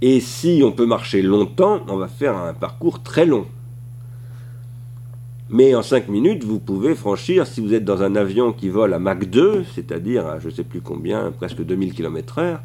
Et 0.01 0.19
si 0.19 0.63
on 0.65 0.73
peut 0.73 0.87
marcher 0.87 1.21
longtemps, 1.21 1.81
on 1.89 1.97
va 1.99 2.09
faire 2.09 2.35
un 2.35 2.55
parcours 2.55 3.03
très 3.03 3.27
long. 3.27 3.45
Mais 5.51 5.75
en 5.75 5.83
5 5.83 6.09
minutes, 6.09 6.43
vous 6.45 6.59
pouvez 6.59 6.95
franchir, 6.95 7.47
si 7.47 7.61
vous 7.61 7.75
êtes 7.75 7.85
dans 7.85 8.03
un 8.03 8.17
avion 8.17 8.55
qui 8.55 8.71
vole 8.71 8.95
à 8.95 8.99
Mach 8.99 9.19
2, 9.19 9.65
c'est-à-dire 9.75 10.27
à 10.27 10.39
je 10.39 10.47
ne 10.47 10.53
sais 10.55 10.65
plus 10.65 10.81
combien, 10.81 11.33
presque 11.33 11.63
2000 11.63 11.93
km/h, 11.93 12.61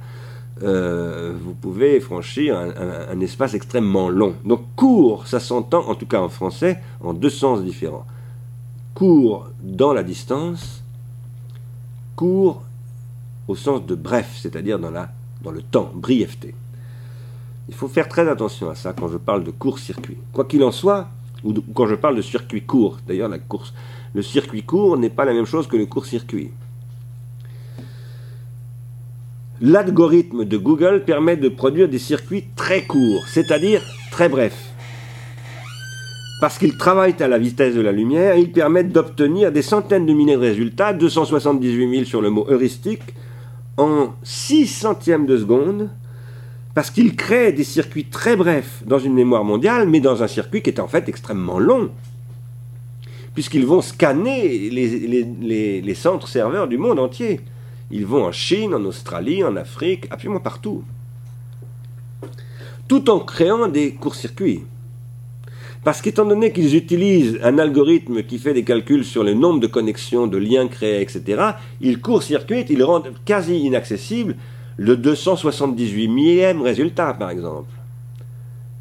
euh, 0.63 1.33
vous 1.43 1.53
pouvez 1.53 1.99
franchir 1.99 2.57
un, 2.57 3.19
espace 3.19 3.53
extrêmement 3.53 4.07
long. 4.07 4.35
Donc 4.45 4.61
court, 4.77 5.27
ça 5.27 5.41
s'entend, 5.41 5.89
en 5.89 5.95
tout 5.95 6.05
cas 6.05 6.21
en 6.21 6.29
français, 6.29 6.79
en 7.01 7.11
deux 7.13 7.29
sens 7.29 7.61
différents. 7.61 8.05
Court 8.95 9.49
dans 9.61 9.91
la 9.91 10.03
distance, 10.03 10.85
court 12.15 12.63
au 13.47 13.55
sens 13.55 13.85
de 13.85 13.95
bref, 13.95 14.37
c'est-à-dire 14.41 14.79
dans, 14.79 14.91
le 15.51 15.61
temps, 15.61 15.91
brièveté. 15.93 16.55
Il 17.69 17.75
faut 17.75 17.87
faire 17.87 18.07
très 18.07 18.27
attention 18.27 18.69
à 18.69 18.75
ça 18.75 18.93
quand 18.93 19.07
je 19.07 19.17
parle 19.17 19.43
de 19.43 19.51
court-circuit. 19.51 20.17
Quoi 20.33 20.45
qu'il 20.45 20.63
en 20.63 20.71
soit, 20.71 21.09
ou, 21.43 21.53
quand 21.73 21.87
je 21.87 21.95
parle 21.95 22.15
de 22.15 22.21
circuit 22.21 22.61
court, 22.61 22.99
d'ailleurs 23.07 23.29
la 23.29 23.39
course, 23.39 23.73
le 24.13 24.21
circuit 24.21 24.63
court 24.63 24.97
n'est 24.97 25.09
pas 25.09 25.25
la 25.25 25.33
même 25.33 25.45
chose 25.45 25.67
que 25.67 25.77
le 25.77 25.85
court-circuit. 25.85 26.51
L'algorithme 29.61 30.43
de 30.43 30.57
Google 30.57 31.03
permet 31.05 31.37
de 31.37 31.47
produire 31.47 31.87
des 31.87 31.99
circuits 31.99 32.45
très 32.55 32.83
courts, 32.83 33.23
c'est-à-dire 33.27 33.81
très 34.11 34.27
brefs. 34.27 34.71
Parce 36.41 36.57
qu'ils 36.57 36.75
travaillent 36.75 37.21
à 37.21 37.27
la 37.27 37.37
vitesse 37.37 37.75
de 37.75 37.81
la 37.81 37.91
lumière, 37.91 38.35
ils 38.35 38.51
permettent 38.51 38.91
d'obtenir 38.91 39.51
des 39.51 39.61
centaines 39.61 40.07
de 40.07 40.13
milliers 40.13 40.33
de 40.33 40.41
résultats, 40.41 40.91
278 40.91 41.91
000 41.91 42.05
sur 42.05 42.19
le 42.19 42.31
mot 42.31 42.47
heuristique, 42.49 43.13
en 43.77 44.13
6 44.23 44.67
centièmes 44.67 45.25
de 45.25 45.37
seconde, 45.37 45.89
parce 46.73 46.89
qu'ils 46.89 47.15
créent 47.15 47.51
des 47.51 47.63
circuits 47.63 48.05
très 48.05 48.35
brefs 48.35 48.83
dans 48.85 48.99
une 48.99 49.13
mémoire 49.13 49.43
mondiale, 49.43 49.87
mais 49.87 49.99
dans 49.99 50.23
un 50.23 50.27
circuit 50.27 50.61
qui 50.61 50.69
est 50.69 50.79
en 50.79 50.87
fait 50.87 51.09
extrêmement 51.09 51.59
long, 51.59 51.89
puisqu'ils 53.33 53.65
vont 53.65 53.81
scanner 53.81 54.69
les, 54.69 55.81
les 55.81 55.95
centres 55.95 56.27
serveurs 56.27 56.67
du 56.67 56.77
monde 56.77 56.99
entier. 56.99 57.41
Ils 57.91 58.05
vont 58.05 58.25
en 58.25 58.31
Chine, 58.31 58.73
en 58.73 58.85
Australie, 58.85 59.43
en 59.43 59.57
Afrique, 59.57 60.07
absolument 60.11 60.39
partout. 60.39 60.83
Tout 62.87 63.09
en 63.09 63.19
créant 63.19 63.67
des 63.67 63.93
courts-circuits. 63.95 64.63
Parce 65.83 66.01
qu'étant 66.01 66.25
donné 66.25 66.51
qu'ils 66.51 66.75
utilisent 66.75 67.39
un 67.43 67.57
algorithme 67.57 68.23
qui 68.23 68.37
fait 68.37 68.53
des 68.53 68.63
calculs 68.63 69.03
sur 69.03 69.23
le 69.23 69.33
nombre 69.33 69.59
de 69.59 69.67
connexions, 69.67 70.27
de 70.27 70.37
liens 70.37 70.67
créés, 70.67 71.01
etc., 71.01 71.43
ils 71.81 71.99
court-circuitent, 71.99 72.69
ils 72.69 72.83
rendent 72.83 73.13
quasi 73.25 73.59
inaccessible 73.59 74.35
le 74.77 74.95
278 74.95 76.07
millième 76.07 76.61
résultat, 76.61 77.13
par 77.13 77.31
exemple. 77.31 77.71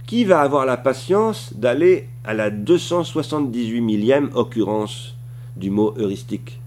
Qui 0.06 0.24
va 0.24 0.40
avoir 0.40 0.66
la 0.66 0.76
patience 0.76 1.54
d'aller 1.54 2.08
à 2.24 2.34
la 2.34 2.50
278 2.50 3.80
millième 3.80 4.30
occurrence 4.34 5.14
du 5.56 5.70
mot 5.70 5.94
heuristique 5.96 6.60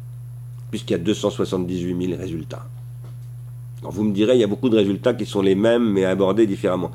puisqu'il 0.74 0.94
y 0.94 0.96
a 0.96 1.00
278 1.00 2.08
000 2.08 2.20
résultats? 2.20 2.66
vous 3.84 4.04
me 4.04 4.12
direz, 4.12 4.34
il 4.34 4.40
y 4.40 4.44
a 4.44 4.48
beaucoup 4.48 4.70
de 4.70 4.76
résultats 4.76 5.14
qui 5.14 5.28
sont 5.28 5.44
les 5.44 5.54
mêmes, 5.54 5.88
mais 5.88 6.04
abordés 6.04 6.48
différemment. 6.48 6.90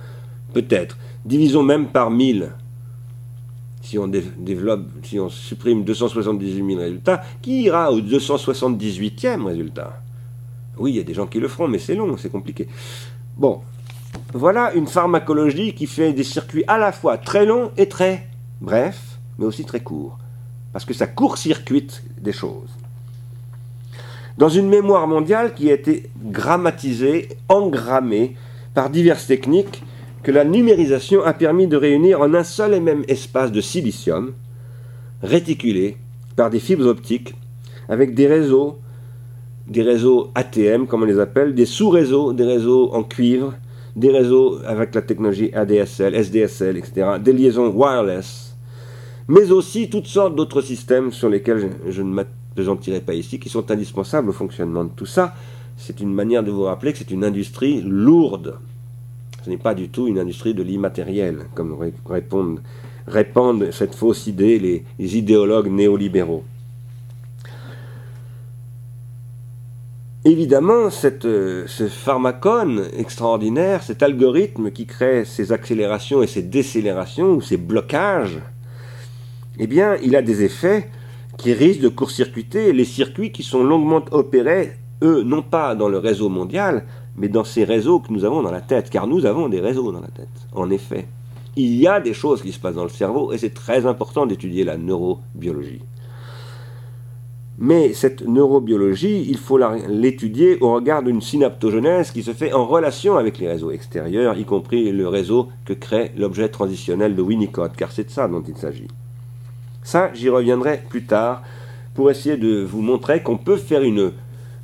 Peut-être. 0.53 0.99
Divisons 1.25 1.63
même 1.63 1.87
par 1.87 2.11
1000. 2.11 2.51
Si 3.89 5.19
on 5.19 5.31
supprime 5.31 5.83
278 5.83 6.67
000 6.67 6.79
résultats, 6.79 7.23
qui 7.41 7.63
ira 7.63 7.91
au 7.91 8.01
278e 8.03 9.47
résultat? 9.47 10.03
Oui, 10.77 10.93
il 10.93 10.97
y 10.97 11.01
a 11.01 11.05
des 11.05 11.15
gens 11.15 11.27
qui 11.27 11.41
le 11.41 11.49
feront, 11.49 11.69
mais 11.69 11.79
c'est 11.79 11.95
long, 11.95 12.19
c'est 12.19 12.31
compliqué. 12.31 12.69
Bon, 13.39 13.63
voilà 14.35 14.75
une 14.75 14.87
pharmacologie 14.87 15.75
qui 15.75 15.87
fait 15.87 16.13
des 16.13 16.23
circuits 16.23 16.65
à 16.67 16.77
la 16.77 16.93
fois 16.93 17.17
très 17.17 17.47
longs 17.47 17.71
et 17.79 17.89
très 17.89 18.29
brefs, 18.61 19.19
mais 19.39 19.47
aussi 19.47 19.65
très 19.65 19.81
courts. 19.81 20.19
Parce 20.75 20.85
que 20.85 20.93
ça 20.93 21.07
court-circuite 21.07 22.03
des 22.21 22.33
choses 22.33 22.69
dans 24.37 24.51
une 24.51 24.69
mémoire 24.69 25.09
mondiale 25.09 25.55
qui 25.55 25.71
a 25.71 25.73
été 25.75 26.11
grammatisée, 26.23 27.31
engrammée 27.49 28.37
par 28.73 28.91
diverses 28.91 29.27
techniques 29.27 29.83
la 30.31 30.45
numérisation 30.45 31.25
a 31.25 31.33
permis 31.33 31.67
de 31.67 31.77
réunir 31.77 32.21
en 32.21 32.35
un 32.35 32.45
seul 32.45 32.75
et 32.75 32.81
même 32.81 33.05
espace 33.09 33.53
de 33.53 33.61
silicium, 33.61 34.33
réticulé 35.23 35.97
par 36.37 36.51
des 36.51 36.61
fibres 36.61 36.87
optiques, 36.87 37.35
avec 37.89 38.15
des 38.15 38.27
réseaux, 38.27 38.79
des 39.67 39.83
réseaux 39.83 40.31
ATM 40.35 40.87
comme 40.87 41.03
on 41.03 41.07
les 41.07 41.19
appelle, 41.19 41.55
des 41.55 41.67
sous-réseaux, 41.67 42.33
des 42.33 42.45
réseaux 42.45 42.93
en 42.93 43.03
cuivre, 43.03 43.55
des 43.97 44.11
réseaux 44.11 44.59
avec 44.65 44.95
la 44.95 45.03
technologie 45.03 45.51
ADSL, 45.53 46.15
SDSL, 46.15 46.77
etc., 46.77 47.19
des 47.21 47.33
liaisons 47.33 47.69
wireless, 47.69 48.57
mais 49.27 49.51
aussi 49.51 49.91
toutes 49.91 50.07
sortes 50.07 50.37
d'autres 50.37 50.63
systèmes 50.63 51.13
sur 51.13 51.29
lesquels 51.29 51.71
je, 51.89 52.03
ne 52.03 52.77
tirerai 52.77 53.01
pas 53.01 53.15
ici, 53.15 53.39
qui 53.39 53.49
sont 53.49 53.71
indispensables 53.71 54.31
au 54.31 54.33
fonctionnement 54.33 54.85
de 54.85 54.91
tout 54.95 55.07
ça. 55.07 55.35
C'est 55.77 56.01
une 56.01 56.13
manière 56.13 56.43
de 56.43 56.51
vous 56.51 56.65
rappeler 56.65 56.93
que 56.93 56.99
c'est 56.99 57.11
une 57.11 57.25
industrie 57.25 57.83
lourde. 57.83 58.59
Ce 59.45 59.51
n'est 59.51 59.57
pas 59.57 59.75
du 59.75 59.89
tout 59.89 60.09
une 60.09 60.19
industrie 60.19 60.55
de 60.55 60.63
l'immatériel, 60.63 61.47
comme 61.55 61.77
répandent 63.07 63.71
cette 63.73 63.95
fausse 63.95 64.27
idée 64.27 64.59
les, 64.59 65.17
idéologues 65.17 65.71
néolibéraux. 65.71 66.45
Évidemment, 70.25 70.91
cette, 70.91 71.23
ce 71.23 71.89
pharmacone 71.89 72.89
extraordinaire, 72.97 73.83
cet 73.83 74.03
algorithme 74.03 74.71
qui 74.71 74.85
crée 74.85 75.25
ces 75.25 75.53
accélérations 75.53 76.23
et 76.23 76.27
ces 76.27 76.43
décélérations, 76.43 77.31
ou 77.31 77.41
ces 77.41 77.57
blocages, 77.57 78.41
eh 79.59 79.67
bien, 79.67 79.97
il 80.03 80.17
a 80.17 80.23
des 80.23 80.43
effets 80.43 80.91
qui 81.37 81.53
risquent 81.53 81.81
de 81.81 81.89
court-circuiter 81.89 82.73
les 82.73 82.85
circuits 82.85 83.33
qui 83.33 83.43
sont 83.43 83.63
longuement 83.63 84.05
opérés, 84.11 84.73
eux, 85.03 85.23
non 85.23 85.43
pas 85.43 85.75
dans 85.75 85.89
le 85.89 85.99
réseau 85.99 86.29
mondial, 86.29 86.85
mais 87.19 87.29
dans 87.29 87.45
ces 87.45 87.65
réseaux 87.65 87.99
que 87.99 88.13
nous 88.13 88.25
avons 88.25 88.43
dans 88.43 88.51
la 88.51 88.61
tête, 88.61 88.91
car 88.91 89.07
nous 89.07 89.27
avons 89.27 89.49
des 89.49 89.61
réseaux 89.61 89.93
dans 89.93 90.01
la 90.01 90.09
tête, 90.09 90.29
en 90.55 90.71
effet. 90.71 91.07
Il 91.57 91.75
y 91.75 91.89
a 91.89 92.01
des 92.01 92.15
choses 92.15 92.43
qui 92.43 92.53
se 92.53 92.61
passent 92.61 92.77
dans 92.77 92.85
le 92.85 92.89
cerveau 92.89 93.33
et 93.33 93.39
c'est 93.39 93.55
très 93.55 93.87
important 93.87 94.27
d'étudier 94.27 94.65
la 94.65 94.77
neurobiologie. 94.77 95.83
Mais 97.61 97.93
cette 97.93 98.23
neurobiologie, 98.23 99.27
il 99.29 99.37
faut 99.37 99.59
l'étudier 99.89 100.59
au 100.61 100.73
regard 100.73 101.03
d'une 101.03 101.21
synaptogenèse 101.21 102.13
qui 102.13 102.23
se 102.23 102.33
fait 102.33 102.53
en 102.53 102.65
relation 102.65 103.17
avec 103.17 103.39
les 103.39 103.49
réseaux 103.49 103.73
extérieurs, 103.73 104.39
y 104.39 104.45
compris 104.45 104.93
le 104.93 105.09
réseau 105.09 105.49
que 105.65 105.73
crée 105.73 106.13
l'objet 106.17 106.49
transitionnel 106.49 107.17
de 107.17 107.23
Winnicott, 107.23 107.75
car 107.77 107.91
c'est 107.91 108.05
de 108.05 108.11
ça 108.11 108.29
dont 108.29 108.45
il 108.47 108.57
s'agit. 108.57 108.87
Ça, 109.83 110.13
j'y 110.15 110.29
reviendrai 110.29 110.81
plus 110.89 111.05
tard 111.05 111.43
pour 111.95 112.13
essayer 112.13 112.37
de 112.37 112.63
vous 112.63 112.81
montrer 112.81 113.25
qu'on 113.25 113.39
peut 113.39 113.57
faire 113.57 113.83
une, 113.83 114.13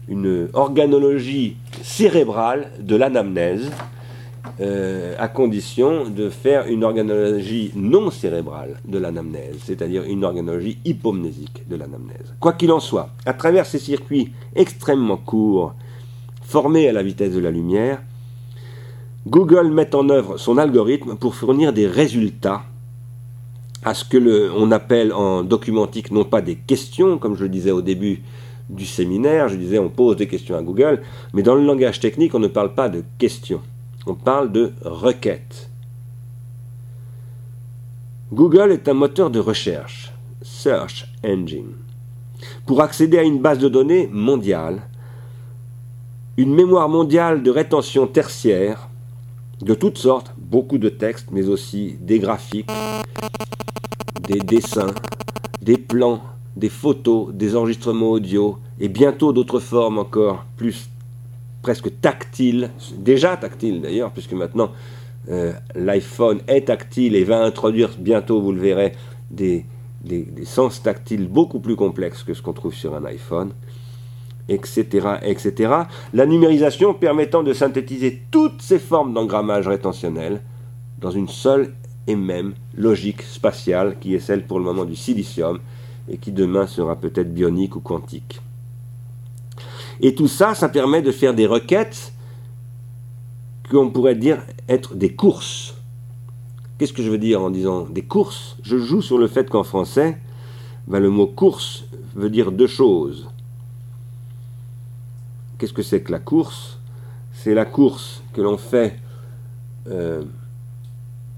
une 0.09 0.49
organologie 0.53 1.57
cérébrale 1.83 2.71
de 2.81 2.97
l'anamnèse, 2.97 3.71
euh, 4.61 5.15
à 5.19 5.29
condition 5.29 6.09
de 6.09 6.29
faire 6.29 6.67
une 6.67 6.85
organologie 6.85 7.73
non 7.75 8.11
cérébrale 8.11 8.77
de 8.87 8.99
l'anamnèse, 8.99 9.57
c'est-à-dire 9.65 10.05
une 10.05 10.25
organologie 10.25 10.79
hypomnésique 10.85 11.67
de 11.69 11.77
l'anamnèse. 11.77 12.35
Quoi 12.39 12.53
qu'il 12.53 12.71
en 12.71 12.81
soit, 12.81 13.09
à 13.27 13.33
travers 13.33 13.67
ces 13.67 13.79
circuits 13.79 14.33
extrêmement 14.55 15.17
courts, 15.17 15.75
formés 16.43 16.89
à 16.89 16.93
la 16.93 17.03
vitesse 17.03 17.35
de 17.35 17.41
la 17.41 17.51
lumière, 17.51 18.03
Google 19.27 19.71
met 19.71 19.95
en 19.95 20.11
œuvre 20.11 20.37
son 20.37 20.59
algorithme 20.59 21.17
pour 21.17 21.35
fournir 21.35 21.73
des 21.73 21.87
résultats 21.87 22.63
à 23.83 23.95
ce 23.95 24.05
que 24.05 24.19
l'on 24.19 24.71
appelle 24.71 25.13
en 25.13 25.43
documentique 25.43 26.11
non 26.11 26.25
pas 26.25 26.43
des 26.43 26.57
questions, 26.57 27.19
comme 27.19 27.37
je 27.37 27.43
le 27.43 27.49
disais 27.49 27.71
au 27.71 27.83
début 27.83 28.23
du 28.71 28.87
séminaire, 28.87 29.49
je 29.49 29.57
disais 29.57 29.79
on 29.79 29.91
pose 29.91 30.17
des 30.17 30.29
questions 30.29 30.57
à 30.57 30.63
Google, 30.63 31.03
mais 31.33 31.43
dans 31.43 31.55
le 31.55 31.65
langage 31.65 32.01
technique 32.01 32.35
on 32.35 32.39
ne 32.39 32.49
parle 32.49 32.75
pas 32.75 32.89
de 32.89 33.03
questions 33.19 33.61
on 34.07 34.15
parle 34.15 34.53
de 34.53 34.73
requête. 34.83 35.71
Google 38.33 38.73
est 38.73 38.89
un 38.89 38.95
moteur 38.95 39.31
de 39.31 39.39
recherche, 39.39 40.13
Search 40.43 41.07
Engine. 41.25 41.73
Pour 42.67 42.83
accéder 42.83 43.19
à 43.19 43.23
une 43.23 43.41
base 43.41 43.59
de 43.59 43.69
données 43.69 44.09
mondiale, 44.13 44.83
une 46.37 46.55
mémoire 46.55 46.89
mondiale 46.89 47.43
de 47.43 47.51
rétention 47.51 48.07
tertiaire, 48.07 48.89
de 49.61 49.75
toutes 49.75 49.99
sortes, 49.99 50.35
beaucoup 50.37 50.79
de 50.79 50.89
textes, 50.89 51.29
mais 51.31 51.49
aussi 51.49 51.97
des 52.01 52.19
graphiques, 52.19 52.71
des 54.21 54.41
dessins, 54.41 54.95
des 55.63 55.79
plans, 55.79 56.21
des 56.57 56.69
photos, 56.69 57.33
des 57.33 57.57
enregistrements 57.57 58.11
audio, 58.11 58.59
et 58.81 58.89
bientôt 58.89 59.33
d'autres 59.33 59.61
formes 59.61 59.99
encore 59.99 60.45
plus 60.57 60.89
presque 61.63 62.01
tactile, 62.01 62.71
déjà 62.99 63.37
tactile 63.37 63.81
d'ailleurs, 63.81 64.13
puisque 64.13 64.35
maintenant 64.35 64.71
euh, 65.31 65.53
l'iPhone 65.75 66.41
est 66.47 66.67
tactile 66.67 67.17
et 67.17 67.25
va 67.25 67.43
introduire 67.43 67.91
bientôt, 67.99 68.41
vous 68.41 68.53
le 68.53 68.61
verrez, 68.61 68.93
des, 69.31 69.65
des, 70.05 70.45
sens 70.45 70.83
tactiles 70.83 71.27
beaucoup 71.29 71.61
plus 71.61 71.77
complexes 71.77 72.23
que 72.23 72.35
ce 72.35 72.43
qu'on 72.43 72.53
trouve 72.53 72.75
sur 72.75 72.95
un 72.95 73.05
iPhone, 73.07 73.53
etc., 74.49 75.17
etc. 75.23 75.73
La 76.13 76.27
numérisation 76.27 76.93
permettant 76.93 77.43
de 77.43 77.53
synthétiser 77.53 78.23
toutes 78.31 78.61
ces 78.61 78.79
formes 78.79 79.15
d'engrammage 79.15 79.67
rétentionnel 79.67 80.43
dans 81.01 81.11
une 81.11 81.29
seule 81.29 81.75
et 82.07 82.17
même 82.17 82.53
logique 82.77 83.23
spatiale 83.23 83.97
qui 83.99 84.15
est 84.15 84.21
celle 84.21 84.47
pour 84.47 84.59
le 84.59 84.65
moment 84.65 84.85
du 84.85 84.95
silicium 84.95 85.59
et 86.09 86.19
qui 86.19 86.33
demain 86.33 86.67
sera 86.67 86.97
peut-être 86.97 87.33
bionique 87.33 87.77
ou 87.77 87.81
quantique. 87.81 88.41
Et 90.01 90.15
tout 90.15 90.29
ça, 90.29 90.55
ça 90.55 90.69
permet 90.69 91.03
de 91.03 91.13
faire 91.13 91.35
des 91.35 91.47
requêtes 91.47 92.13
qu'on 93.71 93.91
pourrait 93.91 94.17
dire 94.17 94.43
être 94.69 94.95
des 94.95 95.15
courses. 95.15 95.75
Qu'est-ce 96.79 96.93
que 96.93 97.03
je 97.03 97.11
veux 97.11 97.19
dire 97.19 97.41
en 97.41 97.51
disant 97.51 97.83
des 97.85 98.03
courses? 98.03 98.57
Je 98.63 98.77
joue 98.77 99.01
sur 99.01 99.19
le 99.19 99.29
fait 99.29 99.49
qu'en 99.49 99.63
français, 99.63 100.19
ben, 100.87 100.99
le 100.99 101.09
mot 101.09 101.27
course 101.27 101.85
veut 102.15 102.31
dire 102.31 102.53
deux 102.53 102.67
choses. 102.67 103.29
Qu'est-ce 105.59 105.73
que 105.73 105.83
c'est 105.83 106.03
que 106.03 106.13
la 106.13 106.19
course? 106.19 106.79
C'est 107.33 107.55
la 107.55 107.65
course 107.65 108.23
que 108.33 108.41
l'on 108.41 108.59
fait 108.59 108.99
euh, 109.89 110.25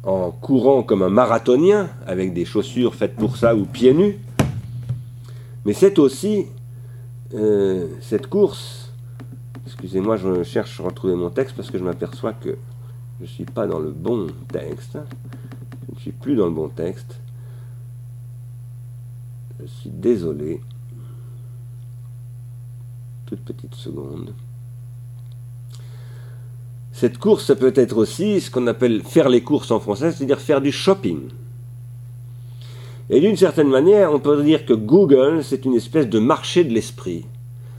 en 0.03 0.31
courant 0.31 0.83
comme 0.83 1.03
un 1.03 1.11
marathonien, 1.11 1.91
avec 2.07 2.33
des 2.33 2.45
chaussures 2.45 2.95
faites 2.95 3.17
pour 3.17 3.37
ça 3.37 3.55
ou 3.55 3.65
pieds 3.65 3.93
nus. 3.93 4.19
Mais 5.67 5.73
c'est 5.73 5.99
aussi 5.99 6.47
euh, 7.35 7.89
cette 8.01 8.29
course, 8.29 8.93
excusez-moi, 9.67 10.17
je 10.17 10.45
cherche 10.45 10.79
à 10.79 10.85
retrouver 10.85 11.17
mon 11.17 11.29
texte 11.29 11.57
parce 11.57 11.73
que 11.73 11.77
je 11.77 11.83
m'aperçois 11.83 12.33
que 12.35 12.57
je 13.19 13.25
ne 13.25 13.27
suis 13.27 13.45
pas 13.45 13.67
dans 13.67 13.81
le 13.81 13.91
bon 13.91 14.29
texte. 14.47 14.97
Je 15.89 15.95
ne 15.97 15.99
suis 15.99 16.13
plus 16.13 16.37
dans 16.37 16.47
le 16.47 16.53
bon 16.53 16.69
texte. 16.69 17.19
Je 19.59 19.67
suis 19.67 19.91
désolé. 19.91 20.61
Toute 23.27 23.41
petite 23.41 23.75
seconde. 23.75 24.35
Cette 26.93 27.19
course, 27.19 27.53
peut 27.57 27.73
être 27.75 27.97
aussi 27.97 28.41
ce 28.41 28.53
qu'on 28.53 28.69
appelle 28.69 29.03
faire 29.03 29.29
les 29.29 29.43
courses 29.43 29.73
en 29.73 29.81
français, 29.81 30.13
c'est-à-dire 30.13 30.39
faire 30.39 30.61
du 30.61 30.71
shopping. 30.71 31.29
Et 33.09 33.21
d'une 33.21 33.37
certaine 33.37 33.69
manière, 33.69 34.13
on 34.13 34.19
peut 34.19 34.43
dire 34.43 34.67
que 34.67 34.73
Google, 34.73 35.45
c'est 35.45 35.65
une 35.65 35.75
espèce 35.75 36.09
de 36.09 36.19
marché 36.19 36.65
de 36.65 36.73
l'esprit, 36.73 37.25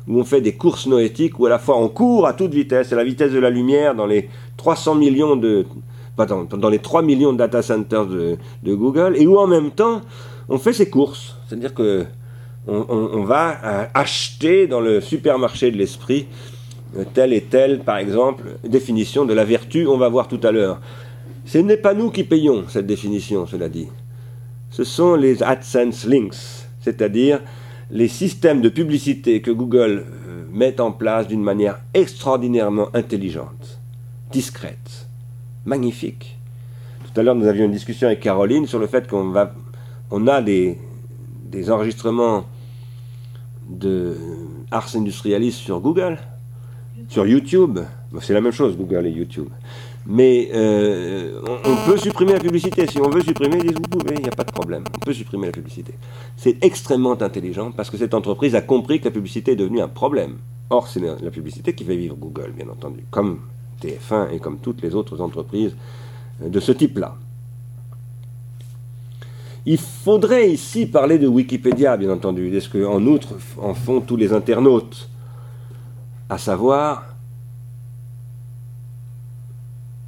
où 0.08 0.20
on 0.20 0.24
fait 0.24 0.40
des 0.40 0.54
courses 0.54 0.88
noétiques, 0.88 1.38
où 1.40 1.46
à 1.46 1.50
la 1.50 1.60
fois 1.60 1.78
on 1.78 1.90
court 1.90 2.28
à 2.28 2.34
toute 2.34 2.54
vitesse, 2.54 2.94
à 2.94 2.96
la 2.96 3.04
vitesse 3.04 3.34
de 3.34 3.40
la 3.40 3.50
lumière, 3.50 3.94
dans 3.94 4.06
les 4.06 4.30
300 4.56 4.96
millions 4.96 5.36
de... 5.36 5.66
Pardon, 6.16 6.48
dans 6.50 6.70
les 6.70 6.80
3 6.80 7.02
millions 7.04 7.34
de 7.34 7.38
data 7.38 7.62
centers 7.62 8.08
de, 8.08 8.38
Google, 8.66 9.16
et 9.18 9.28
où 9.28 9.38
en 9.38 9.48
même 9.48 9.72
temps, 9.72 10.02
on 10.50 10.58
fait 10.58 10.74
ses 10.74 10.90
courses. 10.90 11.36
C'est-à-dire 11.48 11.74
que 11.74 12.06
on, 12.70 13.24
va 13.24 13.60
euh, 13.64 13.86
acheter 13.94 14.68
dans 14.68 14.82
le 14.82 15.00
supermarché 15.00 15.72
de 15.72 15.78
l'esprit 15.78 16.28
euh, 16.98 17.06
telle 17.14 17.32
et 17.32 17.42
telle, 17.42 17.80
par 17.80 17.98
exemple, 17.98 18.58
définition 18.68 19.24
de 19.24 19.34
la 19.34 19.46
vertu, 19.46 19.88
on 19.88 19.98
va 19.98 20.10
voir 20.10 20.28
tout 20.28 20.40
à 20.44 20.52
l'heure. 20.52 20.82
Ce 21.46 21.60
n'est 21.60 21.78
pas 21.78 21.94
nous 21.94 22.12
qui 22.12 22.26
payons 22.26 22.66
cette 22.68 22.88
définition, 22.88 23.46
cela 23.46 23.70
dit 23.70 23.88
ce 24.78 24.84
sont 24.84 25.16
les 25.16 25.42
AdSense 25.42 26.06
Links, 26.06 26.68
c'est-à-dire 26.82 27.42
les 27.90 28.08
systèmes 28.08 28.62
de 28.62 28.70
publicité 28.70 29.42
que 29.42 29.50
Google 29.50 30.06
euh, 30.06 30.44
met 30.52 30.80
en 30.80 30.92
place 30.92 31.28
d'une 31.28 31.42
manière 31.42 31.80
extraordinairement 31.96 32.90
intelligente, 32.94 33.80
discrète, 34.32 35.08
magnifique. 35.66 36.38
Tout 37.04 37.20
à 37.20 37.24
l'heure, 37.24 37.34
nous 37.34 37.48
avions 37.48 37.66
une 37.66 37.72
discussion 37.72 38.06
avec 38.06 38.20
Caroline 38.20 38.68
sur 38.68 38.78
le 38.78 38.86
fait 38.86 39.08
qu'on 39.08 39.34
a 40.28 40.42
des, 40.44 40.78
des 41.46 41.72
enregistrements 41.72 42.46
de 43.68 44.16
Ars 44.70 44.96
Industrialis 44.96 45.54
sur 45.54 45.80
Google, 45.80 46.20
sur 47.08 47.26
YouTube. 47.26 47.80
C'est 48.22 48.36
la 48.36 48.42
même 48.42 48.52
chose, 48.52 48.78
Google 48.78 49.08
et 49.08 49.12
YouTube. 49.12 49.48
Mais 50.10 50.50
euh, 50.54 51.42
on, 51.66 51.86
peut 51.86 51.98
supprimer 51.98 52.32
la 52.32 52.40
publicité. 52.40 52.88
Si 52.88 52.98
on 53.02 53.10
veut 53.10 53.22
supprimer, 53.22 53.58
ils 53.58 53.68
disent 53.68 53.76
vous 53.76 54.00
pouvez, 54.00 54.16
il 54.16 54.24
n'y 54.24 54.30
a 54.30 54.36
pas 54.36 54.46
de 54.46 54.52
problème. 54.52 54.86
On 54.96 55.00
peut 55.00 55.12
supprimer 55.12 55.48
la 55.48 55.52
publicité. 55.52 55.94
C'est 56.38 56.64
extrêmement 56.64 57.22
intelligent 57.22 57.72
parce 57.72 57.90
que 57.90 57.98
cette 57.98 58.14
entreprise 58.14 58.56
a 58.56 58.62
compris 58.62 59.00
que 59.02 59.06
la 59.06 59.12
publicité 59.12 59.52
est 59.52 59.58
devenue 59.58 59.82
un 59.82 59.90
problème. 59.90 60.38
Or, 60.70 60.88
c'est 60.88 61.02
la 61.02 61.30
publicité 61.30 61.74
qui 61.74 61.84
fait 61.84 61.98
vivre 61.98 62.16
Google, 62.16 62.54
bien 62.56 62.70
entendu, 62.70 63.04
comme 63.12 63.40
TF1 63.82 64.32
et 64.34 64.40
comme 64.40 64.60
toutes 64.60 64.82
les 64.82 64.96
autres 64.96 65.20
entreprises 65.20 65.76
euh, 66.42 66.48
de 66.48 66.60
ce 66.62 66.72
type-là. 66.72 67.16
Il 69.66 69.78
faudrait 69.78 70.50
ici 70.50 70.86
parler 70.86 71.18
de 71.18 71.28
Wikipédia, 71.28 71.98
bien 71.98 72.12
entendu, 72.12 72.56
est 72.56 72.62
ce 72.62 72.70
qu'en 72.70 73.06
outre 73.06 73.36
en 73.58 73.74
font 73.74 74.00
tous 74.00 74.16
les 74.16 74.32
internautes, 74.32 75.10
à 76.30 76.38
savoir 76.38 77.17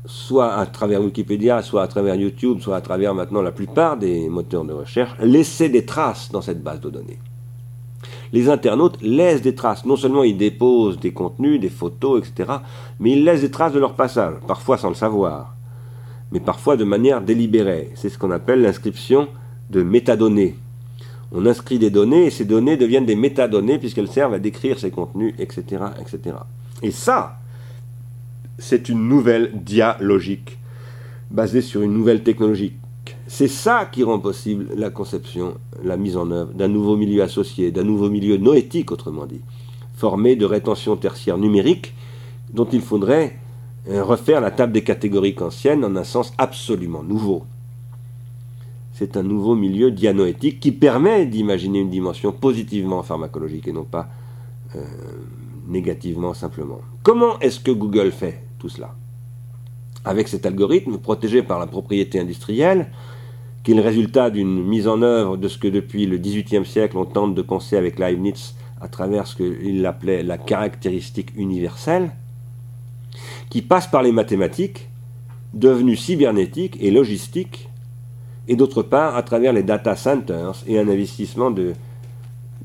soit 0.09 0.55
à 0.55 0.65
travers 0.65 1.01
Wikipédia, 1.03 1.61
soit 1.61 1.83
à 1.83 1.87
travers 1.87 2.15
YouTube, 2.15 2.59
soit 2.61 2.75
à 2.75 2.81
travers 2.81 3.13
maintenant 3.13 3.43
la 3.43 3.51
plupart 3.51 3.95
des 3.95 4.27
moteurs 4.27 4.65
de 4.65 4.73
recherche, 4.73 5.15
laisser 5.19 5.69
des 5.69 5.85
traces 5.85 6.31
dans 6.31 6.41
cette 6.41 6.63
base 6.63 6.81
de 6.81 6.89
données. 6.89 7.19
Les 8.33 8.49
internautes 8.49 8.97
laissent 9.01 9.43
des 9.43 9.53
traces. 9.53 9.85
Non 9.85 9.95
seulement 9.95 10.23
ils 10.23 10.37
déposent 10.37 10.99
des 10.99 11.13
contenus, 11.13 11.59
des 11.59 11.69
photos, 11.69 12.19
etc., 12.27 12.53
mais 12.99 13.11
ils 13.11 13.23
laissent 13.23 13.41
des 13.41 13.51
traces 13.51 13.73
de 13.73 13.79
leur 13.79 13.93
passage, 13.93 14.33
parfois 14.47 14.77
sans 14.77 14.89
le 14.89 14.95
savoir, 14.95 15.55
mais 16.31 16.39
parfois 16.39 16.75
de 16.75 16.83
manière 16.83 17.21
délibérée. 17.21 17.91
C'est 17.93 18.09
ce 18.09 18.17
qu'on 18.17 18.31
appelle 18.31 18.61
l'inscription 18.61 19.27
de 19.69 19.83
métadonnées. 19.83 20.55
On 21.31 21.45
inscrit 21.45 21.77
des 21.77 21.91
données 21.91 22.25
et 22.25 22.31
ces 22.31 22.45
données 22.45 22.77
deviennent 22.77 23.05
des 23.05 23.15
métadonnées 23.15 23.77
puisqu'elles 23.77 24.09
servent 24.09 24.33
à 24.33 24.39
décrire 24.39 24.79
ces 24.79 24.89
contenus, 24.89 25.35
etc., 25.37 25.83
etc. 26.01 26.37
Et 26.81 26.89
ça, 26.89 27.38
c'est 28.59 28.89
une 28.89 29.07
nouvelle 29.07 29.51
dialogique 29.63 30.57
basée 31.31 31.61
sur 31.61 31.81
une 31.81 31.93
nouvelle 31.93 32.23
technologie. 32.23 32.73
C'est 33.27 33.47
ça 33.47 33.87
qui 33.91 34.03
rend 34.03 34.19
possible 34.19 34.67
la 34.75 34.89
conception, 34.89 35.55
la 35.83 35.97
mise 35.97 36.17
en 36.17 36.31
œuvre 36.31 36.53
d'un 36.53 36.67
nouveau 36.67 36.97
milieu 36.97 37.23
associé, 37.23 37.71
d'un 37.71 37.83
nouveau 37.83 38.09
milieu 38.09 38.37
noétique, 38.37 38.91
autrement 38.91 39.25
dit, 39.25 39.41
formé 39.95 40.35
de 40.35 40.45
rétention 40.45 40.95
tertiaire 40.95 41.37
numérique 41.37 41.93
dont 42.53 42.65
il 42.65 42.81
faudrait 42.81 43.37
euh, 43.87 44.03
refaire 44.03 44.41
la 44.41 44.51
table 44.51 44.73
des 44.73 44.83
catégories 44.83 45.35
kantiennes 45.35 45.85
en 45.85 45.95
un 45.95 46.03
sens 46.03 46.33
absolument 46.37 47.03
nouveau. 47.03 47.43
C'est 48.93 49.15
un 49.15 49.23
nouveau 49.23 49.55
milieu 49.55 49.91
dianoétique 49.91 50.59
qui 50.59 50.71
permet 50.71 51.25
d'imaginer 51.25 51.79
une 51.79 51.89
dimension 51.89 52.31
positivement 52.31 53.03
pharmacologique 53.03 53.67
et 53.67 53.71
non 53.71 53.85
pas 53.85 54.09
euh, 54.75 54.83
négativement 55.67 56.33
simplement. 56.33 56.81
Comment 57.03 57.39
est-ce 57.39 57.59
que 57.59 57.71
Google 57.71 58.11
fait? 58.11 58.48
Tout 58.59 58.69
cela. 58.69 58.93
Avec 60.05 60.27
cet 60.27 60.45
algorithme 60.45 60.97
protégé 60.97 61.41
par 61.41 61.59
la 61.59 61.67
propriété 61.67 62.19
industrielle, 62.19 62.91
qui 63.63 63.71
est 63.71 63.75
le 63.75 63.81
résultat 63.81 64.29
d'une 64.29 64.63
mise 64.63 64.87
en 64.87 65.01
œuvre 65.01 65.37
de 65.37 65.47
ce 65.47 65.57
que 65.57 65.67
depuis 65.67 66.05
le 66.05 66.17
XVIIIe 66.17 66.65
siècle 66.65 66.97
on 66.97 67.05
tente 67.05 67.35
de 67.35 67.41
penser 67.41 67.75
avec 67.75 67.99
Leibniz 67.99 68.55
à 68.79 68.87
travers 68.87 69.27
ce 69.27 69.35
qu'il 69.35 69.85
appelait 69.85 70.23
la 70.23 70.37
caractéristique 70.37 71.31
universelle, 71.35 72.11
qui 73.49 73.61
passe 73.61 73.87
par 73.87 74.03
les 74.03 74.11
mathématiques, 74.11 74.87
devenues 75.53 75.97
cybernétiques 75.97 76.77
et 76.79 76.91
logistiques, 76.91 77.69
et 78.47 78.55
d'autre 78.55 78.81
part 78.83 79.17
à 79.17 79.23
travers 79.23 79.53
les 79.53 79.63
data 79.63 79.95
centers 79.95 80.63
et 80.65 80.79
un 80.79 80.87
investissement 80.87 81.51
de, 81.51 81.73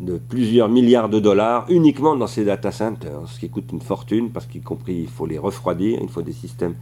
de 0.01 0.19
plusieurs 0.19 0.69
milliards 0.69 1.09
de 1.09 1.21
dollars 1.21 1.67
uniquement 1.69 2.17
dans 2.17 2.27
ces 2.27 2.45
data 2.45 2.73
centers, 2.73 3.21
ce 3.27 3.39
qui 3.39 3.49
coûte 3.49 3.71
une 3.73 3.81
fortune 3.81 4.31
parce 4.31 4.47
qu'y 4.47 4.61
compris 4.61 4.95
il 4.95 5.09
faut 5.09 5.27
les 5.27 5.39
refroidir, 5.39 6.01
il 6.03 6.09
faut 6.09 6.23
des 6.23 6.33
systèmes 6.33 6.75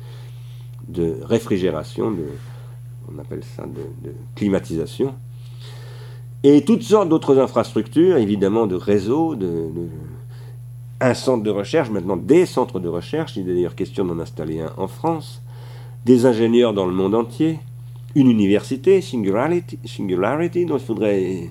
de 0.89 1.16
réfrigération, 1.22 2.10
de, 2.10 2.24
on 3.14 3.18
appelle 3.18 3.43
ça 3.44 3.64
de, 3.66 4.12
climatisation, 4.34 5.14
et 6.43 6.64
toutes 6.64 6.82
sortes 6.82 7.09
d'autres 7.09 7.39
infrastructures, 7.39 8.16
évidemment 8.16 8.66
de 8.66 8.74
réseaux, 8.74 9.36
de, 9.36 9.68
un 11.01 11.14
centre 11.14 11.43
de 11.43 11.51
recherche, 11.51 11.90
maintenant 11.90 12.16
des 12.16 12.47
centres 12.47 12.80
de 12.80 12.89
recherche, 12.89 13.36
il 13.36 13.48
est 13.48 13.55
d'ailleurs 13.55 13.76
question 13.76 14.05
d'en 14.05 14.18
installer 14.18 14.60
un 14.60 14.72
en 14.76 14.89
France, 14.89 15.43
des 16.05 16.26
ingénieurs 16.26 16.72
dans 16.72 16.86
le 16.86 16.93
monde 16.93 17.14
entier, 17.14 17.60
une 18.14 18.28
université, 18.28 19.01
Singularity, 19.01 19.78
Singularity 19.84 20.66
dont 20.66 20.78
il 20.78 20.84
faudrait 20.84 21.51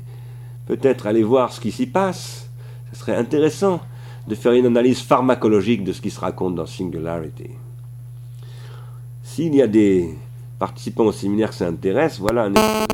peut-être 0.72 1.06
aller 1.06 1.22
voir 1.22 1.52
ce 1.52 1.60
qui 1.60 1.70
s'y 1.70 1.86
passe. 1.86 2.50
Ce 2.94 3.00
serait 3.02 3.18
intéressant 3.18 3.82
de 4.26 4.36
faire 4.36 4.54
une 4.54 4.68
analyse 4.68 5.02
pharmacologique 5.02 5.84
de 5.84 5.92
ce 5.92 6.00
qui 6.00 6.10
se 6.10 6.22
raconte 6.22 6.56
dans 6.56 6.66
Singularity. 6.66 7.50
S'il 9.22 9.54
y 9.54 9.62
a 9.62 9.68
des 9.68 10.16
participants 10.60 11.04
au 11.04 11.12
séminaire 11.12 11.50
que 11.50 11.56
ça 11.56 11.68
intéresse, 11.68 12.20
voilà 12.22 12.44
un 12.44 12.54
très. 12.54 12.86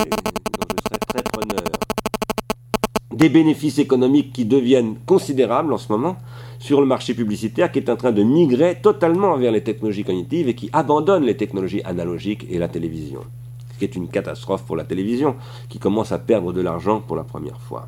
Des 3.14 3.30
bénéfices 3.30 3.78
économiques 3.78 4.34
qui 4.34 4.46
deviennent 4.46 4.96
considérables 5.06 5.72
en 5.72 5.78
ce 5.78 5.92
moment 5.92 6.18
sur 6.58 6.82
le 6.82 6.88
marché 6.88 7.14
publicitaire 7.14 7.72
qui 7.72 7.78
est 7.78 7.92
en 7.92 7.96
train 7.96 8.12
de 8.12 8.24
migrer 8.24 8.80
totalement 8.82 9.38
vers 9.38 9.52
les 9.52 9.62
technologies 9.62 10.04
cognitives 10.04 10.50
et 10.50 10.56
qui 10.56 10.72
abandonne 10.74 11.26
les 11.26 11.38
technologies 11.38 11.84
analogiques 11.84 12.48
et 12.50 12.58
la 12.58 12.70
télévision. 12.70 13.22
Qui 13.78 13.86
est 13.86 13.96
une 13.96 14.08
catastrophe 14.08 14.64
pour 14.64 14.76
la 14.76 14.84
télévision 14.84 15.36
qui 15.70 15.80
commence 15.80 16.12
à 16.12 16.20
perdre 16.20 16.54
de 16.54 16.62
l'argent 16.62 17.02
pour 17.02 17.16
la 17.16 17.24
première 17.24 17.60
fois. 17.62 17.88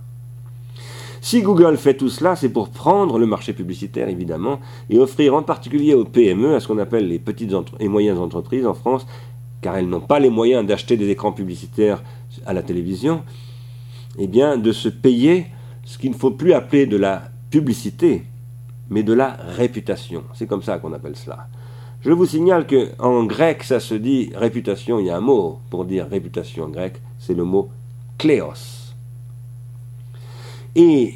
Si 1.22 1.42
Google 1.42 1.78
fait 1.78 1.96
tout 1.96 2.10
cela, 2.10 2.36
c'est 2.36 2.50
pour 2.50 2.70
prendre 2.70 3.20
le 3.20 3.26
marché 3.26 3.52
publicitaire, 3.54 4.08
évidemment, 4.08 4.60
et 4.90 4.98
offrir 4.98 5.36
en 5.36 5.44
particulier 5.44 5.94
aux 5.94 6.06
PME, 6.06 6.56
à 6.56 6.60
ce 6.60 6.68
qu'on 6.68 6.78
appelle 6.78 7.08
les 7.08 7.20
petites 7.20 7.54
et 7.80 7.88
moyennes 7.90 8.18
entreprises 8.18 8.66
en 8.66 8.74
France, 8.74 9.06
car 9.62 9.76
elles 9.76 9.90
n'ont 9.90 10.00
pas 10.00 10.20
les 10.20 10.30
moyens 10.30 10.66
d'acheter 10.66 10.96
des 10.96 11.10
écrans 11.10 11.34
publicitaires 11.34 12.02
à 12.46 12.54
la 12.54 12.62
télévision, 12.62 13.24
eh 14.18 14.28
bien, 14.28 14.58
de 14.58 14.72
se 14.72 14.88
payer 14.88 15.48
ce 15.84 15.98
qu'il 15.98 16.12
ne 16.12 16.16
faut 16.16 16.32
plus 16.32 16.54
appeler 16.54 16.86
de 16.86 16.98
la 16.98 17.24
publicité, 17.50 18.24
mais 18.90 19.04
de 19.04 19.14
la 19.14 19.38
réputation. 19.58 20.24
C'est 20.34 20.48
comme 20.48 20.64
ça 20.64 20.78
qu'on 20.78 20.94
appelle 20.94 21.16
cela. 21.16 21.48
Je 22.02 22.12
vous 22.12 22.26
signale 22.26 22.66
que 22.66 22.90
en 23.00 23.26
grec, 23.26 23.64
ça 23.64 23.82
se 23.82 23.94
dit 23.94 24.32
réputation. 24.34 25.00
Il 25.00 25.08
y 25.08 25.10
a 25.10 25.18
un 25.18 25.22
mot 25.22 25.60
pour 25.70 25.84
dire 25.84 26.08
réputation 26.10 26.66
en 26.66 26.70
grec, 26.70 27.02
c'est 27.20 27.34
le 27.34 27.44
mot 27.44 27.70
kléos. 28.18 28.94
Et 30.76 31.16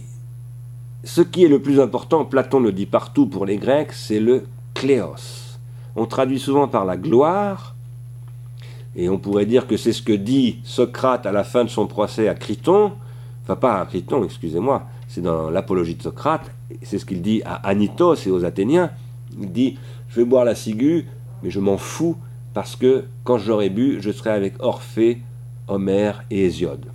ce 1.03 1.21
qui 1.21 1.45
est 1.45 1.47
le 1.47 1.61
plus 1.61 1.79
important, 1.79 2.25
Platon 2.25 2.59
le 2.59 2.71
dit 2.71 2.85
partout 2.85 3.27
pour 3.27 3.45
les 3.45 3.57
Grecs, 3.57 3.93
c'est 3.93 4.19
le 4.19 4.43
kléos. 4.73 5.57
On 5.95 6.05
traduit 6.05 6.39
souvent 6.39 6.67
par 6.67 6.85
la 6.85 6.97
gloire, 6.97 7.75
et 8.95 9.09
on 9.09 9.17
pourrait 9.17 9.45
dire 9.45 9.67
que 9.67 9.77
c'est 9.77 9.93
ce 9.93 10.01
que 10.01 10.13
dit 10.13 10.59
Socrate 10.63 11.25
à 11.25 11.31
la 11.31 11.43
fin 11.43 11.63
de 11.63 11.69
son 11.69 11.87
procès 11.87 12.27
à 12.27 12.35
Criton, 12.35 12.93
enfin 13.43 13.55
pas 13.55 13.79
à 13.79 13.85
Criton, 13.85 14.23
excusez-moi, 14.23 14.83
c'est 15.07 15.21
dans 15.21 15.49
l'apologie 15.49 15.95
de 15.95 16.01
Socrate, 16.01 16.51
c'est 16.81 16.99
ce 16.99 17.05
qu'il 17.05 17.21
dit 17.21 17.41
à 17.45 17.55
Anitos 17.67 18.15
et 18.25 18.31
aux 18.31 18.45
Athéniens. 18.45 18.91
Il 19.39 19.51
dit 19.51 19.77
Je 20.13 20.19
vais 20.19 20.25
boire 20.25 20.45
la 20.45 20.53
ciguë, 20.53 21.07
mais 21.41 21.49
je 21.49 21.59
m'en 21.59 21.79
fous, 21.79 22.15
parce 22.53 22.75
que 22.75 23.05
quand 23.23 23.39
j'aurai 23.39 23.71
bu, 23.71 23.99
je 23.99 24.11
serai 24.11 24.29
avec 24.29 24.61
Orphée, 24.61 25.21
Homère 25.67 26.23
et 26.29 26.45
Hésiode. 26.45 26.85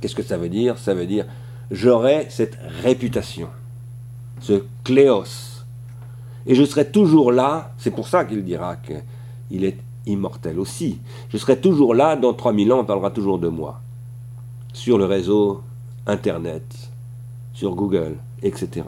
Qu'est-ce 0.00 0.14
que 0.14 0.22
ça 0.22 0.36
veut 0.36 0.48
dire? 0.48 0.78
Ça 0.78 0.94
veut 0.94 1.06
dire 1.06 1.26
j'aurai 1.72 2.26
cette 2.28 2.56
réputation, 2.84 3.48
ce 4.40 4.62
cléos. 4.84 5.64
Et 6.46 6.54
je 6.54 6.62
serai 6.64 6.88
toujours 6.88 7.32
là, 7.32 7.72
c'est 7.78 7.90
pour 7.90 8.06
ça 8.06 8.24
qu'il 8.24 8.44
dira 8.44 8.76
qu'il 8.76 9.64
est 9.64 9.78
immortel 10.06 10.60
aussi. 10.60 11.00
Je 11.30 11.36
serai 11.36 11.58
toujours 11.58 11.94
là, 11.96 12.14
dans 12.14 12.32
3000 12.32 12.72
ans, 12.72 12.80
on 12.80 12.84
parlera 12.84 13.10
toujours 13.10 13.40
de 13.40 13.48
moi. 13.48 13.80
Sur 14.72 14.98
le 14.98 15.04
réseau 15.04 15.62
Internet, 16.06 16.90
sur 17.54 17.74
Google, 17.74 18.16
etc. 18.42 18.82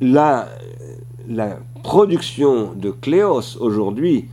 La, 0.00 0.48
production 1.82 2.72
de 2.74 2.90
Cléos 2.90 3.56
aujourd'hui, 3.60 4.28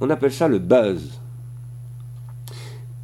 on 0.00 0.08
appelle 0.08 0.32
ça 0.32 0.48
le 0.48 0.58
buzz. 0.58 1.20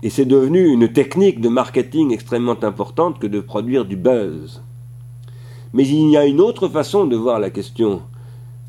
Et 0.03 0.11
c'est 0.11 0.25
devenu 0.25 0.69
une 0.69 0.91
technique 0.93 1.41
de 1.41 1.49
marketing 1.49 2.13
extrêmement 2.13 2.63
importante 2.63 3.19
que 3.19 3.27
de 3.27 3.41
produire 3.41 3.85
du 3.85 3.97
buzz. 3.97 4.63
Mais 5.75 5.87
il 5.87 6.09
y 6.09 6.17
a 6.17 6.25
une 6.25 6.41
autre 6.41 6.69
façon 6.69 7.05
de 7.07 7.17
voir 7.17 7.41
la 7.41 7.51
question 7.51 8.03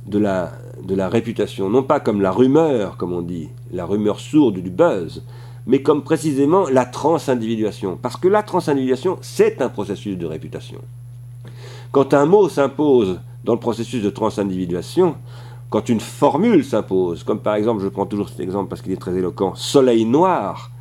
de 0.06 0.18
la, 0.18 0.52
de 0.84 0.96
la 0.96 1.08
réputation, 1.08 1.70
non 1.70 1.84
pas 1.84 2.00
comme 2.00 2.22
la 2.22 2.32
rumeur, 2.32 2.98
comme 2.98 3.14
on 3.14 3.22
dit, 3.22 3.50
la 3.72 3.86
rumeur 3.86 4.20
sourde 4.20 4.60
du 4.60 4.70
buzz, 4.70 5.24
mais 5.66 5.82
comme 5.82 6.04
précisément 6.04 6.68
la 6.70 6.86
transindividuation. 6.86 7.98
Parce 8.02 8.18
que 8.18 8.28
la 8.28 8.44
transindividuation, 8.44 9.18
c'est 9.22 9.62
un 9.62 9.70
processus 9.70 10.18
de 10.18 10.26
réputation. 10.26 10.80
Quand 11.92 12.14
un 12.14 12.26
mot 12.26 12.50
s'impose 12.50 13.20
dans 13.44 13.54
le 13.54 13.60
processus 13.60 14.04
de 14.04 14.10
transindividuation, 14.10 15.16
quand 15.70 15.88
une 15.90 16.00
formule 16.00 16.66
s'impose, 16.66 17.24
comme 17.24 17.40
par 17.40 17.56
exemple, 17.56 17.84
je 17.84 17.88
prends 17.88 18.06
toujours 18.06 18.30
cet 18.30 18.40
exemple 18.40 18.70
parce 18.70 18.82
qu'il 18.82 18.92
est 18.92 18.98
très 18.98 19.16
éloquent, 19.16 19.54
soleil 19.56 20.06
noir, 20.06 20.72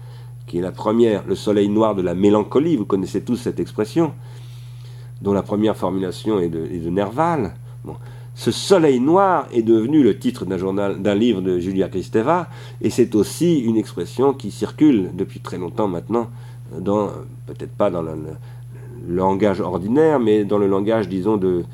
qui 0.47 0.59
est 0.59 0.62
la 0.62 0.72
première, 0.72 1.26
le 1.26 1.35
soleil 1.35 1.68
noir 1.68 1.94
de 1.94 2.02
la 2.02 2.14
mélancolie, 2.14 2.76
vous 2.76 2.86
connaissez 2.86 3.20
tous 3.20 3.36
cette 3.36 3.60
expression, 3.60 4.14
dont 5.20 5.32
la 5.32 5.43
première 5.43 5.76
formulation 5.76 6.40
est 6.40 6.48
de, 6.48 6.90
Nerval. 6.90 7.55
Bon. 7.85 7.97
Ce 8.35 8.51
soleil 8.51 9.01
noir 9.01 9.47
est 9.52 9.62
devenu 9.62 10.02
le 10.02 10.18
titre 10.18 10.47
d'un 10.47 10.56
journal, 10.56 11.02
d'un 11.02 11.14
livre 11.14 11.43
de 11.43 11.59
Julia 11.59 11.89
Kristeva, 11.89 12.48
et 12.80 12.89
c'est 12.89 13.14
aussi 13.14 13.59
une 13.59 13.76
expression 13.76 14.32
qui 14.32 14.51
circule 14.51 15.10
depuis 15.14 15.40
très 15.40 15.59
longtemps 15.59 15.89
maintenant, 15.89 16.30
peut-être 16.70 17.72
pas 17.76 17.90
dans 17.90 18.02
le, 18.02 18.14
langage 19.06 19.60
ordinaire, 19.60 20.18
mais 20.18 20.44
dans 20.44 20.59
le 20.59 20.66
langage, 20.66 21.09
disons, 21.09 21.36
de, 21.36 21.64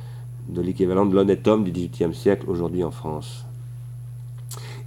de 0.49 0.61
l'équivalent 0.61 1.07
de 1.07 1.15
l'honnête 1.15 1.47
homme 1.49 1.65
du 1.65 1.71
XVIIIe 1.71 2.15
siècle 2.15 2.45
aujourd'hui 2.49 2.85
en 2.85 2.91
France. 2.91 3.45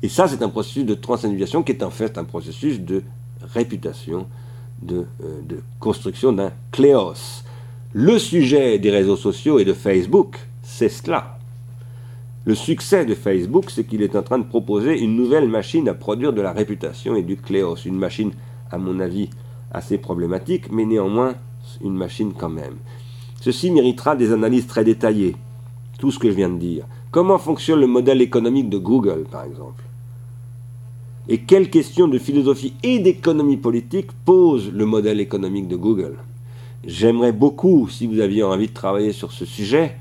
Et 0.04 0.10
ça, 0.10 0.28
c'est 0.28 0.42
un 0.44 0.50
processus 0.50 0.86
de 0.86 0.94
transindividuation 0.94 1.64
qui 1.64 1.72
est 1.72 1.84
en 1.84 1.90
fait 1.90 2.18
un 2.18 2.24
processus 2.24 2.80
de 2.80 3.04
réputation, 3.42 4.28
de, 4.82 5.06
euh, 5.24 5.42
de 5.48 5.62
construction 5.80 6.32
d'un 6.32 6.52
cléos. 6.72 7.44
Le 7.94 8.20
sujet 8.20 8.78
des 8.78 8.92
réseaux 8.92 9.16
sociaux 9.16 9.60
et 9.60 9.66
de 9.66 9.74
Facebook, 9.74 10.38
c'est 10.62 10.90
cela. 10.90 11.40
Le 12.46 12.54
succès 12.56 13.06
de 13.06 13.16
Facebook, 13.16 13.72
c'est 13.72 13.84
qu'il 13.84 14.02
est 14.02 14.16
en 14.16 14.24
train 14.24 14.38
de 14.40 14.46
proposer 14.46 15.00
une 15.00 15.16
nouvelle 15.16 15.50
machine 15.50 15.90
à 15.90 15.94
produire 15.94 16.32
de 16.32 16.42
la 16.42 16.54
réputation 16.54 17.16
et 17.16 17.24
du 17.24 17.36
cléos. 17.36 17.76
Une 17.86 17.98
machine, 17.98 18.32
à 18.72 18.78
mon 18.78 19.00
avis, 19.00 19.30
assez 19.72 19.98
problématique, 19.98 20.72
mais 20.72 20.86
néanmoins 20.86 21.36
une 21.82 21.96
machine 21.96 22.34
quand 22.38 22.50
même. 22.50 22.76
Ceci 23.42 23.72
méritera 23.72 24.16
des 24.16 24.32
analyses 24.32 24.68
très 24.68 24.84
détaillées. 24.84 25.36
Tout 25.98 26.12
ce 26.12 26.20
que 26.20 26.30
je 26.30 26.36
viens 26.36 26.50
de 26.50 26.58
dire. 26.58 26.86
Comment 27.12 27.38
fonctionne 27.38 27.80
le 27.80 27.88
modèle 27.88 28.22
économique 28.22 28.70
de 28.70 28.78
Google, 28.78 29.26
par 29.32 29.44
exemple? 29.46 29.84
Et 31.30 31.40
quelles 31.40 31.70
questions 31.70 32.08
de 32.08 32.20
philosophie 32.20 32.74
et 32.84 33.00
d'économie 33.00 33.58
politique 33.58 34.12
pose 34.24 34.72
le 34.72 34.86
modèle 34.86 35.20
économique 35.20 35.68
de 35.68 35.76
Google? 35.76 36.18
J'aimerais 36.86 37.34
beaucoup, 37.34 37.90
si 37.90 38.08
vous 38.08 38.20
aviez 38.20 38.44
envie 38.44 38.68
de 38.68 38.74
travailler 38.74 39.12
sur 39.12 39.32
ce 39.32 39.44
sujet, 39.44 39.96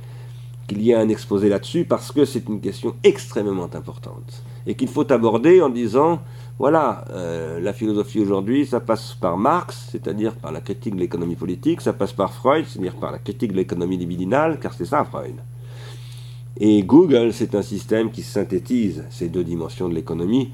qu'il 0.68 0.82
y 0.82 0.90
ait 0.90 0.94
un 0.94 1.09
exposé 1.09 1.48
là-dessus 1.48 1.85
parce 1.85 2.12
que 2.12 2.24
c'est 2.24 2.48
une 2.48 2.60
question 2.60 2.94
extrêmement 3.02 3.70
importante 3.74 4.43
et 4.66 4.74
qu'il 4.74 4.89
faut 4.89 5.10
aborder 5.12 5.62
en 5.62 5.68
disant 5.68 6.20
voilà, 6.59 7.05
euh, 7.10 7.60
la 7.60 7.73
philosophie 7.73 8.20
aujourd'hui, 8.20 8.66
ça 8.66 8.81
passe 8.81 9.14
par 9.14 9.36
Marx, 9.36 9.89
c'est-à-dire 9.93 10.35
par 10.35 10.52
la 10.52 10.60
critique 10.60 10.94
de 10.94 11.01
l'économie 11.01 11.36
politique, 11.36 11.82
ça 11.82 11.93
passe 11.93 12.12
par 12.12 12.32
Freud, 12.32 12.64
c'est-à-dire 12.66 12.94
par 12.94 13.12
la 13.12 13.18
critique 13.18 13.52
de 13.52 13.56
l'économie 13.56 13.98
libidinale, 13.98 14.59
car 14.59 14.73
c'est 14.73 14.86
ça 14.86 15.05
Freud. 15.05 15.35
Et 16.59 16.83
Google, 16.83 17.33
c'est 17.35 17.55
un 17.55 17.62
système 17.62 18.11
qui 18.11 18.23
synthétise 18.23 19.05
ces 19.11 19.28
deux 19.28 19.45
dimensions 19.45 19.91
de 19.91 19.95
l'économie, 19.95 20.53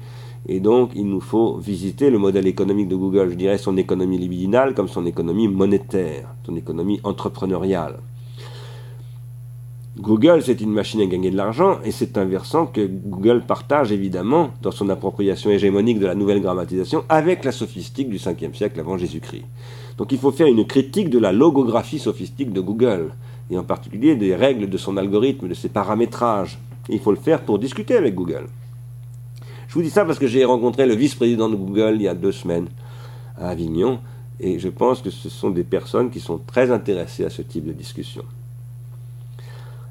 et 0.49 0.59
donc 0.59 0.91
il 0.95 1.07
nous 1.07 1.21
faut 1.21 1.57
visiter 1.57 2.09
le 2.09 2.17
modèle 2.17 2.45
économique 2.45 2.89
de 2.89 2.95
Google, 2.97 3.29
je 3.29 3.35
dirais 3.35 3.57
son 3.57 3.77
économie 3.77 4.17
libidinale 4.17 4.73
comme 4.73 4.89
son 4.89 5.05
économie 5.05 5.47
monétaire, 5.47 6.27
son 6.45 6.57
économie 6.57 6.99
entrepreneuriale. 7.05 7.99
Google, 9.97 10.41
c'est 10.41 10.59
une 10.59 10.71
machine 10.71 10.99
à 11.01 11.05
gagner 11.05 11.31
de 11.31 11.37
l'argent, 11.37 11.77
et 11.85 11.91
c'est 11.91 12.17
un 12.17 12.25
versant 12.25 12.65
que 12.65 12.85
Google 12.85 13.43
partage 13.47 13.91
évidemment 13.91 14.49
dans 14.61 14.71
son 14.71 14.89
appropriation 14.89 15.51
hégémonique 15.51 15.99
de 15.99 16.07
la 16.07 16.15
nouvelle 16.15 16.41
grammatisation 16.41 17.05
avec 17.07 17.45
la 17.45 17.51
sophistique 17.53 18.09
du 18.09 18.17
5e 18.17 18.53
siècle 18.53 18.79
avant 18.79 18.97
Jésus-Christ. 18.97 19.45
Donc 19.97 20.11
il 20.11 20.17
faut 20.17 20.31
faire 20.31 20.47
une 20.47 20.65
critique 20.65 21.09
de 21.09 21.19
la 21.19 21.31
logographie 21.31 21.99
sophistique 21.99 22.51
de 22.51 22.59
Google, 22.59 23.13
et 23.49 23.57
en 23.57 23.63
particulier 23.63 24.15
des 24.15 24.35
règles 24.35 24.69
de 24.69 24.77
son 24.77 24.97
algorithme, 24.97 25.47
de 25.47 25.53
ses 25.53 25.69
paramétrages. 25.69 26.59
il 26.89 26.99
faut 26.99 27.11
le 27.11 27.17
faire 27.17 27.41
pour 27.41 27.59
discuter 27.59 27.95
avec 27.95 28.15
Google. 28.15 28.47
Je 29.67 29.73
vous 29.73 29.81
dis 29.81 29.89
ça 29.89 30.05
parce 30.05 30.19
que 30.19 30.27
j'ai 30.27 30.45
rencontré 30.45 30.85
le 30.85 30.95
vice-président 30.95 31.49
de 31.49 31.55
Google 31.55 31.95
il 31.95 32.03
y 32.03 32.07
a 32.07 32.13
deux 32.13 32.31
semaines 32.31 32.67
à 33.37 33.49
Avignon, 33.49 33.99
et 34.39 34.59
je 34.59 34.69
pense 34.69 35.01
que 35.01 35.09
ce 35.09 35.29
sont 35.29 35.49
des 35.49 35.63
personnes 35.63 36.09
qui 36.11 36.19
sont 36.19 36.37
très 36.37 36.71
intéressées 36.71 37.25
à 37.25 37.29
ce 37.29 37.41
type 37.41 37.65
de 37.65 37.71
discussion. 37.71 38.23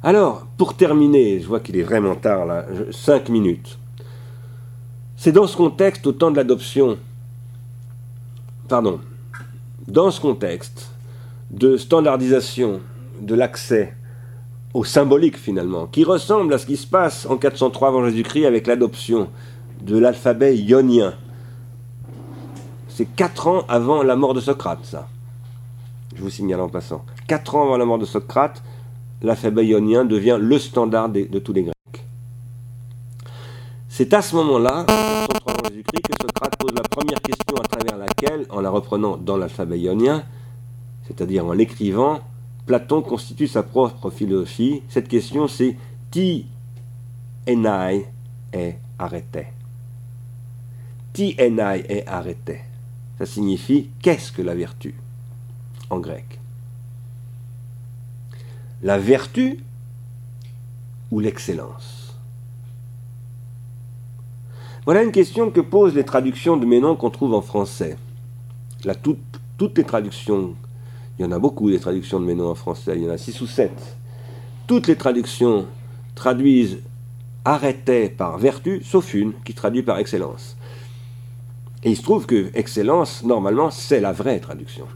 Alors, 0.02 0.46
pour 0.56 0.74
terminer, 0.74 1.40
je 1.40 1.46
vois 1.46 1.60
qu'il 1.60 1.76
est 1.76 1.82
vraiment 1.82 2.16
tard 2.16 2.46
là, 2.46 2.66
cinq 2.90 3.28
minutes. 3.28 3.78
C'est 5.16 5.32
dans 5.32 5.46
ce 5.46 5.56
contexte, 5.56 6.06
au 6.06 6.12
temps 6.12 6.30
de 6.30 6.36
l'adoption, 6.36 6.98
pardon, 8.68 9.00
dans 9.86 10.10
ce 10.10 10.20
contexte 10.20 10.92
de 11.50 11.76
standardisation 11.76 12.80
de 13.22 13.34
l'accès 13.34 13.94
au 14.74 14.84
symbolique 14.84 15.36
finalement, 15.36 15.86
qui 15.86 16.04
ressemble 16.04 16.54
à 16.54 16.58
ce 16.58 16.66
qui 16.66 16.76
se 16.76 16.86
passe 16.86 17.26
en 17.26 17.36
403 17.36 17.88
avant 17.88 18.04
Jésus-Christ 18.04 18.46
avec 18.46 18.66
l'adoption 18.66 19.28
de 19.82 19.98
l'alphabet 19.98 20.56
ionien. 20.56 21.14
C'est 22.88 23.06
quatre 23.06 23.46
ans 23.48 23.64
avant 23.68 24.02
la 24.02 24.16
mort 24.16 24.34
de 24.34 24.40
Socrate, 24.40 24.84
ça. 24.84 25.08
Je 26.14 26.22
vous 26.22 26.30
signale 26.30 26.60
en 26.60 26.68
passant. 26.68 27.04
Quatre 27.26 27.54
ans 27.54 27.62
avant 27.62 27.76
la 27.76 27.84
mort 27.84 27.98
de 27.98 28.04
Socrate, 28.04 28.62
l'alphabet 29.22 29.66
ionien 29.66 30.04
devient 30.04 30.38
le 30.40 30.58
standard 30.58 31.08
de, 31.08 31.38
tous 31.38 31.52
les 31.52 31.62
Grecs. 31.64 31.74
C'est 33.88 34.14
à 34.14 34.22
ce 34.22 34.36
moment-là, 34.36 34.86
en 35.46 35.68
Jésus-Christ, 35.68 36.02
que 36.02 36.22
Socrate 36.22 36.56
pose 36.56 36.72
la 36.74 36.82
première 36.82 37.20
question 37.20 37.56
à 37.56 37.68
travers 37.68 37.98
laquelle, 37.98 38.46
en 38.50 38.60
la 38.60 38.70
reprenant 38.70 39.16
dans 39.16 39.36
l'alphabet 39.36 39.78
ionien, 39.78 40.24
c'est-à-dire 41.06 41.46
en 41.46 41.52
l'écrivant, 41.52 42.20
Platon 42.72 43.02
constitue 43.02 43.48
sa 43.48 43.62
propre 43.62 44.08
philosophie. 44.08 44.82
Cette 44.88 45.06
question, 45.06 45.46
c'est 45.46 45.76
Ti 46.10 46.46
enai 47.46 48.06
est 48.50 48.78
arrêté. 48.98 49.48
Ti 51.12 51.36
enai 51.38 51.84
est 51.86 52.06
arrêté. 52.08 52.60
Ça 53.18 53.26
signifie 53.26 53.90
qu'est-ce 54.00 54.32
que 54.32 54.40
la 54.40 54.54
vertu? 54.54 54.94
en 55.90 55.98
grec 55.98 56.40
la 58.82 58.96
vertu 58.96 59.58
ou 61.10 61.20
l'excellence? 61.20 62.16
Voilà 64.86 65.02
une 65.02 65.12
question 65.12 65.50
que 65.50 65.60
posent 65.60 65.94
les 65.94 66.04
traductions 66.04 66.56
de 66.56 66.64
noms 66.64 66.96
qu'on 66.96 67.10
trouve 67.10 67.34
en 67.34 67.42
français. 67.42 67.98
Toutes 69.58 69.76
les 69.76 69.84
traductions, 69.84 70.56
il 71.22 71.26
y 71.26 71.28
en 71.28 71.36
a 71.36 71.38
beaucoup 71.38 71.70
des 71.70 71.78
traductions 71.78 72.18
de 72.18 72.32
noms 72.32 72.50
en 72.50 72.56
français, 72.56 72.94
il 72.96 73.04
y 73.04 73.06
en 73.06 73.12
a 73.12 73.16
six 73.16 73.40
ou 73.40 73.46
sept. 73.46 73.96
Toutes 74.66 74.88
les 74.88 74.96
traductions 74.96 75.66
traduisent 76.16 76.80
arrêtait 77.44 78.08
par 78.08 78.38
vertu, 78.38 78.82
sauf 78.82 79.14
une 79.14 79.32
qui 79.44 79.54
traduit 79.54 79.84
par 79.84 79.98
excellence. 79.98 80.56
Et 81.84 81.90
il 81.90 81.96
se 81.96 82.02
trouve 82.02 82.26
que 82.26 82.50
excellence, 82.54 83.22
normalement, 83.22 83.70
c'est 83.70 84.00
la 84.00 84.10
vraie 84.10 84.40
traduction. 84.40 84.86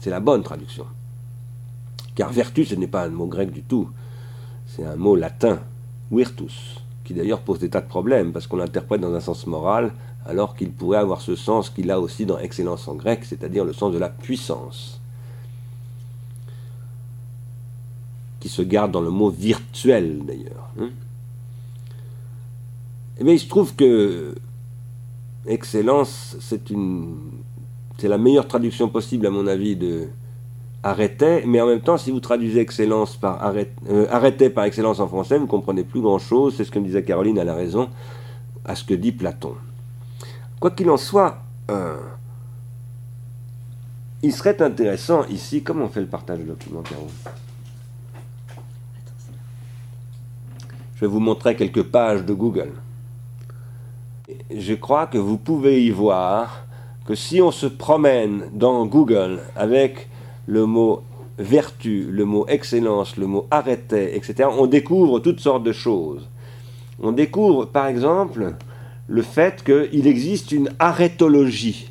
C'est 0.00 0.10
la 0.10 0.20
bonne 0.20 0.42
traduction. 0.42 0.84
Car 2.14 2.32
vertu, 2.32 2.66
ce 2.66 2.74
n'est 2.74 2.86
pas 2.86 3.04
un 3.04 3.08
mot 3.08 3.26
grec 3.26 3.50
du 3.50 3.62
tout, 3.62 3.88
c'est 4.66 4.84
un 4.84 4.96
mot 4.96 5.16
latin, 5.16 5.60
virtus, 6.12 6.82
qui 7.04 7.14
d'ailleurs 7.14 7.40
pose 7.40 7.60
des 7.60 7.70
tas 7.70 7.80
de 7.80 7.88
problèmes, 7.88 8.32
parce 8.32 8.46
qu'on 8.46 8.58
l'interprète 8.58 9.00
dans 9.00 9.14
un 9.14 9.20
sens 9.20 9.46
moral, 9.46 9.94
alors 10.26 10.54
qu'il 10.54 10.70
pourrait 10.70 10.98
avoir 10.98 11.22
ce 11.22 11.34
sens 11.34 11.70
qu'il 11.70 11.90
a 11.90 11.98
aussi 11.98 12.26
dans 12.26 12.38
excellence 12.38 12.88
en 12.88 12.94
grec, 12.94 13.24
c'est-à-dire 13.24 13.64
le 13.64 13.72
sens 13.72 13.94
de 13.94 13.98
la 13.98 14.10
puissance, 14.10 15.00
se 18.48 18.62
garde 18.62 18.92
dans 18.92 19.00
le 19.00 19.10
mot 19.10 19.30
virtuel 19.30 20.20
d'ailleurs. 20.24 20.70
Hein. 20.80 20.90
Eh 23.18 23.24
bien, 23.24 23.32
il 23.32 23.40
se 23.40 23.48
trouve 23.48 23.74
que 23.74 24.34
excellence, 25.46 26.36
c'est 26.40 26.70
une, 26.70 27.16
c'est 27.98 28.08
la 28.08 28.18
meilleure 28.18 28.46
traduction 28.46 28.88
possible 28.88 29.26
à 29.26 29.30
mon 29.30 29.46
avis 29.46 29.76
de, 29.76 30.08
arrêtait, 30.82 31.44
mais 31.46 31.60
en 31.60 31.66
même 31.66 31.80
temps, 31.80 31.98
si 31.98 32.10
vous 32.10 32.20
traduisez 32.20 32.60
excellence 32.60 33.16
par 33.16 33.42
arrêt, 33.42 33.70
euh, 33.90 34.50
par 34.50 34.64
excellence 34.64 35.00
en 35.00 35.08
français, 35.08 35.38
vous 35.38 35.46
comprenez 35.46 35.82
plus 35.82 36.00
grand-chose, 36.00 36.54
c'est 36.56 36.64
ce 36.64 36.70
que 36.70 36.78
me 36.78 36.84
disait 36.84 37.02
Caroline, 37.02 37.38
elle 37.38 37.48
a 37.48 37.54
raison, 37.54 37.88
à 38.64 38.74
ce 38.74 38.84
que 38.84 38.94
dit 38.94 39.12
Platon. 39.12 39.54
Quoi 40.60 40.70
qu'il 40.70 40.90
en 40.90 40.96
soit, 40.96 41.38
euh, 41.70 41.96
il 44.22 44.32
serait 44.32 44.60
intéressant 44.62 45.24
ici, 45.26 45.62
comment 45.62 45.86
on 45.86 45.88
fait 45.88 46.00
le 46.00 46.06
partage 46.06 46.40
de 46.40 46.44
documentaire 46.44 46.98
Je 50.96 51.02
vais 51.02 51.06
vous 51.06 51.20
montrer 51.20 51.56
quelques 51.56 51.82
pages 51.82 52.24
de 52.24 52.32
Google. 52.32 52.72
Je 54.50 54.72
crois 54.72 55.06
que 55.06 55.18
vous 55.18 55.36
pouvez 55.36 55.84
y 55.84 55.90
voir 55.90 56.64
que 57.04 57.14
si 57.14 57.42
on 57.42 57.50
se 57.50 57.66
promène 57.66 58.44
dans 58.54 58.86
Google 58.86 59.40
avec 59.56 60.08
le 60.46 60.64
mot 60.64 61.02
vertu, 61.38 62.08
le 62.10 62.24
mot 62.24 62.46
excellence, 62.48 63.18
le 63.18 63.26
mot 63.26 63.46
arrêté, 63.50 64.16
etc., 64.16 64.48
on 64.50 64.66
découvre 64.66 65.18
toutes 65.18 65.40
sortes 65.40 65.64
de 65.64 65.72
choses. 65.72 66.26
On 67.02 67.12
découvre, 67.12 67.66
par 67.66 67.88
exemple, 67.88 68.54
le 69.06 69.22
fait 69.22 69.62
qu'il 69.62 70.06
existe 70.06 70.50
une 70.50 70.70
arrêtologie. 70.78 71.90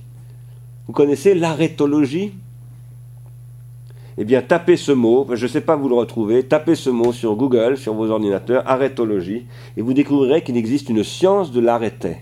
Vous 0.88 0.94
connaissez 0.94 1.36
l'arrêtologie? 1.36 2.34
Eh 4.18 4.24
bien, 4.24 4.42
tapez 4.42 4.78
ce 4.78 4.94
mot, 4.94 5.28
je 5.34 5.46
ne 5.46 5.50
sais 5.50 5.62
pas 5.62 5.76
vous 5.76 5.90
le 5.90 5.96
retrouver, 5.96 6.44
tapez 6.44 6.76
ce 6.76 6.90
mot 6.90 7.12
sur 7.12 7.36
Google, 7.36 7.78
sur 7.78 7.94
vos 7.94 8.10
ordinateurs, 8.10 8.64
arrêtologie, 8.66 9.46
et 9.76 9.82
vous 9.82 9.94
découvrirez 9.94 10.42
qu'il 10.42 10.56
existe 10.56 10.90
une 10.90 11.04
science 11.04 11.52
de 11.52 11.60
l'arrêté. 11.60 12.18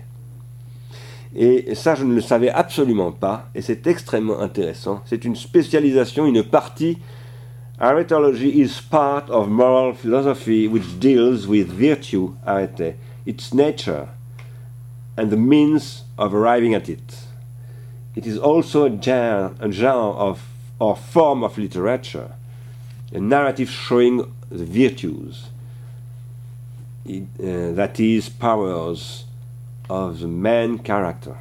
Et 1.36 1.74
ça, 1.74 1.94
je 1.94 2.04
ne 2.04 2.14
le 2.14 2.20
savais 2.20 2.50
absolument 2.50 3.12
pas, 3.12 3.48
et 3.54 3.62
c'est 3.62 3.86
extrêmement 3.86 4.40
intéressant. 4.40 5.02
C'est 5.04 5.24
une 5.24 5.36
spécialisation, 5.36 6.26
une 6.26 6.42
partie. 6.42 6.98
Arithology 7.80 8.60
is 8.60 8.80
part 8.88 9.24
of 9.30 9.48
moral 9.48 9.94
philosophy 9.94 10.68
which 10.68 10.98
deals 11.00 11.48
with 11.48 11.68
virtue, 11.68 12.30
arete, 12.46 12.94
its 13.26 13.52
nature, 13.52 14.06
and 15.16 15.28
the 15.28 15.36
means 15.36 16.04
of 16.16 16.34
arriving 16.34 16.74
at 16.74 16.88
it. 16.88 17.28
It 18.16 18.26
is 18.26 18.38
also 18.38 18.86
a 18.86 19.70
genre 19.70 20.14
of, 20.16 20.40
or 20.78 20.96
form 20.96 21.42
of 21.44 21.56
literature, 21.58 22.30
a 23.12 23.20
narrative 23.20 23.70
showing 23.70 24.32
the 24.50 24.64
virtues, 24.64 25.48
it, 27.04 27.24
uh, 27.40 27.72
that 27.72 28.00
is, 28.00 28.28
powers, 28.28 29.24
of 29.88 30.20
the 30.20 30.28
man 30.28 30.78
character. 30.78 31.36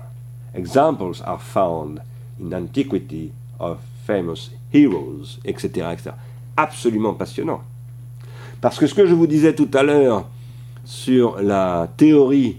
Examples 0.53 1.21
are 1.21 1.39
found 1.39 2.01
in 2.39 2.53
antiquity 2.53 3.31
of 3.59 3.79
famous 4.05 4.49
heroes, 4.71 5.39
etc., 5.45 5.91
etc. 5.91 6.15
Absolument 6.57 7.13
passionnant. 7.13 7.61
Parce 8.61 8.77
que 8.77 8.87
ce 8.87 8.93
que 8.93 9.05
je 9.05 9.13
vous 9.13 9.27
disais 9.27 9.53
tout 9.53 9.69
à 9.73 9.83
l'heure 9.83 10.27
sur 10.85 11.41
la 11.41 11.89
théorie 11.97 12.57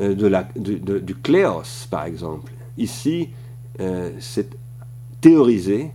euh, 0.00 0.14
de 0.14 0.26
la, 0.26 0.46
du 0.54 1.14
cléos, 1.14 1.86
par 1.90 2.04
exemple, 2.04 2.52
ici, 2.76 3.30
euh, 3.80 4.10
c'est 4.20 4.50
théorisé 5.20 5.90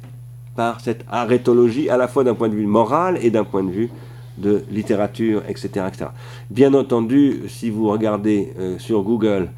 par 0.55 0.81
cette 0.81 1.05
arrêtologie 1.09 1.89
à 1.89 1.97
la 1.97 2.07
fois 2.07 2.23
d'un 2.23 2.33
point 2.33 2.49
de 2.49 2.55
vue 2.55 2.65
moral 2.65 3.17
et 3.21 3.29
d'un 3.29 3.43
point 3.43 3.63
de 3.63 3.71
vue 3.71 3.89
de 4.37 4.63
littérature, 4.69 5.43
etc. 5.47 5.85
etc. 5.87 6.05
Bien 6.49 6.73
entendu, 6.73 7.43
si 7.47 7.69
vous 7.69 7.89
regardez 7.89 8.53
euh, 8.59 8.77
sur 8.79 9.03
Google 9.03 9.49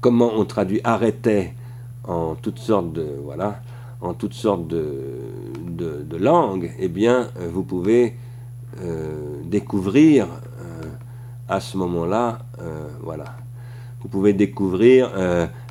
comment 0.00 0.32
on 0.36 0.44
traduit 0.44 0.80
arrêtait 0.84 1.54
en 2.04 2.34
toutes 2.34 2.58
sortes 2.58 2.92
de 2.92 3.06
voilà 3.24 3.60
en 4.00 4.14
toutes 4.14 4.34
sortes 4.34 4.66
de, 4.66 4.90
de, 5.64 6.16
langues, 6.16 6.72
eh 6.80 6.88
bien, 6.88 7.28
euh, 7.38 7.48
vous 7.52 7.62
pouvez 7.62 8.16
euh, 8.80 9.40
découvrir 9.44 10.26
à 11.48 11.60
ce 11.60 11.76
moment-là, 11.76 12.38
voilà, 13.02 13.24
vous 14.00 14.08
pouvez 14.08 14.32
découvrir 14.32 15.10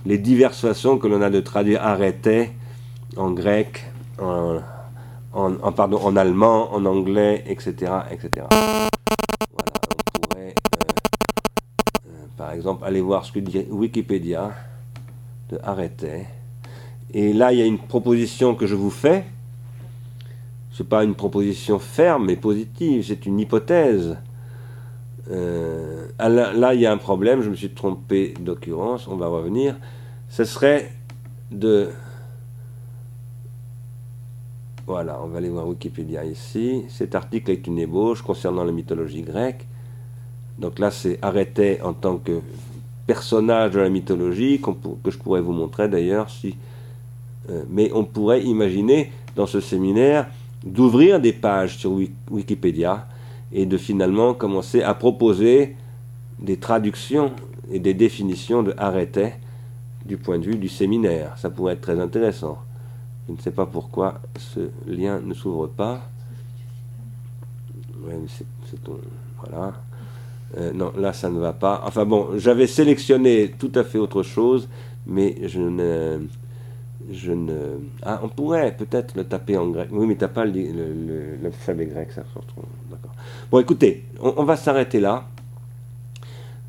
les 0.06 0.18
diverses 0.20 0.62
façons 0.62 1.00
que 1.00 1.08
l'on 1.08 1.22
a 1.24 1.32
de 1.32 1.40
traduire 1.40 1.82
arrêter 1.82 2.52
en 3.18 3.32
grec, 3.32 3.86
en, 4.20 4.62
pardon, 5.72 6.00
en 6.04 6.16
allemand, 6.16 6.74
en 6.74 6.86
anglais, 6.86 7.44
etc. 7.48 7.92
etc. 8.12 8.48
Voilà, 8.50 9.74
on 9.90 10.20
pourrait, 10.20 10.56
par 12.38 12.52
exemple, 12.52 12.86
aller 12.86 13.02
voir 13.02 13.26
ce 13.26 13.32
que 13.32 13.40
dit 13.40 13.66
Wikipédia 13.70 14.52
de 15.50 15.60
arrêter. 15.64 16.26
Et 17.14 17.34
là, 17.34 17.52
il 17.52 17.60
y 17.60 17.62
a 17.62 17.66
une 17.66 17.80
proposition 17.80 18.56
que 18.56 18.66
je 18.66 18.76
vous 18.76 18.90
fais. 18.90 19.26
Ce 20.72 20.82
n'est 20.82 20.90
pas 20.90 21.04
une 21.04 21.16
proposition 21.16 21.80
ferme 21.80 22.30
et 22.30 22.38
positive, 22.38 23.04
c'est 23.06 23.26
une 23.26 23.40
hypothèse. 23.40 24.18
Euh, 25.30 26.08
là, 26.20 26.74
il 26.74 26.82
y 26.82 26.86
a 26.86 26.92
un 26.92 26.98
problème, 26.98 27.42
je 27.42 27.50
me 27.50 27.56
suis 27.56 27.72
trompé 27.72 28.34
d'occurrence, 28.40 29.08
on 29.08 29.18
va 29.18 29.28
revenir. 29.28 29.76
Ce 30.30 30.46
serait 30.46 30.94
de... 31.52 31.90
Voilà, 34.92 35.22
on 35.24 35.28
va 35.28 35.38
aller 35.38 35.48
voir 35.48 35.70
Wikipédia 35.70 36.26
ici. 36.26 36.84
Cet 36.90 37.16
article 37.16 37.52
est 37.52 37.66
une 37.66 37.80
ébauche 37.80 38.22
concernant 38.22 38.66
la 38.66 38.74
mythologie 38.74 39.22
grecque. 39.22 39.66
Donc 40.60 40.80
là, 40.80 40.92
c'est 40.92 41.18
arrêté 41.22 41.82
en 41.82 41.94
tant 41.94 42.18
que 42.18 42.42
personnage 43.08 43.72
de 43.72 43.80
la 43.80 43.88
mythologie, 43.88 44.60
que 44.60 45.10
je 45.10 45.18
pourrais 45.18 45.40
vous 45.40 45.54
montrer 45.54 45.88
d'ailleurs 45.88 46.30
si 46.30 46.58
euh, 47.50 47.64
mais 47.70 47.90
on 47.94 48.04
pourrait 48.04 48.44
imaginer 48.44 49.14
dans 49.38 49.46
ce 49.46 49.62
séminaire 49.62 50.28
d'ouvrir 50.66 51.22
des 51.22 51.32
pages 51.32 51.78
sur 51.78 51.98
Wikipédia 52.30 53.08
et 53.54 53.66
de 53.66 53.78
finalement 53.78 54.34
commencer 54.34 54.84
à 54.84 54.94
proposer 54.94 55.78
des 56.38 56.58
traductions 56.58 57.32
et 57.72 57.80
des 57.80 57.94
définitions 57.94 58.62
de 58.62 58.74
arrêté 58.78 59.36
du 60.06 60.18
point 60.18 60.38
de 60.38 60.48
vue 60.48 60.58
du 60.58 60.68
séminaire. 60.68 61.38
Ça 61.38 61.50
pourrait 61.50 61.76
être 61.76 61.82
très 61.82 61.98
intéressant. 62.02 62.58
Je 63.28 63.34
ne 63.34 63.38
sais 63.38 63.52
pas 63.52 63.66
pourquoi 63.66 64.22
ce 64.38 64.70
lien 64.88 65.20
ne 65.20 65.34
s'ouvre 65.34 65.68
pas. 65.68 66.02
voilà. 69.40 69.74
Euh, 70.58 70.74
non, 70.74 70.92
là 70.98 71.14
ça 71.14 71.30
ne 71.30 71.40
va 71.40 71.54
pas. 71.54 71.82
Enfin 71.86 72.06
bon, 72.06 72.38
j'avais 72.38 72.68
sélectionné 72.68 73.54
tout 73.58 73.72
à 73.76 73.84
fait 73.84 73.98
autre 73.98 74.22
chose, 74.24 74.68
mais 75.06 75.48
je 75.48 75.62
ne 75.62 76.28
je 77.10 77.32
ne. 77.32 77.80
Ah, 78.04 78.20
on 78.24 78.30
pourrait 78.30 78.76
peut-être 78.76 79.16
le 79.16 79.24
taper 79.24 79.58
en 79.58 79.70
grec. 79.70 79.90
Oui, 79.92 80.06
mais 80.08 80.16
t'as 80.16 80.28
pas 80.28 80.46
l'alphabet 80.46 81.86
grec, 81.86 82.12
ça 82.12 82.24
se 82.24 82.38
retrouve. 82.38 82.66
D'accord. 82.90 83.12
Bon, 83.50 83.60
écoutez, 83.60 84.06
on, 84.20 84.44
va 84.44 84.56
s'arrêter 84.56 85.00
là. 85.00 85.26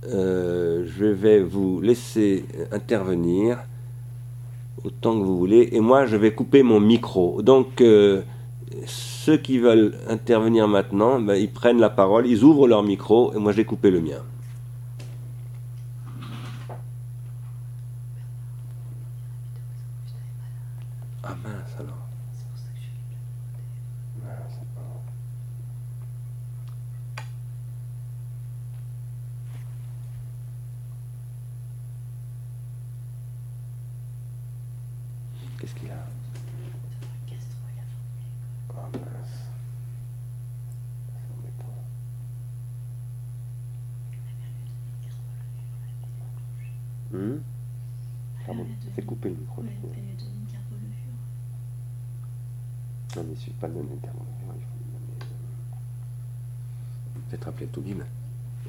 Euh, 0.09 0.85
je 0.87 1.05
vais 1.05 1.41
vous 1.41 1.81
laisser 1.81 2.45
intervenir 2.73 3.59
autant 4.85 5.19
que 5.19 5.25
vous 5.25 5.39
voulez, 5.39 5.71
et 5.73 5.81
moi 5.81 6.07
je 6.07 6.17
vais 6.17 6.33
couper 6.33 6.63
mon 6.63 6.81
micro. 6.81 7.43
Donc, 7.43 7.81
euh, 7.81 8.23
ceux 8.87 9.37
qui 9.37 9.59
veulent 9.59 9.95
intervenir 10.09 10.67
maintenant, 10.69 11.21
ben, 11.21 11.35
ils 11.35 11.51
prennent 11.51 11.81
la 11.81 11.91
parole, 11.91 12.27
ils 12.27 12.43
ouvrent 12.43 12.67
leur 12.67 12.83
micro, 12.83 13.33
et 13.35 13.39
moi 13.39 13.53
j'ai 13.53 13.65
coupé 13.65 13.91
le 13.91 14.01
mien. 14.01 14.23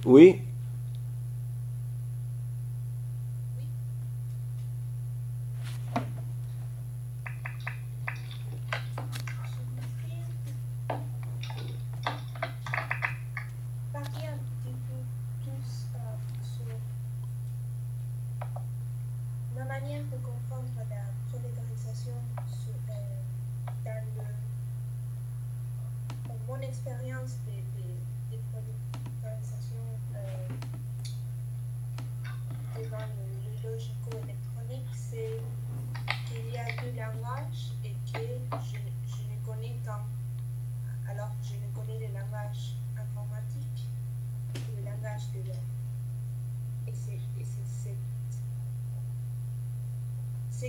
Oui 0.05 0.39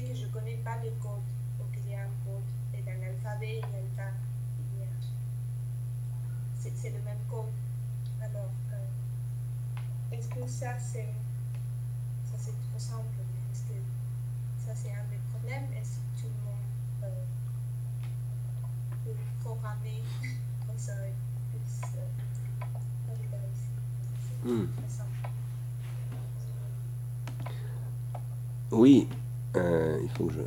que 0.02 0.14
je 0.14 0.26
connais 0.26 0.56
pas 0.64 0.76
le 0.82 0.90
code. 1.02 1.22
Donc 1.58 1.68
il 1.76 1.92
y 1.92 1.94
a 1.94 2.02
un 2.02 2.10
code 2.24 2.42
et 2.74 2.82
dans 2.82 3.00
l'alphabet, 3.00 3.60
il 3.62 3.70
y 3.70 3.78
a 3.78 3.80
le 3.80 3.88
temps. 3.96 4.18
C'est 6.76 6.90
le 6.90 7.00
même 7.02 7.18
code. 7.30 7.52
Alors, 8.20 8.50
euh, 8.72 10.12
est-ce 10.12 10.28
que 10.28 10.46
ça 10.46 10.78
c'est 10.78 11.08
ça 12.24 12.36
c'est 12.38 12.52
trop 12.52 12.78
simple 12.78 13.04
Est-ce 13.52 13.62
que 13.62 13.74
ça 14.66 14.72
c'est 14.74 14.90
un 14.90 15.04
des 15.10 15.20
problèmes 15.32 15.72
Est-ce 15.72 15.96
que 15.96 16.22
tout 16.22 16.28
le 16.28 16.40
monde 16.44 16.66
euh, 17.04 17.24
peut 19.04 19.16
programmer 19.42 20.02
comme 20.66 20.78
ça 20.78 20.92
plus 21.50 21.70
euh, 24.46 24.62
hmm. 24.62 24.68
Oui, 28.72 29.08
euh, 29.56 30.00
il 30.02 30.10
faut 30.10 30.26
que 30.26 30.32
je. 30.34 30.40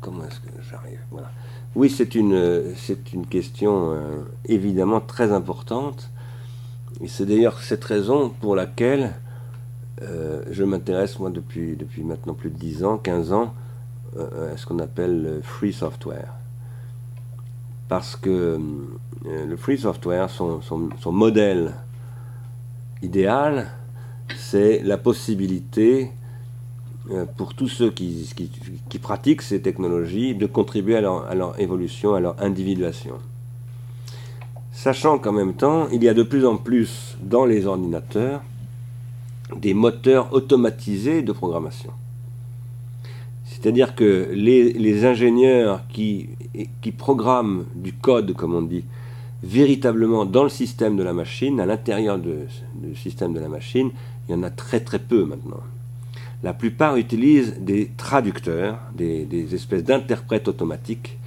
Comment 0.00 0.24
est-ce 0.24 0.40
que 0.40 0.62
j'arrive 0.62 1.00
Voilà. 1.10 1.30
Oui, 1.74 1.90
c'est 1.90 2.14
une, 2.14 2.74
c'est 2.76 3.12
une 3.12 3.26
question 3.26 3.92
euh, 3.92 4.22
évidemment 4.46 5.00
très 5.00 5.32
importante. 5.32 6.10
Et 7.00 7.08
c'est 7.08 7.26
d'ailleurs 7.26 7.60
cette 7.60 7.84
raison 7.84 8.30
pour 8.30 8.56
laquelle 8.56 9.14
euh, 10.02 10.42
je 10.50 10.64
m'intéresse, 10.64 11.18
moi, 11.18 11.30
depuis, 11.30 11.76
depuis 11.76 12.02
maintenant 12.02 12.34
plus 12.34 12.50
de 12.50 12.56
10 12.56 12.84
ans, 12.84 12.98
15 12.98 13.32
ans, 13.32 13.54
à 14.16 14.56
ce 14.56 14.66
qu'on 14.66 14.78
appelle 14.78 15.22
le 15.22 15.42
free 15.42 15.72
software. 15.72 16.32
Parce 17.88 18.16
que 18.16 18.58
le 19.24 19.56
free 19.56 19.78
software, 19.78 20.28
son, 20.30 20.60
son, 20.62 20.88
son 20.98 21.12
modèle 21.12 21.74
idéal, 23.02 23.68
c'est 24.36 24.82
la 24.82 24.98
possibilité 24.98 26.04
euh, 26.04 26.17
pour 27.36 27.54
tous 27.54 27.68
ceux 27.68 27.90
qui, 27.90 28.28
pratiquent 29.00 29.42
ces 29.42 29.60
technologies 29.60 30.34
de 30.34 30.46
contribuer 30.46 30.96
à 30.96 31.00
leur, 31.00 31.60
évolution, 31.60 32.14
à 32.14 32.20
leur 32.20 32.40
individuation. 32.42 33.14
Sachant 34.72 35.18
qu'en 35.18 35.32
même 35.32 35.54
temps, 35.54 35.88
il 35.90 36.04
y 36.04 36.08
a 36.08 36.14
de 36.14 36.22
plus 36.22 36.46
en 36.46 36.56
plus 36.56 37.16
dans 37.22 37.46
les 37.46 37.66
ordinateurs 37.66 38.42
des 39.56 39.74
moteurs 39.74 40.32
automatisés 40.32 41.22
de 41.22 41.32
programmation. 41.32 41.90
C'est-à-dire 43.44 43.94
que 43.94 44.28
les, 44.32 45.04
ingénieurs 45.04 45.82
qui, 45.88 46.28
qui, 46.82 46.92
programment 46.92 47.64
du 47.74 47.94
code, 47.94 48.34
comme 48.34 48.54
on 48.54 48.62
dit, 48.62 48.84
véritablement 49.42 50.26
dans 50.26 50.42
le 50.42 50.50
système 50.50 50.96
de 50.96 51.02
la 51.02 51.14
machine, 51.14 51.58
à 51.58 51.66
l'intérieur 51.66 52.18
du 52.18 52.94
système 52.94 53.32
de 53.32 53.40
la 53.40 53.48
machine, 53.48 53.90
il 54.28 54.32
y 54.32 54.34
en 54.34 54.42
a 54.42 54.50
très 54.50 54.80
très 54.80 54.98
peu 54.98 55.24
maintenant 55.24 55.62
la 56.42 56.52
plupart 56.52 56.96
utilisent 56.96 57.56
des 57.60 57.90
traducteurs, 57.96 58.78
des, 58.94 59.54
espèces 59.54 59.84
d'interprètes 59.84 60.48
automatiques 60.48 61.18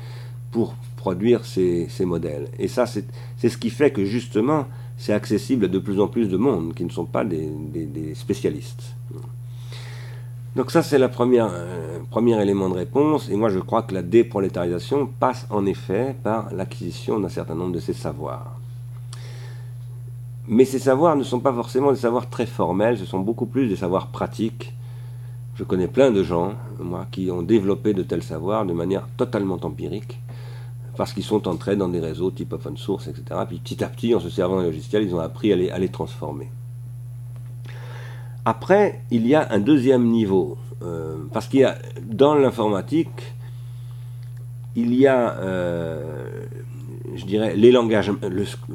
pour 0.52 0.76
produire 0.96 1.46
ces, 1.46 1.88
modèles. 2.02 2.48
Et 2.60 2.68
ça, 2.68 2.86
c'est 2.86 3.50
ce 3.50 3.58
qui 3.58 3.70
fait 3.70 3.92
que 3.92 4.06
justement, 4.06 4.68
c'est 4.98 5.14
accessible 5.14 5.66
à 5.66 5.68
de 5.68 5.80
plus 5.80 6.00
en 6.00 6.08
plus 6.08 6.28
de 6.28 6.38
monde 6.38 6.74
qui 6.74 6.86
ne 6.86 6.90
sont 6.90 7.06
pas 7.06 7.26
des, 7.26 7.50
spécialistes. 8.16 8.96
Donc 10.56 10.70
ça, 10.70 10.84
c'est 10.84 11.00
le 11.00 11.06
euh, 11.06 12.00
premier 12.10 12.42
élément 12.42 12.70
de 12.70 12.76
réponse. 12.76 13.30
Et 13.30 13.38
moi, 13.38 13.48
je 13.48 13.60
crois 13.60 13.84
que 13.84 13.94
la 13.94 14.02
déprolétarisation 14.02 15.08
passe 15.08 15.48
en 15.50 15.66
effet 15.66 16.14
par 16.24 16.54
l'acquisition 16.54 17.22
d'un 17.22 17.30
certain 17.30 17.56
nombre 17.56 17.72
de 17.72 17.80
ces 17.80 17.94
savoirs. 17.94 18.58
Mais 20.50 20.66
ces 20.66 20.80
savoirs 20.80 21.16
ne 21.16 21.24
sont 21.24 21.40
pas 21.40 21.54
forcément 21.54 21.92
des 21.92 22.00
savoirs 22.00 22.30
très 22.30 22.46
formels, 22.46 22.98
ce 22.98 23.06
sont 23.06 23.20
beaucoup 23.20 23.46
plus 23.46 23.70
des 23.70 23.78
savoirs 23.78 24.08
pratiques. 24.08 24.74
Je 25.62 25.66
connais 25.68 25.88
plein 25.88 26.10
de 26.10 26.24
gens, 26.24 26.56
moi, 26.80 27.06
qui 27.12 27.30
ont 27.30 27.44
développé 27.44 27.94
de 27.94 28.02
tels 28.02 28.24
savoirs 28.24 28.66
de 28.66 28.74
manière 28.74 29.08
totalement 29.16 29.60
empirique, 29.62 30.20
parce 30.98 31.14
qu'ils 31.14 31.24
sont 31.24 31.48
entrés 31.48 31.76
dans 31.76 31.88
des 31.88 32.00
réseaux 32.00 32.32
type 32.32 32.54
open 32.54 32.78
source, 32.78 33.08
etc. 33.08 33.40
Puis 33.48 33.60
petit 33.60 33.84
à 33.84 33.88
petit, 33.88 34.16
en 34.16 34.20
se 34.20 34.32
servant 34.32 34.58
d'un 34.58 34.64
logiciel, 34.64 35.04
ils 35.04 35.14
ont 35.14 35.20
appris 35.20 35.54
à 35.54 35.56
les, 35.56 35.70
à 35.70 35.78
les, 35.78 35.90
transformer. 35.90 36.50
Après, 38.44 39.04
il 39.12 39.28
y 39.28 39.36
a 39.36 39.50
un 39.52 39.60
deuxième 39.60 40.08
niveau, 40.08 40.58
euh, 40.82 41.18
parce 41.32 41.46
qu'il 41.46 41.60
y 41.60 41.64
a 41.64 41.78
dans 42.02 42.34
l'informatique, 42.34 43.36
il 44.76 44.96
y 44.96 45.06
a, 45.06 45.38
euh, 45.38 46.44
je 47.14 47.24
dirais, 47.24 47.56
les 47.56 47.72
langages, 47.72 48.12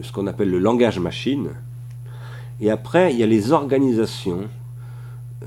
ce 0.03 0.13
qu'on 0.13 0.29
appelle 0.29 0.51
le 0.51 0.61
langage 0.61 1.01
machine, 1.01 1.49
et 2.61 2.71
après, 2.71 3.13
il 3.13 3.19
y 3.19 3.25
a 3.25 3.27
les 3.27 3.51
organisations 3.51 4.45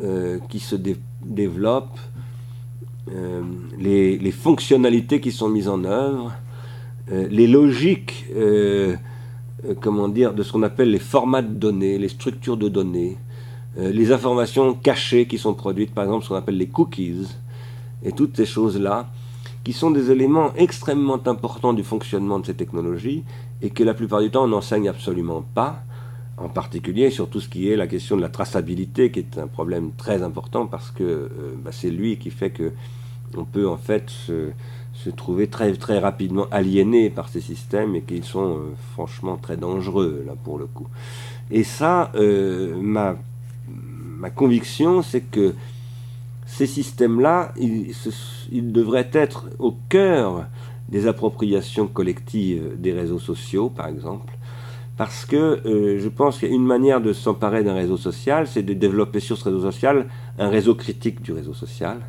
euh, 0.03 0.39
qui 0.49 0.59
se 0.59 0.75
développent, 0.75 1.05
les, 3.77 4.17
les, 4.17 4.31
fonctionnalités 4.31 5.19
qui 5.19 5.31
sont 5.31 5.49
mises 5.49 5.67
en 5.67 5.83
œuvre, 5.83 6.33
euh, 7.11 7.27
les 7.29 7.47
logiques, 7.47 8.25
euh, 8.35 8.95
euh, 9.65 9.73
comment 9.81 10.07
dire, 10.07 10.33
de 10.33 10.43
ce 10.43 10.51
qu'on 10.51 10.61
appelle 10.61 10.91
les 10.91 10.99
formats 10.99 11.41
de 11.41 11.53
données, 11.53 11.97
les 11.97 12.09
structures 12.09 12.57
de 12.57 12.69
données, 12.69 13.17
les 13.77 14.11
informations 14.11 14.73
cachées 14.73 15.25
qui 15.25 15.37
sont 15.37 15.53
produites, 15.53 15.93
par 15.93 16.03
exemple 16.03 16.25
ce 16.25 16.29
qu'on 16.29 16.35
appelle 16.35 16.57
les 16.57 16.67
cookies, 16.67 17.27
et 18.03 18.11
toutes 18.11 18.35
ces 18.35 18.45
choses-là, 18.45 19.09
qui 19.63 19.71
sont 19.71 19.91
des 19.91 20.11
éléments 20.11 20.51
extrêmement 20.57 21.19
importants 21.27 21.71
du 21.71 21.83
fonctionnement 21.83 22.39
de 22.39 22.47
ces 22.47 22.55
technologies 22.55 23.23
et 23.61 23.69
que 23.69 23.83
la 23.83 23.93
plupart 23.93 24.21
du 24.21 24.31
temps 24.31 24.43
on 24.43 24.47
n'enseigne 24.47 24.89
absolument 24.89 25.45
pas, 25.53 25.83
en 26.39 26.49
particulier 26.49 27.09
sur 27.11 27.29
tout 27.29 27.41
ce 27.41 27.49
qui 27.49 27.69
est 27.69 27.75
la 27.75 27.87
question 27.87 28.15
de 28.15 28.21
la 28.21 28.29
traçabilité, 28.29 29.11
qui 29.11 29.19
est 29.19 29.37
un 29.37 29.47
problème 29.47 29.91
très 29.97 30.23
important 30.23 30.67
parce 30.67 30.91
que 30.91 31.29
bah, 31.63 31.71
c'est 31.71 31.89
lui 31.89 32.17
qui 32.17 32.29
fait 32.29 32.49
que 32.49 32.71
on 33.37 33.45
peut 33.45 33.67
en 33.67 33.77
fait 33.77 34.09
se, 34.09 34.51
trouver 35.15 35.47
très, 35.47 35.73
très 35.73 35.99
rapidement 35.99 36.47
aliénés 36.51 37.09
par 37.09 37.29
ces 37.29 37.41
systèmes 37.41 37.95
et 37.95 38.01
qu'ils 38.01 38.25
sont 38.25 38.57
euh, 38.57 38.73
franchement 38.93 39.37
très 39.37 39.57
dangereux, 39.57 40.23
là, 40.27 40.33
pour 40.43 40.57
le 40.57 40.65
coup. 40.65 40.87
Et 41.51 41.63
ça, 41.63 42.11
euh, 42.15 42.75
ma, 42.79 43.15
ma 43.67 44.29
conviction, 44.29 45.01
c'est 45.01 45.21
que 45.21 45.55
ces 46.45 46.67
systèmes-là, 46.67 47.53
ils, 47.57 47.93
ils, 48.51 48.71
devraient 48.71 49.09
être 49.13 49.45
au 49.57 49.75
cœur 49.87 50.47
des 50.89 51.07
appropriations 51.07 51.87
collectives 51.87 52.75
des 52.77 52.91
réseaux 52.91 53.19
sociaux, 53.19 53.69
par 53.69 53.87
exemple, 53.87 54.33
parce 54.99 55.23
que 55.23 55.65
euh, 55.65 55.97
je 55.97 56.09
pense 56.09 56.39
qu'il 56.39 56.49
y 56.49 56.51
a 56.51 56.55
une 56.55 56.65
manière 56.65 56.99
de 56.99 57.13
s'emparer 57.13 57.63
d'un 57.63 57.73
réseau 57.73 57.95
social, 57.95 58.47
c'est 58.47 58.63
de 58.63 58.73
développer 58.73 59.21
sur 59.21 59.37
ce 59.37 59.45
réseau 59.45 59.61
social 59.61 60.07
un 60.37 60.49
réseau 60.49 60.75
critique 60.75 61.21
du 61.21 61.31
réseau 61.31 61.53
social, 61.53 62.01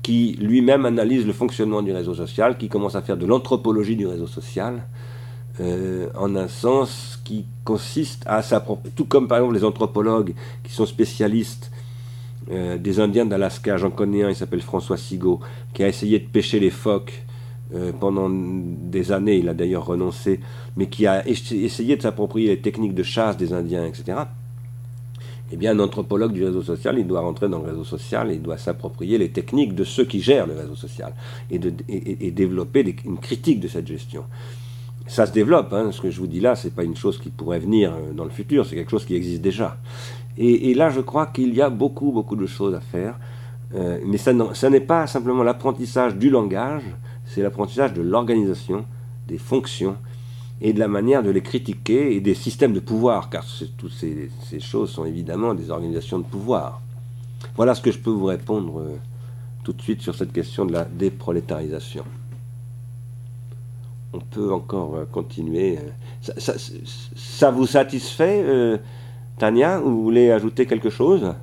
qui 0.00 0.34
lui-même 0.40 0.86
analyse 0.86 1.26
le 1.26 1.34
fonctionnement 1.34 1.82
du 1.82 1.92
réseau 1.92 2.14
social, 2.14 2.56
qui 2.56 2.70
commence 2.70 2.94
à 2.94 3.02
faire 3.02 3.18
de 3.18 3.26
l'anthropologie 3.26 3.96
du 3.96 4.06
réseau 4.06 4.26
social, 4.26 4.86
euh, 5.60 6.08
en 6.18 6.34
un 6.36 6.48
sens 6.48 7.20
qui 7.22 7.44
consiste 7.64 8.22
à 8.24 8.40
s'approprier, 8.40 8.94
tout 8.96 9.04
comme 9.04 9.28
par 9.28 9.36
exemple 9.36 9.56
les 9.56 9.64
anthropologues 9.64 10.32
qui 10.64 10.72
sont 10.72 10.86
spécialistes 10.86 11.70
euh, 12.50 12.78
des 12.78 12.98
Indiens 12.98 13.26
d'Alaska, 13.26 13.76
j'en 13.76 13.90
connais 13.90 14.22
un, 14.22 14.30
il 14.30 14.36
s'appelle 14.36 14.62
François 14.62 14.96
Sigaud, 14.96 15.40
qui 15.74 15.84
a 15.84 15.88
essayé 15.88 16.18
de 16.18 16.26
pêcher 16.26 16.60
les 16.60 16.70
phoques 16.70 17.26
euh, 17.74 17.92
pendant 17.98 18.28
des 18.30 19.12
années, 19.12 19.38
il 19.38 19.48
a 19.48 19.54
d'ailleurs 19.54 19.86
renoncé, 19.86 20.40
mais 20.76 20.86
qui 20.86 21.06
a 21.06 21.26
essayé 21.26 21.96
de 21.96 22.02
s'approprier 22.02 22.48
les 22.48 22.60
techniques 22.60 22.94
de 22.94 23.02
chasse 23.02 23.36
des 23.36 23.52
Indiens, 23.52 23.84
etc 23.84 24.26
eh 25.52 25.56
bien, 25.56 25.72
un 25.72 25.80
anthropologue 25.80 26.32
du 26.32 26.44
réseau 26.44 26.62
social, 26.62 26.98
il 26.98 27.06
doit 27.06 27.20
rentrer 27.20 27.48
dans 27.48 27.60
le 27.60 27.68
réseau 27.68 27.84
social 27.84 28.30
il 28.32 28.42
doit 28.42 28.58
s'approprier 28.58 29.16
les 29.18 29.30
techniques 29.30 29.74
de 29.74 29.84
ceux 29.84 30.04
qui 30.04 30.20
gèrent 30.20 30.46
le 30.46 30.54
réseau 30.54 30.74
social 30.74 31.14
et, 31.50 31.58
de, 31.58 31.72
et, 31.88 32.30
développer 32.32 32.96
une 33.04 33.18
critique 33.18 33.60
de 33.60 33.68
cette 33.68 33.86
gestion. 33.86 34.24
Ça 35.06 35.24
se 35.24 35.32
développe, 35.32 35.72
hein, 35.72 35.92
ce 35.92 36.00
que 36.00 36.10
je 36.10 36.18
vous 36.18 36.26
dis 36.26 36.40
là, 36.40 36.56
c'est 36.56 36.74
pas 36.74 36.82
une 36.82 36.96
chose 36.96 37.18
qui 37.18 37.30
pourrait 37.30 37.60
venir 37.60 37.92
euh, 37.92 38.12
dans 38.12 38.24
le 38.24 38.30
futur, 38.30 38.66
c'est 38.66 38.74
quelque 38.74 38.90
chose 38.90 39.04
qui 39.04 39.14
existe 39.14 39.40
déjà. 39.40 39.76
Et, 40.38 40.74
là, 40.74 40.90
je 40.90 41.00
crois 41.00 41.26
qu'il 41.26 41.54
y 41.54 41.62
a 41.62 41.70
beaucoup, 41.70 42.12
beaucoup 42.12 42.36
de 42.36 42.44
choses 42.44 42.74
à 42.74 42.80
faire, 42.80 43.18
euh, 43.74 43.98
mais 44.04 44.18
ça, 44.18 44.32
ça 44.52 44.68
n'est 44.68 44.80
pas 44.80 45.06
simplement 45.06 45.42
l'apprentissage 45.42 46.16
du 46.16 46.28
langage, 46.28 46.82
c'est 47.36 47.42
l'apprentissage 47.42 47.92
de 47.92 48.00
l'organisation, 48.00 48.86
des 49.28 49.36
fonctions, 49.36 49.98
et 50.62 50.72
de 50.72 50.78
la 50.78 50.88
manière 50.88 51.22
de 51.22 51.28
les 51.28 51.42
critiquer 51.42 52.16
et 52.16 52.20
des 52.20 52.34
systèmes 52.34 52.72
de 52.72 52.80
pouvoir, 52.80 53.28
car 53.28 53.44
toutes 53.76 53.92
ces, 53.92 54.30
choses 54.58 54.88
sont 54.88 55.04
évidemment 55.04 55.52
des 55.52 55.70
organisations 55.70 56.18
de 56.18 56.24
pouvoir. 56.24 56.80
Voilà 57.54 57.74
ce 57.74 57.82
que 57.82 57.92
je 57.92 57.98
peux 57.98 58.10
vous 58.10 58.24
répondre 58.24 58.80
euh, 58.80 58.96
tout 59.64 59.74
de 59.74 59.82
suite 59.82 60.00
sur 60.00 60.14
cette 60.14 60.32
question 60.32 60.64
de 60.64 60.72
la 60.72 60.86
déprolétarisation. 60.86 62.04
On 64.14 64.20
peut 64.20 64.50
encore 64.50 64.96
euh, 64.96 65.04
continuer. 65.04 65.78
Ça, 66.22 67.50
vous 67.50 67.66
satisfait, 67.66 68.42
euh, 68.46 68.78
Tania, 69.36 69.82
ou 69.82 69.90
vous 69.90 70.02
voulez 70.04 70.30
ajouter 70.30 70.64
quelque 70.64 70.88
chose? 70.88 71.34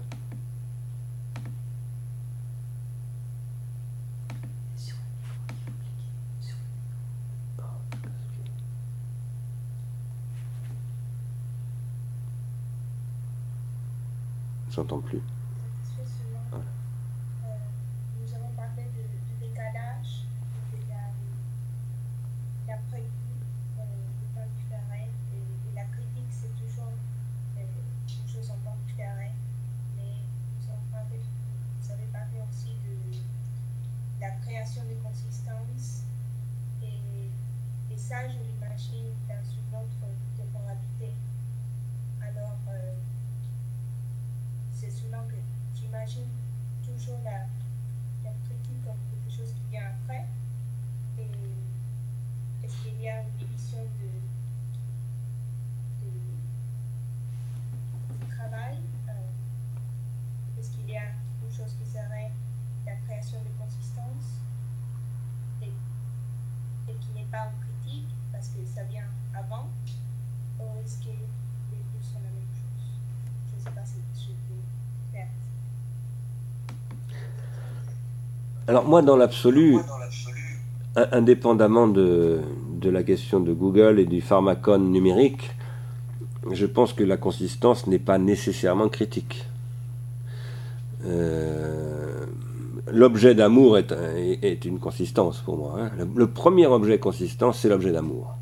J'entends 14.83 14.99
plus. 14.99 15.21
Nous 16.51 18.35
avons 18.35 18.51
parlé 18.53 18.83
de, 18.83 19.03
du 19.15 19.47
décalage, 19.47 20.27
de 20.73 20.79
la, 20.91 21.07
l'après 22.67 22.99
euh, 22.99 23.79
de 23.79 24.35
temps 24.35 24.49
différent, 24.59 24.99
et, 24.99 25.07
et, 25.07 25.73
la 25.73 25.85
critique, 25.85 26.27
c'est 26.31 26.51
toujours 26.59 26.91
euh, 27.59 27.63
une 27.63 28.27
chose 28.27 28.51
en 28.51 28.59
temps 28.59 28.75
différent. 28.85 29.31
Mais 29.95 30.19
nous 30.59 30.67
avons 30.67 30.83
parlé, 30.91 31.21
vous 31.79 31.89
avez 31.89 32.07
parlé 32.11 32.43
aussi 32.43 32.75
de 32.83 33.15
la 34.19 34.31
création 34.31 34.81
de 34.83 34.95
consistance, 35.01 36.03
et, 36.83 37.31
et 37.93 37.97
ça, 37.97 38.27
je 38.27 38.35
l'imagine 38.35 39.15
dans 39.31 39.45
une 39.47 39.79
autre 39.79 40.11
temporalité. 40.35 41.15
Alors, 42.19 42.59
euh, 42.67 42.95
c'est 44.83 44.91
souvent 44.91 45.23
que 45.29 45.35
j'imagine 45.79 46.27
toujours 46.83 47.19
la, 47.23 47.47
la, 48.23 48.31
critique 48.43 48.83
comme 48.83 48.97
quelque 49.09 49.33
chose 49.33 49.53
qui 49.53 49.71
vient 49.71 49.87
après. 49.87 50.25
Et 51.17 52.65
est-ce 52.65 52.75
qu'il 52.83 52.99
y 53.01 53.07
a 53.07 53.21
une 53.21 53.31
division 53.37 53.77
de, 53.79 54.09
de, 58.19 58.35
travail 58.35 58.77
euh, 59.07 60.59
Est-ce 60.59 60.71
qu'il 60.71 60.89
y 60.89 60.97
a 60.97 61.11
une 61.45 61.55
chose 61.55 61.73
qui 61.81 61.89
serait 61.89 62.31
la 62.85 62.95
création 63.07 63.37
de 63.39 63.63
consistance 63.63 64.41
et, 65.61 65.71
et 66.91 66.95
qui 66.95 67.11
n'est 67.15 67.31
pas 67.31 67.47
une 67.53 67.59
critique 67.61 68.09
parce 68.33 68.49
que 68.49 68.65
ça 68.65 68.83
vient 68.83 69.07
avant 69.33 69.69
Ou 70.59 70.63
est-ce 70.83 70.97
que 70.97 71.11
les 71.71 71.83
deux 71.93 72.03
sont 72.03 72.19
la 72.19 72.31
même 72.31 72.51
chose 72.51 72.99
Je 73.49 73.55
ne 73.55 73.63
sais 73.63 73.71
pas 73.71 73.85
si 73.85 73.95
je 74.13 74.27
peux 74.27 74.63
alors 78.73 78.85
moi, 78.85 79.03
dans 79.03 79.15
l'absolu, 79.15 79.77
indépendamment 80.95 81.87
de, 81.87 82.39
de, 82.81 82.89
la 82.89 83.03
question 83.03 83.39
de 83.39 83.53
Google 83.53 83.99
et 83.99 84.05
du 84.05 84.19
pharmacone 84.19 84.91
numérique, 84.91 85.51
je 86.51 86.65
pense 86.65 86.91
que 86.91 87.03
la 87.03 87.17
consistance 87.17 87.85
n'est 87.85 87.99
pas 87.99 88.17
nécessairement 88.17 88.89
critique. 88.89 89.45
Euh, 91.05 92.25
l'objet 92.91 93.35
d'amour 93.35 93.77
est, 93.77 93.91
est, 94.41 94.65
une 94.65 94.79
consistance 94.79 95.37
pour 95.37 95.55
moi. 95.55 95.75
Hein. 95.77 95.91
Le, 95.95 96.07
le, 96.15 96.25
premier 96.25 96.65
objet 96.65 96.97
consistant, 96.97 97.53
c'est 97.53 97.69
l'objet 97.69 97.91
d'amour. 97.91 98.33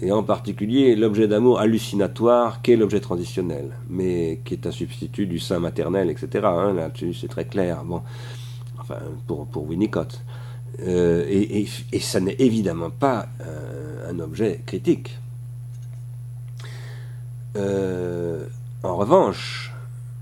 Et 0.00 0.10
en 0.10 0.22
particulier 0.22 0.96
l'objet 0.96 1.28
d'amour 1.28 1.60
hallucinatoire 1.60 2.62
qu'est 2.62 2.76
l'objet 2.76 3.00
transitionnel, 3.00 3.72
mais 3.90 4.40
qui 4.46 4.54
est 4.54 4.66
un 4.66 4.70
substitut 4.70 5.26
du 5.26 5.38
sein 5.38 5.58
maternel, 5.58 6.08
etc. 6.08 6.46
Hein. 6.46 6.72
Là-dessus, 6.72 7.12
c'est 7.12 7.28
très 7.28 7.44
clair. 7.44 7.84
Bon 7.84 8.00
pour, 9.26 9.46
pour 9.46 9.68
Winnicott. 9.68 10.22
Euh, 10.80 11.24
et, 11.28 11.66
ça 12.00 12.20
n'est 12.20 12.36
évidemment 12.38 12.90
pas 12.90 13.28
un 14.08 14.18
objet 14.18 14.62
critique. 14.66 15.18
en 17.54 18.96
revanche, 18.96 19.72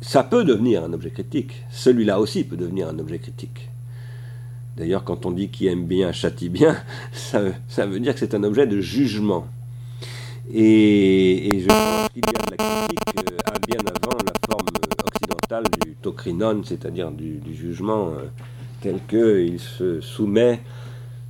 ça 0.00 0.22
peut 0.24 0.44
devenir 0.44 0.84
un 0.84 0.92
objet 0.92 1.10
critique. 1.10 1.64
Celui-là 1.70 2.20
aussi 2.20 2.44
peut 2.44 2.56
devenir 2.56 2.88
un 2.88 2.98
objet 2.98 3.18
critique. 3.18 3.70
D'ailleurs, 4.76 5.04
quand 5.04 5.26
on 5.26 5.30
dit 5.30 5.48
qui 5.48 5.66
aime 5.66 5.84
bien 5.84 6.12
châtie 6.12 6.48
bien, 6.48 6.76
ça, 7.12 7.40
veut 7.86 8.00
dire 8.00 8.14
que 8.14 8.20
c'est 8.20 8.34
un 8.34 8.44
objet 8.44 8.66
de 8.66 8.80
jugement. 8.80 9.46
Et, 10.52 11.60
je 11.60 11.66
pense 11.66 12.08
qu'il 12.08 12.22
y 12.24 12.28
a 12.28 12.32
de 12.32 12.50
la 12.50 12.56
critique 12.56 12.98
euh, 13.18 13.58
bien 13.66 13.89
du 15.58 15.94
tokrinon, 15.94 16.62
c'est-à-dire 16.64 17.10
du, 17.10 17.40
jugement 17.52 18.10
euh, 18.10 18.26
tel 18.80 19.00
qu'il 19.08 19.58
se 19.58 20.00
soumet 20.00 20.60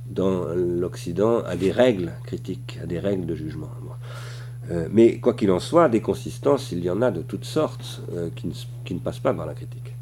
dans 0.09 0.45
l'Occident 0.53 1.39
à 1.39 1.55
des 1.55 1.71
règles 1.71 2.13
critiques, 2.25 2.77
à 2.83 2.85
des 2.85 2.99
règles 2.99 3.25
de 3.25 3.35
jugement. 3.35 3.69
Euh, 4.69 4.87
mais 4.91 5.19
quoi 5.19 5.33
qu'il 5.33 5.51
en 5.51 5.59
soit, 5.59 5.89
des 5.89 6.01
consistances, 6.01 6.71
il 6.71 6.83
y 6.83 6.89
en 6.89 7.01
a 7.01 7.09
de 7.09 7.21
toutes 7.21 7.45
sortes 7.45 8.01
qui, 8.35 8.47
ne, 8.93 8.99
passent 8.99 9.19
pas 9.19 9.33
par 9.33 9.45
la 9.45 9.53
critique. 9.53 9.95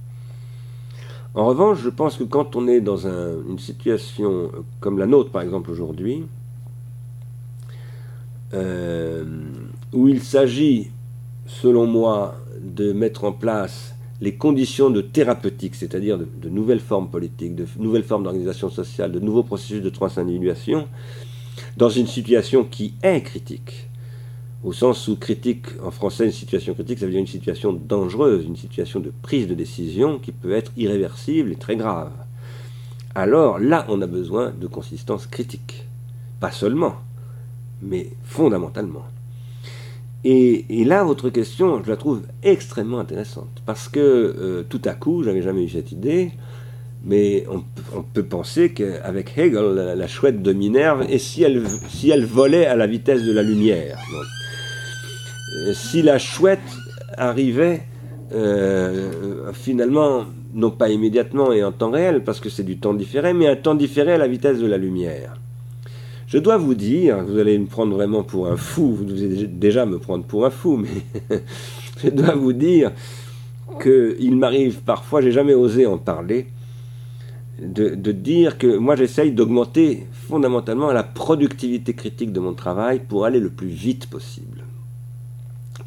En 1.36 1.46
revanche, 1.46 1.80
je 1.82 1.90
pense 1.90 2.18
que 2.18 2.24
quand 2.24 2.56
on 2.56 2.68
est 2.68 2.82
dans 2.82 3.08
une 3.08 3.60
situation 3.60 4.52
comme 4.80 4.98
la 4.98 5.06
nôtre, 5.06 5.32
par 5.32 5.44
exemple 5.44 5.72
aujourd'hui, 5.72 6.26
euh, 8.54 9.24
où 9.94 10.08
il 10.08 10.22
s'agit, 10.24 10.90
selon 11.46 11.86
moi, 11.86 12.36
de 12.60 12.91
mettre 12.91 13.24
en 13.24 13.32
place 13.32 13.96
les 14.22 14.36
conditions 14.36 14.90
de 14.90 15.02
thérapeutique, 15.02 15.76
c'est-à-dire 15.76 16.18
de, 16.18 16.50
nouvelles 16.50 16.82
formes 16.82 17.10
politiques, 17.10 17.56
de 17.56 17.66
nouvelles 17.78 18.04
formes 18.04 18.24
d'organisation 18.24 18.70
sociale, 18.70 19.12
de 19.12 19.20
nouveaux 19.20 19.44
processus 19.44 19.82
de 19.82 19.90
transindividuation, 19.90 20.88
dans 21.78 21.90
une 21.90 22.08
situation 22.08 22.66
qui 22.66 22.94
est 23.02 23.22
critique. 23.22 23.88
Au 24.64 24.74
sens 24.74 25.08
où 25.08 25.16
critique, 25.16 25.68
en 25.82 25.91
français, 25.91 26.26
une 26.26 26.34
situation 26.34 26.74
critique, 26.74 27.00
ça 27.00 27.06
veut 27.06 27.12
dire 27.12 27.22
une 27.22 27.28
situation 27.28 27.72
dangereuse, 27.72 28.46
une 28.46 28.58
situation 28.58 29.00
de 29.00 29.14
prise 29.22 29.48
de 29.48 29.54
décision 29.54 30.20
qui 30.20 30.34
peut 30.34 30.52
être 30.52 30.74
irréversible 30.76 31.54
et 31.54 31.56
très 31.56 31.78
grave. 31.78 32.12
Alors 33.16 33.58
là, 33.58 33.86
on 33.88 34.02
a 34.02 34.08
besoin 34.08 34.52
de 34.52 34.68
consistance 34.68 35.28
critique. 35.28 35.86
Pas 36.41 36.52
seulement, 36.52 36.96
mais 37.82 38.10
fondamentalement. 38.24 39.06
Et, 40.26 40.84
là, 40.84 41.04
votre 41.04 41.30
question, 41.30 41.82
je 41.84 41.90
la 41.90 41.96
trouve 41.96 42.24
extrêmement 42.44 43.00
intéressante, 43.00 43.62
parce 43.66 43.88
que 43.88 44.00
euh, 44.00 44.64
tout 44.68 44.82
à 44.84 44.94
coup, 44.94 45.24
j'avais 45.24 45.41
jamais 45.41 45.64
eu 45.64 45.70
cette 45.70 45.94
idée, 45.94 46.32
mais 47.06 47.46
on, 47.50 48.04
peut 48.04 48.24
penser 48.24 48.74
qu'avec 48.74 49.38
Hegel, 49.38 49.96
la, 49.96 50.08
chouette 50.08 50.41
de 50.41 50.52
Minerve, 50.52 51.06
et 51.10 51.20
si 51.20 51.44
elle, 51.44 51.66
si 51.88 52.10
elle 52.10 52.26
volait 52.26 52.66
à 52.66 52.76
la 52.76 52.88
vitesse 52.88 53.24
de 53.24 53.32
la 53.32 53.44
lumière 53.44 53.98
euh, 55.56 55.74
Si 55.74 56.02
la 56.02 56.20
chouette 56.20 56.60
arrivait 57.18 57.84
euh, 58.34 59.54
finalement, 59.54 60.26
non 60.54 60.72
pas 60.72 60.90
immédiatement 60.90 61.54
et 61.54 61.64
en 61.64 61.72
temps 61.72 61.91
réel, 61.91 62.26
parce 62.26 62.41
que 62.41 62.50
c'est 62.50 62.64
du 62.64 62.78
temps 62.78 62.94
différé, 62.94 63.34
mais 63.34 63.48
un 63.48 63.56
temps 63.56 63.76
différé 63.76 64.14
à 64.14 64.18
la 64.18 64.28
vitesse 64.28 64.60
de 64.60 64.68
la 64.68 64.78
lumière. 64.78 65.36
Je 66.30 66.38
dois 66.38 66.57
vous 66.57 66.76
dire, 66.76 67.23
vous 67.23 67.39
allez 67.39 67.57
me 67.57 67.65
prendre 67.65 67.95
vraiment 67.95 68.22
pour 68.22 68.49
un 68.51 68.56
fou, 68.56 68.93
vous 68.93 69.03
devez 69.03 69.47
déjà 69.47 69.88
me 69.88 69.97
prendre 69.97 70.23
pour 70.26 70.45
un 70.45 70.51
fou, 70.51 70.77
mais 70.77 71.39
je 72.03 72.10
dois 72.10 72.35
vous 72.35 72.53
dire 72.53 72.91
qu'il 73.81 74.38
m'arrive 74.38 74.81
parfois, 74.81 75.22
j'ai 75.22 75.31
jamais 75.31 75.56
osé 75.56 75.88
en 75.88 75.97
parler, 75.97 76.45
de, 77.60 78.11
dire 78.11 78.60
que 78.60 78.77
moi 78.77 78.95
j'essaye 78.95 79.31
d'augmenter 79.31 80.06
fondamentalement 80.11 80.91
la 80.91 81.01
productivité 81.01 81.93
critique 81.93 82.31
de 82.31 82.39
mon 82.39 82.53
travail 82.53 82.99
pour 82.99 83.26
aller 83.26 83.39
le 83.39 83.49
plus 83.49 83.68
vite 83.68 84.06
possible. 84.07 84.65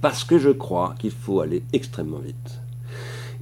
Parce 0.00 0.24
que 0.24 0.38
je 0.38 0.50
crois 0.50 0.96
qu'il 0.98 1.12
faut 1.12 1.38
aller 1.38 1.62
extrêmement 1.72 2.18
vite. 2.18 2.60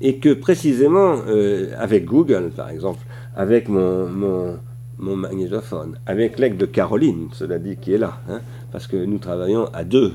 Et 0.03 0.19
que 0.19 0.35
précisément, 0.35 1.17
euh, 1.29 1.73
avec 1.79 2.05
Google 2.05 2.51
par 2.55 2.69
exemple, 2.69 3.01
avec 3.35 3.71
mon 3.71 4.07
mon 4.07 4.59
magnétophone, 5.01 5.99
avec 6.07 6.39
l'aide 6.39 6.57
de 6.57 6.67
Caroline, 6.67 7.29
cela 7.33 7.59
dit, 7.59 7.77
qui 7.77 7.93
est 7.93 7.99
là, 7.99 8.21
hein, 8.29 8.41
parce 8.73 8.87
que 8.87 8.97
nous 8.97 9.19
travaillons 9.19 9.67
à 9.73 9.85
deux, 9.85 10.15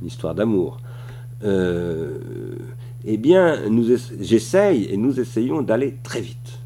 une 0.00 0.06
histoire 0.06 0.34
d'amour. 0.34 0.78
Euh, 1.44 2.18
eh 3.04 3.16
bien, 3.16 3.56
j'essaye 4.20 4.86
et 4.90 4.96
nous 4.96 5.20
essayons 5.20 5.62
d'aller 5.62 5.96
très 6.02 6.20
vite. 6.20 6.58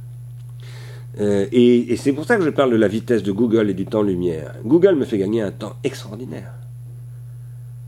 Euh, 1.21 1.47
et, 1.53 1.95
c'est 1.97 2.13
pour 2.13 2.25
ça 2.25 2.37
que 2.37 2.43
je 2.43 2.51
parle 2.51 2.71
de 2.71 2.77
la 2.77 2.89
vitesse 2.89 3.23
de 3.23 3.33
Google 3.33 3.71
et 3.71 3.75
du 3.75 3.85
temps-lumière. 3.85 4.55
Google 4.65 4.95
me 4.95 5.05
fait 5.05 5.19
gagner 5.19 5.43
un 5.43 5.51
temps 5.51 5.77
extraordinaire. 5.85 6.55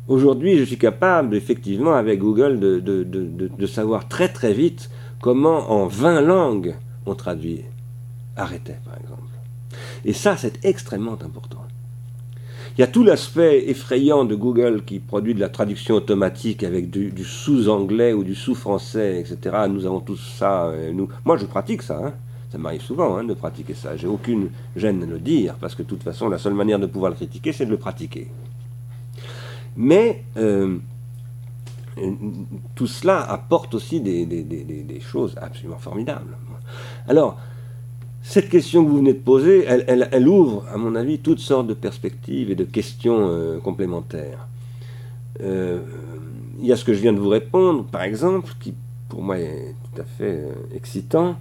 Aujourd'hui, 0.07 0.59
je 0.59 0.65
suis 0.65 0.77
capable, 0.77 1.35
effectivement, 1.35 1.95
avec 1.95 2.20
Google, 2.20 2.61
de, 2.61 2.81
de, 2.81 3.66
savoir 3.66 4.07
très 4.09 4.28
très 4.28 4.53
vite 4.53 4.91
comment 5.23 5.70
en 5.70 5.86
20 5.86 6.20
langues 6.20 6.74
on 7.07 7.15
traduit. 7.15 7.62
Arrêtez, 8.36 8.74
par 8.85 8.99
exemple. 9.01 9.24
Et 10.05 10.13
ça, 10.13 10.37
c'est 10.37 10.65
extrêmement 10.65 11.19
important. 11.23 11.65
Il 12.77 12.81
y 12.81 12.85
a 12.85 12.89
tout 12.89 13.05
l'aspect 13.05 13.69
effrayant 13.69 14.25
de 14.25 14.35
Google 14.35 14.83
qui 14.85 14.99
produit 14.99 15.33
de 15.35 15.41
la 15.41 15.49
traduction 15.49 15.95
automatique 15.95 16.65
avec 16.65 16.91
du, 16.91 17.25
sous-anglais 17.25 18.13
ou 18.13 18.25
du 18.25 18.35
sous-français, 18.35 19.21
etc. 19.21 19.67
Nous 19.69 19.87
avons 19.87 20.01
tous 20.01 20.17
ça. 20.17 20.67
Euh. 20.67 20.93
Moi, 21.25 21.37
je 21.37 21.47
pratique 21.47 21.83
ça. 21.83 22.01
Hein. 22.05 22.13
Ça 22.51 22.59
m'arrive 22.59 22.83
souvent 22.83 23.17
hein, 23.17 23.25
de 23.25 23.35
pratiquer 23.35 23.75
ça. 23.75 23.97
J'ai 23.97 24.09
aucune 24.09 24.51
gêne 24.75 25.01
de 25.01 25.07
le 25.07 25.21
dire, 25.21 25.55
parce 25.61 25.77
que 25.77 25.83
de 25.83 25.89
toute 25.89 26.03
façon, 26.03 26.29
la 26.29 26.39
seule 26.39 26.55
manière 26.55 26.81
de 26.81 26.87
pouvoir 26.87 27.11
le 27.11 27.17
critiquer, 27.17 27.53
c'est 27.53 27.67
de 27.67 27.71
le 27.71 27.79
pratiquer. 27.79 28.29
Mais 29.77 30.25
euh, 30.37 30.79
tout 32.75 32.87
cela 32.87 33.23
apporte 33.23 33.75
aussi 33.75 34.01
des, 34.01 34.27
des, 34.27 35.01
choses 35.01 35.37
absolument 35.41 35.79
formidables. 35.79 36.37
Alors, 37.09 37.39
cette 38.27 38.49
question 38.49 38.83
que 38.83 38.89
vous 38.89 38.97
venez 38.97 39.13
de 39.13 39.19
poser, 39.19 39.65
elle, 39.67 40.29
ouvre, 40.29 40.65
à 40.73 40.79
mon 40.79 40.95
avis, 40.95 41.19
toutes 41.19 41.41
sortes 41.41 41.67
de 41.67 41.75
perspectives 41.75 42.51
et 42.51 42.55
de 42.55 42.65
questions 42.65 43.29
euh, 43.29 43.59
complémentaires. 43.59 44.49
Euh, 45.43 45.81
il 46.59 46.67
y 46.67 46.73
a 46.73 46.77
ce 46.77 46.87
que 46.87 46.95
je 46.95 47.03
viens 47.03 47.13
de 47.13 47.19
vous 47.19 47.29
répondre, 47.29 47.85
par 47.85 48.03
exemple, 48.03 48.55
qui 48.61 48.73
pour 49.11 49.23
moi 49.23 49.39
est 49.39 49.75
tout 49.85 50.01
à 50.01 50.05
fait 50.05 50.39
euh, 50.39 50.53
excitant. 50.75 51.37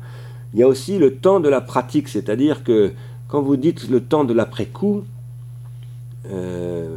Il 0.53 0.59
y 0.59 0.63
a 0.63 0.67
aussi 0.67 0.99
le 0.99 1.15
temps 1.15 1.39
de 1.39 1.47
la 1.47 1.61
pratique, 1.61 2.09
c'est-à-dire 2.09 2.65
que 2.65 2.91
quand 3.29 3.41
vous 3.41 3.55
dites 3.55 3.89
le 3.89 4.01
temps 4.01 4.25
de 4.25 4.33
l'après-coup, 4.33 5.05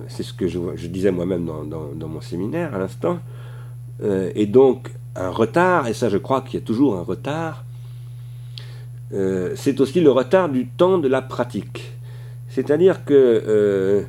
c'est 0.09 0.23
ce 0.23 0.33
que 0.33 0.49
je, 0.49 0.87
disais 0.89 1.11
moi-même 1.11 1.47
dans, 1.47 1.65
dans, 1.65 2.09
mon 2.09 2.21
séminaire 2.21 2.75
à 2.75 2.79
l'instant, 2.79 3.19
et 4.35 4.47
donc 4.47 4.93
un 5.17 5.31
retard, 5.31 5.89
et 5.89 5.95
ça 5.95 6.09
je 6.09 6.19
crois 6.19 6.43
qu'il 6.43 6.61
y 6.61 6.63
a 6.63 6.67
toujours 6.67 6.97
un 6.97 7.03
retard, 7.03 7.66
euh, 9.12 9.53
c'est 9.55 9.81
aussi 9.81 10.01
le 10.01 10.11
retard 10.11 10.49
du 10.49 10.66
temps 10.66 10.99
de 10.99 11.09
la 11.09 11.23
pratique. 11.23 11.93
C'est-à-dire 12.49 13.05
que 13.05 13.15
euh, 13.15 14.03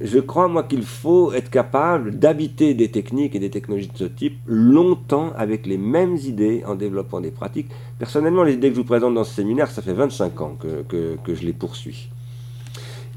je 0.00 0.18
crois, 0.18 0.48
moi, 0.48 0.62
qu'il 0.62 0.82
faut 0.82 1.32
être 1.32 1.50
capable 1.50 2.18
d'habiter 2.18 2.74
des 2.74 2.90
techniques 2.90 3.34
et 3.34 3.38
des 3.38 3.50
technologies 3.50 3.88
de 3.88 3.98
ce 3.98 4.04
type 4.04 4.38
longtemps 4.46 5.32
avec 5.36 5.66
les 5.66 5.76
mêmes 5.76 6.16
idées 6.16 6.62
en 6.66 6.74
développant 6.74 7.20
des 7.20 7.30
pratiques. 7.30 7.68
Personnellement, 7.98 8.42
les 8.42 8.54
idées 8.54 8.70
que 8.70 8.76
je 8.76 8.80
vous 8.80 8.86
présente 8.86 9.14
dans 9.14 9.24
ce 9.24 9.34
séminaire, 9.34 9.70
ça 9.70 9.82
fait 9.82 9.92
25 9.92 10.40
ans 10.40 10.56
que, 10.58 11.16
je 11.28 11.42
les 11.44 11.52
poursuis. 11.52 12.08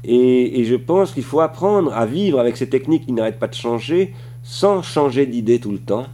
Et, 0.04 0.60
et 0.60 0.64
je 0.64 0.74
pense 0.74 1.12
qu'il 1.12 1.22
faut 1.22 1.40
apprendre 1.40 1.94
à 1.94 2.04
vivre 2.04 2.38
avec 2.38 2.58
ces 2.58 2.68
techniques 2.68 3.06
qui 3.06 3.12
n'arrêtent 3.12 3.38
pas 3.38 3.48
de 3.48 3.54
changer 3.54 4.12
sans 4.42 4.82
changer 4.82 5.24
d'idée 5.24 5.58
tout 5.58 5.72
le 5.72 5.78
temps 5.78 6.06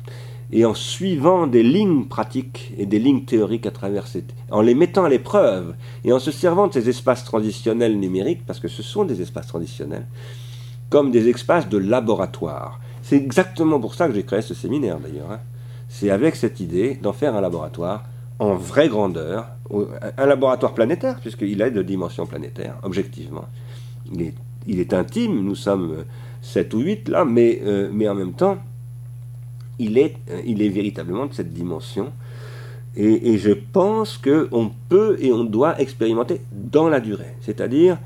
et 0.53 0.65
en 0.65 0.75
suivant 0.75 1.47
des 1.47 1.63
lignes 1.63 2.07
pratiques 2.07 2.73
et 2.77 2.87
des 2.87 2.99
lignes 2.99 3.25
théoriques 3.25 3.67
à 3.67 3.71
travers 3.71 4.07
ces, 4.07 4.25
en 4.51 4.63
les 4.63 4.75
mettant 4.75 5.05
à 5.05 5.09
l'épreuve 5.09 5.75
et 6.05 6.13
en 6.13 6.19
se 6.19 6.31
servant 6.31 6.67
de 6.67 6.73
ces 6.73 6.89
espaces 6.89 7.25
transitionnels 7.25 7.99
numériques, 7.99 8.45
parce 8.47 8.59
que 8.59 8.69
ce 8.69 8.83
sont 8.83 9.05
des 9.05 9.23
espaces 9.23 9.47
transitionnels, 9.47 10.07
comme 10.89 11.11
des 11.11 11.29
espaces 11.29 11.69
de 11.69 11.79
laboratoire. 11.79 12.81
C'est 13.03 13.17
exactement 13.17 13.79
pour 13.79 13.95
ça 13.95 14.09
que 14.09 14.15
j'ai 14.15 14.25
créé 14.25 14.43
ce 14.43 14.55
séminaire 14.55 14.99
d'ailleurs. 14.99 15.31
Hein. 15.31 15.41
C'est 15.89 16.11
avec 16.11 16.37
cette 16.37 16.61
idée 16.61 16.99
d'en 17.01 17.13
faire 17.13 17.35
un 17.37 17.41
laboratoire 17.41 18.05
en 18.39 18.55
vraie 18.55 18.89
grandeur, 18.89 19.49
un 20.17 20.27
laboratoire 20.27 20.75
planétaire, 20.75 21.21
puisqu'il 21.21 21.61
est 21.61 21.71
de 21.71 21.83
dimension 21.83 22.27
planétaire, 22.27 22.77
objectivement. 22.83 23.45
Il 24.13 24.23
est, 24.23 24.35
il 24.67 24.81
est 24.81 24.95
intime, 24.95 25.45
nous 25.45 25.55
sommes 25.55 26.05
7 26.43 26.73
ou 26.75 26.81
8 26.81 27.09
là, 27.09 27.25
mais, 27.25 27.61
euh, 27.63 27.91
mais 27.93 28.09
en 28.09 28.15
même 28.15 28.33
temps, 28.33 28.59
il 29.81 29.99
est, 29.99 30.17
euh, 30.31 30.41
il 30.45 30.63
est 30.63 30.69
véritablement 30.69 31.27
de 31.27 31.33
cette 31.33 31.53
dimension. 31.53 32.13
Et, 32.97 33.39
je 33.39 33.53
pense 33.53 34.19
qu'on 34.19 34.73
peut 34.89 35.17
et 35.21 35.33
on 35.33 35.45
doit 35.45 35.81
expérimenter 35.81 36.41
dans 36.53 36.89
la 36.89 37.01
durée. 37.01 37.37
C'est-à-dire, 37.41 37.99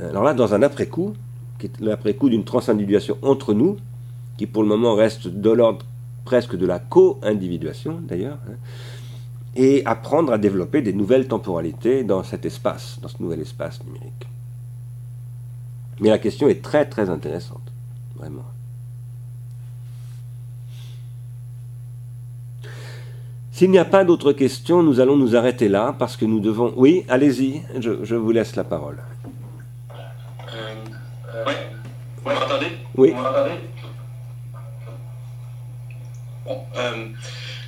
euh, 0.00 0.10
alors 0.10 0.22
là, 0.22 0.32
dans 0.32 0.54
un 0.54 0.62
après-coup, 0.62 1.14
qui 1.58 1.66
est 1.66 1.80
l'après-coup 1.80 2.28
d'une 2.28 2.44
transindividuation 2.44 3.18
entre 3.22 3.52
nous, 3.52 3.76
qui 4.38 4.46
pour 4.46 4.62
le 4.62 4.68
moment 4.68 4.94
reste 4.94 5.26
de 5.26 5.50
l'ordre 5.50 5.84
presque 6.24 6.56
de 6.56 6.66
la 6.66 6.78
co-individuation 6.78 8.00
d'ailleurs, 8.00 8.38
hein, 8.48 8.54
et 9.56 9.84
apprendre 9.84 10.32
à 10.32 10.38
développer 10.38 10.80
des 10.82 10.92
nouvelles 10.92 11.26
temporalités 11.26 12.04
dans 12.04 12.22
cet 12.22 12.46
espace, 12.46 13.00
dans 13.02 13.08
ce 13.08 13.20
nouvel 13.20 13.40
espace 13.40 13.84
numérique. 13.84 14.28
Mais 16.00 16.08
la 16.08 16.18
question 16.18 16.48
est 16.48 16.62
très 16.62 16.88
très 16.88 17.10
intéressante, 17.10 17.72
vraiment. 18.16 18.51
S'il 23.52 23.70
n'y 23.70 23.78
a 23.78 23.84
pas 23.84 24.02
d'autres 24.02 24.32
questions, 24.32 24.82
nous 24.82 24.98
allons 24.98 25.16
nous 25.16 25.36
arrêter 25.36 25.68
là 25.68 25.94
parce 25.98 26.16
que 26.16 26.24
nous 26.24 26.40
devons... 26.40 26.72
Oui, 26.74 27.04
allez-y, 27.08 27.60
je, 27.78 28.14
vous 28.14 28.32
laisse 28.32 28.56
la 28.56 28.64
parole. 28.64 29.02
Euh, 30.54 31.44
oui, 31.46 31.52
vous 32.24 32.30
m'entendez 32.30 32.66
Oui. 32.96 33.10
Vous 33.10 33.22
m'entendez 33.22 33.50
Bon, 36.46 36.60
euh, 36.76 37.08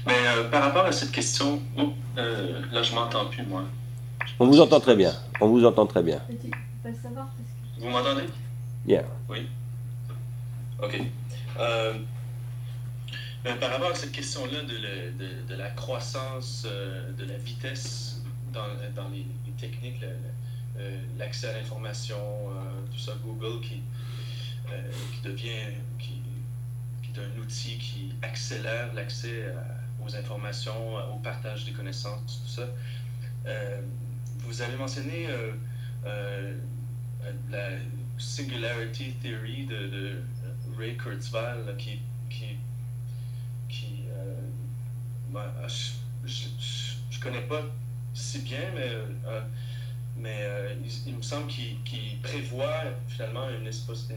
mais 0.07 0.15
euh, 0.15 0.49
par 0.51 0.65
rapport 0.65 0.87
à 0.87 0.93
cette 0.93 1.13
question, 1.13 1.61
oh, 1.79 1.93
là 2.17 2.83
je 2.83 2.95
m'entends 2.95 3.27
plus 3.27 3.45
moi. 3.45 3.63
On 4.41 4.47
vous 4.47 4.61
entend 4.61 4.81
très 4.81 4.97
bien. 4.97 5.13
On 5.41 5.49
vous 5.49 5.67
entend 5.67 5.87
très 5.87 6.03
bien. 6.03 6.21
Vous 7.79 7.91
m'entendez 7.91 8.25
Bien. 8.87 9.03
Oui. 9.29 9.47
Ok. 10.83 11.03
Par 13.45 13.73
rapport 13.73 13.91
à 13.91 13.95
cette 13.95 14.13
question-là 14.13 14.63
de, 14.63 15.55
la 15.55 15.69
croissance, 15.71 16.67
euh, 16.67 17.13
de 17.13 17.27
la 17.27 17.37
vitesse 17.37 18.23
dans, 18.55 18.65
les, 19.11 19.27
techniques, 19.59 20.03
euh, 20.79 21.01
l'accès 21.19 21.49
à 21.49 21.53
l'information, 21.53 22.17
euh, 22.17 22.53
tout 22.91 22.99
ça, 22.99 23.13
Google 23.23 23.61
qui, 23.61 23.83
devient, 25.23 25.75
qui, 25.99 26.23
est 27.05 27.19
un 27.19 27.39
outil 27.39 27.77
qui 27.77 28.15
accélère 28.23 28.95
l'accès 28.95 29.55
aux 30.03 30.17
informations, 30.17 30.97
au 31.15 31.19
partage 31.19 31.67
des 31.67 31.73
connaissances, 31.73 32.43
tout 32.47 32.51
ça. 32.51 32.67
vous 34.39 34.63
avez 34.63 34.77
mentionné 34.77 35.29
la 37.51 37.69
Singularity 38.17 39.13
Theory 39.23 39.67
de, 39.67 40.23
Ray 40.79 40.97
Kurzweil 40.97 41.77
qui 41.77 42.01
je, 46.27 47.17
ne 47.17 47.23
connais 47.23 47.43
pas 47.43 47.63
si 48.13 48.41
bien, 48.41 48.61
mais, 48.75 48.91
euh, 49.27 49.41
mais 50.17 50.39
euh, 50.41 50.75
il, 51.07 51.17
me 51.17 51.23
semble 51.23 51.49
qu'il 51.49 52.21
prévoit 52.23 52.85
finalement 53.09 53.49
une 53.51 53.67
espèce, 53.67 54.09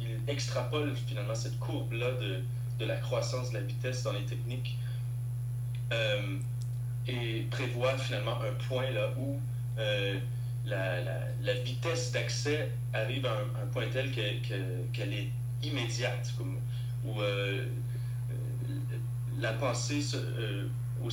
il 0.00 0.08
extrapole 0.28 0.94
finalement 0.94 1.34
cette 1.34 1.58
courbe-là 1.58 2.12
de, 2.12 2.42
de, 2.78 2.84
la 2.84 2.96
croissance 2.96 3.50
de 3.50 3.54
la 3.54 3.62
vitesse 3.62 4.02
dans 4.02 4.12
les 4.12 4.24
techniques 4.24 4.76
euh, 5.92 6.36
et 7.06 7.46
prévoit 7.50 7.96
finalement 7.96 8.38
un 8.42 8.52
point 8.68 8.90
là 8.90 9.10
où 9.18 9.40
la, 10.66 11.00
la, 11.42 11.54
vitesse 11.64 12.12
d'accès 12.12 12.70
arrive 12.92 13.24
à 13.24 13.32
un, 13.62 13.66
point 13.72 13.86
tel 13.90 14.12
qu'elle 14.12 15.12
est 15.12 15.30
immédiate, 15.62 16.34
comme, 16.36 16.58
la 19.40 19.52
pensée, 19.54 20.00
euh, 20.14 20.66
on, 21.02 21.08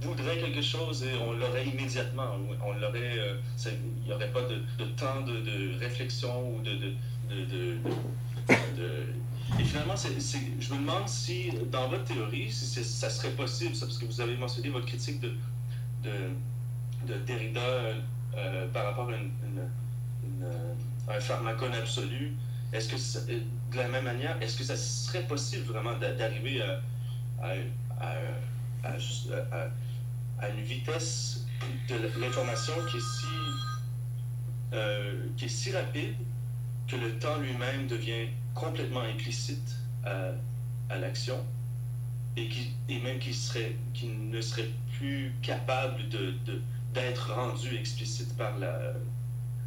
voudrait 0.00 0.38
quelque 0.38 0.62
chose 0.62 1.04
et 1.04 1.14
on 1.16 1.32
l'aurait 1.32 1.66
immédiatement. 1.66 2.36
On 2.64 2.72
l'aurait, 2.72 3.18
euh, 3.18 3.36
il 3.66 4.06
n'y 4.06 4.12
aurait 4.12 4.30
pas 4.30 4.42
de, 4.42 4.84
temps 4.96 5.20
de, 5.22 5.78
réflexion 5.78 6.54
ou 6.54 6.62
de, 6.62 6.94
et 9.58 9.64
finalement, 9.64 9.94
je 9.96 10.72
me 10.72 10.78
demande 10.78 11.08
si, 11.08 11.50
dans 11.70 11.88
votre 11.88 12.04
théorie, 12.04 12.50
si 12.50 12.82
ça 12.84 13.10
serait 13.10 13.32
possible, 13.32 13.72
parce 13.78 13.98
que 13.98 14.06
vous 14.06 14.20
avez 14.20 14.36
mentionné 14.36 14.70
votre 14.70 14.86
critique 14.86 15.20
de, 15.20 15.32
de, 16.02 17.14
Derrida 17.26 17.60
euh, 17.60 18.68
par 18.72 18.86
rapport 18.86 19.10
à, 19.10 19.16
une, 19.16 19.30
un 21.08 21.20
pharmacone 21.20 21.74
absolu. 21.74 22.32
Est-ce 22.72 22.88
que, 22.88 23.30
de 23.30 23.76
la 23.76 23.88
même 23.88 24.04
manière, 24.04 24.40
est-ce 24.40 24.56
que 24.56 24.64
ça 24.64 24.76
serait 24.76 25.26
possible 25.26 25.64
vraiment 25.64 25.92
d'arriver 25.98 26.62
à 26.62 26.80
à, 27.42 27.54
une 30.48 30.62
vitesse 30.62 31.46
de 31.88 32.20
l'information 32.20 32.74
qui 32.90 32.96
est 32.96 33.00
si 33.00 33.26
euh, 34.72 35.26
qui 35.36 35.44
est 35.44 35.48
si 35.48 35.72
rapide 35.72 36.14
que 36.88 36.96
le 36.96 37.18
temps 37.18 37.38
lui-même 37.38 37.86
devient 37.86 38.28
complètement 38.54 39.02
implicite 39.02 39.76
à, 40.04 40.32
l'action 40.98 41.38
et, 42.36 42.48
qui, 42.48 42.74
et 42.88 43.00
même 43.00 43.18
qui, 43.18 43.32
serait, 43.32 43.76
qui 43.94 44.08
ne 44.08 44.40
serait 44.40 44.68
plus 44.98 45.32
capable 45.42 46.08
de, 46.08 46.34
d'être 46.92 47.32
rendu 47.34 47.76
explicite 47.76 48.36
par 48.36 48.58
la, 48.58 48.92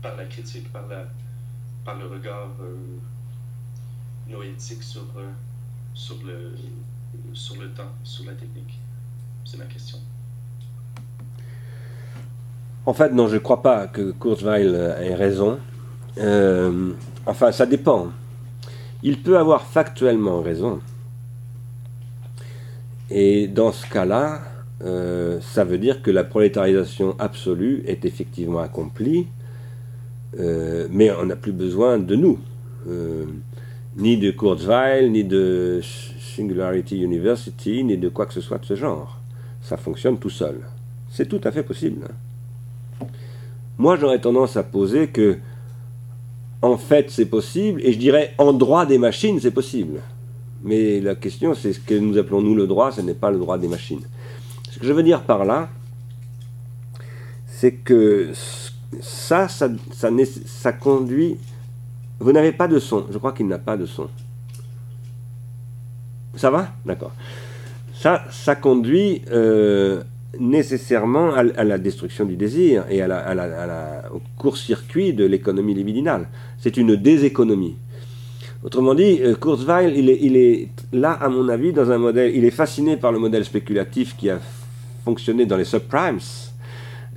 par 0.02 0.16
la 0.16 0.26
critique, 0.26 0.72
par, 0.72 0.88
la, 0.88 1.06
par 1.84 1.96
le 1.96 2.08
regard 2.08 2.50
euh, 2.62 2.76
noétique 4.28 4.84
sur, 4.84 5.06
euh, 5.18 5.32
sur 5.94 6.22
le, 6.24 6.56
sur 7.34 7.62
le 7.62 7.70
temps, 7.70 7.92
sur 8.04 8.26
la 8.26 8.34
technique 8.34 8.80
C'est 9.44 9.58
ma 9.58 9.66
question. 9.66 9.98
En 12.86 12.94
fait, 12.94 13.12
non, 13.12 13.28
je 13.28 13.36
ne 13.36 13.40
crois 13.40 13.62
pas 13.62 13.88
que 13.88 14.12
Kurzweil 14.12 14.68
ait 14.68 15.16
raison. 15.16 15.60
Euh, 16.20 16.92
enfin, 17.26 17.52
ça 17.52 17.66
dépend. 17.66 18.12
Il 19.02 19.22
peut 19.22 19.38
avoir 19.38 19.64
factuellement 19.64 20.42
raison. 20.42 20.82
Et 23.10 23.48
dans 23.48 23.72
ce 23.72 23.88
cas-là, 23.90 24.42
euh, 24.84 25.40
ça 25.42 25.64
veut 25.64 25.78
dire 25.78 26.02
que 26.02 26.12
la 26.12 26.24
prolétarisation 26.24 27.16
absolue 27.20 27.84
est 27.88 28.06
effectivement 28.06 28.60
accomplie, 28.60 29.28
euh, 30.40 30.88
mais 30.92 31.12
on 31.12 31.26
n'a 31.26 31.36
plus 31.36 31.52
besoin 31.52 31.98
de 31.98 32.16
nous, 32.16 32.40
ni 33.96 34.18
de 34.18 34.32
Kurzweil, 34.32 35.10
ni 35.10 35.24
de 35.24 35.80
Singularity 36.36 37.02
University, 37.02 37.84
ni 37.84 37.98
de 37.98 38.10
quoi 38.10 38.26
que 38.26 38.34
ce 38.34 38.42
soit 38.42 38.58
de 38.58 38.66
ce 38.66 38.76
genre. 38.76 39.20
Ça 39.62 39.78
fonctionne 39.78 40.18
tout 40.18 40.30
seul. 40.30 40.62
C'est 41.10 41.28
tout 41.28 41.40
à 41.44 41.52
fait 41.52 41.64
possible. 41.64 42.08
Moi, 43.78 43.96
j'aurais 43.96 44.20
tendance 44.20 44.58
à 44.58 44.64
poser 44.64 45.08
que, 45.08 45.38
en 46.62 46.78
fait, 46.78 47.10
c'est 47.10 47.26
possible, 47.26 47.82
et 47.84 47.94
je 47.94 47.98
dirais, 47.98 48.34
en 48.38 48.52
droit 48.54 48.86
des 48.86 48.98
machines, 48.98 49.40
c'est 49.40 49.52
possible. 49.52 50.02
Mais 50.64 51.00
la 51.00 51.16
question, 51.16 51.54
c'est 51.54 51.74
ce 51.74 51.80
que 51.80 51.94
nous 51.94 52.18
appelons, 52.18 52.42
nous, 52.42 52.56
le 52.56 52.68
droit, 52.68 52.92
ce 52.92 53.02
n'est 53.02 53.14
pas 53.14 53.32
le 53.32 53.38
droit 53.38 53.58
des 53.58 53.68
machines. 53.68 54.02
Ce 54.72 54.80
que 54.80 54.86
je 54.86 54.94
veux 54.94 55.04
dire 55.04 55.24
par 55.24 55.46
là, 55.46 55.70
c'est 57.48 57.74
que 57.74 58.32
ça, 59.00 59.48
ça, 59.48 59.70
ça, 59.94 60.10
ça 60.46 60.74
conduit... 60.74 61.38
Vous 62.20 62.32
n'avez 62.32 62.52
pas 62.52 62.68
de 62.68 62.80
son, 62.80 63.06
je 63.12 63.18
crois 63.18 63.34
qu'il 63.34 63.48
n'a 63.48 63.60
pas 63.60 63.78
de 63.78 63.86
son. 63.86 64.08
Ça 66.36 66.50
va? 66.50 66.70
D'accord. 66.86 67.14
Ça, 67.94 68.24
ça 68.30 68.56
conduit 68.56 69.22
euh, 69.32 70.04
nécessairement 70.40 71.34
à, 71.34 71.44
la 71.44 71.78
destruction 71.78 72.26
du 72.26 72.36
désir 72.36 72.86
et 72.90 73.02
à 73.02 73.08
la, 73.08 74.04
au 74.14 74.22
court-circuit 74.38 75.14
de 75.14 75.26
l'économie 75.26 75.74
libidinale. 75.74 76.28
C'est 76.60 76.78
une 76.78 76.96
déséconomie. 76.96 77.78
Autrement 78.64 78.96
dit, 78.96 79.20
euh, 79.22 79.36
Kurzweil, 79.36 79.94
il 79.98 80.10
est, 80.10 80.20
il 80.22 80.38
est, 80.38 80.70
là, 80.92 81.12
à 81.12 81.30
mon 81.30 81.48
avis, 81.50 81.72
dans 81.72 81.92
un 81.92 82.00
modèle, 82.00 82.36
il 82.36 82.44
est 82.46 82.52
fasciné 82.52 82.98
par 82.98 83.12
le 83.12 83.20
modèle 83.20 83.46
spéculatif 83.46 84.16
qui 84.18 84.30
a 84.30 84.40
fonctionné 85.04 85.46
dans 85.46 85.58
les 85.58 85.66
subprimes. 85.66 86.20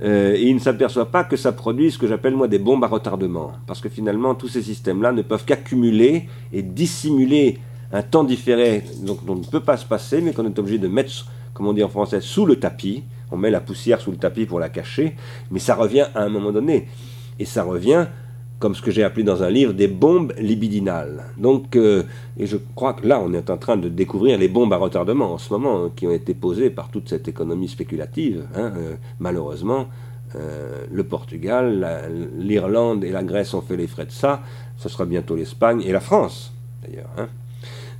Euh, 0.01 0.33
et 0.33 0.43
il 0.43 0.55
ne 0.55 0.59
s'aperçoit 0.59 1.11
pas 1.11 1.23
que 1.23 1.35
ça 1.35 1.51
produit 1.51 1.91
ce 1.91 1.97
que 1.97 2.07
j'appelle 2.07 2.35
moi 2.35 2.47
des 2.47 2.59
bombes 2.59 2.83
à 2.83 2.87
retardement. 2.87 3.51
Parce 3.67 3.81
que 3.81 3.89
finalement, 3.89 4.35
tous 4.35 4.47
ces 4.47 4.61
systèmes-là 4.61 5.11
ne 5.11 5.21
peuvent 5.21 5.45
qu'accumuler 5.45 6.27
et 6.53 6.61
dissimuler 6.61 7.59
un 7.91 8.01
temps 8.01 8.23
différé 8.23 8.83
dont 9.01 9.17
on 9.27 9.35
ne 9.35 9.43
peut 9.43 9.59
pas 9.59 9.77
se 9.77 9.85
passer, 9.85 10.21
mais 10.21 10.31
qu'on 10.31 10.45
est 10.45 10.59
obligé 10.59 10.77
de 10.77 10.87
mettre, 10.87 11.25
comme 11.53 11.67
on 11.67 11.73
dit 11.73 11.83
en 11.83 11.89
français, 11.89 12.21
sous 12.21 12.45
le 12.45 12.57
tapis. 12.57 13.03
On 13.31 13.37
met 13.37 13.51
la 13.51 13.59
poussière 13.59 14.01
sous 14.01 14.11
le 14.11 14.17
tapis 14.17 14.45
pour 14.45 14.59
la 14.59 14.69
cacher, 14.69 15.15
mais 15.51 15.59
ça 15.59 15.75
revient 15.75 16.07
à 16.15 16.23
un 16.23 16.29
moment 16.29 16.51
donné. 16.51 16.87
Et 17.37 17.45
ça 17.45 17.63
revient, 17.63 18.07
comme 18.59 18.75
ce 18.75 18.81
que 18.81 18.91
j'ai 18.91 19.03
appelé 19.03 19.23
dans 19.23 19.41
un 19.41 19.49
livre, 19.49 19.73
des 19.73 19.87
bombes 19.87 20.33
libidinales. 20.37 21.23
Donc, 21.37 21.77
euh, 21.77 22.03
et 22.37 22.45
je 22.45 22.57
crois 22.75 22.93
que 22.93 23.07
là, 23.07 23.21
on 23.23 23.33
est 23.33 23.49
en 23.49 23.57
train 23.57 23.77
de 23.77 23.87
découvrir 23.87 24.37
les 24.37 24.49
bombes 24.49 24.73
à 24.73 24.77
retardement 24.77 25.33
en 25.33 25.37
ce 25.37 25.51
moment, 25.53 25.85
hein, 25.85 25.91
qui 25.95 26.05
ont 26.05 26.11
été 26.11 26.33
posées 26.33 26.69
par 26.69 26.89
toute 26.89 27.07
cette 27.07 27.29
économie 27.29 27.69
spéculative. 27.69 28.45
Hein, 28.53 28.73
euh, 28.75 28.95
malheureusement, 29.19 29.87
euh, 30.35 30.85
le 30.91 31.03
Portugal, 31.05 31.87
l'Irlande 32.37 33.03
et 33.05 33.11
la 33.11 33.23
Grèce 33.23 33.53
ont 33.53 33.61
fait 33.61 33.77
les 33.77 33.87
frais 33.87 34.05
de 34.05 34.11
ça. 34.11 34.41
Ce 34.77 34.89
sera 34.89 35.05
bientôt 35.05 35.37
l'Espagne 35.37 35.81
et 35.81 35.93
la 35.93 36.01
France, 36.01 36.53
d'ailleurs. 36.83 37.09
Hein. 37.17 37.29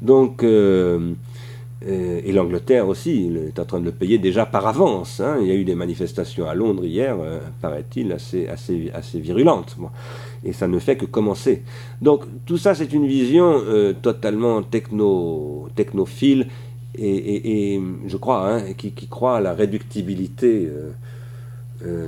Donc, 0.01 0.43
et 0.43 2.31
l'Angleterre 2.31 2.87
aussi, 2.87 3.31
est 3.47 3.59
en 3.59 3.65
train 3.65 3.79
de 3.79 3.85
le 3.85 3.91
payer 3.91 4.17
déjà 4.17 4.45
par 4.45 4.65
avance. 4.65 5.21
Il 5.41 5.47
y 5.47 5.51
a 5.51 5.55
eu 5.55 5.65
des 5.65 5.75
manifestations 5.75 6.47
à 6.47 6.53
Londres 6.53 6.85
hier, 6.85 7.17
paraît-il, 7.61 8.13
assez 8.13 9.19
virulentes. 9.19 9.75
Et 10.43 10.53
ça 10.53 10.67
ne 10.67 10.79
fait 10.79 10.95
que 10.95 11.05
commencer. 11.05 11.63
Donc 12.01 12.23
tout 12.45 12.57
ça, 12.57 12.73
c'est 12.73 12.93
une 12.93 13.07
vision 13.07 13.61
totalement 14.01 14.63
techno, 14.63 15.67
technophile 15.75 16.47
et, 16.97 17.81
je 18.07 18.17
crois, 18.17 18.51
hein, 18.51 18.73
qui, 18.73 18.91
croit 19.07 19.37
à 19.37 19.41
la 19.41 19.53
réductibilité 19.53 20.67
euh, 20.67 20.91
euh, 21.85 22.07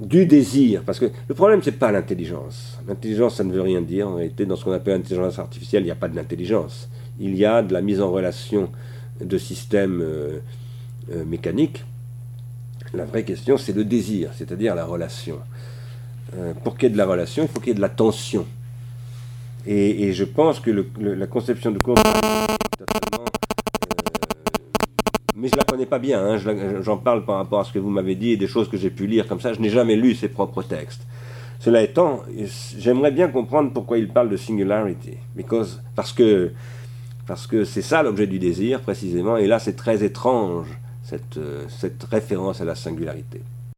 du 0.00 0.26
désir. 0.26 0.82
Parce 0.84 0.98
que 0.98 1.06
le 1.28 1.34
problème, 1.34 1.60
c'est 1.62 1.72
pas 1.72 1.92
l'intelligence. 1.92 2.78
L'intelligence, 2.86 3.36
ça 3.36 3.44
ne 3.44 3.52
veut 3.52 3.62
rien 3.62 3.80
dire. 3.80 4.08
En 4.08 4.14
réalité, 4.16 4.46
dans 4.46 4.56
ce 4.56 4.64
qu'on 4.64 4.72
appelle 4.72 4.94
l'intelligence 4.94 5.38
artificielle, 5.38 5.82
il 5.82 5.86
n'y 5.86 5.92
a 5.92 5.96
pas 5.96 6.08
de 6.08 6.16
l'intelligence. 6.16 6.88
Il 7.20 7.36
y 7.36 7.44
a 7.44 7.62
de 7.62 7.72
la 7.72 7.80
mise 7.80 8.00
en 8.00 8.10
relation 8.10 8.70
de 9.20 9.38
systèmes 9.38 10.00
euh, 10.02 10.40
mécaniques. 11.26 11.84
La 12.94 13.04
vraie 13.04 13.24
question, 13.24 13.58
c'est 13.58 13.74
le 13.74 13.84
désir, 13.84 14.30
c'est-à-dire 14.34 14.74
la 14.74 14.86
relation. 14.86 15.38
Pour 16.62 16.76
qu'il 16.76 16.84
y 16.84 16.86
ait 16.86 16.92
de 16.92 16.98
la 16.98 17.06
relation, 17.06 17.42
il 17.42 17.48
faut 17.48 17.60
qu'il 17.60 17.68
y 17.68 17.72
ait 17.72 17.74
de 17.74 17.80
la 17.80 17.88
tension. 17.88 18.46
Et, 19.66 20.12
je 20.12 20.24
pense 20.24 20.60
que 20.60 20.70
la 20.98 21.26
conception 21.26 21.70
de 21.70 21.78
contrat 21.78 22.02
totalement 22.78 23.24
mais 25.38 25.48
je 25.48 25.56
la 25.56 25.64
connais 25.64 25.86
pas 25.86 25.98
bien. 25.98 26.20
Hein. 26.20 26.36
J'en 26.82 26.96
parle 26.96 27.24
par 27.24 27.36
rapport 27.36 27.60
à 27.60 27.64
ce 27.64 27.72
que 27.72 27.78
vous 27.78 27.90
m'avez 27.90 28.16
dit 28.16 28.32
et 28.32 28.36
des 28.36 28.48
choses 28.48 28.68
que 28.68 28.76
j'ai 28.76 28.90
pu 28.90 29.06
lire 29.06 29.28
comme 29.28 29.40
ça. 29.40 29.52
Je 29.52 29.60
n'ai 29.60 29.70
jamais 29.70 29.94
lu 29.94 30.14
ses 30.14 30.28
propres 30.28 30.62
textes. 30.62 31.06
Cela 31.60 31.82
étant, 31.82 32.22
j'aimerais 32.76 33.10
bien 33.10 33.28
comprendre 33.28 33.72
pourquoi 33.72 33.98
il 33.98 34.08
parle 34.08 34.28
de 34.28 34.36
singularity, 34.36 35.16
because, 35.34 35.82
parce 35.96 36.12
que 36.12 36.52
c'est 37.64 37.82
ça 37.82 38.02
l'objet 38.02 38.26
du 38.26 38.38
désir 38.38 38.80
précisément. 38.80 39.36
Et 39.36 39.46
là, 39.46 39.58
c'est 39.58 39.74
très 39.74 40.04
étrange 40.04 40.68
cette, 41.02 41.36
euh, 41.36 41.64
cette 41.68 42.04
référence 42.04 42.60
à 42.60 42.64
la 42.64 42.74
singularité. 42.74 43.40